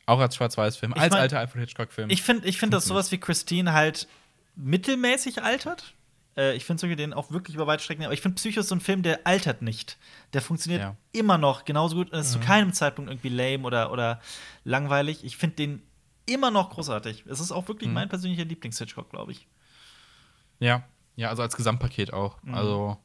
Auch 0.04 0.20
als 0.20 0.36
Schwarz-Weiß-Film, 0.36 0.92
Ich 0.94 1.00
als 1.00 1.10
mein- 1.12 1.22
alter 1.22 1.40
Alfred 1.40 1.62
Hitchcock-Film. 1.62 2.10
Ich 2.10 2.22
finde, 2.22 2.46
ich 2.46 2.58
find, 2.58 2.72
dass 2.72 2.84
sowas 2.84 3.10
wie 3.10 3.18
Christine 3.18 3.72
halt 3.72 4.06
mittelmäßig 4.54 5.42
altert. 5.42 5.94
Äh, 6.36 6.54
ich 6.56 6.64
finde 6.64 6.80
sogar 6.80 6.96
den 6.96 7.12
auch 7.14 7.30
wirklich 7.30 7.54
über 7.54 7.66
weite 7.66 7.82
Strecken. 7.82 8.04
Aber 8.04 8.12
ich 8.14 8.20
finde, 8.20 8.36
Psycho 8.36 8.60
ist 8.60 8.68
so 8.68 8.74
ein 8.74 8.80
Film, 8.80 9.02
der 9.02 9.26
altert 9.26 9.62
nicht. 9.62 9.98
Der 10.32 10.42
funktioniert 10.42 10.82
Ja. 10.82 10.96
immer 11.12 11.38
noch 11.38 11.64
genauso 11.64 11.96
gut 11.96 12.12
und 12.12 12.18
ist 12.18 12.32
zu 12.32 12.40
keinem 12.40 12.72
Zeitpunkt 12.72 13.10
irgendwie 13.10 13.28
lame 13.30 13.64
oder, 13.64 13.90
oder 13.92 14.20
langweilig. 14.64 15.24
Ich 15.24 15.36
finde 15.36 15.56
den 15.56 15.82
immer 16.26 16.50
noch 16.50 16.70
großartig. 16.70 17.24
Es 17.26 17.40
ist 17.40 17.52
auch 17.52 17.68
wirklich 17.68 17.90
mein 17.90 18.08
persönlicher 18.08 18.44
Lieblings-Hitchcock, 18.44 19.10
glaube 19.10 19.32
ich. 19.32 19.46
Ja, 20.58 20.84
ja, 21.16 21.28
also 21.28 21.42
als 21.42 21.56
Gesamtpaket 21.56 22.12
auch. 22.12 22.42
Mhm. 22.42 22.54
Also, 22.54 22.96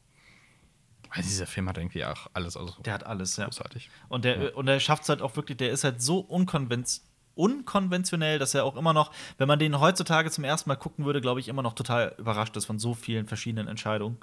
weil 1.14 1.24
dieser 1.24 1.46
Film 1.48 1.68
hat 1.70 1.78
irgendwie 1.78 2.04
auch 2.06 2.28
alles 2.34 2.56
also 2.58 2.82
Der 2.82 2.94
hat 2.94 3.06
alles, 3.06 3.38
ja. 3.38 3.46
großartig. 3.46 3.90
Und 4.10 4.26
der, 4.26 4.56
und 4.58 4.66
der 4.66 4.80
schafft 4.80 5.04
es 5.04 5.10
halt 5.10 5.22
auch 5.22 5.36
wirklich, 5.36 5.58
der 5.58 5.72
ist 5.72 5.84
halt 5.84 6.02
so 6.02 6.20
unkonvenz 6.20 7.06
unkonventionell, 7.36 8.40
dass 8.40 8.54
er 8.54 8.66
auch 8.66 8.76
immer 8.76 8.94
noch, 8.94 9.12
wenn 9.38 9.48
man 9.48 9.60
den 9.60 9.80
heutzutage 9.80 10.32
zum 10.32 10.44
ersten 10.44 10.70
Mal 10.70 10.76
gucken 10.76 11.06
würde, 11.06 11.22
glaube 11.22 11.40
ich, 11.40 11.48
immer 11.48 11.62
noch 11.62 11.74
total 11.74 12.16
überrascht 12.18 12.56
ist 12.58 12.66
von 12.66 12.80
so 12.80 12.94
vielen 12.94 13.28
verschiedenen 13.28 13.68
Entscheidungen. 13.68 14.18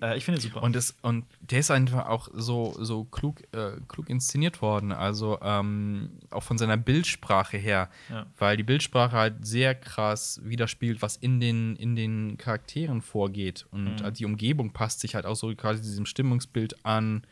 Äh, 0.00 0.16
ich 0.16 0.24
finde 0.24 0.40
ihn 0.40 0.42
super. 0.42 0.62
Und, 0.62 0.76
es, 0.76 0.96
und 1.02 1.24
der 1.40 1.60
ist 1.60 1.70
einfach 1.70 2.06
auch 2.06 2.28
so, 2.32 2.74
so 2.78 3.04
klug, 3.04 3.42
äh, 3.52 3.72
klug 3.88 4.08
inszeniert 4.08 4.62
worden. 4.62 4.92
Also 4.92 5.38
ähm, 5.42 6.10
auch 6.30 6.42
von 6.42 6.58
seiner 6.58 6.76
Bildsprache 6.76 7.56
her. 7.56 7.90
Ja. 8.08 8.26
Weil 8.38 8.56
die 8.56 8.62
Bildsprache 8.62 9.16
halt 9.16 9.46
sehr 9.46 9.74
krass 9.74 10.40
widerspiegelt, 10.42 11.02
was 11.02 11.16
in 11.16 11.40
den, 11.40 11.76
in 11.76 11.96
den 11.96 12.38
Charakteren 12.38 13.02
vorgeht. 13.02 13.66
Und 13.70 14.00
äh, 14.00 14.12
die 14.12 14.24
Umgebung 14.24 14.72
passt 14.72 15.00
sich 15.00 15.14
halt 15.14 15.26
auch 15.26 15.36
so 15.36 15.54
quasi 15.54 15.82
diesem 15.82 16.06
Stimmungsbild 16.06 16.84
an. 16.84 17.22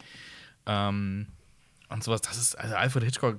Ähm, 0.67 1.29
und 1.89 2.05
sowas. 2.05 2.21
Das 2.21 2.37
ist 2.37 2.59
also 2.59 2.75
Alfred 2.75 3.05
Hitchcock 3.05 3.39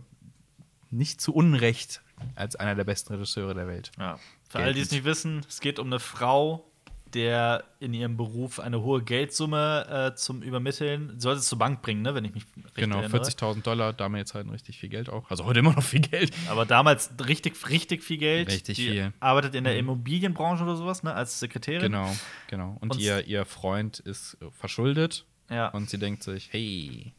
nicht 0.91 1.21
zu 1.21 1.33
Unrecht 1.33 2.01
als 2.35 2.55
einer 2.55 2.75
der 2.75 2.83
besten 2.83 3.13
Regisseure 3.13 3.53
der 3.53 3.67
Welt. 3.67 3.91
Ja. 3.97 4.19
Für 4.49 4.59
alle, 4.59 4.73
die 4.73 4.81
es 4.81 4.91
nicht 4.91 5.03
wissen, 5.05 5.45
es 5.47 5.59
geht 5.61 5.79
um 5.79 5.87
eine 5.87 5.99
Frau, 5.99 6.65
der 7.13 7.63
in 7.79 7.93
ihrem 7.93 8.17
Beruf 8.17 8.59
eine 8.59 8.81
hohe 8.81 9.01
Geldsumme 9.01 10.11
äh, 10.11 10.15
zum 10.15 10.43
Übermitteln, 10.43 11.13
sie 11.15 11.21
sollte 11.21 11.39
es 11.39 11.47
zur 11.47 11.57
Bank 11.57 11.81
bringen, 11.81 12.03
ne, 12.03 12.13
wenn 12.13 12.23
ich 12.25 12.33
mich 12.35 12.43
richtig 12.55 12.73
Genau, 12.75 12.99
erinnere. 13.01 13.23
40.000 13.23 13.63
Dollar, 13.63 13.93
damals 13.93 14.35
halt 14.35 14.51
richtig 14.51 14.77
viel 14.77 14.89
Geld 14.89 15.09
auch. 15.09 15.29
Also 15.31 15.45
heute 15.45 15.59
immer 15.59 15.73
noch 15.73 15.81
viel 15.83 16.01
Geld. 16.01 16.31
Aber 16.49 16.65
damals 16.67 17.09
richtig, 17.27 17.67
richtig 17.69 18.03
viel 18.03 18.17
Geld. 18.17 18.49
Richtig 18.49 18.75
die 18.75 18.85
viel. 18.89 19.05
Mhm. 19.07 19.13
Arbeitet 19.21 19.55
in 19.55 19.63
der 19.63 19.77
Immobilienbranche 19.79 20.63
oder 20.63 20.75
sowas, 20.75 21.01
ne, 21.01 21.13
als 21.13 21.39
Sekretärin. 21.39 21.81
Genau, 21.91 22.15
genau. 22.47 22.77
Und, 22.79 22.91
Und- 22.91 22.99
ihr, 23.01 23.25
ihr 23.25 23.45
Freund 23.45 23.97
ist 23.99 24.37
verschuldet 24.51 25.25
Ja. 25.49 25.69
und 25.69 25.89
sie 25.89 25.97
denkt 25.97 26.21
sich, 26.21 26.49
hey, 26.51 27.13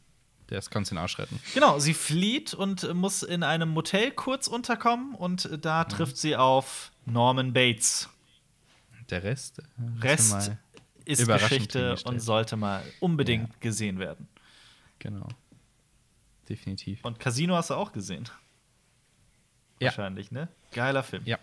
der 0.50 0.60
kannst 0.70 0.90
den 0.90 0.98
Arsch 0.98 1.18
retten. 1.18 1.40
Genau, 1.54 1.78
sie 1.78 1.94
flieht 1.94 2.54
und 2.54 2.92
muss 2.94 3.22
in 3.22 3.42
einem 3.42 3.68
Motel 3.70 4.10
kurz 4.10 4.46
unterkommen 4.48 5.14
und 5.14 5.44
äh, 5.44 5.48
Mhm. 5.56 5.60
da 5.60 5.84
trifft 5.84 6.16
sie 6.16 6.36
auf 6.36 6.90
Norman 7.06 7.52
Bates. 7.52 8.08
Der 9.08 9.22
Rest, 9.22 9.58
äh, 9.58 9.62
Rest 10.00 10.52
ist 11.04 11.26
Geschichte 11.26 11.96
und 12.04 12.20
sollte 12.20 12.56
mal 12.56 12.82
unbedingt 13.00 13.60
gesehen 13.60 13.98
werden. 13.98 14.28
Genau. 15.00 15.28
Definitiv. 16.48 17.04
Und 17.04 17.18
Casino 17.18 17.56
hast 17.56 17.70
du 17.70 17.74
auch 17.74 17.92
gesehen. 17.92 18.28
Ja. 19.80 19.86
Wahrscheinlich, 19.86 20.30
ne? 20.30 20.48
Geiler 20.72 21.02
Film. 21.02 21.22
Ja. 21.24 21.38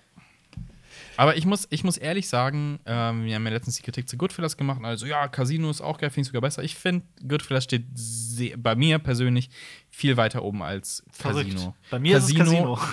Aber 1.18 1.36
ich 1.36 1.46
muss, 1.46 1.68
ich 1.72 1.84
muss 1.84 1.98
ehrlich 1.98 2.30
sagen, 2.30 2.80
ähm, 2.86 3.26
wir 3.26 3.36
haben 3.36 3.46
ja 3.46 3.52
letztens 3.52 3.76
die 3.78 3.84
Kritik 3.84 4.08
zu 4.08 4.18
Goodfellas 4.18 4.56
gemacht. 4.56 4.80
Also, 4.84 5.06
ja, 5.06 5.28
Casino 5.28 5.70
ist 5.70 5.82
auch 5.82 5.98
geil, 5.98 6.10
finde 6.10 6.22
ich 6.22 6.28
sogar 6.28 6.42
besser. 6.42 6.64
Ich 6.64 6.76
finde, 6.76 7.06
Goodfellas 7.28 7.64
steht 7.64 7.86
sehr, 7.94 8.56
bei 8.58 8.76
mir 8.76 9.00
persönlich 9.00 9.50
viel 9.90 10.16
weiter 10.16 10.44
oben 10.44 10.62
als 10.62 11.04
Verrückt. 11.12 11.52
Casino. 11.52 11.76
Bei 11.90 12.00
mir 12.00 12.18
ist 12.18 12.30
es 12.30 12.36
Casino. 12.36 12.80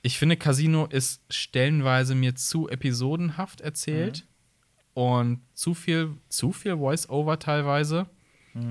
Ich 0.00 0.16
finde, 0.16 0.36
Casino 0.36 0.86
ist 0.86 1.22
stellenweise 1.28 2.14
mir 2.14 2.36
zu 2.36 2.68
episodenhaft 2.68 3.60
erzählt 3.60 4.26
und 4.94 5.40
zu 5.54 5.74
viel, 5.74 6.14
zu 6.28 6.52
viel 6.52 6.76
Voice-Over 6.76 7.40
teilweise. 7.40 8.08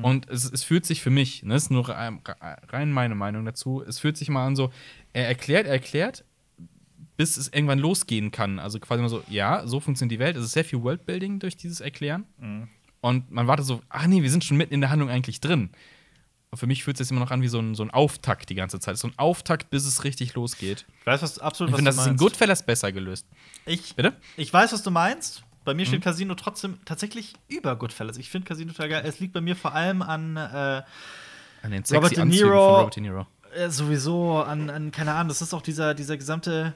Und 0.02 0.30
es, 0.30 0.52
es 0.52 0.64
fühlt 0.64 0.86
sich 0.86 1.02
für 1.02 1.10
mich, 1.10 1.44
ne, 1.44 1.54
das 1.54 1.64
ist 1.64 1.72
nur 1.72 1.88
rein, 1.88 2.22
rein 2.70 2.92
meine 2.92 3.16
Meinung 3.16 3.46
dazu, 3.46 3.84
es 3.88 4.00
fühlt 4.00 4.18
sich 4.18 4.30
mal 4.30 4.46
an 4.46 4.56
so, 4.56 4.72
er 5.14 5.28
erklärt, 5.28 5.66
er 5.66 5.74
erklärt, 5.74 6.26
bis 7.18 7.36
es 7.38 7.48
irgendwann 7.52 7.80
losgehen 7.80 8.32
kann. 8.32 8.60
Also 8.60 8.80
quasi 8.80 9.00
immer 9.00 9.10
so, 9.10 9.24
ja, 9.28 9.66
so 9.68 9.80
funktioniert 9.80 10.12
die 10.14 10.20
Welt. 10.24 10.38
Es 10.38 10.46
ist 10.46 10.52
sehr 10.52 10.64
viel 10.66 10.82
Worldbuilding 10.84 11.40
durch 11.40 11.58
dieses 11.58 11.82
Erklären. 11.82 12.26
Und 13.02 13.32
man 13.32 13.48
wartet 13.48 13.66
so, 13.66 13.82
ach 13.90 14.08
nee, 14.08 14.22
wir 14.24 14.32
sind 14.32 14.44
schon 14.44 14.58
mitten 14.58 14.74
in 14.74 14.82
der 14.82 14.90
Handlung 14.90 15.10
eigentlich 15.10 15.42
drin. 15.42 15.70
Und 16.50 16.58
für 16.60 16.68
mich 16.68 16.84
fühlt 16.84 17.00
es 17.00 17.08
sich 17.08 17.12
immer 17.16 17.20
noch 17.26 17.32
an 17.32 17.42
wie 17.42 17.48
so 17.50 17.60
ein, 17.60 17.76
so 17.76 17.84
ein 17.84 17.92
Auftakt 17.92 18.50
die 18.50 18.56
ganze 18.56 18.80
Zeit. 18.80 18.98
So 18.98 19.08
ein 19.10 19.14
Auftakt, 19.18 19.70
bis 19.70 19.86
es 19.86 20.04
richtig 20.06 20.34
losgeht. 20.36 20.86
Ich 21.02 21.06
weiß 21.06 21.22
was, 21.22 21.40
absolut, 21.40 21.70
Ich 21.70 21.74
was 21.74 21.78
finde, 21.80 21.92
du 21.92 21.96
das 21.96 22.02
ist 22.02 22.06
in 22.08 22.12
meinst. 22.14 22.24
Goodfellas 22.24 22.66
besser 22.66 22.92
gelöst. 22.94 23.28
Ich, 23.66 23.96
Bitte? 23.96 24.14
ich 24.38 24.54
weiß, 24.54 24.72
was 24.72 24.82
du 24.84 24.92
meinst. 24.92 25.44
Bei 25.66 25.74
mir 25.74 25.82
Mhm. 25.84 25.88
steht 25.88 26.02
Casino 26.04 26.36
trotzdem 26.36 26.78
tatsächlich 26.86 27.34
über 27.50 27.76
Goodfellas. 27.76 28.18
Ich 28.18 28.30
finde 28.30 28.48
Casino 28.48 28.72
total 28.72 28.88
geil. 28.90 29.04
Es 29.06 29.20
liegt 29.20 29.34
bei 29.34 29.42
mir 29.42 29.58
vor 29.58 29.74
allem 29.76 30.02
an 30.02 30.38
äh, 30.38 30.40
An 30.40 30.84
den 31.72 31.84
Robert 31.84 31.88
sexy 31.88 32.14
De 32.16 32.22
Anzügen 32.22 32.30
Niro. 32.30 32.66
von 32.66 32.76
Robert 32.80 32.96
De 32.96 33.04
Niro. 33.04 33.28
äh, 33.54 33.70
sowieso 33.70 34.38
an, 34.38 34.70
an, 34.70 34.92
keine 34.92 35.14
Ahnung, 35.14 35.28
das 35.28 35.42
ist 35.42 35.54
auch 35.54 35.62
dieser, 35.62 35.94
dieser 35.94 36.16
gesamte 36.16 36.74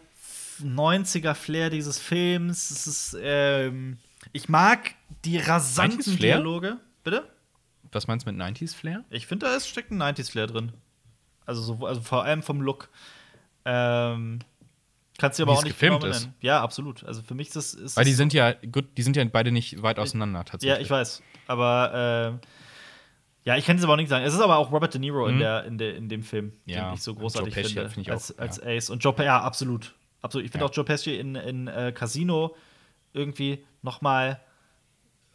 90er-Flair 0.64 1.70
dieses 1.70 2.00
Films. 2.00 2.72
Es 2.72 2.88
ist, 2.88 3.18
ähm, 3.22 3.98
ich 4.34 4.50
mag 4.50 4.92
die 5.26 5.40
90s 5.40 5.48
rasanten? 5.48 6.18
Dialoge. 6.18 6.78
Bitte? 7.04 7.28
Was 7.92 8.08
meinst 8.08 8.26
du 8.26 8.32
mit 8.32 8.42
90s 8.42 8.76
Flair? 8.76 9.04
Ich 9.10 9.28
finde, 9.28 9.48
da 9.48 9.56
ist, 9.56 9.68
steckt 9.68 9.92
ein 9.92 10.02
90s-Flair 10.02 10.48
drin. 10.48 10.72
Also, 11.46 11.62
so, 11.62 11.86
also 11.86 12.02
vor 12.02 12.24
allem 12.24 12.44
vom 12.44 12.62
Look. 12.62 12.90
Ähm, 13.66 14.40
kannst 15.18 15.40
du 15.40 15.44
aber 15.44 15.54
auch 15.54 15.64
nicht 15.64 15.74
gefilmt 15.74 16.02
genau 16.02 16.16
ist. 16.16 16.30
Ja, 16.40 16.62
absolut. 16.62 17.04
Also 17.04 17.22
für 17.22 17.34
mich 17.36 17.48
ist 17.48 17.56
das. 17.56 17.74
Ist 17.74 17.98
Weil 17.98 18.06
die 18.06 18.14
sind 18.14 18.34
ja, 18.34 18.54
gut, 18.54 18.86
die 18.98 19.02
sind 19.02 19.16
ja 19.18 19.24
beide 19.26 19.52
nicht 19.52 19.82
weit 19.82 20.00
auseinander 20.00 20.46
tatsächlich. 20.46 20.78
Ja, 20.78 20.82
ich 20.82 20.90
weiß. 20.90 21.22
Aber 21.48 22.40
äh, 22.42 22.48
ja, 23.44 23.58
ich 23.58 23.66
kann 23.66 23.78
es 23.78 23.84
aber 23.84 23.94
auch 23.94 23.98
nicht 23.98 24.10
sagen. 24.10 24.24
Es 24.24 24.34
ist 24.34 24.40
aber 24.40 24.58
auch 24.58 24.72
Robert 24.72 24.94
De 24.94 25.00
Niro 25.02 25.28
in, 25.28 25.40
der, 25.40 25.66
in, 25.66 25.78
der, 25.78 25.96
in 25.96 26.10
dem 26.10 26.24
Film, 26.24 26.46
Mhm. 26.46 26.52
Ja, 26.66 26.90
den 26.90 26.94
ich 26.94 27.02
so 27.02 27.16
großartig 27.16 27.54
Joe 27.54 27.64
Pesci 27.64 27.74
finde. 27.74 27.90
finde 27.90 28.02
ich 28.02 28.10
auch, 28.10 28.14
als, 28.14 28.38
als 28.40 28.58
ja. 28.58 28.64
Ace. 28.66 28.90
Und 28.90 29.04
Joe 29.04 29.14
Pesci, 29.14 29.26
ja, 29.26 29.42
absolut. 29.42 29.96
Absolut. 30.22 30.46
Ich 30.46 30.52
finde 30.52 30.66
Ja. 30.66 30.70
auch 30.72 30.76
Joe 30.76 30.86
Pesci 30.86 31.16
in, 31.16 31.36
in 31.36 31.68
äh, 31.68 31.92
Casino 31.96 32.56
irgendwie 33.14 33.64
noch 33.82 34.02
mal 34.02 34.40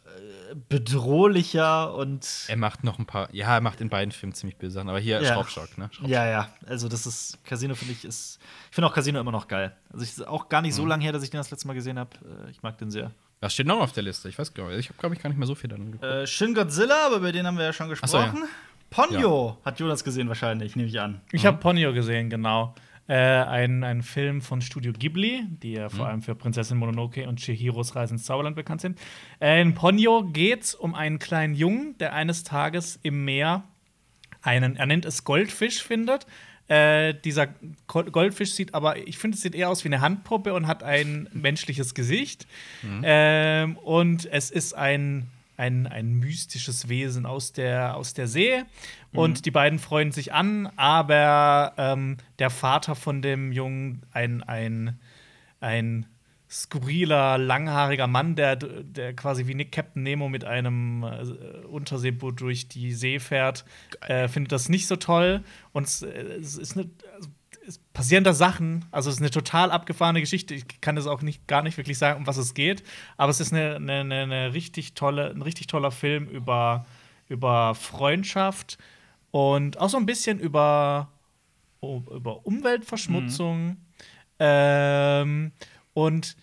äh, 0.05 0.55
bedrohlicher 0.69 1.93
und 1.93 2.45
Er 2.47 2.57
macht 2.57 2.83
noch 2.83 2.97
ein 2.99 3.05
paar, 3.05 3.27
ja, 3.33 3.53
er 3.55 3.61
macht 3.61 3.81
in 3.81 3.89
beiden 3.89 4.11
Filmen 4.11 4.33
ziemlich 4.33 4.57
böse 4.57 4.73
Sachen, 4.75 4.89
aber 4.89 4.99
hier 4.99 5.21
Ja. 5.21 5.33
Schraubstock, 5.33 5.77
ne? 5.77 5.85
Schraubstock. 5.91 6.07
Ja, 6.09 6.25
ja, 6.25 6.49
also 6.65 6.87
das 6.87 7.05
ist 7.05 7.43
Casino 7.45 7.75
finde 7.75 7.93
ich 7.93 8.05
ist 8.05 8.39
ich 8.69 8.75
finde 8.75 8.87
auch 8.89 8.93
Casino 8.93 9.19
immer 9.19 9.31
noch 9.31 9.47
geil. 9.47 9.75
Also 9.91 10.03
ich 10.03 10.11
ist 10.11 10.27
auch 10.27 10.49
gar 10.49 10.61
nicht 10.61 10.71
Mhm. 10.73 10.77
so 10.77 10.85
lange 10.85 11.03
her, 11.03 11.11
dass 11.11 11.23
ich 11.23 11.29
den 11.29 11.37
das 11.39 11.51
letzte 11.51 11.67
Mal 11.67 11.73
gesehen 11.73 11.99
habe. 11.99 12.09
Ich 12.51 12.63
mag 12.63 12.77
den 12.77 12.89
sehr. 12.91 13.11
Das 13.41 13.53
steht 13.53 13.67
noch 13.67 13.79
auf 13.79 13.91
der 13.91 14.03
Liste, 14.03 14.29
ich 14.29 14.39
weiß 14.39 14.53
gar 14.53 14.67
nicht. 14.69 14.79
Ich 14.79 14.89
habe, 14.89 14.97
glaube 14.97 15.13
ich, 15.15 15.21
gar 15.21 15.29
nicht 15.29 15.37
mehr 15.37 15.45
so 15.47 15.53
viel 15.55 15.69
dann 15.69 15.91
geguckt. 15.91 16.03
Äh, 16.03 16.25
Shin 16.25 16.55
Godzilla, 16.55 17.05
aber 17.05 17.17
über 17.17 17.31
den 17.31 17.45
haben 17.45 17.57
wir 17.57 17.65
ja 17.65 17.73
schon 17.73 17.91
Ach 18.01 18.07
so, 18.07 18.17
ja. 18.17 18.23
gesprochen. 18.25 18.47
Ponyo 18.89 19.57
hat 19.65 19.79
Jonas 19.79 20.03
gesehen 20.03 20.27
wahrscheinlich, 20.29 20.75
nehme 20.75 20.87
ich 20.87 20.99
an. 20.99 21.21
Ich 21.33 21.45
habe 21.45 21.57
Ponyo 21.57 21.93
gesehen, 21.93 22.29
genau. 22.29 22.73
Äh, 23.07 23.15
ein, 23.15 23.83
ein 23.85 24.03
Film 24.03 24.41
von 24.41 24.61
Studio 24.61 24.91
Ghibli, 24.91 25.45
die 25.49 25.73
ja 25.73 25.87
vor 25.87 26.07
allem 26.07 26.21
für 26.21 26.35
Prinzessin 26.35 26.77
Mononoke 26.77 27.27
und 27.27 27.39
Chihiros 27.39 27.95
Reise 27.95 28.15
ins 28.15 28.25
Zauberland 28.25 28.55
bekannt 28.55 28.81
sind. 28.81 28.99
Äh, 29.39 29.61
in 29.61 29.73
Ponyo 29.75 30.25
geht 30.25 30.63
es 30.63 30.75
um 30.75 30.93
einen 30.93 31.17
kleinen 31.17 31.55
Jungen, 31.55 31.97
der 31.99 32.13
eines 32.13 32.43
Tages 32.43 32.99
im 33.03 33.23
Meer 33.23 33.63
einen, 34.41 34.75
er 34.75 34.85
nennt 34.85 35.05
es 35.05 35.23
Goldfisch, 35.23 35.83
findet. 35.83 36.27
Äh, 36.67 37.13
dieser 37.13 37.47
Goldfisch 37.87 38.51
sieht 38.51 38.73
aber, 38.73 38.97
ich 38.97 39.17
finde, 39.17 39.35
es 39.35 39.41
sieht 39.41 39.55
eher 39.55 39.69
aus 39.69 39.85
wie 39.85 39.89
eine 39.89 40.01
Handpuppe 40.01 40.53
und 40.53 40.67
hat 40.67 40.83
ein 40.83 41.29
menschliches 41.31 41.93
Gesicht. 41.93 42.45
Ähm, 43.03 43.77
und 43.77 44.25
es 44.25 44.51
ist 44.51 44.73
ein, 44.73 45.29
ein, 45.57 45.87
ein 45.87 46.13
mystisches 46.13 46.87
Wesen 46.87 47.25
aus 47.25 47.51
der, 47.51 47.97
aus 47.97 48.13
der 48.13 48.27
See. 48.27 48.63
Und 49.11 49.45
die 49.45 49.51
beiden 49.51 49.79
freuen 49.79 50.11
sich 50.11 50.31
an, 50.31 50.67
aber 50.75 51.73
ähm, 51.77 52.17
der 52.37 52.51
Vater 52.51 52.95
von 52.95 53.23
dem 53.23 53.51
Jungen, 53.51 54.05
ein, 54.11 54.43
ein, 54.43 54.99
ein 55.59 56.05
skurriler, 56.49 57.37
langhaariger 57.39 58.07
Mann, 58.07 58.35
der, 58.35 58.55
der 58.55 59.15
quasi 59.15 59.47
wie 59.47 59.55
Nick 59.55 59.71
Captain 59.71 60.03
Nemo 60.03 60.29
mit 60.29 60.45
einem 60.45 61.03
äh, 61.03 61.65
Unterseeboot 61.65 62.39
durch 62.39 62.67
die 62.67 62.93
See 62.93 63.19
fährt, 63.19 63.65
äh, 64.01 64.27
findet 64.27 64.51
das 64.51 64.69
nicht 64.69 64.87
so 64.87 64.95
toll. 64.95 65.43
Und 65.73 65.87
es, 65.87 66.03
äh, 66.03 66.09
es 66.39 66.57
ist 66.57 66.77
eine. 66.77 66.89
Also, 67.15 67.29
es 67.67 67.79
passieren 67.93 68.23
da 68.23 68.33
Sachen, 68.33 68.85
also 68.91 69.09
es 69.09 69.17
ist 69.17 69.21
eine 69.21 69.29
total 69.29 69.71
abgefahrene 69.71 70.21
Geschichte. 70.21 70.53
Ich 70.53 70.65
kann 70.81 70.95
das 70.95 71.05
auch 71.05 71.21
nicht, 71.21 71.47
gar 71.47 71.61
nicht 71.63 71.77
wirklich 71.77 71.97
sagen, 71.97 72.19
um 72.21 72.27
was 72.27 72.37
es 72.37 72.53
geht, 72.53 72.83
aber 73.17 73.29
es 73.29 73.39
ist 73.39 73.51
eine, 73.53 73.75
eine, 73.75 73.99
eine, 74.23 74.53
richtig 74.53 74.93
tolle, 74.93 75.29
ein 75.31 75.41
richtig 75.41 75.67
toller 75.67 75.91
Film 75.91 76.27
über, 76.27 76.85
über 77.27 77.75
Freundschaft 77.75 78.77
und 79.31 79.79
auch 79.79 79.89
so 79.89 79.97
ein 79.97 80.05
bisschen 80.05 80.39
über 80.39 81.09
u- 81.81 82.01
über 82.15 82.45
Umweltverschmutzung. 82.45 83.77
Ähm, 84.39 85.51
und 85.93 86.37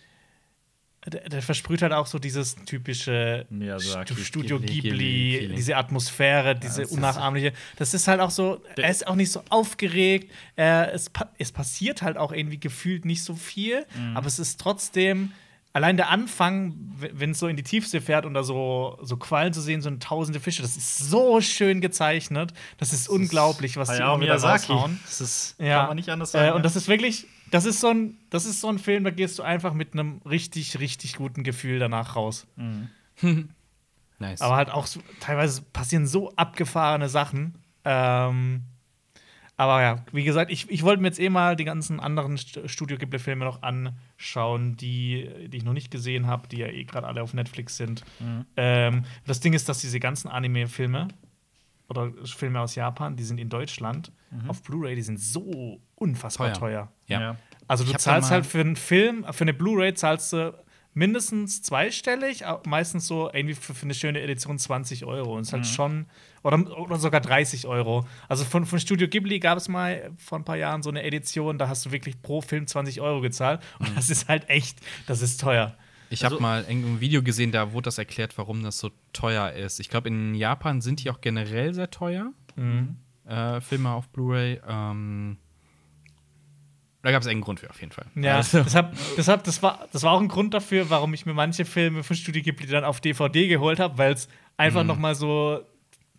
der, 1.07 1.29
der 1.29 1.41
versprüht 1.41 1.81
halt 1.81 1.93
auch 1.93 2.07
so 2.07 2.19
dieses 2.19 2.55
typische 2.65 3.45
Miyazaki, 3.49 4.13
Stu- 4.15 4.23
Studio 4.23 4.59
Ghibli, 4.59 4.73
Ghibli, 4.81 4.89
Ghibli-Feeling. 4.91 5.55
diese 5.55 5.77
Atmosphäre, 5.77 6.55
diese 6.55 6.81
das 6.81 6.89
ist- 6.89 6.95
unnachahmliche. 6.95 7.53
Das 7.77 7.93
ist 7.93 8.07
halt 8.07 8.19
auch 8.21 8.31
so, 8.31 8.61
er 8.75 8.89
ist 8.89 9.07
auch 9.07 9.15
nicht 9.15 9.31
so 9.31 9.43
aufgeregt. 9.49 10.31
Er, 10.55 10.93
es, 10.93 11.11
es 11.37 11.51
passiert 11.51 12.01
halt 12.01 12.17
auch 12.17 12.31
irgendwie 12.31 12.59
gefühlt 12.59 13.05
nicht 13.05 13.23
so 13.23 13.35
viel, 13.35 13.85
Mhm. 13.97 14.17
aber 14.17 14.27
es 14.27 14.39
ist 14.39 14.59
trotzdem. 14.59 15.31
Allein 15.73 15.97
der 15.97 16.09
Anfang, 16.09 16.73
wenn 17.11 17.31
es 17.31 17.39
so 17.39 17.49
in 17.49 17.57
die 17.57 17.63
Tiefsee 17.63 17.99
fährt 17.99 18.25
und 18.25 18.33
da 18.33 18.43
so, 18.43 18.97
so 19.01 19.17
Quallen 19.17 19.51
zu 19.51 19.59
sehen, 19.59 19.81
so 19.81 19.91
tausende 19.91 20.39
Fische, 20.39 20.61
das 20.61 20.77
ist 20.77 21.09
so 21.09 21.41
schön 21.41 21.81
gezeichnet. 21.81 22.53
Das 22.77 22.93
ist 22.93 23.09
unglaublich, 23.09 23.75
was 23.75 23.89
die 23.89 23.95
Hayao 23.95 24.15
immer 24.15 24.23
wieder 24.23 24.35
raushauen. 24.37 25.01
Das 25.05 25.19
ist, 25.19 25.55
Ja. 25.59 25.79
kann 25.79 25.87
man 25.87 25.95
nicht 25.97 26.07
anders 26.07 26.31
sagen. 26.31 26.47
Äh, 26.47 26.51
und 26.53 26.63
das 26.63 26.77
ist 26.77 26.87
wirklich, 26.87 27.27
das 27.51 27.65
ist 27.65 27.79
so 27.81 27.89
ein, 27.89 28.17
das 28.29 28.45
ist 28.45 28.61
so 28.61 28.69
ein 28.69 28.79
Film, 28.79 29.03
da 29.03 29.11
gehst 29.11 29.37
du 29.39 29.43
einfach 29.43 29.73
mit 29.73 29.93
einem 29.93 30.21
richtig, 30.29 30.79
richtig 30.79 31.15
guten 31.15 31.43
Gefühl 31.43 31.79
danach 31.79 32.15
raus. 32.15 32.47
Nice. 34.17 34.41
Aber 34.41 34.55
halt 34.55 34.69
auch 34.69 34.85
so, 34.87 35.01
teilweise 35.19 35.61
passieren 35.61 36.07
so 36.07 36.31
abgefahrene 36.37 37.09
Sachen. 37.09 37.55
Ähm, 37.83 38.61
aber 39.57 39.81
ja, 39.81 40.05
wie 40.13 40.23
gesagt, 40.23 40.51
ich, 40.51 40.69
ich 40.69 40.83
wollte 40.83 41.01
mir 41.01 41.09
jetzt 41.09 41.19
eh 41.19 41.29
mal 41.29 41.57
die 41.57 41.65
ganzen 41.65 41.99
anderen 41.99 42.37
St- 42.37 42.67
Studio 42.69 42.97
Ghibli-Filme 42.97 43.43
noch 43.43 43.61
anschauen, 43.61 44.77
die, 44.77 45.29
die 45.49 45.57
ich 45.57 45.63
noch 45.65 45.73
nicht 45.73 45.91
gesehen 45.91 46.27
habe, 46.27 46.47
die 46.47 46.57
ja 46.57 46.67
eh 46.67 46.85
gerade 46.85 47.07
alle 47.07 47.21
auf 47.23 47.33
Netflix 47.33 47.75
sind. 47.75 48.03
Ähm, 48.55 49.03
das 49.27 49.41
Ding 49.41 49.51
ist, 49.53 49.67
dass 49.67 49.79
diese 49.79 49.99
ganzen 49.99 50.29
Anime-Filme 50.29 51.09
oder 51.89 52.11
Filme 52.25 52.59
aus 52.59 52.75
Japan, 52.75 53.15
die 53.15 53.23
sind 53.23 53.37
in 53.37 53.49
Deutschland 53.49 54.11
auf 54.47 54.61
Blu-ray, 54.63 54.95
die 54.95 55.01
sind 55.01 55.19
so 55.19 55.79
unfassbar 55.95 56.51
Teuer. 56.53 56.59
teuer. 56.59 56.91
ja. 57.07 57.21
ja. 57.21 57.35
Also 57.67 57.83
du 57.83 57.93
zahlst 57.97 58.29
halt 58.31 58.45
für 58.45 58.59
einen 58.59 58.75
Film, 58.75 59.25
für 59.31 59.43
eine 59.43 59.53
Blu-ray 59.53 59.93
zahlst 59.95 60.33
du 60.33 60.53
mindestens 60.93 61.61
zweistellig, 61.61 62.43
meistens 62.65 63.05
so 63.07 63.29
irgendwie 63.33 63.53
für, 63.55 63.73
für 63.73 63.83
eine 63.83 63.93
schöne 63.93 64.21
Edition 64.21 64.57
20 64.57 65.03
Euro. 65.05 65.35
Und 65.35 65.41
ist 65.41 65.51
Mhm. 65.51 65.55
halt 65.57 65.65
schon, 65.67 66.05
oder, 66.43 66.79
oder 66.79 66.97
sogar 66.97 67.21
30 67.21 67.67
Euro. 67.67 68.05
Also 68.29 68.45
von, 68.45 68.65
von 68.65 68.79
Studio 68.79 69.07
Ghibli 69.07 69.39
gab 69.39 69.57
es 69.57 69.67
mal 69.67 70.11
vor 70.17 70.37
ein 70.39 70.45
paar 70.45 70.55
Jahren 70.57 70.83
so 70.83 70.89
eine 70.89 71.03
Edition, 71.03 71.57
da 71.57 71.67
hast 71.67 71.85
du 71.85 71.91
wirklich 71.91 72.21
pro 72.21 72.39
Film 72.41 72.65
20 72.65 73.01
Euro 73.01 73.19
gezahlt. 73.21 73.61
Und 73.79 73.89
Mhm. 73.91 73.95
das 73.95 74.09
ist 74.09 74.29
halt 74.29 74.49
echt, 74.49 74.79
das 75.07 75.21
ist 75.21 75.41
teuer. 75.41 75.75
Ich 76.09 76.23
habe 76.23 76.35
Also- 76.35 76.41
mal 76.41 76.65
ein 76.69 76.99
Video 77.01 77.21
gesehen, 77.23 77.51
da 77.51 77.73
wurde 77.73 77.85
das 77.85 77.97
erklärt, 77.97 78.37
warum 78.37 78.63
das 78.63 78.77
so 78.79 78.91
teuer 79.13 79.51
ist. 79.51 79.79
Ich 79.79 79.89
glaube, 79.89 80.07
in 80.09 80.35
Japan 80.35 80.81
sind 80.81 81.03
die 81.03 81.09
auch 81.09 81.21
generell 81.21 81.73
sehr 81.73 81.89
teuer. 81.91 82.31
Äh, 83.27 83.61
Filme 83.61 83.89
auf 83.89 84.07
Blu-ray. 84.09 84.61
Ähm, 84.67 85.37
da 87.01 87.11
gab 87.11 87.21
es 87.21 87.27
einen 87.27 87.41
Grund 87.41 87.59
für, 87.59 87.69
auf 87.69 87.79
jeden 87.81 87.91
Fall. 87.91 88.05
Ja, 88.15 88.37
Also, 88.37 88.63
deshalb, 88.63 88.95
deshalb 89.17 89.43
das, 89.43 89.61
war, 89.61 89.87
das 89.91 90.03
war 90.03 90.13
auch 90.13 90.21
ein 90.21 90.27
Grund 90.27 90.53
dafür, 90.53 90.89
warum 90.89 91.13
ich 91.13 91.25
mir 91.25 91.33
manche 91.33 91.65
Filme 91.65 92.03
von 92.03 92.15
Studio 92.15 92.41
Ghibli 92.41 92.65
dann 92.67 92.83
auf 92.83 92.99
DVD 93.01 93.47
geholt 93.47 93.79
habe, 93.79 93.97
weil 93.97 94.13
es 94.13 94.27
einfach 94.57 94.83
noch 94.83 94.97
mal 94.97 95.13
so 95.15 95.59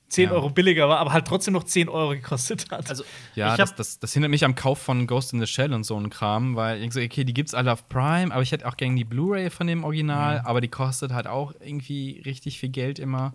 10 0.09 0.27
Mhm. 0.27 0.31
Ja. 0.31 0.37
Euro 0.37 0.51
billiger 0.51 0.89
war, 0.89 0.99
aber 0.99 1.12
halt 1.12 1.27
trotzdem 1.27 1.55
noch 1.55 1.65
10 1.65 1.89
Euro 1.89 2.11
gekostet 2.11 2.70
hat. 2.70 2.89
Also, 2.91 3.05
ja, 3.35 3.57
das, 3.57 3.74
das, 3.74 3.99
das 3.99 4.12
hindert 4.12 4.31
mich 4.31 4.45
am 4.45 4.55
Kauf 4.55 4.78
von 4.81 5.07
Ghost 5.07 5.33
in 5.33 5.41
the 5.41 5.47
Shell 5.47 5.73
und 5.73 5.85
so 5.85 5.99
ein 5.99 6.11
Kram, 6.11 6.55
weil 6.57 6.83
ich 6.83 6.93
so, 6.93 7.01
okay, 7.01 7.24
die 7.24 7.35
gibt's 7.35 7.55
alle 7.55 7.73
auf 7.73 7.89
Prime, 7.89 8.33
aber 8.33 8.43
ich 8.43 8.53
hätte 8.53 8.66
auch 8.69 8.77
gerne 8.77 8.95
die 8.97 9.05
Blu-ray 9.05 9.51
von 9.51 9.66
dem 9.66 9.83
Original, 9.85 10.41
Mhm. 10.41 10.47
aber 10.47 10.61
die 10.61 10.69
kostet 10.69 11.12
halt 11.12 11.27
auch 11.27 11.53
irgendwie 11.61 12.23
richtig 12.24 12.59
viel 12.61 12.69
Geld 12.70 12.99
immer. 12.99 13.35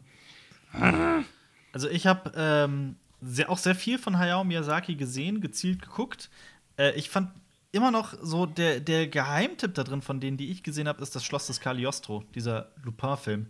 also 1.74 1.90
ich 1.90 2.08
habe 2.08 2.32
ähm, 2.36 2.96
sehr, 3.22 3.50
auch 3.50 3.58
sehr 3.58 3.76
viel 3.76 3.98
von 4.00 4.18
Hayao 4.18 4.44
Miyazaki 4.44 4.96
gesehen, 4.96 5.42
gezielt 5.42 5.82
geguckt. 5.82 6.30
Äh, 6.78 6.94
ich 6.96 7.10
fand 7.10 7.32
immer 7.74 7.92
noch 7.92 8.14
so 8.22 8.46
der, 8.46 8.80
der 8.80 9.08
Geheimtipp 9.08 9.74
da 9.76 9.84
drin 9.84 10.02
von 10.02 10.20
denen, 10.20 10.38
die 10.38 10.50
ich 10.52 10.64
gesehen 10.64 10.88
habe, 10.88 11.02
ist 11.02 11.16
das 11.16 11.24
Schloss 11.24 11.48
des 11.48 11.60
Cagliostro, 11.62 12.24
dieser 12.36 12.70
Lupin-Film. 12.84 13.48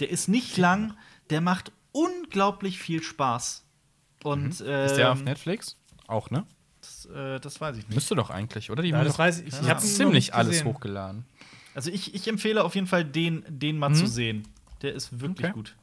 Der 0.00 0.10
ist 0.10 0.28
nicht 0.28 0.56
lang, 0.56 0.94
der 1.30 1.40
macht 1.40 1.72
unglaublich 1.94 2.78
viel 2.78 3.02
Spaß. 3.02 3.64
Und 4.24 4.44
Mhm. 4.44 4.50
Ist 4.50 4.96
der 4.96 5.12
auf 5.12 5.18
ähm, 5.20 5.24
Netflix? 5.24 5.76
Auch, 6.06 6.30
ne? 6.30 6.44
das, 6.80 7.06
äh, 7.06 7.40
das 7.40 7.60
weiß 7.60 7.76
ich 7.78 7.86
nicht. 7.86 7.94
Müsste 7.94 8.14
doch 8.14 8.28
eigentlich, 8.30 8.70
oder? 8.70 8.82
Die 8.82 8.90
Ja, 8.90 9.02
das 9.04 9.18
weiß 9.18 9.40
ich. 9.40 9.48
Ich 9.48 9.54
Ich 9.54 9.60
hab 9.68 9.76
habe 9.76 9.80
ziemlich 9.86 10.34
alles 10.34 10.64
hochgeladen. 10.64 11.24
Also 11.74 11.90
ich, 11.90 12.14
ich 12.14 12.28
empfehle 12.28 12.62
auf 12.62 12.74
jeden 12.74 12.86
Fall, 12.86 13.04
den, 13.04 13.44
den 13.48 13.78
mal 13.78 13.88
Mhm. 13.90 13.94
zu 13.94 14.06
sehen. 14.06 14.48
Der 14.82 14.92
ist 14.94 15.20
wirklich 15.20 15.46
Okay. 15.46 15.54
gut. 15.54 15.74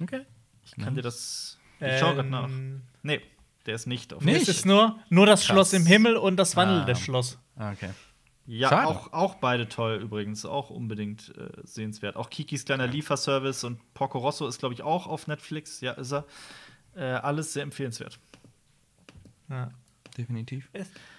Okay. 0.00 0.22
Ich 0.64 0.74
kann 0.76 0.94
dir 0.94 1.02
das. 1.02 1.58
Ich 1.80 1.98
schau 1.98 2.14
grad 2.14 2.30
nach. 2.30 2.44
Ähm, 2.48 2.82
Nee, 3.02 3.20
der 3.66 3.74
ist 3.74 3.86
nicht 3.86 4.12
auf 4.14 4.22
Nicht? 4.24 4.42
Es 4.42 4.48
ist 4.48 4.66
nur, 4.66 4.98
nur 5.10 5.26
das 5.26 5.40
Krass. 5.40 5.46
Schloss 5.54 5.72
im 5.74 5.84
Himmel 5.86 6.16
und 6.16 6.36
das 6.36 6.56
wandelnde 6.56 6.92
Ah. 6.92 6.96
Schloss. 6.96 7.38
Ah, 7.56 7.72
okay. 7.72 7.90
Ja, 8.46 8.68
Schade. 8.68 8.88
auch, 8.88 9.12
auch 9.12 9.34
beide 9.36 9.68
toll 9.68 10.00
übrigens. 10.02 10.44
Auch 10.44 10.70
unbedingt 10.70 11.32
äh, 11.36 11.48
sehenswert. 11.64 12.16
Auch 12.16 12.28
Kikis 12.28 12.64
kleiner 12.64 12.86
Lieferservice 12.86 13.64
und 13.64 13.78
Porco 13.94 14.18
Rosso 14.18 14.46
ist, 14.48 14.58
glaube 14.58 14.74
ich, 14.74 14.82
auch 14.82 15.06
auf 15.06 15.26
Netflix. 15.28 15.80
Ja, 15.80 15.92
ist 15.92 16.12
er. 16.12 16.26
Äh, 16.94 17.02
alles 17.04 17.52
sehr 17.52 17.62
empfehlenswert. 17.62 18.18
Ja. 19.48 19.70
Definitiv. 20.18 20.68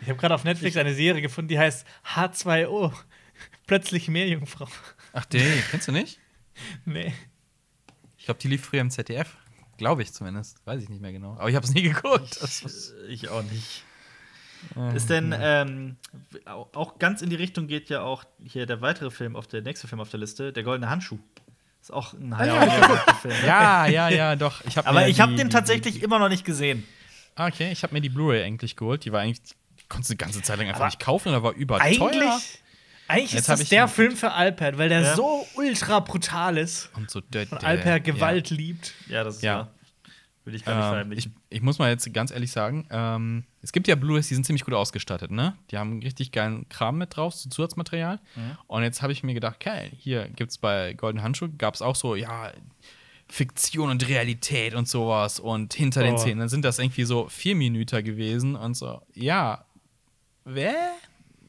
Ich 0.01 0.07
habe 0.09 0.19
gerade 0.19 0.35
auf 0.35 0.43
Netflix 0.43 0.77
eine 0.77 0.93
Serie 0.93 1.21
gefunden, 1.21 1.47
die 1.47 1.57
heißt 1.57 1.87
H2O. 2.15 2.93
Plötzlich 3.67 4.07
Meerjungfrau. 4.07 4.67
Ach, 5.13 5.25
den 5.25 5.63
kennst 5.71 5.87
du 5.87 5.91
nicht? 5.91 6.19
Nee. 6.85 7.11
Ich 8.15 8.25
glaube, 8.25 8.39
die 8.39 8.47
lief 8.47 8.63
früher 8.63 8.81
im 8.81 8.91
ZDF. 8.91 9.35
Glaube 9.77 10.03
ich 10.03 10.13
zumindest. 10.13 10.63
Weiß 10.67 10.83
ich 10.83 10.87
nicht 10.89 11.01
mehr 11.01 11.11
genau. 11.11 11.31
Aber 11.33 11.49
ich 11.49 11.55
habe 11.55 11.65
es 11.65 11.73
nie 11.73 11.81
geguckt. 11.81 12.37
Das 12.41 12.63
was, 12.63 12.91
Äh, 12.91 13.07
Ich 13.07 13.29
auch 13.29 13.41
nicht. 13.41 13.83
Ist 14.95 15.09
denn 15.09 15.35
ähm, 15.39 15.97
au- 16.45 16.67
auch 16.73 16.97
ganz 16.99 17.21
in 17.21 17.29
die 17.29 17.35
Richtung 17.35 17.67
geht 17.67 17.89
ja 17.89 18.01
auch 18.01 18.23
hier 18.43 18.65
der 18.65 18.81
weitere 18.81 19.11
Film 19.11 19.35
auf 19.35 19.47
der 19.47 19.61
nächste 19.61 19.87
Film 19.87 19.99
auf 20.01 20.09
der 20.09 20.19
Liste, 20.19 20.51
der 20.53 20.63
Goldene 20.63 20.89
Handschuh. 20.89 21.19
Ist 21.81 21.91
auch 21.91 22.13
ein 22.13 22.37
Hayao 22.37 22.55
Miyazaki-Film. 22.65 23.35
ja, 23.45 23.85
ja, 23.87 24.09
ja, 24.09 24.35
doch. 24.35 24.63
Ich 24.65 24.77
hab 24.77 24.87
Aber 24.87 25.07
ich 25.07 25.19
habe 25.19 25.33
die- 25.33 25.37
den 25.39 25.49
die- 25.49 25.53
tatsächlich 25.53 26.01
immer 26.01 26.17
noch 26.19 26.29
nicht 26.29 26.45
gesehen. 26.45 26.85
Ah, 27.35 27.47
Okay, 27.47 27.71
ich 27.71 27.83
habe 27.83 27.93
mir 27.93 28.01
die 28.01 28.09
Blu-ray 28.09 28.43
eigentlich 28.43 28.75
geholt. 28.75 29.03
Die 29.05 29.11
war 29.11 29.19
eigentlich, 29.21 29.41
die 29.41 29.83
konntest 29.89 30.09
du 30.11 30.13
die 30.13 30.17
ganze 30.19 30.41
Zeit 30.41 30.57
lang 30.57 30.67
einfach 30.67 30.79
Aber 30.81 30.85
nicht 30.87 30.99
kaufen, 30.99 31.29
oder 31.29 31.43
war 31.43 31.53
überteuer. 31.53 31.85
Eigentlich, 31.87 32.59
eigentlich 33.07 33.31
Jetzt 33.33 33.41
ist 33.41 33.49
das 33.49 33.61
ich 33.61 33.69
der 33.69 33.87
Film 33.87 34.15
für 34.15 34.31
Alper, 34.31 34.77
weil 34.77 34.87
der 34.89 35.01
Ja. 35.01 35.15
so 35.15 35.45
ultra 35.55 35.99
brutal 35.99 36.57
ist 36.57 36.89
Und 36.95 37.11
so 37.11 37.19
der, 37.21 37.51
und 37.51 37.63
Alper 37.63 37.99
Gewalt 37.99 38.49
Ja. 38.51 38.55
liebt. 38.55 38.93
Ja, 39.07 39.23
das 39.23 39.35
ist 39.37 39.41
Ja. 39.43 39.55
wahr. 39.57 39.71
Will 40.45 40.55
ich 40.55 40.65
gar 40.65 40.73
nicht 40.75 40.81
Ähm, 40.83 40.83
ich, 40.83 40.89
verheimlichen. 41.23 41.35
ich 41.49 41.61
muss 41.61 41.79
mal 41.79 41.89
jetzt 41.89 42.11
ganz 42.13 42.31
ehrlich 42.31 42.51
sagen, 42.51 42.85
ähm, 42.91 43.43
es 43.61 43.71
gibt 43.71 43.87
ja 43.87 43.95
Blu-rays, 43.95 44.27
die 44.27 44.33
sind 44.35 44.45
ziemlich 44.45 44.65
gut 44.65 44.73
ausgestattet, 44.73 45.31
ne? 45.31 45.55
Die 45.71 45.77
haben 45.77 45.99
richtig 46.01 46.31
geilen 46.33 46.67
Kram 46.67 46.97
mit 46.97 47.15
drauf, 47.15 47.33
so 47.33 47.49
Zusatzmaterial. 47.49 48.19
Mhm. 48.35 48.57
Und 48.67 48.83
jetzt 48.83 49.01
habe 49.01 49.13
ich 49.13 49.23
mir 49.23 49.33
gedacht, 49.33 49.59
geil, 49.61 49.91
hier 49.97 50.27
gibt's 50.29 50.57
bei 50.57 50.93
Golden 50.93 51.23
Handschuh, 51.23 51.47
gab 51.57 51.75
es 51.75 51.81
auch 51.81 51.95
so, 51.95 52.15
ja, 52.15 52.51
Fiktion 53.29 53.89
und 53.89 54.07
Realität 54.07 54.75
und 54.75 54.87
sowas 54.87 55.39
und 55.39 55.73
hinter 55.73 56.03
den 56.03 56.15
Oh. 56.15 56.17
Szenen. 56.17 56.39
Dann 56.39 56.49
sind 56.49 56.65
das 56.65 56.77
irgendwie 56.77 57.05
so 57.05 57.29
vier 57.29 57.55
Minuten 57.55 58.03
gewesen 58.03 58.55
und 58.55 58.75
so, 58.75 59.01
ja, 59.13 59.65
wer? 60.43 60.75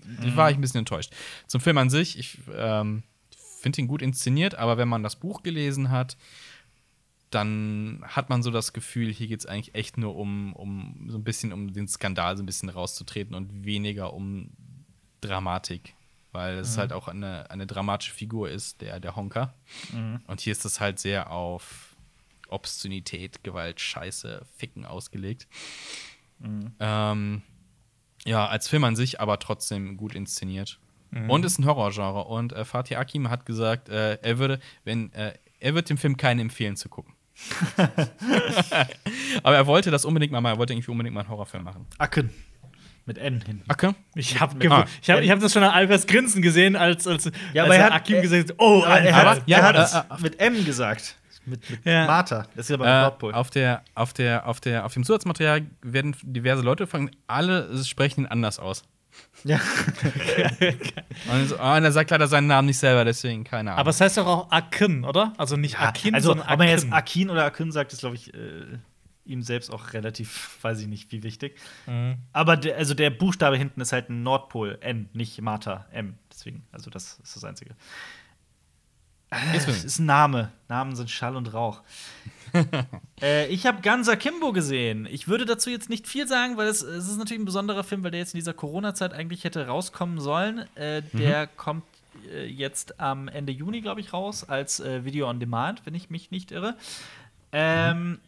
Mhm. 0.04 0.36
War 0.36 0.50
ich 0.50 0.56
ein 0.56 0.60
bisschen 0.60 0.78
enttäuscht. 0.78 1.12
Zum 1.46 1.60
Film 1.60 1.78
an 1.78 1.90
sich, 1.90 2.18
ich 2.18 2.38
ähm, 2.56 3.02
finde 3.60 3.80
ihn 3.80 3.88
gut 3.88 4.02
inszeniert, 4.02 4.54
aber 4.54 4.78
wenn 4.78 4.88
man 4.88 5.02
das 5.02 5.16
Buch 5.16 5.42
gelesen 5.42 5.90
hat, 5.90 6.16
dann 7.34 8.02
hat 8.06 8.30
man 8.30 8.42
so 8.42 8.50
das 8.50 8.72
Gefühl, 8.72 9.12
hier 9.12 9.26
geht 9.26 9.40
es 9.40 9.46
eigentlich 9.46 9.74
echt 9.74 9.98
nur 9.98 10.16
um, 10.16 10.52
um 10.54 11.06
so 11.08 11.18
ein 11.18 11.24
bisschen 11.24 11.52
um 11.52 11.72
den 11.72 11.88
Skandal 11.88 12.36
so 12.36 12.42
ein 12.42 12.46
bisschen 12.46 12.68
rauszutreten 12.68 13.34
und 13.34 13.64
weniger 13.64 14.12
um 14.12 14.50
Dramatik. 15.20 15.94
Weil 16.32 16.58
es 16.58 16.76
halt 16.78 16.92
auch 16.92 17.06
eine, 17.06 17.48
eine 17.50 17.66
dramatische 17.66 18.12
Figur 18.12 18.50
ist, 18.50 18.80
der, 18.80 18.98
der 18.98 19.14
Honker. 19.14 19.54
Und 20.26 20.40
hier 20.40 20.50
ist 20.50 20.64
es 20.64 20.80
halt 20.80 20.98
sehr 20.98 21.30
auf 21.30 21.94
Obszönität, 22.48 23.44
Gewalt, 23.44 23.80
Scheiße, 23.80 24.44
Ficken 24.56 24.84
ausgelegt. 24.84 25.46
Ähm, 26.80 27.42
ja, 28.24 28.46
als 28.48 28.68
Film 28.68 28.82
an 28.82 28.96
sich, 28.96 29.20
aber 29.20 29.38
trotzdem 29.38 29.96
gut 29.96 30.14
inszeniert. 30.14 30.80
Und 31.28 31.44
ist 31.44 31.58
ein 31.58 31.66
Horrorgenre. 31.66 32.24
Und 32.24 32.52
äh, 32.52 32.64
Fatih 32.64 32.96
Akim 32.96 33.30
hat 33.30 33.46
gesagt, 33.46 33.88
äh, 33.88 34.16
er 34.20 34.38
würde, 34.38 34.58
wenn, 34.82 35.12
äh, 35.12 35.38
er 35.60 35.74
wird 35.74 35.88
dem 35.88 35.98
Film 35.98 36.16
keinen 36.16 36.40
empfehlen 36.40 36.76
zu 36.76 36.88
gucken. 36.88 37.13
aber 39.42 39.56
er 39.56 39.66
wollte 39.66 39.90
das 39.90 40.04
unbedingt 40.04 40.32
mal 40.32 40.40
machen. 40.40 40.54
Er 40.54 40.58
wollte 40.58 40.72
irgendwie 40.72 40.90
unbedingt 40.90 41.14
mal 41.14 41.20
einen 41.20 41.28
Horrorfilm 41.30 41.64
machen. 41.64 41.86
Acken. 41.98 42.30
Mit 43.06 43.18
N 43.18 43.42
hinten. 43.44 43.64
Okay. 43.70 43.92
Ich 44.14 44.40
habe 44.40 44.54
ah. 44.70 44.86
ich 45.02 45.10
hab, 45.10 45.20
ich 45.20 45.30
hab 45.30 45.38
das 45.40 45.52
schon 45.52 45.62
an 45.62 45.70
Albers 45.72 46.06
Grinsen 46.06 46.40
gesehen, 46.40 46.74
als, 46.74 47.06
als, 47.06 47.30
Ja, 47.52 47.64
als 47.64 47.70
aber 47.70 47.76
er 47.76 47.84
hat- 47.84 47.92
Akim 47.92 48.22
gesagt 48.22 48.50
hat, 48.50 48.56
oh, 48.58 48.82
Aber 48.82 48.98
er 49.00 49.14
hat, 49.14 49.42
ja, 49.46 49.58
er 49.58 49.64
hat 49.64 49.76
äh, 49.76 50.14
es 50.14 50.20
mit 50.22 50.40
M 50.40 50.64
gesagt. 50.64 51.16
Mit, 51.44 51.68
mit 51.68 51.84
Ja. 51.84 52.06
Martha. 52.06 52.46
Das 52.56 52.64
ist 52.64 52.70
ja 52.70 52.78
bei 52.78 52.86
Äh, 52.86 53.02
Nordpol. 53.02 53.34
auf, 53.34 53.50
der, 53.50 53.82
auf, 53.94 54.14
der, 54.14 54.46
auf, 54.48 54.60
der, 54.60 54.86
auf 54.86 54.94
dem 54.94 55.04
Zusatzmaterial 55.04 55.66
werden 55.82 56.16
diverse 56.22 56.62
Leute 56.62 56.86
fragen, 56.86 57.10
alle 57.26 57.84
sprechen 57.84 58.20
ihn 58.22 58.26
anders 58.26 58.58
aus. 58.58 58.84
Ja. 59.44 59.60
Und, 61.30 61.48
so, 61.48 61.58
ah, 61.58 61.76
und 61.76 61.84
er 61.84 61.92
sagt 61.92 62.10
leider 62.10 62.26
seinen 62.26 62.46
Namen 62.46 62.66
nicht 62.66 62.78
selber, 62.78 63.04
deswegen 63.04 63.44
keine 63.44 63.72
Ahnung. 63.72 63.80
Aber 63.80 63.90
es 63.90 64.00
heißt 64.00 64.16
doch 64.16 64.26
auch 64.26 64.50
Akin, 64.50 65.04
oder? 65.04 65.34
Also 65.36 65.56
nicht 65.56 65.78
Akin, 65.78 66.14
also, 66.14 66.28
sondern 66.28 66.48
ob 66.48 66.58
man 66.58 66.68
jetzt 66.68 66.84
Akin. 66.84 66.92
Akin 66.94 67.30
oder 67.30 67.44
Akin 67.44 67.70
sagt, 67.70 67.92
ist, 67.92 68.00
glaube 68.00 68.16
ich, 68.16 68.32
äh, 68.32 68.78
ihm 69.26 69.42
selbst 69.42 69.70
auch 69.70 69.92
relativ, 69.92 70.58
weiß 70.62 70.80
ich 70.80 70.86
nicht, 70.86 71.12
wie 71.12 71.22
wichtig. 71.22 71.58
Mhm. 71.86 72.16
Aber 72.32 72.56
der, 72.56 72.76
also 72.76 72.94
der 72.94 73.10
Buchstabe 73.10 73.56
hinten 73.56 73.80
ist 73.82 73.92
halt 73.92 74.08
ein 74.08 74.22
Nordpol, 74.22 74.78
N, 74.80 75.08
nicht 75.12 75.40
Martha, 75.42 75.86
M. 75.92 76.18
Deswegen, 76.30 76.66
also 76.72 76.90
das 76.90 77.18
ist 77.22 77.36
das 77.36 77.44
Einzige. 77.44 77.74
Jetzt 79.52 79.68
Das 79.68 79.84
ist 79.84 79.98
ein 79.98 80.06
Name. 80.06 80.52
Namen 80.68 80.94
sind 80.94 81.10
Schall 81.10 81.36
und 81.36 81.52
Rauch. 81.52 81.82
äh, 83.22 83.46
ich 83.48 83.66
habe 83.66 83.82
Gansa 83.82 84.16
Kimbo 84.16 84.52
gesehen. 84.52 85.06
Ich 85.10 85.28
würde 85.28 85.44
dazu 85.44 85.70
jetzt 85.70 85.90
nicht 85.90 86.06
viel 86.06 86.26
sagen, 86.26 86.56
weil 86.56 86.68
es, 86.68 86.82
es 86.82 87.08
ist 87.08 87.18
natürlich 87.18 87.42
ein 87.42 87.46
besonderer 87.46 87.84
Film, 87.84 88.02
weil 88.04 88.10
der 88.10 88.20
jetzt 88.20 88.34
in 88.34 88.38
dieser 88.38 88.54
Corona-Zeit 88.54 89.12
eigentlich 89.12 89.44
hätte 89.44 89.66
rauskommen 89.66 90.20
sollen. 90.20 90.64
Äh, 90.74 91.02
der 91.12 91.46
kommt 91.46 91.84
äh, 92.32 92.46
jetzt 92.46 93.00
am 93.00 93.28
Ende 93.28 93.52
Juni, 93.52 93.80
glaube 93.80 94.00
ich, 94.00 94.12
raus 94.12 94.48
als 94.48 94.80
äh, 94.80 95.04
Video 95.04 95.28
on 95.28 95.40
Demand, 95.40 95.84
wenn 95.84 95.94
ich 95.94 96.10
mich 96.10 96.30
nicht 96.30 96.52
irre. 96.52 96.74
Ähm, 97.52 98.18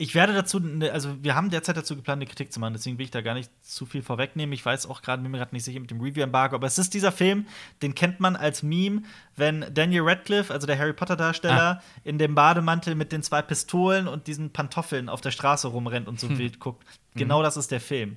ich 0.00 0.14
werde 0.14 0.32
dazu, 0.32 0.60
ne, 0.60 0.90
also 0.92 1.22
wir 1.22 1.34
haben 1.34 1.50
derzeit 1.50 1.76
dazu 1.76 1.94
geplant, 1.94 2.22
eine 2.22 2.26
Kritik 2.26 2.50
zu 2.54 2.58
machen, 2.58 2.72
deswegen 2.72 2.96
will 2.96 3.04
ich 3.04 3.10
da 3.10 3.20
gar 3.20 3.34
nicht 3.34 3.50
zu 3.62 3.84
viel 3.84 4.02
vorwegnehmen. 4.02 4.54
Ich 4.54 4.64
weiß 4.64 4.86
auch 4.86 5.02
gerade, 5.02 5.22
bin 5.22 5.30
mir 5.30 5.36
gerade 5.36 5.54
nicht 5.54 5.64
sicher 5.64 5.78
mit 5.78 5.90
dem 5.90 6.00
Review-Embargo, 6.00 6.56
aber 6.56 6.66
es 6.66 6.78
ist 6.78 6.94
dieser 6.94 7.12
Film, 7.12 7.46
den 7.82 7.94
kennt 7.94 8.18
man 8.18 8.34
als 8.34 8.62
Meme, 8.62 9.02
wenn 9.36 9.66
Daniel 9.74 10.04
Radcliffe, 10.04 10.54
also 10.54 10.66
der 10.66 10.78
Harry 10.78 10.94
Potter-Darsteller, 10.94 11.82
in 12.02 12.16
dem 12.16 12.34
Bademantel 12.34 12.94
mit 12.94 13.12
den 13.12 13.22
zwei 13.22 13.42
Pistolen 13.42 14.08
und 14.08 14.26
diesen 14.26 14.50
Pantoffeln 14.50 15.10
auf 15.10 15.20
der 15.20 15.32
Straße 15.32 15.68
rumrennt 15.68 16.08
und 16.08 16.18
so 16.18 16.38
wild 16.38 16.60
guckt. 16.60 16.82
Genau 17.14 17.42
das 17.42 17.58
ist 17.58 17.70
der 17.70 17.80
Film. 17.80 18.16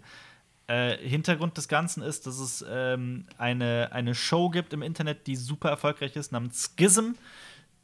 Äh, 0.68 0.96
Hintergrund 0.98 1.58
des 1.58 1.68
Ganzen 1.68 2.02
ist, 2.02 2.26
dass 2.28 2.40
es 2.40 2.64
ähm, 2.70 3.26
eine, 3.38 3.90
eine 3.92 4.16
Show 4.16 4.50
gibt 4.50 4.72
im 4.72 4.82
Internet, 4.82 5.28
die 5.28 5.36
super 5.36 5.70
erfolgreich 5.70 6.16
ist, 6.16 6.32
namens 6.32 6.72
Schism, 6.80 7.16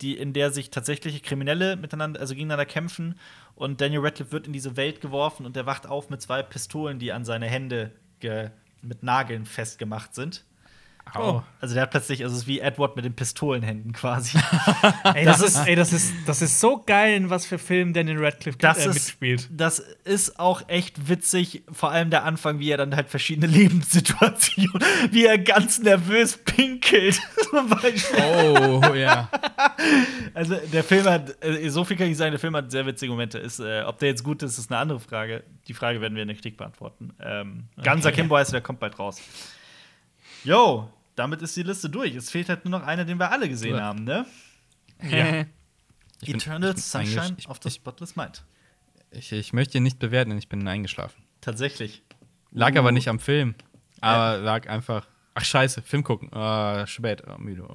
die, 0.02 0.18
in 0.18 0.34
der 0.34 0.52
sich 0.52 0.70
tatsächliche 0.70 1.20
Kriminelle 1.20 1.76
miteinander, 1.76 2.20
also 2.20 2.34
gegeneinander 2.34 2.66
kämpfen. 2.66 3.20
Und 3.56 3.82
Daniel 3.82 4.02
Radcliffe 4.02 4.32
wird 4.32 4.48
in 4.48 4.54
diese 4.54 4.78
Welt 4.78 5.02
geworfen 5.02 5.46
und 5.46 5.58
er 5.58 5.66
wacht 5.66 5.88
auf 5.88 6.10
mit 6.10 6.22
zwei 6.22 6.44
Pistolen, 6.44 7.00
die 7.00 7.12
an 7.12 7.26
seine 7.26 7.48
Hände 7.48 7.92
mit 8.82 9.04
Nageln 9.04 9.46
festgemacht 9.46 10.16
sind. 10.16 10.46
Oh. 11.18 11.42
Also 11.62 11.74
der 11.74 11.84
hat 11.84 11.92
plötzlich, 11.92 12.24
also 12.24 12.36
es 12.36 12.44
ist 12.44 12.48
wie 12.48 12.60
Edward 12.60 12.96
mit 12.96 13.06
den 13.06 13.14
Pistolenhänden 13.14 13.94
quasi. 13.94 14.38
Ey, 15.14 15.26
das, 15.26 15.42
ist, 15.42 15.58
ey 15.68 15.76
das, 15.76 15.92
ist, 15.94 16.14
das 16.26 16.42
ist 16.42 16.60
so 16.60 16.84
geil, 16.86 17.16
in 17.16 17.30
was 17.30 17.46
für 17.46 17.58
Filmen 17.58 17.94
Daniel 17.94 18.24
Radcliffe 18.24 18.58
Das 18.58 18.86
äh, 18.86 18.90
ist, 18.90 18.94
mitspielt. 18.96 19.50
das 19.52 19.80
ist 20.04 20.40
auch 20.40 20.68
echt 20.68 21.10
witzig, 21.10 21.64
vor 21.72 21.92
allem 21.92 22.10
der 22.10 22.24
Anfang, 22.24 22.60
wie 22.60 22.72
er 22.72 22.78
dann 22.78 22.96
halt 22.96 23.10
verschiedene 23.10 23.48
Lebenssituationen, 23.52 24.82
wie 25.12 25.26
er 25.26 25.38
ganz 25.38 25.80
nervös 25.80 26.38
pinkelt. 26.38 27.20
Zum 27.50 27.70
Beispiel. 27.70 28.20
Oh, 28.20 28.94
ja. 28.94 29.30
Also 30.34 30.56
der 30.72 30.84
Film 30.84 31.06
hat, 31.06 31.44
äh, 31.44 31.70
so 31.70 31.84
viel 31.84 31.98
kann 31.98 32.08
ich 32.08 32.18
sagen, 32.18 32.32
der 32.32 32.40
Film 32.40 32.56
hat 32.56 32.72
sehr 32.72 32.86
witzige 32.86 33.12
Momente. 33.12 33.40
Ist, 33.40 33.60
äh, 33.60 33.82
ob 33.82 34.00
der 34.00 34.10
jetzt 34.10 34.24
gut 34.24 34.44
ist, 34.44 34.58
ist 34.58 34.72
eine 34.72 34.80
andere 34.80 35.00
Frage. 35.00 35.44
Die 35.68 35.74
Frage 35.74 36.02
werden 36.02 36.16
wir 36.16 36.22
in 36.22 36.28
der 36.28 36.36
Kritik 36.36 36.58
beantworten. 36.58 37.12
Ähm, 37.20 37.66
Ganser 37.82 38.12
Kimbo 38.12 38.38
heißt, 38.38 38.54
der 38.54 38.62
kommt 38.62 38.80
bald 38.80 38.98
raus. 38.98 39.22
Yo, 40.44 40.90
damit 41.20 41.42
ist 41.42 41.56
die 41.56 41.64
Liste 41.64 41.90
durch. 41.90 42.16
Es 42.16 42.32
fehlt 42.32 42.50
halt 42.50 42.66
nur 42.66 42.80
noch 42.80 42.86
einer, 42.88 43.06
den 43.06 43.20
wir 43.20 43.32
alle 43.32 43.48
gesehen 43.50 43.76
Ja. 43.76 43.82
haben, 43.84 44.04
ne? 44.04 44.26
Ja. 45.04 45.46
Ich 46.22 46.34
Eternal 46.36 46.74
bin 46.74 46.82
Sunshine 46.82 47.36
ich- 47.38 47.48
of 47.48 47.60
the 47.64 47.70
Spotless 47.70 48.16
Mind. 48.16 48.44
Ich, 49.12 49.32
ich 49.32 49.54
möchte 49.54 49.78
ihn 49.78 49.84
nicht 49.84 50.00
bewerten, 50.00 50.32
denn 50.32 50.40
ich 50.40 50.50
bin 50.50 50.68
eingeschlafen. 50.68 51.24
Tatsächlich. 51.42 52.04
Lag 52.52 52.74
Uh. 52.76 52.80
aber 52.80 52.92
nicht 52.92 53.08
am 53.08 53.20
Film. 53.20 53.56
Aber 54.02 54.38
lag 54.40 54.68
einfach. 54.70 55.08
Ach, 55.36 55.44
scheiße, 55.46 55.82
Film 55.84 56.04
gucken. 56.04 56.34
Ah, 56.34 56.86
spät, 56.88 57.26
ah, 57.28 57.38
müde. 57.38 57.66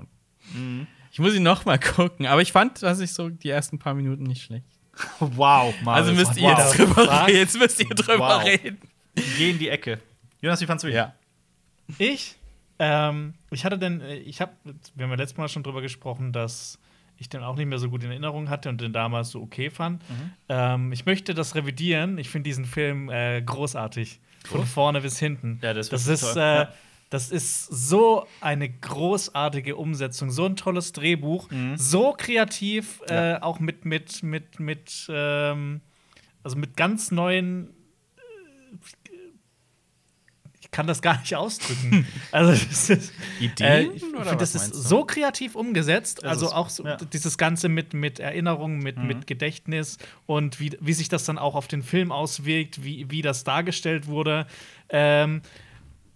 Mhm. 0.52 0.86
Ich 1.10 1.18
muss 1.20 1.34
ihn 1.34 1.42
noch 1.42 1.64
mal 1.64 1.78
gucken. 1.78 2.26
Aber 2.26 2.42
ich 2.42 2.52
fand, 2.52 2.82
dass 2.82 3.00
ich 3.00 3.12
so 3.14 3.30
die 3.30 3.48
ersten 3.48 3.78
paar 3.78 3.94
Minuten 3.94 4.24
nicht 4.24 4.42
schlecht. 4.42 4.66
Wow, 5.20 5.74
Marius. 5.82 6.08
Also 6.08 6.12
müsst 6.12 6.36
ihr 6.36 6.42
wow. 6.50 6.58
jetzt 6.58 6.78
drüber 6.78 7.06
Was? 7.08 7.26
reden. 7.26 7.36
Jetzt 7.38 7.58
müsst 7.58 7.80
ihr 7.80 7.88
drüber 7.88 8.18
Wow. 8.18 8.44
reden. 8.44 8.78
Geh 9.38 9.50
in 9.50 9.58
die 9.58 9.68
Ecke. 9.68 10.00
Jonas, 10.40 10.60
wie 10.60 10.66
fandst 10.66 10.84
du 10.84 10.88
ihn? 10.88 10.94
Ja. 10.94 11.14
Ich? 11.98 12.36
Ähm, 12.78 13.34
ich 13.50 13.64
hatte 13.64 13.78
denn, 13.78 14.00
äh, 14.00 14.16
ich 14.16 14.40
habe, 14.40 14.52
wir 14.94 15.04
haben 15.04 15.10
ja 15.10 15.16
letztes 15.16 15.38
Mal 15.38 15.48
schon 15.48 15.62
drüber 15.62 15.80
gesprochen, 15.82 16.32
dass 16.32 16.78
ich 17.16 17.28
den 17.28 17.42
auch 17.42 17.54
nicht 17.56 17.66
mehr 17.66 17.78
so 17.78 17.88
gut 17.90 18.02
in 18.02 18.10
Erinnerung 18.10 18.48
hatte 18.50 18.68
und 18.68 18.80
den 18.80 18.92
damals 18.92 19.30
so 19.30 19.40
okay 19.40 19.70
fand. 19.70 20.02
Ähm, 20.48 20.90
ich 20.92 21.06
möchte 21.06 21.32
das 21.34 21.54
revidieren. 21.54 22.18
Ich 22.18 22.28
finde 22.28 22.48
diesen 22.48 22.64
Film 22.64 23.08
äh, 23.08 23.40
großartig. 23.42 24.20
Von 24.46 24.66
vorne 24.66 25.00
bis 25.00 25.18
hinten. 25.18 25.60
Ja, 25.62 25.72
das 25.72 25.86
ist 25.88 25.92
das 25.92 26.08
ist, 26.08 26.36
äh, 26.36 26.40
Ja. 26.40 26.72
das 27.10 27.30
ist 27.30 27.66
so 27.66 28.26
eine 28.40 28.68
großartige 28.68 29.76
Umsetzung, 29.76 30.30
so 30.30 30.44
ein 30.44 30.56
tolles 30.56 30.92
Drehbuch, 30.92 31.48
so 31.76 32.12
kreativ, 32.18 33.00
äh, 33.08 33.12
Mhm. 33.12 33.16
Ja. 33.30 33.42
auch 33.42 33.60
mit, 33.60 33.84
mit, 33.84 34.22
mit, 34.24 34.58
mit, 34.60 35.06
ähm, 35.08 35.80
also 36.42 36.56
mit 36.56 36.76
ganz 36.76 37.10
neuen 37.12 37.70
ich 39.03 39.03
kann 40.74 40.88
das 40.88 41.00
gar 41.00 41.20
nicht 41.20 41.34
ausdrücken. 41.36 42.04
also 42.32 42.50
das 42.50 42.90
ist, 42.90 43.12
Ideen, 43.38 43.92
äh, 43.92 43.94
ich 43.94 44.02
finde, 44.02 44.36
das 44.36 44.56
ist 44.56 44.74
so 44.74 45.04
kreativ 45.04 45.54
umgesetzt. 45.54 46.18
Ist 46.18 46.24
also 46.24 46.46
es, 46.46 46.52
auch 46.52 46.68
so 46.68 46.84
ja. 46.84 46.96
dieses 46.96 47.38
Ganze 47.38 47.68
mit, 47.68 47.94
mit 47.94 48.18
Erinnerungen, 48.18 48.80
mit, 48.80 48.98
Mhm. 48.98 49.06
mit 49.06 49.26
Gedächtnis 49.28 49.98
und 50.26 50.58
wie, 50.58 50.76
wie 50.80 50.92
sich 50.92 51.08
das 51.08 51.24
dann 51.24 51.38
auch 51.38 51.54
auf 51.54 51.68
den 51.68 51.82
Film 51.82 52.10
auswirkt, 52.10 52.82
wie, 52.82 53.08
wie 53.08 53.22
das 53.22 53.44
dargestellt 53.44 54.08
wurde. 54.08 54.46
Ähm, 54.88 55.42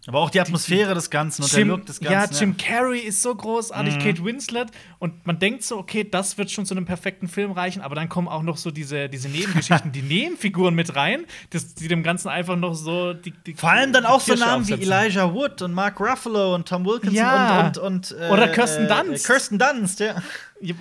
Aber 0.09 0.21
auch 0.21 0.31
die 0.31 0.41
Atmosphäre 0.41 0.95
des 0.95 1.11
Ganzen 1.11 1.43
und 1.43 1.53
der 1.53 1.59
Jim, 1.61 1.69
Look 1.69 1.85
des 1.87 2.01
ja, 2.01 2.11
Ganzen. 2.11 2.41
Jim 2.41 2.57
Carrey 2.57 3.01
ist 3.01 3.23
so 3.23 3.35
großartig, 3.35 3.97
Mhm. 3.97 3.99
Kate 4.01 4.25
Winslet. 4.25 4.69
Und 4.99 5.27
man 5.27 5.39
denkt 5.39 5.63
so, 5.65 5.77
okay, 5.77 6.03
das 6.03 6.39
wird 6.39 6.51
schon 6.51 6.65
zu 6.65 6.75
einem 6.75 6.87
perfekten 6.87 7.29
Film 7.29 7.53
reichen, 7.53 7.83
aber 7.83 7.95
dann 7.95 8.09
kommen 8.09 8.27
auch 8.27 8.43
noch 8.43 8.57
so 8.57 8.71
diese, 8.71 9.09
diese 9.11 9.29
Nebengeschichten, 9.29 9.93
die 9.93 10.01
Nebenfiguren 10.03 10.75
mit 10.75 10.97
rein, 10.97 11.27
das, 11.51 11.75
die 11.75 11.89
dem 11.89 12.03
Ganzen 12.03 12.29
einfach 12.29 12.57
noch 12.57 12.75
so 12.75 13.13
die, 13.13 13.33
die 13.47 13.55
Vor 13.55 13.71
allem 13.71 13.93
dann 13.93 14.07
auch 14.07 14.21
so 14.21 14.35
Namen 14.35 14.67
wie. 14.67 14.73
Elijah 14.73 15.33
Wood 15.35 15.61
und 15.63 15.75
Mark 15.75 16.01
Ruffalo 16.01 16.55
und 16.55 16.67
Tom 16.67 16.87
Wilkinson 16.87 17.15
Ja. 17.15 17.67
und, 17.67 17.77
und, 17.79 18.13
und 18.13 18.19
äh, 18.21 18.31
Oder 18.31 18.49
Kirsten 18.49 18.87
äh, 18.87 18.89
Dunst. 18.89 19.27
Kirsten 19.27 19.59
Dunst, 19.59 20.01
ja. 20.01 20.17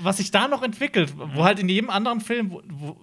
was 0.03 0.17
sich 0.17 0.31
da 0.31 0.47
noch 0.47 0.63
entwickelt, 0.63 1.13
wo 1.17 1.43
halt 1.43 1.59
in 1.59 1.67
jedem 1.67 1.89
anderen 1.89 2.21
Film, 2.21 2.49
wo, 2.51 2.61
wo 2.69 2.97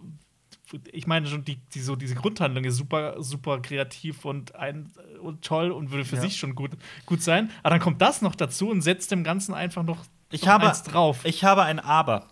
ich 0.92 1.06
meine 1.06 1.26
schon, 1.26 1.44
die, 1.44 1.56
die, 1.74 1.80
so 1.80 1.96
diese 1.96 2.14
Grundhandlung 2.14 2.64
ist 2.64 2.76
super, 2.76 3.22
super 3.22 3.60
kreativ 3.60 4.24
und, 4.24 4.54
ein, 4.54 4.90
und 5.22 5.42
toll 5.44 5.70
und 5.70 5.90
würde 5.90 6.04
für 6.04 6.16
Ja. 6.16 6.22
sich 6.22 6.36
schon 6.36 6.54
gut, 6.54 6.72
gut 7.06 7.22
sein. 7.22 7.50
Aber 7.62 7.70
dann 7.70 7.80
kommt 7.80 8.00
das 8.02 8.22
noch 8.22 8.34
dazu 8.34 8.68
und 8.70 8.82
setzt 8.82 9.10
dem 9.10 9.24
Ganzen 9.24 9.54
einfach 9.54 9.82
noch, 9.82 10.04
Ich 10.30 10.42
noch 10.42 10.48
habe, 10.48 10.68
eins 10.68 10.82
drauf. 10.82 11.20
ich 11.24 11.44
habe 11.44 11.62
ein 11.62 11.78
Aber. 11.80 12.28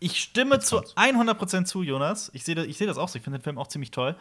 Ich 0.00 0.20
stimme 0.20 0.56
Jetzt 0.56 0.66
zu 0.68 0.76
kommt's. 0.76 0.94
100% 0.96 1.64
zu, 1.64 1.82
Jonas. 1.82 2.30
Ich 2.34 2.44
sehe 2.44 2.54
das, 2.54 2.66
ich 2.66 2.76
seh 2.76 2.86
das 2.86 2.98
auch 2.98 3.08
so. 3.08 3.16
Ich 3.16 3.24
finde 3.24 3.38
den 3.38 3.44
Film 3.44 3.58
auch 3.58 3.68
ziemlich 3.68 3.90
toll. 3.90 4.16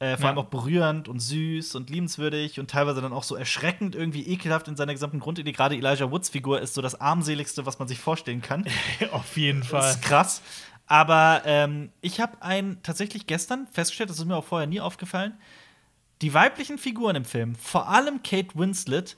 Äh, 0.00 0.14
vor 0.16 0.22
Ja. 0.24 0.28
allem 0.28 0.38
auch 0.38 0.44
berührend 0.44 1.08
und 1.08 1.18
süß 1.18 1.74
und 1.74 1.90
liebenswürdig 1.90 2.60
und 2.60 2.70
teilweise 2.70 3.00
dann 3.00 3.12
auch 3.12 3.24
so 3.24 3.34
erschreckend, 3.34 3.96
irgendwie 3.96 4.28
ekelhaft 4.28 4.68
in 4.68 4.76
seiner 4.76 4.92
gesamten 4.92 5.18
Grundidee. 5.18 5.50
Gerade 5.50 5.74
Elijah 5.74 6.08
Woods 6.12 6.28
Figur 6.28 6.60
ist 6.60 6.74
so 6.74 6.82
das 6.82 7.00
armseligste, 7.00 7.66
was 7.66 7.80
man 7.80 7.88
sich 7.88 7.98
vorstellen 7.98 8.40
kann. 8.40 8.64
Auf 9.10 9.36
jeden 9.36 9.58
Das 9.62 9.68
Fall. 9.70 9.90
ist 9.90 10.02
krass. 10.02 10.42
Aber 10.88 11.42
ähm, 11.44 11.90
ich 12.00 12.20
habe 12.20 12.42
ein 12.42 12.78
tatsächlich 12.82 13.26
gestern 13.26 13.66
festgestellt, 13.68 14.08
das 14.10 14.18
ist 14.18 14.24
mir 14.24 14.36
auch 14.36 14.44
vorher 14.44 14.66
nie 14.66 14.80
aufgefallen. 14.80 15.34
Die 16.22 16.34
weiblichen 16.34 16.78
Figuren 16.78 17.14
im 17.14 17.24
Film, 17.24 17.54
vor 17.54 17.88
allem 17.88 18.22
Kate 18.22 18.58
Winslet, 18.58 19.16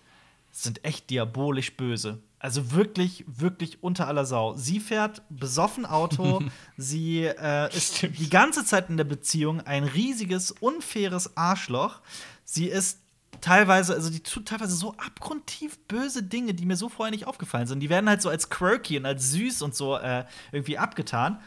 sind 0.51 0.85
echt 0.85 1.09
diabolisch 1.11 1.77
böse. 1.77 2.19
Also 2.41 2.73
wirklich, 2.73 3.25
wirklich 3.29 3.83
unter 3.83 4.09
aller 4.09 4.25
Sau. 4.25 4.55
Sie 4.55 4.81
fährt 4.81 5.23
besoffen 5.31 5.87
Auto. 5.87 6.43
sie 6.77 7.25
äh, 7.25 7.75
ist 7.75 7.99
Stimmt. 7.99 8.19
die 8.19 8.31
ganze 8.31 8.65
Zeit 8.65 8.91
in 8.91 8.97
der 8.97 9.05
Beziehung 9.05 9.61
ein 9.61 9.85
riesiges, 9.85 10.51
unfaires 10.51 11.37
Arschloch. 11.37 12.01
Sie 12.45 12.67
ist 12.67 12.99
teilweise, 13.41 13.95
also 13.95 14.11
die 14.11 14.21
tut 14.21 14.47
teilweise 14.47 14.75
so 14.75 14.95
abgrundtief 14.97 15.79
böse 15.87 16.23
Dinge, 16.23 16.53
die 16.55 16.67
mir 16.67 16.77
so 16.77 16.89
vorher 16.89 17.13
nicht 17.13 17.27
aufgefallen 17.27 17.69
sind. 17.69 17.81
Die 17.81 17.91
werden 17.91 18.09
halt 18.09 18.23
so 18.23 18.29
als 18.29 18.51
quirky 18.51 18.99
und 18.99 19.07
als 19.07 19.31
süß 19.31 19.63
und 19.63 19.75
so 19.75 19.97
äh, 19.97 20.25
irgendwie 20.51 20.79
abgetan. 20.79 21.41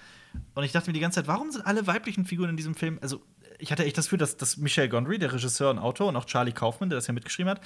Und 0.56 0.64
ich 0.64 0.72
dachte 0.72 0.90
mir 0.90 0.94
die 0.94 1.00
ganze 1.00 1.16
Zeit, 1.22 1.28
warum 1.28 1.52
sind 1.52 1.66
alle 1.66 1.86
weiblichen 1.88 2.26
Figuren 2.26 2.50
in 2.52 2.58
diesem 2.58 2.76
Film, 2.76 3.00
also 3.02 3.22
ich 3.60 3.72
hatte 3.72 3.86
echt 3.86 3.98
das 3.98 4.06
Gefühl, 4.06 4.20
dass, 4.20 4.36
dass 4.38 4.58
Michel 4.58 4.90
Gondry, 4.90 5.20
der 5.20 5.32
Regisseur 5.34 5.70
und 5.72 5.80
Autor, 5.80 6.08
und 6.10 6.16
auch 6.16 6.26
Charlie 6.26 6.52
Kaufman, 6.52 6.90
der 6.90 6.98
das 6.98 7.08
ja 7.08 7.14
mitgeschrieben 7.14 7.50
hat, 7.52 7.62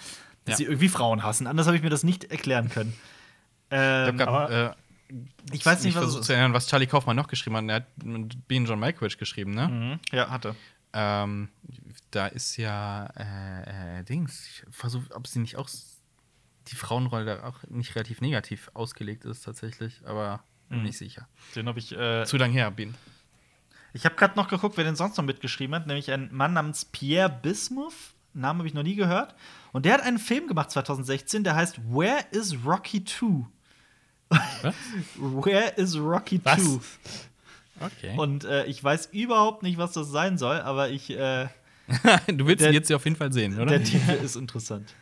dass 0.46 0.54
Ja. 0.54 0.56
sie 0.58 0.64
irgendwie 0.66 0.90
Frauen 0.90 1.24
hassen. 1.24 1.48
Anders 1.48 1.66
habe 1.68 1.76
ich 1.78 1.84
mir 1.84 1.90
das 1.90 2.04
nicht 2.04 2.26
erklären 2.26 2.70
können. 2.70 2.94
Ähm, 3.72 4.16
Ich, 4.16 4.22
hab 4.22 4.28
grad, 4.28 4.52
aber- 4.52 4.76
äh, 5.10 5.14
ich 5.54 5.66
weiß 5.66 5.84
nicht, 5.84 5.94
ich 5.96 5.98
versuche 6.00 6.22
zu 6.22 6.34
erinnern, 6.34 6.54
was 6.54 6.68
Charlie 6.68 6.88
Kaufmann 6.88 7.16
noch 7.16 7.28
geschrieben 7.28 7.56
hat. 7.58 7.66
Er 7.70 7.76
hat 7.76 8.04
mit 8.04 8.48
Bean 8.48 8.66
John 8.66 8.80
Malkovich 8.80 9.18
geschrieben, 9.18 9.52
ne? 9.54 9.68
Mhm. 9.68 10.00
Ja, 10.16 10.30
hatte. 10.30 10.56
Ähm, 10.94 11.50
da 12.12 12.28
ist 12.28 12.58
ja 12.58 13.06
äh, 13.18 14.00
äh, 14.00 14.04
Dings. 14.04 14.46
Ich 14.48 14.64
versuche, 14.76 15.14
ob 15.16 15.28
sie 15.28 15.40
nicht 15.40 15.56
auch 15.58 15.70
die 16.70 16.76
Frauenrolle 16.76 17.26
da 17.26 17.44
auch 17.44 17.60
nicht 17.70 17.96
relativ 17.96 18.20
negativ 18.22 18.70
ausgelegt 18.74 19.24
ist 19.26 19.44
tatsächlich, 19.46 20.02
aber 20.06 20.44
bin 20.70 20.80
Mhm. 20.80 20.86
nicht 20.86 20.98
sicher. 20.98 21.28
Den 21.56 21.68
habe 21.68 21.80
ich. 21.80 21.92
Äh, 21.92 22.26
Zu 22.26 22.38
lang 22.38 22.52
her, 22.52 22.70
Bean. 22.72 22.96
ich 23.94 24.06
habe 24.06 24.16
gerade 24.16 24.36
noch 24.36 24.48
geguckt, 24.48 24.78
wer 24.78 24.84
den 24.84 24.96
sonst 24.96 25.18
noch 25.18 25.24
mitgeschrieben 25.26 25.76
hat, 25.76 25.88
nämlich 25.88 26.12
ein 26.12 26.30
Mann 26.34 26.54
namens 26.54 26.86
Pierre 26.86 27.30
Bismuth. 27.30 27.94
Namen 28.34 28.60
habe 28.60 28.68
ich 28.68 28.74
noch 28.76 28.84
nie 28.84 28.96
gehört. 28.96 29.34
Und 29.72 29.86
der 29.86 29.94
hat 29.96 30.02
einen 30.02 30.20
Film 30.20 30.48
gemacht 30.48 30.70
2016, 30.72 31.44
der 31.44 31.56
heißt 31.56 31.80
Where 31.90 32.24
is 32.32 32.56
Rocky 32.66 33.04
2? 33.04 33.46
Was? 34.30 34.76
Where 35.16 35.70
is 35.78 35.98
Rocky 35.98 36.40
Was? 36.44 36.62
2? 36.64 36.80
Okay. 37.80 38.16
Und 38.18 38.44
äh, 38.46 38.66
ich 38.66 38.84
weiß 38.84 39.08
überhaupt 39.12 39.64
nicht, 39.64 39.78
was 39.78 39.94
das 39.94 40.10
sein 40.10 40.38
soll, 40.38 40.60
aber 40.62 40.90
ich, 40.90 41.10
äh, 41.12 41.48
du 42.28 42.46
willst 42.46 42.62
der- 42.62 42.70
ihn 42.72 42.74
jetzt 42.74 42.90
ja 42.90 42.96
auf 42.98 43.06
jeden 43.06 43.16
Fall 43.16 43.32
sehen, 43.32 43.56
oder? 43.56 43.66
der 43.66 43.84
Titel 43.84 44.12
ist 44.12 44.36
interessant. 44.36 44.94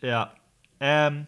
Ja. 0.00 0.34
Ähm, 0.80 1.26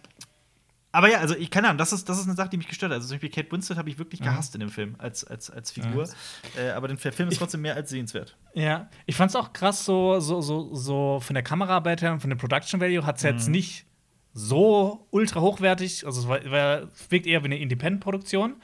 aber 0.95 1.11
ja, 1.11 1.19
also 1.19 1.37
ich 1.37 1.51
keine 1.51 1.69
Ahnung, 1.69 1.79
das 1.79 1.93
ist, 1.93 2.09
das 2.09 2.19
ist 2.19 2.27
eine 2.27 2.35
Sache, 2.37 2.49
die 2.49 2.57
mich 2.57 2.69
gestört 2.69 2.91
hat. 2.91 2.97
Also 2.97 3.09
zum 3.09 3.17
Beispiel 3.17 3.31
Kate 3.31 3.51
Winslet 3.53 3.77
habe 3.77 3.91
ich 3.91 3.99
wirklich 3.99 4.21
gehasst 4.21 4.55
in 4.55 4.61
dem 4.61 4.71
Film 4.71 4.95
als, 4.99 5.25
als, 5.25 5.51
als 5.51 5.71
Figur. 5.71 6.09
Äh, 6.57 6.71
aber 6.71 6.89
der 6.89 6.97
Film 6.97 7.29
ist 7.29 7.39
trotzdem 7.39 7.61
mehr 7.63 7.75
als 7.75 7.91
sehenswert. 7.91 8.37
Ja, 8.55 8.89
ich 9.07 9.17
fand's 9.17 9.37
auch 9.37 9.53
krass, 9.53 9.85
so, 9.85 10.21
so, 10.21 10.41
so, 10.41 10.75
so 10.75 11.21
von 11.21 11.35
der 11.35 11.43
Kameraarbeit 11.43 12.01
her 12.03 12.13
und 12.13 12.21
von 12.21 12.31
dem 12.31 12.39
Production 12.39 12.81
Value 12.81 13.05
hat's 13.05 13.23
Mhm. 13.23 13.29
jetzt 13.29 13.49
nicht 13.49 13.87
so 14.33 15.07
ultra 15.11 15.41
hochwertig. 15.41 16.07
Also 16.07 16.21
es 16.23 16.29
war, 16.29 16.51
war, 16.51 16.89
wirkt 17.09 17.27
eher 17.27 17.43
wie 17.43 17.47
eine 17.47 17.59
Independent-Produktion. 17.59 18.57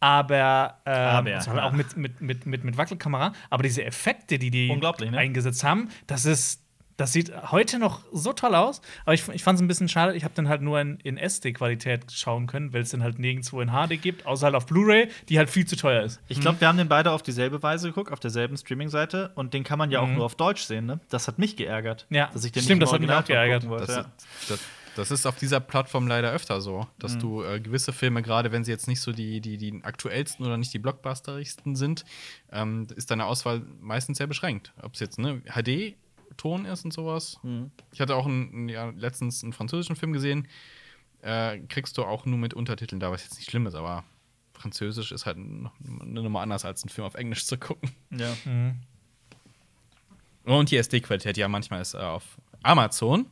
Aber, 0.00 0.78
ähm, 0.86 0.94
Aber, 0.94 1.34
also 1.34 1.50
halt 1.50 1.58
ja. 1.58 1.64
auch 1.64 1.72
mit, 1.72 1.96
mit, 1.96 2.20
mit, 2.20 2.46
mit, 2.46 2.64
mit 2.64 2.76
Wackelkamera. 2.76 3.32
Aber 3.50 3.62
diese 3.62 3.84
Effekte, 3.84 4.38
die 4.38 4.50
die 4.50 4.70
Unglaublich, 4.70 5.10
ne? 5.10 5.18
eingesetzt 5.18 5.64
haben, 5.64 5.88
das 6.06 6.24
ist. 6.24 6.62
Das 6.98 7.12
sieht 7.12 7.32
heute 7.52 7.78
noch 7.78 8.00
so 8.12 8.32
toll 8.34 8.54
aus, 8.54 8.82
aber 9.04 9.14
ich, 9.14 9.26
ich 9.28 9.42
fand 9.42 9.56
es 9.56 9.62
ein 9.62 9.68
bisschen 9.68 9.88
schade. 9.88 10.14
Ich 10.16 10.24
habe 10.24 10.34
dann 10.34 10.48
halt 10.48 10.60
nur 10.62 10.78
in, 10.80 10.98
in 11.04 11.16
SD-Qualität 11.16 12.10
schauen 12.12 12.46
können, 12.46 12.72
weil 12.72 12.82
es 12.82 12.90
dann 12.90 13.02
halt 13.02 13.18
nirgendwo 13.18 13.60
in 13.60 13.70
HD 13.70 14.02
gibt, 14.02 14.26
außer 14.26 14.46
halt 14.46 14.54
auf 14.56 14.66
Blu-ray, 14.66 15.08
die 15.28 15.38
halt 15.38 15.48
viel 15.48 15.64
zu 15.66 15.76
teuer 15.76 16.02
ist. 16.02 16.20
Ich 16.28 16.40
glaube, 16.40 16.60
wir 16.60 16.68
haben 16.68 16.76
den 16.76 16.88
beide 16.88 17.12
auf 17.12 17.22
dieselbe 17.22 17.62
Weise 17.62 17.88
geguckt, 17.88 18.12
auf 18.12 18.20
derselben 18.20 18.56
Streaming-Seite. 18.56 19.30
Und 19.36 19.54
den 19.54 19.64
kann 19.64 19.78
man 19.78 19.90
ja 19.90 20.00
auch 20.00 20.08
nur 20.08 20.24
auf 20.24 20.34
Deutsch 20.34 20.62
sehen, 20.64 20.86
ne? 20.86 21.00
Das 21.08 21.28
hat 21.28 21.38
mich 21.38 21.56
geärgert. 21.56 22.06
Mhm. 22.10 22.16
Ja, 22.16 22.30
dass 22.32 22.44
ich 22.44 22.52
den 22.52 22.62
stimmt, 22.64 22.80
nicht 22.80 22.88
das 22.88 22.92
hat 22.92 23.00
mich 23.00 23.10
auch 23.12 23.24
geärgert. 23.24 23.68
wollte, 23.68 23.86
Das, 23.86 23.96
ja. 23.96 24.04
das, 24.48 24.60
das 24.96 25.10
ist 25.12 25.24
auf 25.26 25.36
dieser 25.36 25.60
Plattform 25.60 26.08
leider 26.08 26.32
öfter 26.32 26.60
so, 26.60 26.88
dass 26.98 27.14
Mhm. 27.14 27.18
du 27.20 27.42
äh, 27.44 27.60
gewisse 27.60 27.92
Filme, 27.92 28.22
gerade 28.22 28.50
wenn 28.50 28.64
sie 28.64 28.72
jetzt 28.72 28.88
nicht 28.88 29.00
so 29.00 29.12
die, 29.12 29.40
die, 29.40 29.56
die 29.56 29.80
aktuellsten 29.84 30.44
oder 30.44 30.56
nicht 30.56 30.74
die 30.74 30.80
blockbusterigsten 30.80 31.76
sind, 31.76 32.04
ähm, 32.50 32.88
ist 32.96 33.12
deine 33.12 33.26
Auswahl 33.26 33.62
meistens 33.80 34.18
sehr 34.18 34.26
beschränkt. 34.26 34.72
Ob 34.82 34.94
es 34.94 35.00
jetzt 35.00 35.20
ne, 35.20 35.40
HD-Ton 36.38 36.64
ist 36.64 36.84
und 36.84 36.92
sowas. 36.92 37.38
Mhm. 37.42 37.70
Ich 37.92 38.00
hatte 38.00 38.16
auch 38.16 38.26
ein, 38.26 38.68
ja, 38.68 38.90
letztens 38.96 39.42
einen 39.42 39.52
französischen 39.52 39.96
Film 39.96 40.12
gesehen, 40.12 40.48
äh, 41.22 41.58
kriegst 41.68 41.98
du 41.98 42.04
auch 42.04 42.24
nur 42.24 42.38
mit 42.38 42.54
Untertiteln 42.54 43.00
da, 43.00 43.10
was 43.10 43.24
jetzt 43.24 43.36
nicht 43.36 43.50
schlimm 43.50 43.66
ist, 43.66 43.74
aber 43.74 44.04
Französisch 44.54 45.12
ist 45.12 45.26
halt 45.26 45.38
noch 45.38 45.72
eine 45.80 46.22
Nummer 46.22 46.40
anders, 46.40 46.64
als 46.64 46.82
einen 46.82 46.90
Film 46.90 47.06
auf 47.06 47.14
Englisch 47.14 47.46
zu 47.46 47.58
gucken. 47.58 47.90
Ja. 48.10 48.34
Und 50.44 50.70
die 50.70 50.76
SD-Qualität, 50.76 51.36
ja, 51.36 51.48
manchmal 51.48 51.80
ist 51.80 51.94
äh, 51.94 51.98
auf 51.98 52.38
Amazon 52.62 53.26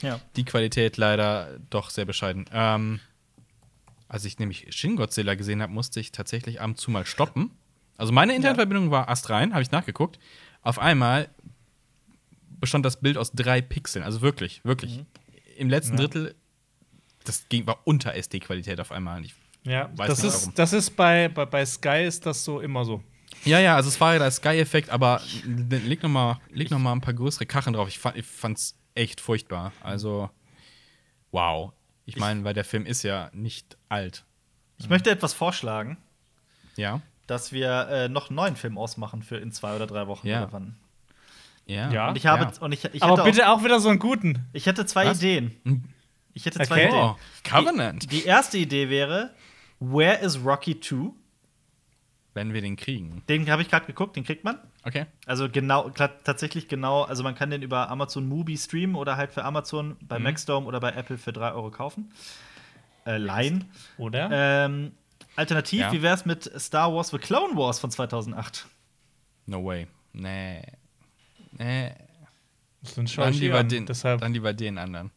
ja. 0.00 0.20
die 0.36 0.44
Qualität 0.44 0.96
leider 0.96 1.58
doch 1.70 1.90
sehr 1.90 2.04
bescheiden. 2.04 2.46
Ähm, 2.52 3.00
als 4.08 4.24
ich 4.24 4.38
nämlich 4.38 4.66
Shin 4.70 4.96
Godzilla 4.96 5.34
gesehen 5.34 5.62
habe, 5.62 5.72
musste 5.72 6.00
ich 6.00 6.12
tatsächlich 6.12 6.60
ab 6.60 6.68
und 6.68 6.78
zu 6.78 6.90
mal 6.90 7.06
stoppen. 7.06 7.50
Also 7.96 8.12
meine 8.12 8.34
Internetverbindung 8.34 8.90
war 8.90 9.08
astrein, 9.08 9.52
habe 9.52 9.62
ich 9.62 9.70
nachgeguckt. 9.70 10.18
Auf 10.62 10.78
einmal 10.78 11.28
bestand 12.60 12.84
das 12.86 13.00
Bild 13.00 13.16
aus 13.18 13.32
drei 13.32 13.60
Pixeln, 13.60 14.04
also 14.04 14.20
wirklich, 14.20 14.64
wirklich. 14.64 15.04
Im 15.56 15.68
letzten 15.70 15.96
Drittel, 15.96 16.34
das 17.24 17.48
ging, 17.48 17.66
war 17.66 17.78
unter 17.84 18.14
SD-Qualität 18.14 18.80
auf 18.80 18.90
einmal. 18.92 19.24
Ich, 19.24 19.34
Ja, 19.64 19.90
Weiß 19.96 20.08
das 20.08 20.22
nicht 20.22 20.32
ist, 20.34 20.40
warum. 20.42 20.54
das 20.56 20.72
ist 20.72 20.90
bei, 20.96 21.28
bei, 21.28 21.46
bei 21.46 21.64
Sky 21.64 22.04
ist 22.04 22.26
das 22.26 22.44
so 22.44 22.60
immer 22.60 22.84
so. 22.84 23.02
ja, 23.44 23.58
ja, 23.60 23.76
also 23.76 23.88
es 23.88 24.00
war 24.00 24.12
ja 24.14 24.18
der 24.18 24.30
Sky-Effekt, 24.30 24.90
aber 24.90 25.20
leg 25.44 26.02
noch, 26.02 26.10
mal, 26.10 26.40
leg 26.50 26.70
noch 26.70 26.78
mal 26.78 26.92
ein 26.92 27.00
paar 27.00 27.14
größere 27.14 27.46
Kachen 27.46 27.72
drauf. 27.72 27.88
Ich, 27.88 27.98
fand, 27.98 28.16
ich 28.16 28.26
fand's 28.26 28.76
echt 28.94 29.20
furchtbar. 29.20 29.72
Also, 29.82 30.30
wow. 31.30 31.72
Ich 32.06 32.16
meine, 32.16 32.44
weil 32.44 32.54
der 32.54 32.64
Film 32.64 32.84
ist 32.86 33.02
ja 33.02 33.30
nicht 33.32 33.76
alt. 33.88 34.24
Ich 34.78 34.88
möchte 34.88 35.10
etwas 35.10 35.32
vorschlagen, 35.32 35.96
Ja. 36.76 37.00
dass 37.26 37.52
wir 37.52 37.88
äh, 37.88 38.08
noch 38.08 38.28
einen 38.28 38.36
neuen 38.36 38.56
Film 38.56 38.76
ausmachen 38.76 39.22
für 39.22 39.36
in 39.38 39.52
zwei 39.52 39.74
oder 39.74 39.86
drei 39.86 40.06
Wochen 40.06 40.26
Ja. 40.26 40.42
oder 40.42 40.52
wann. 40.52 40.76
Ja. 41.66 41.90
Ja. 41.90 42.08
Und 42.08 42.16
ich 42.16 42.26
habe 42.26 42.44
Ja. 42.44 42.52
und 42.60 42.72
ich, 42.72 42.84
ich 42.84 43.02
Aber 43.02 43.24
bitte 43.24 43.48
auch 43.48 43.64
wieder 43.64 43.80
so 43.80 43.88
einen 43.88 43.98
guten. 43.98 44.36
Auch, 44.36 44.40
ich 44.54 44.66
hätte 44.66 44.84
zwei 44.86 45.06
Was? 45.06 45.18
Ideen. 45.18 45.84
Ich 46.34 46.44
hätte 46.46 46.58
zwei 46.60 46.74
Okay. 46.86 46.88
Ideen. 46.88 47.00
Oh, 47.02 47.16
Covenant. 47.44 48.02
Die, 48.02 48.06
die 48.08 48.24
erste 48.24 48.58
Idee 48.58 48.90
wäre 48.90 49.30
Where 49.80 50.18
is 50.20 50.44
Rocky 50.44 50.78
2? 50.78 51.10
Wenn 52.34 52.52
wir 52.52 52.60
den 52.62 52.74
kriegen. 52.76 53.22
Den 53.28 53.48
habe 53.48 53.62
ich 53.62 53.68
gerade 53.70 53.86
geguckt, 53.86 54.16
den 54.16 54.24
kriegt 54.24 54.42
man. 54.42 54.58
Okay. 54.82 55.06
Also 55.24 55.48
genau, 55.48 55.88
tatsächlich 55.90 56.66
genau, 56.68 57.02
also 57.02 57.22
man 57.22 57.34
kann 57.36 57.50
den 57.50 57.62
über 57.62 57.88
Amazon 57.90 58.26
Movie 58.28 58.58
streamen 58.58 58.96
oder 58.96 59.16
halt 59.16 59.32
für 59.32 59.44
Amazon 59.44 59.96
bei 60.02 60.18
Maxdome 60.18 60.66
oder 60.66 60.80
bei 60.80 60.90
Apple 60.92 61.16
für 61.16 61.32
3 61.32 61.52
Euro 61.52 61.70
kaufen. 61.70 62.10
Äh, 63.06 63.18
leihen. 63.18 63.70
Oder? 63.98 64.30
Ähm, 64.32 64.92
alternativ, 65.36 65.80
Ja. 65.80 65.92
wie 65.92 66.02
wär's 66.02 66.26
mit 66.26 66.50
Star 66.60 66.92
Wars 66.92 67.10
The 67.10 67.18
Clone 67.18 67.56
Wars 67.56 67.78
von 67.78 67.90
2008? 67.92 68.66
No 69.46 69.64
way. 69.64 69.86
Nee. 70.12 70.62
Nee. 71.58 71.92
das 72.82 72.94
sind 72.94 73.10
schon 73.10 73.24
Dann 73.24 73.34
lieber, 73.34 73.58
an, 73.58 73.68
den, 73.68 73.86
deshalb. 73.86 74.20
dann 74.20 74.32
lieber 74.32 74.52
den 74.52 74.78
anderen. 74.78 75.10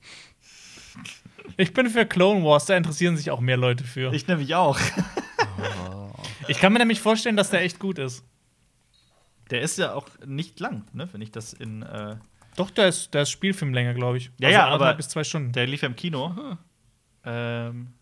Ich 1.57 1.73
bin 1.73 1.89
für 1.89 2.05
Clone 2.05 2.43
Wars, 2.43 2.65
da 2.65 2.76
interessieren 2.76 3.15
sich 3.18 3.31
auch 3.31 3.39
mehr 3.39 3.57
Leute 3.57 3.84
für. 3.84 4.09
Ich, 4.14 4.23
Ich 4.23 4.27
nämlich 4.27 4.53
auch. 4.55 4.77
kann 6.59 6.73
mir 6.73 6.80
nämlich 6.80 6.99
vorstellen, 7.01 7.38
dass 7.38 7.49
der 7.49 7.61
echt 7.61 7.80
gut 7.80 7.99
ist. 7.99 8.23
Der 9.49 9.61
ist 9.61 9.77
ja 9.77 9.93
auch 9.93 10.07
nicht 10.26 10.59
lang, 10.59 10.84
ne? 10.93 11.07
Wenn 11.11 11.22
ich 11.22 11.31
das 11.31 11.53
in. 11.53 11.81
Äh, 11.84 12.18
Doch, 12.57 12.69
der 12.69 12.88
ist, 12.89 13.14
der 13.14 13.22
ist 13.22 13.30
Spielfilmlänge, 13.31 13.93
glaube 13.93 14.18
ich. 14.18 14.27
Also 14.30 14.43
Ja, 14.43 14.49
ja, 14.49 14.65
anderthalb 14.65 14.81
aber- 14.89 14.97
bis 14.97 15.09
zwei 15.09 15.23
Stunden. 15.23 15.51
der 15.53 15.68
lief 15.68 15.81
ja 15.81 15.88
im 15.88 15.95
Kino. 15.95 16.57
Ähm, 17.23 17.93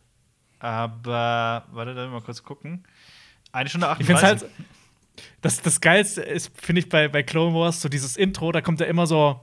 aber, 0.60 1.66
warte, 1.72 1.94
da 1.94 2.08
mal 2.08 2.22
kurz 2.22 2.42
gucken. 2.44 2.84
Eine 3.52 3.70
Stunde 3.70 3.88
Ich 4.00 4.06
finde 4.08 4.22
38. 4.22 4.50
halt, 4.50 4.52
das, 5.42 5.62
das 5.62 5.82
Geilste 5.82 6.22
ist, 6.22 6.52
finde 6.60 6.80
ich, 6.82 6.90
bei, 6.90 7.08
bei 7.08 7.24
Clone 7.24 7.56
Wars, 7.56 7.82
so 7.82 7.90
dieses 7.90 8.18
Intro, 8.18 8.52
da 8.52 8.62
kommt 8.62 8.80
ja 8.80 8.86
immer 8.86 9.08
so. 9.08 9.40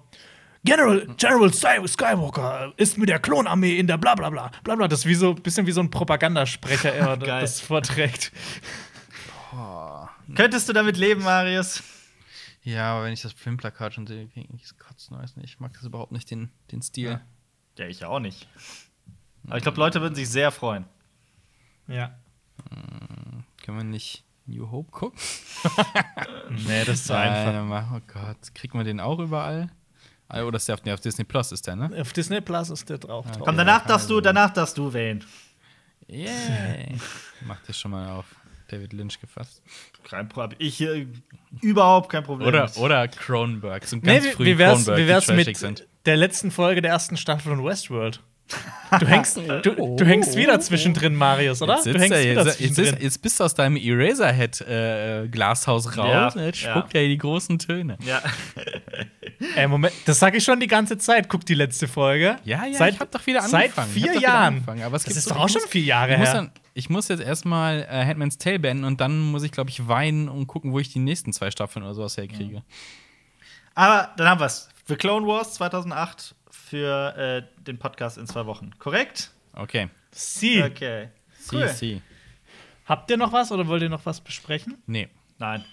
General, 0.64 1.06
General 1.16 1.52
Sky- 1.52 1.88
Skywalker 1.88 2.72
ist 2.76 2.96
mit 2.96 3.08
der 3.08 3.18
Klonarmee 3.18 3.78
in 3.78 3.88
der 3.88 3.98
bla 3.98 4.14
bla 4.14 4.30
bla 4.30 4.50
bla 4.62 4.76
bla. 4.76 4.86
Das 4.88 5.00
ist 5.00 5.06
wie 5.06 5.14
so 5.16 5.34
bisschen 5.34 5.66
wie 5.66 5.72
so 5.72 5.80
ein 5.80 5.90
Propagandasprecher 5.90 6.94
immer 6.94 7.16
Geil. 7.18 7.40
das 7.40 7.60
vorträgt. 7.60 8.30
Könntest 10.36 10.68
du 10.68 10.72
damit 10.72 10.96
leben, 10.96 11.22
Marius? 11.24 11.82
Ja, 12.62 12.92
aber 12.94 13.04
wenn 13.06 13.12
ich 13.12 13.22
das 13.22 13.32
Filmplakat 13.32 13.94
schon 13.94 14.06
sehe, 14.06 14.28
kriege 14.28 14.48
ich 14.54 14.78
Kotzen. 14.78 15.18
Weiß 15.18 15.36
nicht. 15.36 15.50
Ich 15.54 15.60
mag 15.60 15.72
das 15.74 15.82
überhaupt 15.82 16.12
nicht, 16.12 16.30
den, 16.30 16.50
den 16.70 16.80
Stil. 16.80 17.20
Ja, 17.76 17.86
ich 17.86 18.04
auch 18.04 18.20
nicht. 18.20 18.46
Aber 19.46 19.56
ich 19.56 19.62
glaube, 19.64 19.78
Leute 19.78 20.00
würden 20.00 20.14
sich 20.14 20.28
sehr 20.30 20.52
freuen. 20.52 20.84
Ja. 21.88 22.16
Können 23.64 23.78
wir 23.78 23.84
nicht 23.84 24.24
New 24.46 24.70
Hope 24.70 24.90
gucken? 24.90 25.18
Nee, 26.66 26.84
das 26.84 26.96
ist 26.96 27.06
so 27.06 27.14
einfach. 27.14 27.52
Nein, 27.52 27.86
Oh 27.94 28.00
Gott. 28.12 28.54
Kriegt 28.54 28.74
man 28.74 28.84
den 28.84 29.00
auch 29.00 29.18
überall? 29.18 29.70
Ah, 30.28 30.42
Oder 30.42 30.56
ist 30.56 30.68
der 30.68 30.74
auf, 30.74 30.84
nee, 30.84 30.92
auf 30.92 31.00
Disney 31.00 31.24
Plus 31.24 31.52
ist 31.52 31.66
der, 31.66 31.76
ne? 31.76 31.90
Auf 32.00 32.12
Disney 32.12 32.40
Plus 32.40 32.70
ist 32.70 32.88
der 32.90 32.98
drauf. 32.98 33.24
drauf. 33.26 33.38
Komm, 33.44 33.56
Ja, 33.56 33.64
danach 33.64 33.86
darfst 33.86 34.10
du, 34.10 34.14
so. 34.14 34.20
danach 34.20 34.50
darfst 34.52 34.76
du 34.76 34.92
wählen. 34.92 35.24
Yay. 36.08 36.96
Mach 37.46 37.58
das 37.66 37.78
schon 37.78 37.90
mal 37.92 38.10
auf 38.10 38.26
David 38.68 38.92
Lynch 38.92 39.20
gefasst. 39.20 39.62
Kein 40.04 40.28
Problem. 40.28 40.56
Ich 40.60 40.80
äh, 40.80 41.06
überhaupt 41.60 42.10
kein 42.10 42.24
Problem. 42.24 42.48
Oder, 42.48 42.70
oder 42.76 43.08
Cronenberg. 43.08 43.84
So 43.86 43.96
Nee, 43.96 44.02
ganz 44.02 44.24
wie, 44.24 44.30
früh 44.32 44.44
wie 44.46 44.58
wär's, 44.58 44.84
Cronenberg, 44.84 44.98
wie 44.98 45.08
wär's 45.08 45.28
mit 45.28 45.56
sind. 45.56 45.86
der 46.06 46.16
letzten 46.16 46.50
Folge 46.50 46.82
der 46.82 46.90
ersten 46.92 47.16
Staffel 47.16 47.54
von 47.54 47.64
Westworld? 47.64 48.20
Du 49.00 49.06
hängst, 49.06 49.36
du, 49.62 49.96
du 49.96 50.04
hängst 50.04 50.36
wieder 50.36 50.60
zwischendrin, 50.60 51.14
Marius, 51.14 51.62
oder? 51.62 51.76
Jetzt, 51.76 51.86
Du 51.86 51.98
hängst 51.98 52.12
er, 52.12 52.30
wieder 52.30 52.44
jetzt, 52.44 52.60
jetzt, 52.60 53.00
jetzt 53.00 53.22
bist 53.22 53.40
du 53.40 53.44
aus 53.44 53.54
deinem 53.54 53.76
Eraserhead-Glashaus 53.76 55.96
raus. 55.96 56.08
Ja, 56.08 56.28
und 56.28 56.44
jetzt 56.44 56.60
ja. 56.62 56.72
spuckt 56.72 56.94
er 56.94 57.08
die 57.08 57.18
großen 57.18 57.58
Töne. 57.58 57.96
Ja. 58.04 58.22
Ey, 59.56 59.66
Moment, 59.66 59.94
das 60.04 60.18
sage 60.18 60.36
ich 60.36 60.44
schon 60.44 60.60
die 60.60 60.66
ganze 60.66 60.98
Zeit. 60.98 61.28
Guck 61.28 61.46
die 61.46 61.54
letzte 61.54 61.88
Folge. 61.88 62.36
Ja, 62.44 62.64
ja, 62.66 62.78
seit, 62.78 62.94
ich 62.94 63.00
hab 63.00 63.10
doch 63.10 63.26
wieder 63.26 63.42
Seit 63.42 63.76
angefangen. 63.76 63.88
Hab 63.88 63.94
vier 63.94 64.20
Jahren. 64.20 64.62
aber 64.66 64.84
es 64.84 64.90
das 64.92 65.04
gibt 65.04 65.16
ist 65.16 65.24
so- 65.24 65.34
doch 65.34 65.40
auch 65.40 65.48
schon 65.48 65.62
vier 65.68 65.82
Jahre 65.82 66.12
Ich 66.12 66.18
muss, 66.18 66.28
her. 66.28 66.34
dann, 66.34 66.50
ich 66.74 66.90
muss 66.90 67.08
jetzt 67.08 67.22
erstmal 67.22 67.86
äh, 67.90 68.04
Handman's 68.06 68.38
Tale 68.38 68.58
beenden 68.58 68.84
und 68.84 69.00
dann 69.00 69.18
muss 69.20 69.42
ich, 69.42 69.52
glaube 69.52 69.70
ich, 69.70 69.88
weinen 69.88 70.28
und 70.28 70.46
gucken, 70.46 70.72
wo 70.72 70.78
ich 70.78 70.92
die 70.92 70.98
nächsten 70.98 71.32
zwei 71.32 71.50
Staffeln 71.50 71.84
oder 71.84 71.94
sowas 71.94 72.16
herkriege. 72.16 72.62
Aber 73.74 74.10
dann 74.16 74.28
haben 74.28 74.40
wir's. 74.40 74.68
The 74.88 74.96
Clone 74.96 75.26
Wars 75.26 75.54
2008 75.54 76.34
für 76.72 77.14
äh, 77.18 77.62
den 77.64 77.78
Podcast 77.78 78.16
in 78.16 78.26
zwei 78.26 78.46
Wochen. 78.46 78.70
Korrekt? 78.78 79.30
Okay. 79.52 79.90
Sie. 80.10 80.62
Okay. 80.62 81.10
Cool. 81.52 81.68
see. 81.68 82.00
Habt 82.86 83.10
ihr 83.10 83.18
noch 83.18 83.30
was 83.30 83.52
oder 83.52 83.66
wollt 83.68 83.82
ihr 83.82 83.90
noch 83.90 84.06
was 84.06 84.22
besprechen? 84.22 84.82
Nee. 84.86 85.10
Nein. 85.38 85.66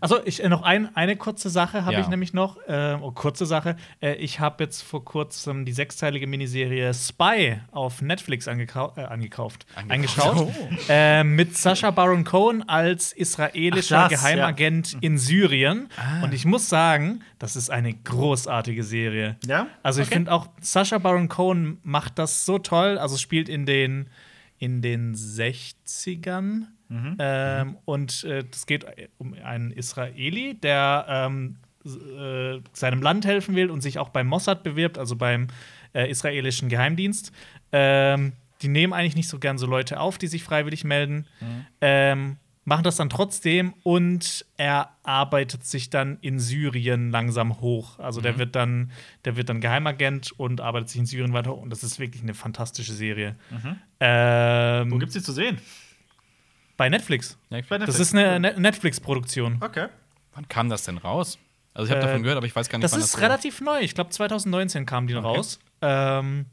Also 0.00 0.18
ich 0.24 0.42
äh, 0.42 0.48
noch 0.48 0.62
ein, 0.62 0.94
eine 0.96 1.16
kurze 1.16 1.50
Sache 1.50 1.84
habe 1.84 1.94
Ja. 1.94 2.00
ich 2.00 2.08
nämlich 2.08 2.32
noch. 2.32 2.56
Äh, 2.66 2.96
oh, 3.00 3.10
kurze 3.12 3.46
Sache. 3.46 3.76
Äh, 4.00 4.14
ich 4.14 4.40
habe 4.40 4.64
jetzt 4.64 4.82
vor 4.82 5.04
kurzem 5.04 5.64
die 5.64 5.72
sechsteilige 5.72 6.26
Miniserie 6.26 6.92
Spy 6.94 7.58
auf 7.70 8.02
Netflix 8.02 8.48
angekau 8.48 8.92
äh, 8.96 9.02
angekauft, 9.02 9.66
angeschaut. 9.88 10.48
äh, 10.88 11.22
mit 11.24 11.56
Sacha 11.56 11.90
Baron 11.90 12.24
Cohen 12.24 12.68
als 12.68 13.12
israelischer 13.12 14.04
Ach, 14.04 14.08
das, 14.10 14.20
Geheimagent 14.22 14.96
in 15.00 15.18
Syrien. 15.18 15.88
Und 16.22 16.32
ich 16.34 16.44
muss 16.44 16.68
sagen, 16.68 17.20
das 17.38 17.56
ist 17.56 17.70
eine 17.70 17.92
großartige 17.94 18.82
Serie. 18.84 19.36
Ja? 19.46 19.66
Also 19.82 20.00
ich 20.02 20.06
Okay. 20.08 20.16
finde 20.16 20.32
auch, 20.32 20.48
Sacha 20.60 20.98
Baron 20.98 21.28
Cohen 21.28 21.78
macht 21.82 22.18
das 22.18 22.44
so 22.46 22.58
toll. 22.58 22.98
Also 22.98 23.16
spielt 23.16 23.48
in 23.48 23.66
den, 23.66 24.08
in 24.58 24.82
den 24.82 25.14
60ern. 25.14 26.66
Ähm, 27.18 27.76
und 27.84 28.24
äh, 28.24 28.44
das 28.50 28.66
geht 28.66 28.84
um 29.18 29.34
einen 29.34 29.70
Israeli, 29.70 30.54
der 30.54 31.06
ähm, 31.08 31.56
äh, 31.84 32.60
seinem 32.72 33.00
Land 33.00 33.24
helfen 33.24 33.54
will 33.54 33.70
und 33.70 33.80
sich 33.80 33.98
auch 33.98 34.10
beim 34.10 34.26
Mossad 34.26 34.62
bewirbt, 34.62 34.98
also 34.98 35.16
beim 35.16 35.48
äh, 35.94 36.10
israelischen 36.10 36.68
Geheimdienst. 36.68 37.32
Ähm, 37.72 38.32
die 38.62 38.68
nehmen 38.68 38.92
eigentlich 38.92 39.16
nicht 39.16 39.28
so 39.28 39.38
gern 39.38 39.56
so 39.56 39.66
Leute 39.66 40.00
auf, 40.00 40.18
die 40.18 40.26
sich 40.26 40.44
freiwillig 40.44 40.84
melden. 40.84 41.26
Ähm, 41.80 42.36
machen 42.64 42.84
das 42.84 42.96
dann 42.96 43.08
trotzdem 43.08 43.72
und 43.82 44.44
er 44.56 44.90
arbeitet 45.02 45.64
sich 45.64 45.88
dann 45.88 46.18
in 46.20 46.38
Syrien 46.38 47.10
langsam 47.10 47.60
hoch. 47.60 47.98
Also 47.98 48.20
der 48.20 48.38
wird 48.38 48.54
dann, 48.54 48.90
der 49.24 49.36
wird 49.36 49.48
dann 49.48 49.60
Geheimagent 49.60 50.32
und 50.32 50.60
arbeitet 50.60 50.90
sich 50.90 51.00
in 51.00 51.06
Syrien 51.06 51.32
weiter 51.32 51.52
hoch. 51.52 51.62
Und 51.62 51.70
das 51.70 51.82
ist 51.82 51.98
wirklich 51.98 52.22
eine 52.22 52.34
fantastische 52.34 52.92
Serie. 52.92 53.36
Ähm, 54.00 54.90
Wo 54.90 54.98
gibt's 54.98 55.14
die 55.14 55.22
zu 55.22 55.32
sehen? 55.32 55.58
Bei 56.80 56.88
Netflix. 56.88 57.36
Ja, 57.50 57.60
Bei 57.68 57.76
Das 57.76 58.00
ist 58.00 58.14
eine 58.14 58.40
Ne- 58.40 58.54
Netflix-Produktion. 58.58 59.58
Okay. 59.60 59.88
Wann 60.34 60.48
kam 60.48 60.70
das 60.70 60.82
denn 60.84 60.96
raus? 60.96 61.38
Also 61.74 61.84
ich 61.86 61.90
habe 61.90 62.00
Äh, 62.00 62.06
davon 62.06 62.22
gehört, 62.22 62.38
aber 62.38 62.46
ich 62.46 62.56
weiß 62.56 62.70
gar 62.70 62.78
nicht, 62.78 62.84
Das 62.84 62.92
wann 62.92 63.00
ist 63.00 63.12
das 63.12 63.20
relativ 63.20 63.60
neu. 63.60 63.80
Ich 63.80 63.94
glaube, 63.94 64.08
2019 64.08 64.86
kam 64.86 65.06
die 65.06 65.12
raus. 65.12 65.60
Ähm, 65.82 66.46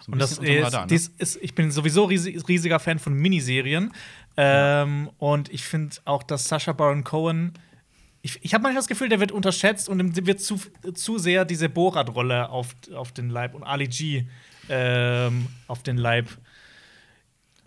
so 0.00 0.12
und 0.12 0.18
das 0.18 0.32
ist, 0.38 0.40
Radar, 0.64 0.80
ne? 0.82 0.86
dies 0.86 1.08
ist, 1.18 1.36
ich 1.42 1.54
bin 1.54 1.70
sowieso 1.70 2.04
riesig, 2.04 2.42
riesiger 2.48 2.80
Fan 2.80 2.98
von 2.98 3.12
Miniserien. 3.12 3.92
Ähm, 4.38 5.10
Und 5.18 5.52
ich 5.52 5.62
finde 5.64 5.94
auch, 6.06 6.22
dass 6.22 6.48
Sacha 6.48 6.72
Baron 6.72 7.04
Cohen. 7.04 7.52
Ich, 8.22 8.42
ich 8.42 8.54
habe 8.54 8.62
manchmal 8.62 8.80
das 8.80 8.88
Gefühl, 8.88 9.10
der 9.10 9.20
wird 9.20 9.30
unterschätzt 9.30 9.90
und 9.90 10.00
ihm 10.00 10.26
wird 10.26 10.40
zu, 10.40 10.58
zu 10.94 11.18
sehr 11.18 11.44
diese 11.44 11.68
Borat-Rolle 11.68 12.48
auf, 12.48 12.74
auf 12.94 13.12
den 13.12 13.28
Leib 13.28 13.54
und 13.54 13.62
Ali 13.62 13.88
G 13.88 14.24
ähm, 14.70 15.48
auf 15.68 15.82
den 15.82 15.98
Leib 15.98 16.28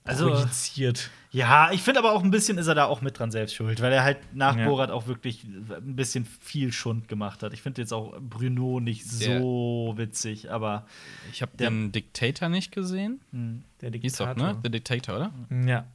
Also- 0.08 0.30
projiziert. 0.30 1.10
Ja, 1.32 1.72
ich 1.72 1.82
finde 1.84 2.00
aber 2.00 2.14
auch 2.14 2.24
ein 2.24 2.32
bisschen 2.32 2.58
ist 2.58 2.68
er 2.68 2.74
da 2.76 2.86
auch 2.86 3.02
mit 3.02 3.20
dran 3.20 3.32
selbst 3.32 3.54
schuld, 3.54 3.82
weil 3.82 3.92
er 3.92 4.04
halt 4.04 4.18
nach 4.34 4.56
Ja. 4.58 4.66
Borat 4.66 4.90
auch 4.92 5.08
wirklich 5.08 5.44
ein 5.44 5.96
bisschen 5.96 6.26
viel 6.26 6.72
Schund 6.72 7.08
gemacht 7.10 7.44
hat. 7.44 7.54
Ich 7.54 7.62
finde 7.62 7.82
jetzt 7.82 7.92
auch 7.94 8.18
Bruno 8.20 8.80
nicht 8.80 9.06
so 9.06 9.94
witzig, 9.98 10.50
aber 10.52 10.86
Ich 11.32 11.42
habe 11.42 11.52
Der- 11.58 11.70
den 11.70 11.92
Dictator 11.92 12.48
nicht 12.50 12.72
gesehen. 12.72 13.20
Der 13.82 13.92
Hieß 13.92 14.16
doch, 14.18 14.36
ne? 14.36 14.58
The 14.64 14.72
Dictator, 14.72 15.16
oder? 15.18 15.32
Ja. 15.66 15.86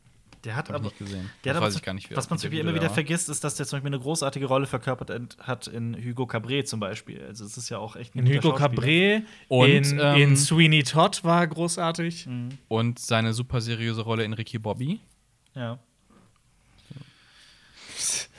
Der 0.44 0.56
hat 0.56 0.68
Hab 0.68 0.70
ich 0.70 0.74
aber 0.76 0.84
nicht 0.86 0.98
gesehen. 0.98 1.30
Der 1.44 1.52
Das 1.54 1.62
hat 1.62 1.68
weiß 1.68 1.76
ich 1.76 1.82
gar 1.82 1.94
nicht, 1.94 2.10
wer- 2.10 2.16
Was 2.16 2.28
man 2.30 2.38
zum 2.38 2.48
Beispiel 2.48 2.60
immer 2.60 2.72
der 2.72 2.80
wieder 2.80 2.88
war. 2.88 2.94
vergisst, 2.94 3.28
ist, 3.28 3.44
dass 3.44 3.54
der 3.54 3.66
zum 3.66 3.76
Beispiel 3.78 3.88
eine 3.94 4.00
großartige 4.02 4.46
Rolle 4.46 4.66
verkörpert 4.66 5.10
hat 5.40 5.66
in 5.68 5.94
Hugo 5.96 6.26
Cabret 6.26 6.68
zum 6.68 6.80
Beispiel. 6.80 7.24
Also 7.24 7.44
es 7.44 7.56
ist 7.56 7.68
ja 7.68 7.78
auch 7.78 7.94
echt 7.96 8.14
ein 8.14 8.26
In 8.26 8.36
Hugo. 8.36 8.54
Cabret, 8.54 9.24
Und, 9.48 9.68
in, 9.70 9.98
ähm, 10.00 10.16
in 10.16 10.36
Sweeney 10.36 10.82
Todd 10.82 11.22
war 11.24 11.46
großartig. 11.46 12.28
Und 12.68 12.98
seine 12.98 13.32
super 13.34 13.60
seriöse 13.60 14.02
Rolle 14.02 14.24
in 14.24 14.32
Ricky 14.32 14.58
Bobby. 14.58 15.00
Ja. 15.54 15.78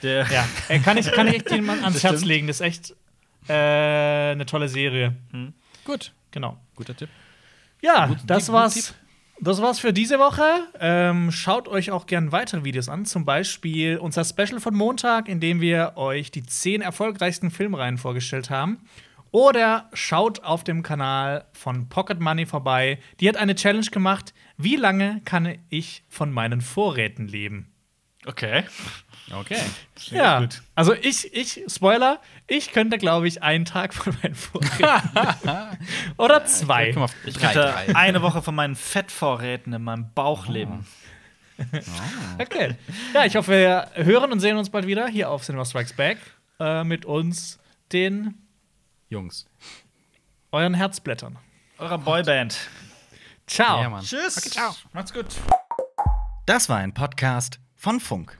Der, 0.02 0.26
Ja, 0.30 0.46
äh, 0.68 0.78
kann 0.80 0.98
ich, 0.98 1.10
kann 1.12 1.26
ich 1.28 1.34
echt 1.36 1.50
jemand 1.50 1.80
ans 1.82 1.94
Das 1.96 2.04
Herz 2.04 2.16
stimmt. 2.16 2.28
legen. 2.28 2.46
Das 2.46 2.56
ist 2.56 2.66
echt 2.66 2.94
äh, 3.48 3.52
eine 4.32 4.44
tolle 4.46 4.68
Serie. 4.68 5.14
Gut. 5.84 6.12
Genau. 6.30 6.58
Guter 6.76 6.96
Tipp. 6.96 7.08
Ja, 7.80 8.06
Gut- 8.06 8.18
das 8.26 8.50
war's. 8.52 8.74
Tipp. 8.74 8.94
Das 9.40 9.60
war's 9.60 9.80
für 9.80 9.92
diese 9.92 10.18
Woche. 10.18 10.44
Ähm, 10.78 11.30
schaut 11.30 11.68
euch 11.68 11.90
auch 11.90 12.06
gern 12.06 12.32
weitere 12.32 12.64
Videos 12.64 12.88
an. 12.88 13.04
Zum 13.04 13.24
Beispiel 13.24 13.98
unser 13.98 14.24
Special 14.24 14.60
von 14.60 14.74
Montag, 14.74 15.28
in 15.28 15.40
dem 15.40 15.60
wir 15.60 15.94
euch 15.96 16.30
die 16.30 16.44
zehn 16.44 16.80
erfolgreichsten 16.80 17.50
Filmreihen 17.50 17.98
vorgestellt 17.98 18.50
haben. 18.50 18.80
Oder 19.32 19.90
schaut 19.92 20.44
auf 20.44 20.62
dem 20.62 20.84
Kanal 20.84 21.46
von 21.52 21.88
Pocket 21.88 22.20
Money 22.20 22.46
vorbei. 22.46 23.00
Die 23.18 23.28
hat 23.28 23.36
eine 23.36 23.56
Challenge 23.56 23.86
gemacht. 23.86 24.32
Wie 24.56 24.76
lange 24.76 25.20
kann 25.24 25.58
ich 25.68 26.04
von 26.08 26.30
meinen 26.30 26.60
Vorräten 26.60 27.26
leben? 27.26 27.74
okay. 28.26 28.64
Okay. 29.32 29.58
Ja, 30.10 30.40
gut. 30.40 30.62
also 30.74 30.92
ich, 30.92 31.32
ich, 31.34 31.62
Spoiler, 31.68 32.20
ich 32.46 32.72
könnte, 32.72 32.98
glaube 32.98 33.26
ich, 33.26 33.42
einen 33.42 33.64
Tag 33.64 33.94
von 33.94 34.14
meinen 34.22 34.34
Vorräten. 34.34 34.84
Oder 36.18 36.44
zwei. 36.44 36.92
Mal, 36.92 37.04
auf 37.04 37.14
Ich 37.24 37.38
könnte 37.38 37.60
drei. 37.60 37.96
eine 37.96 38.20
Woche 38.22 38.42
von 38.42 38.54
meinen 38.54 38.76
Fettvorräten 38.76 39.72
in 39.72 39.82
meinem 39.82 40.12
Bauch 40.12 40.46
leben. 40.46 40.86
Okay. 42.38 42.74
Ja, 43.14 43.24
ich 43.24 43.36
hoffe, 43.36 43.52
wir 43.52 43.90
hören 43.94 44.30
und 44.32 44.40
sehen 44.40 44.56
uns 44.58 44.68
bald 44.70 44.86
wieder 44.86 45.06
hier 45.08 45.30
auf 45.30 45.42
Cinema 45.44 45.64
Strikes 45.64 45.94
Back 45.94 46.18
äh, 46.60 46.84
mit 46.84 47.06
uns, 47.06 47.58
den 47.92 48.34
Jungs. 49.08 49.46
euren 50.52 50.74
Herzblättern. 50.74 51.38
Eurer 51.78 51.98
Boyband. 51.98 52.56
Ciao. 53.46 53.80
Ja. 53.82 54.00
Tschüss. 54.00 54.36
Okay, 54.36 54.50
ciao. 54.50 54.74
Macht's 54.92 55.12
gut. 55.12 55.26
Das 56.46 56.68
war 56.68 56.78
ein 56.78 56.92
Podcast 56.92 57.58
von 57.76 58.00
Funk. 58.00 58.38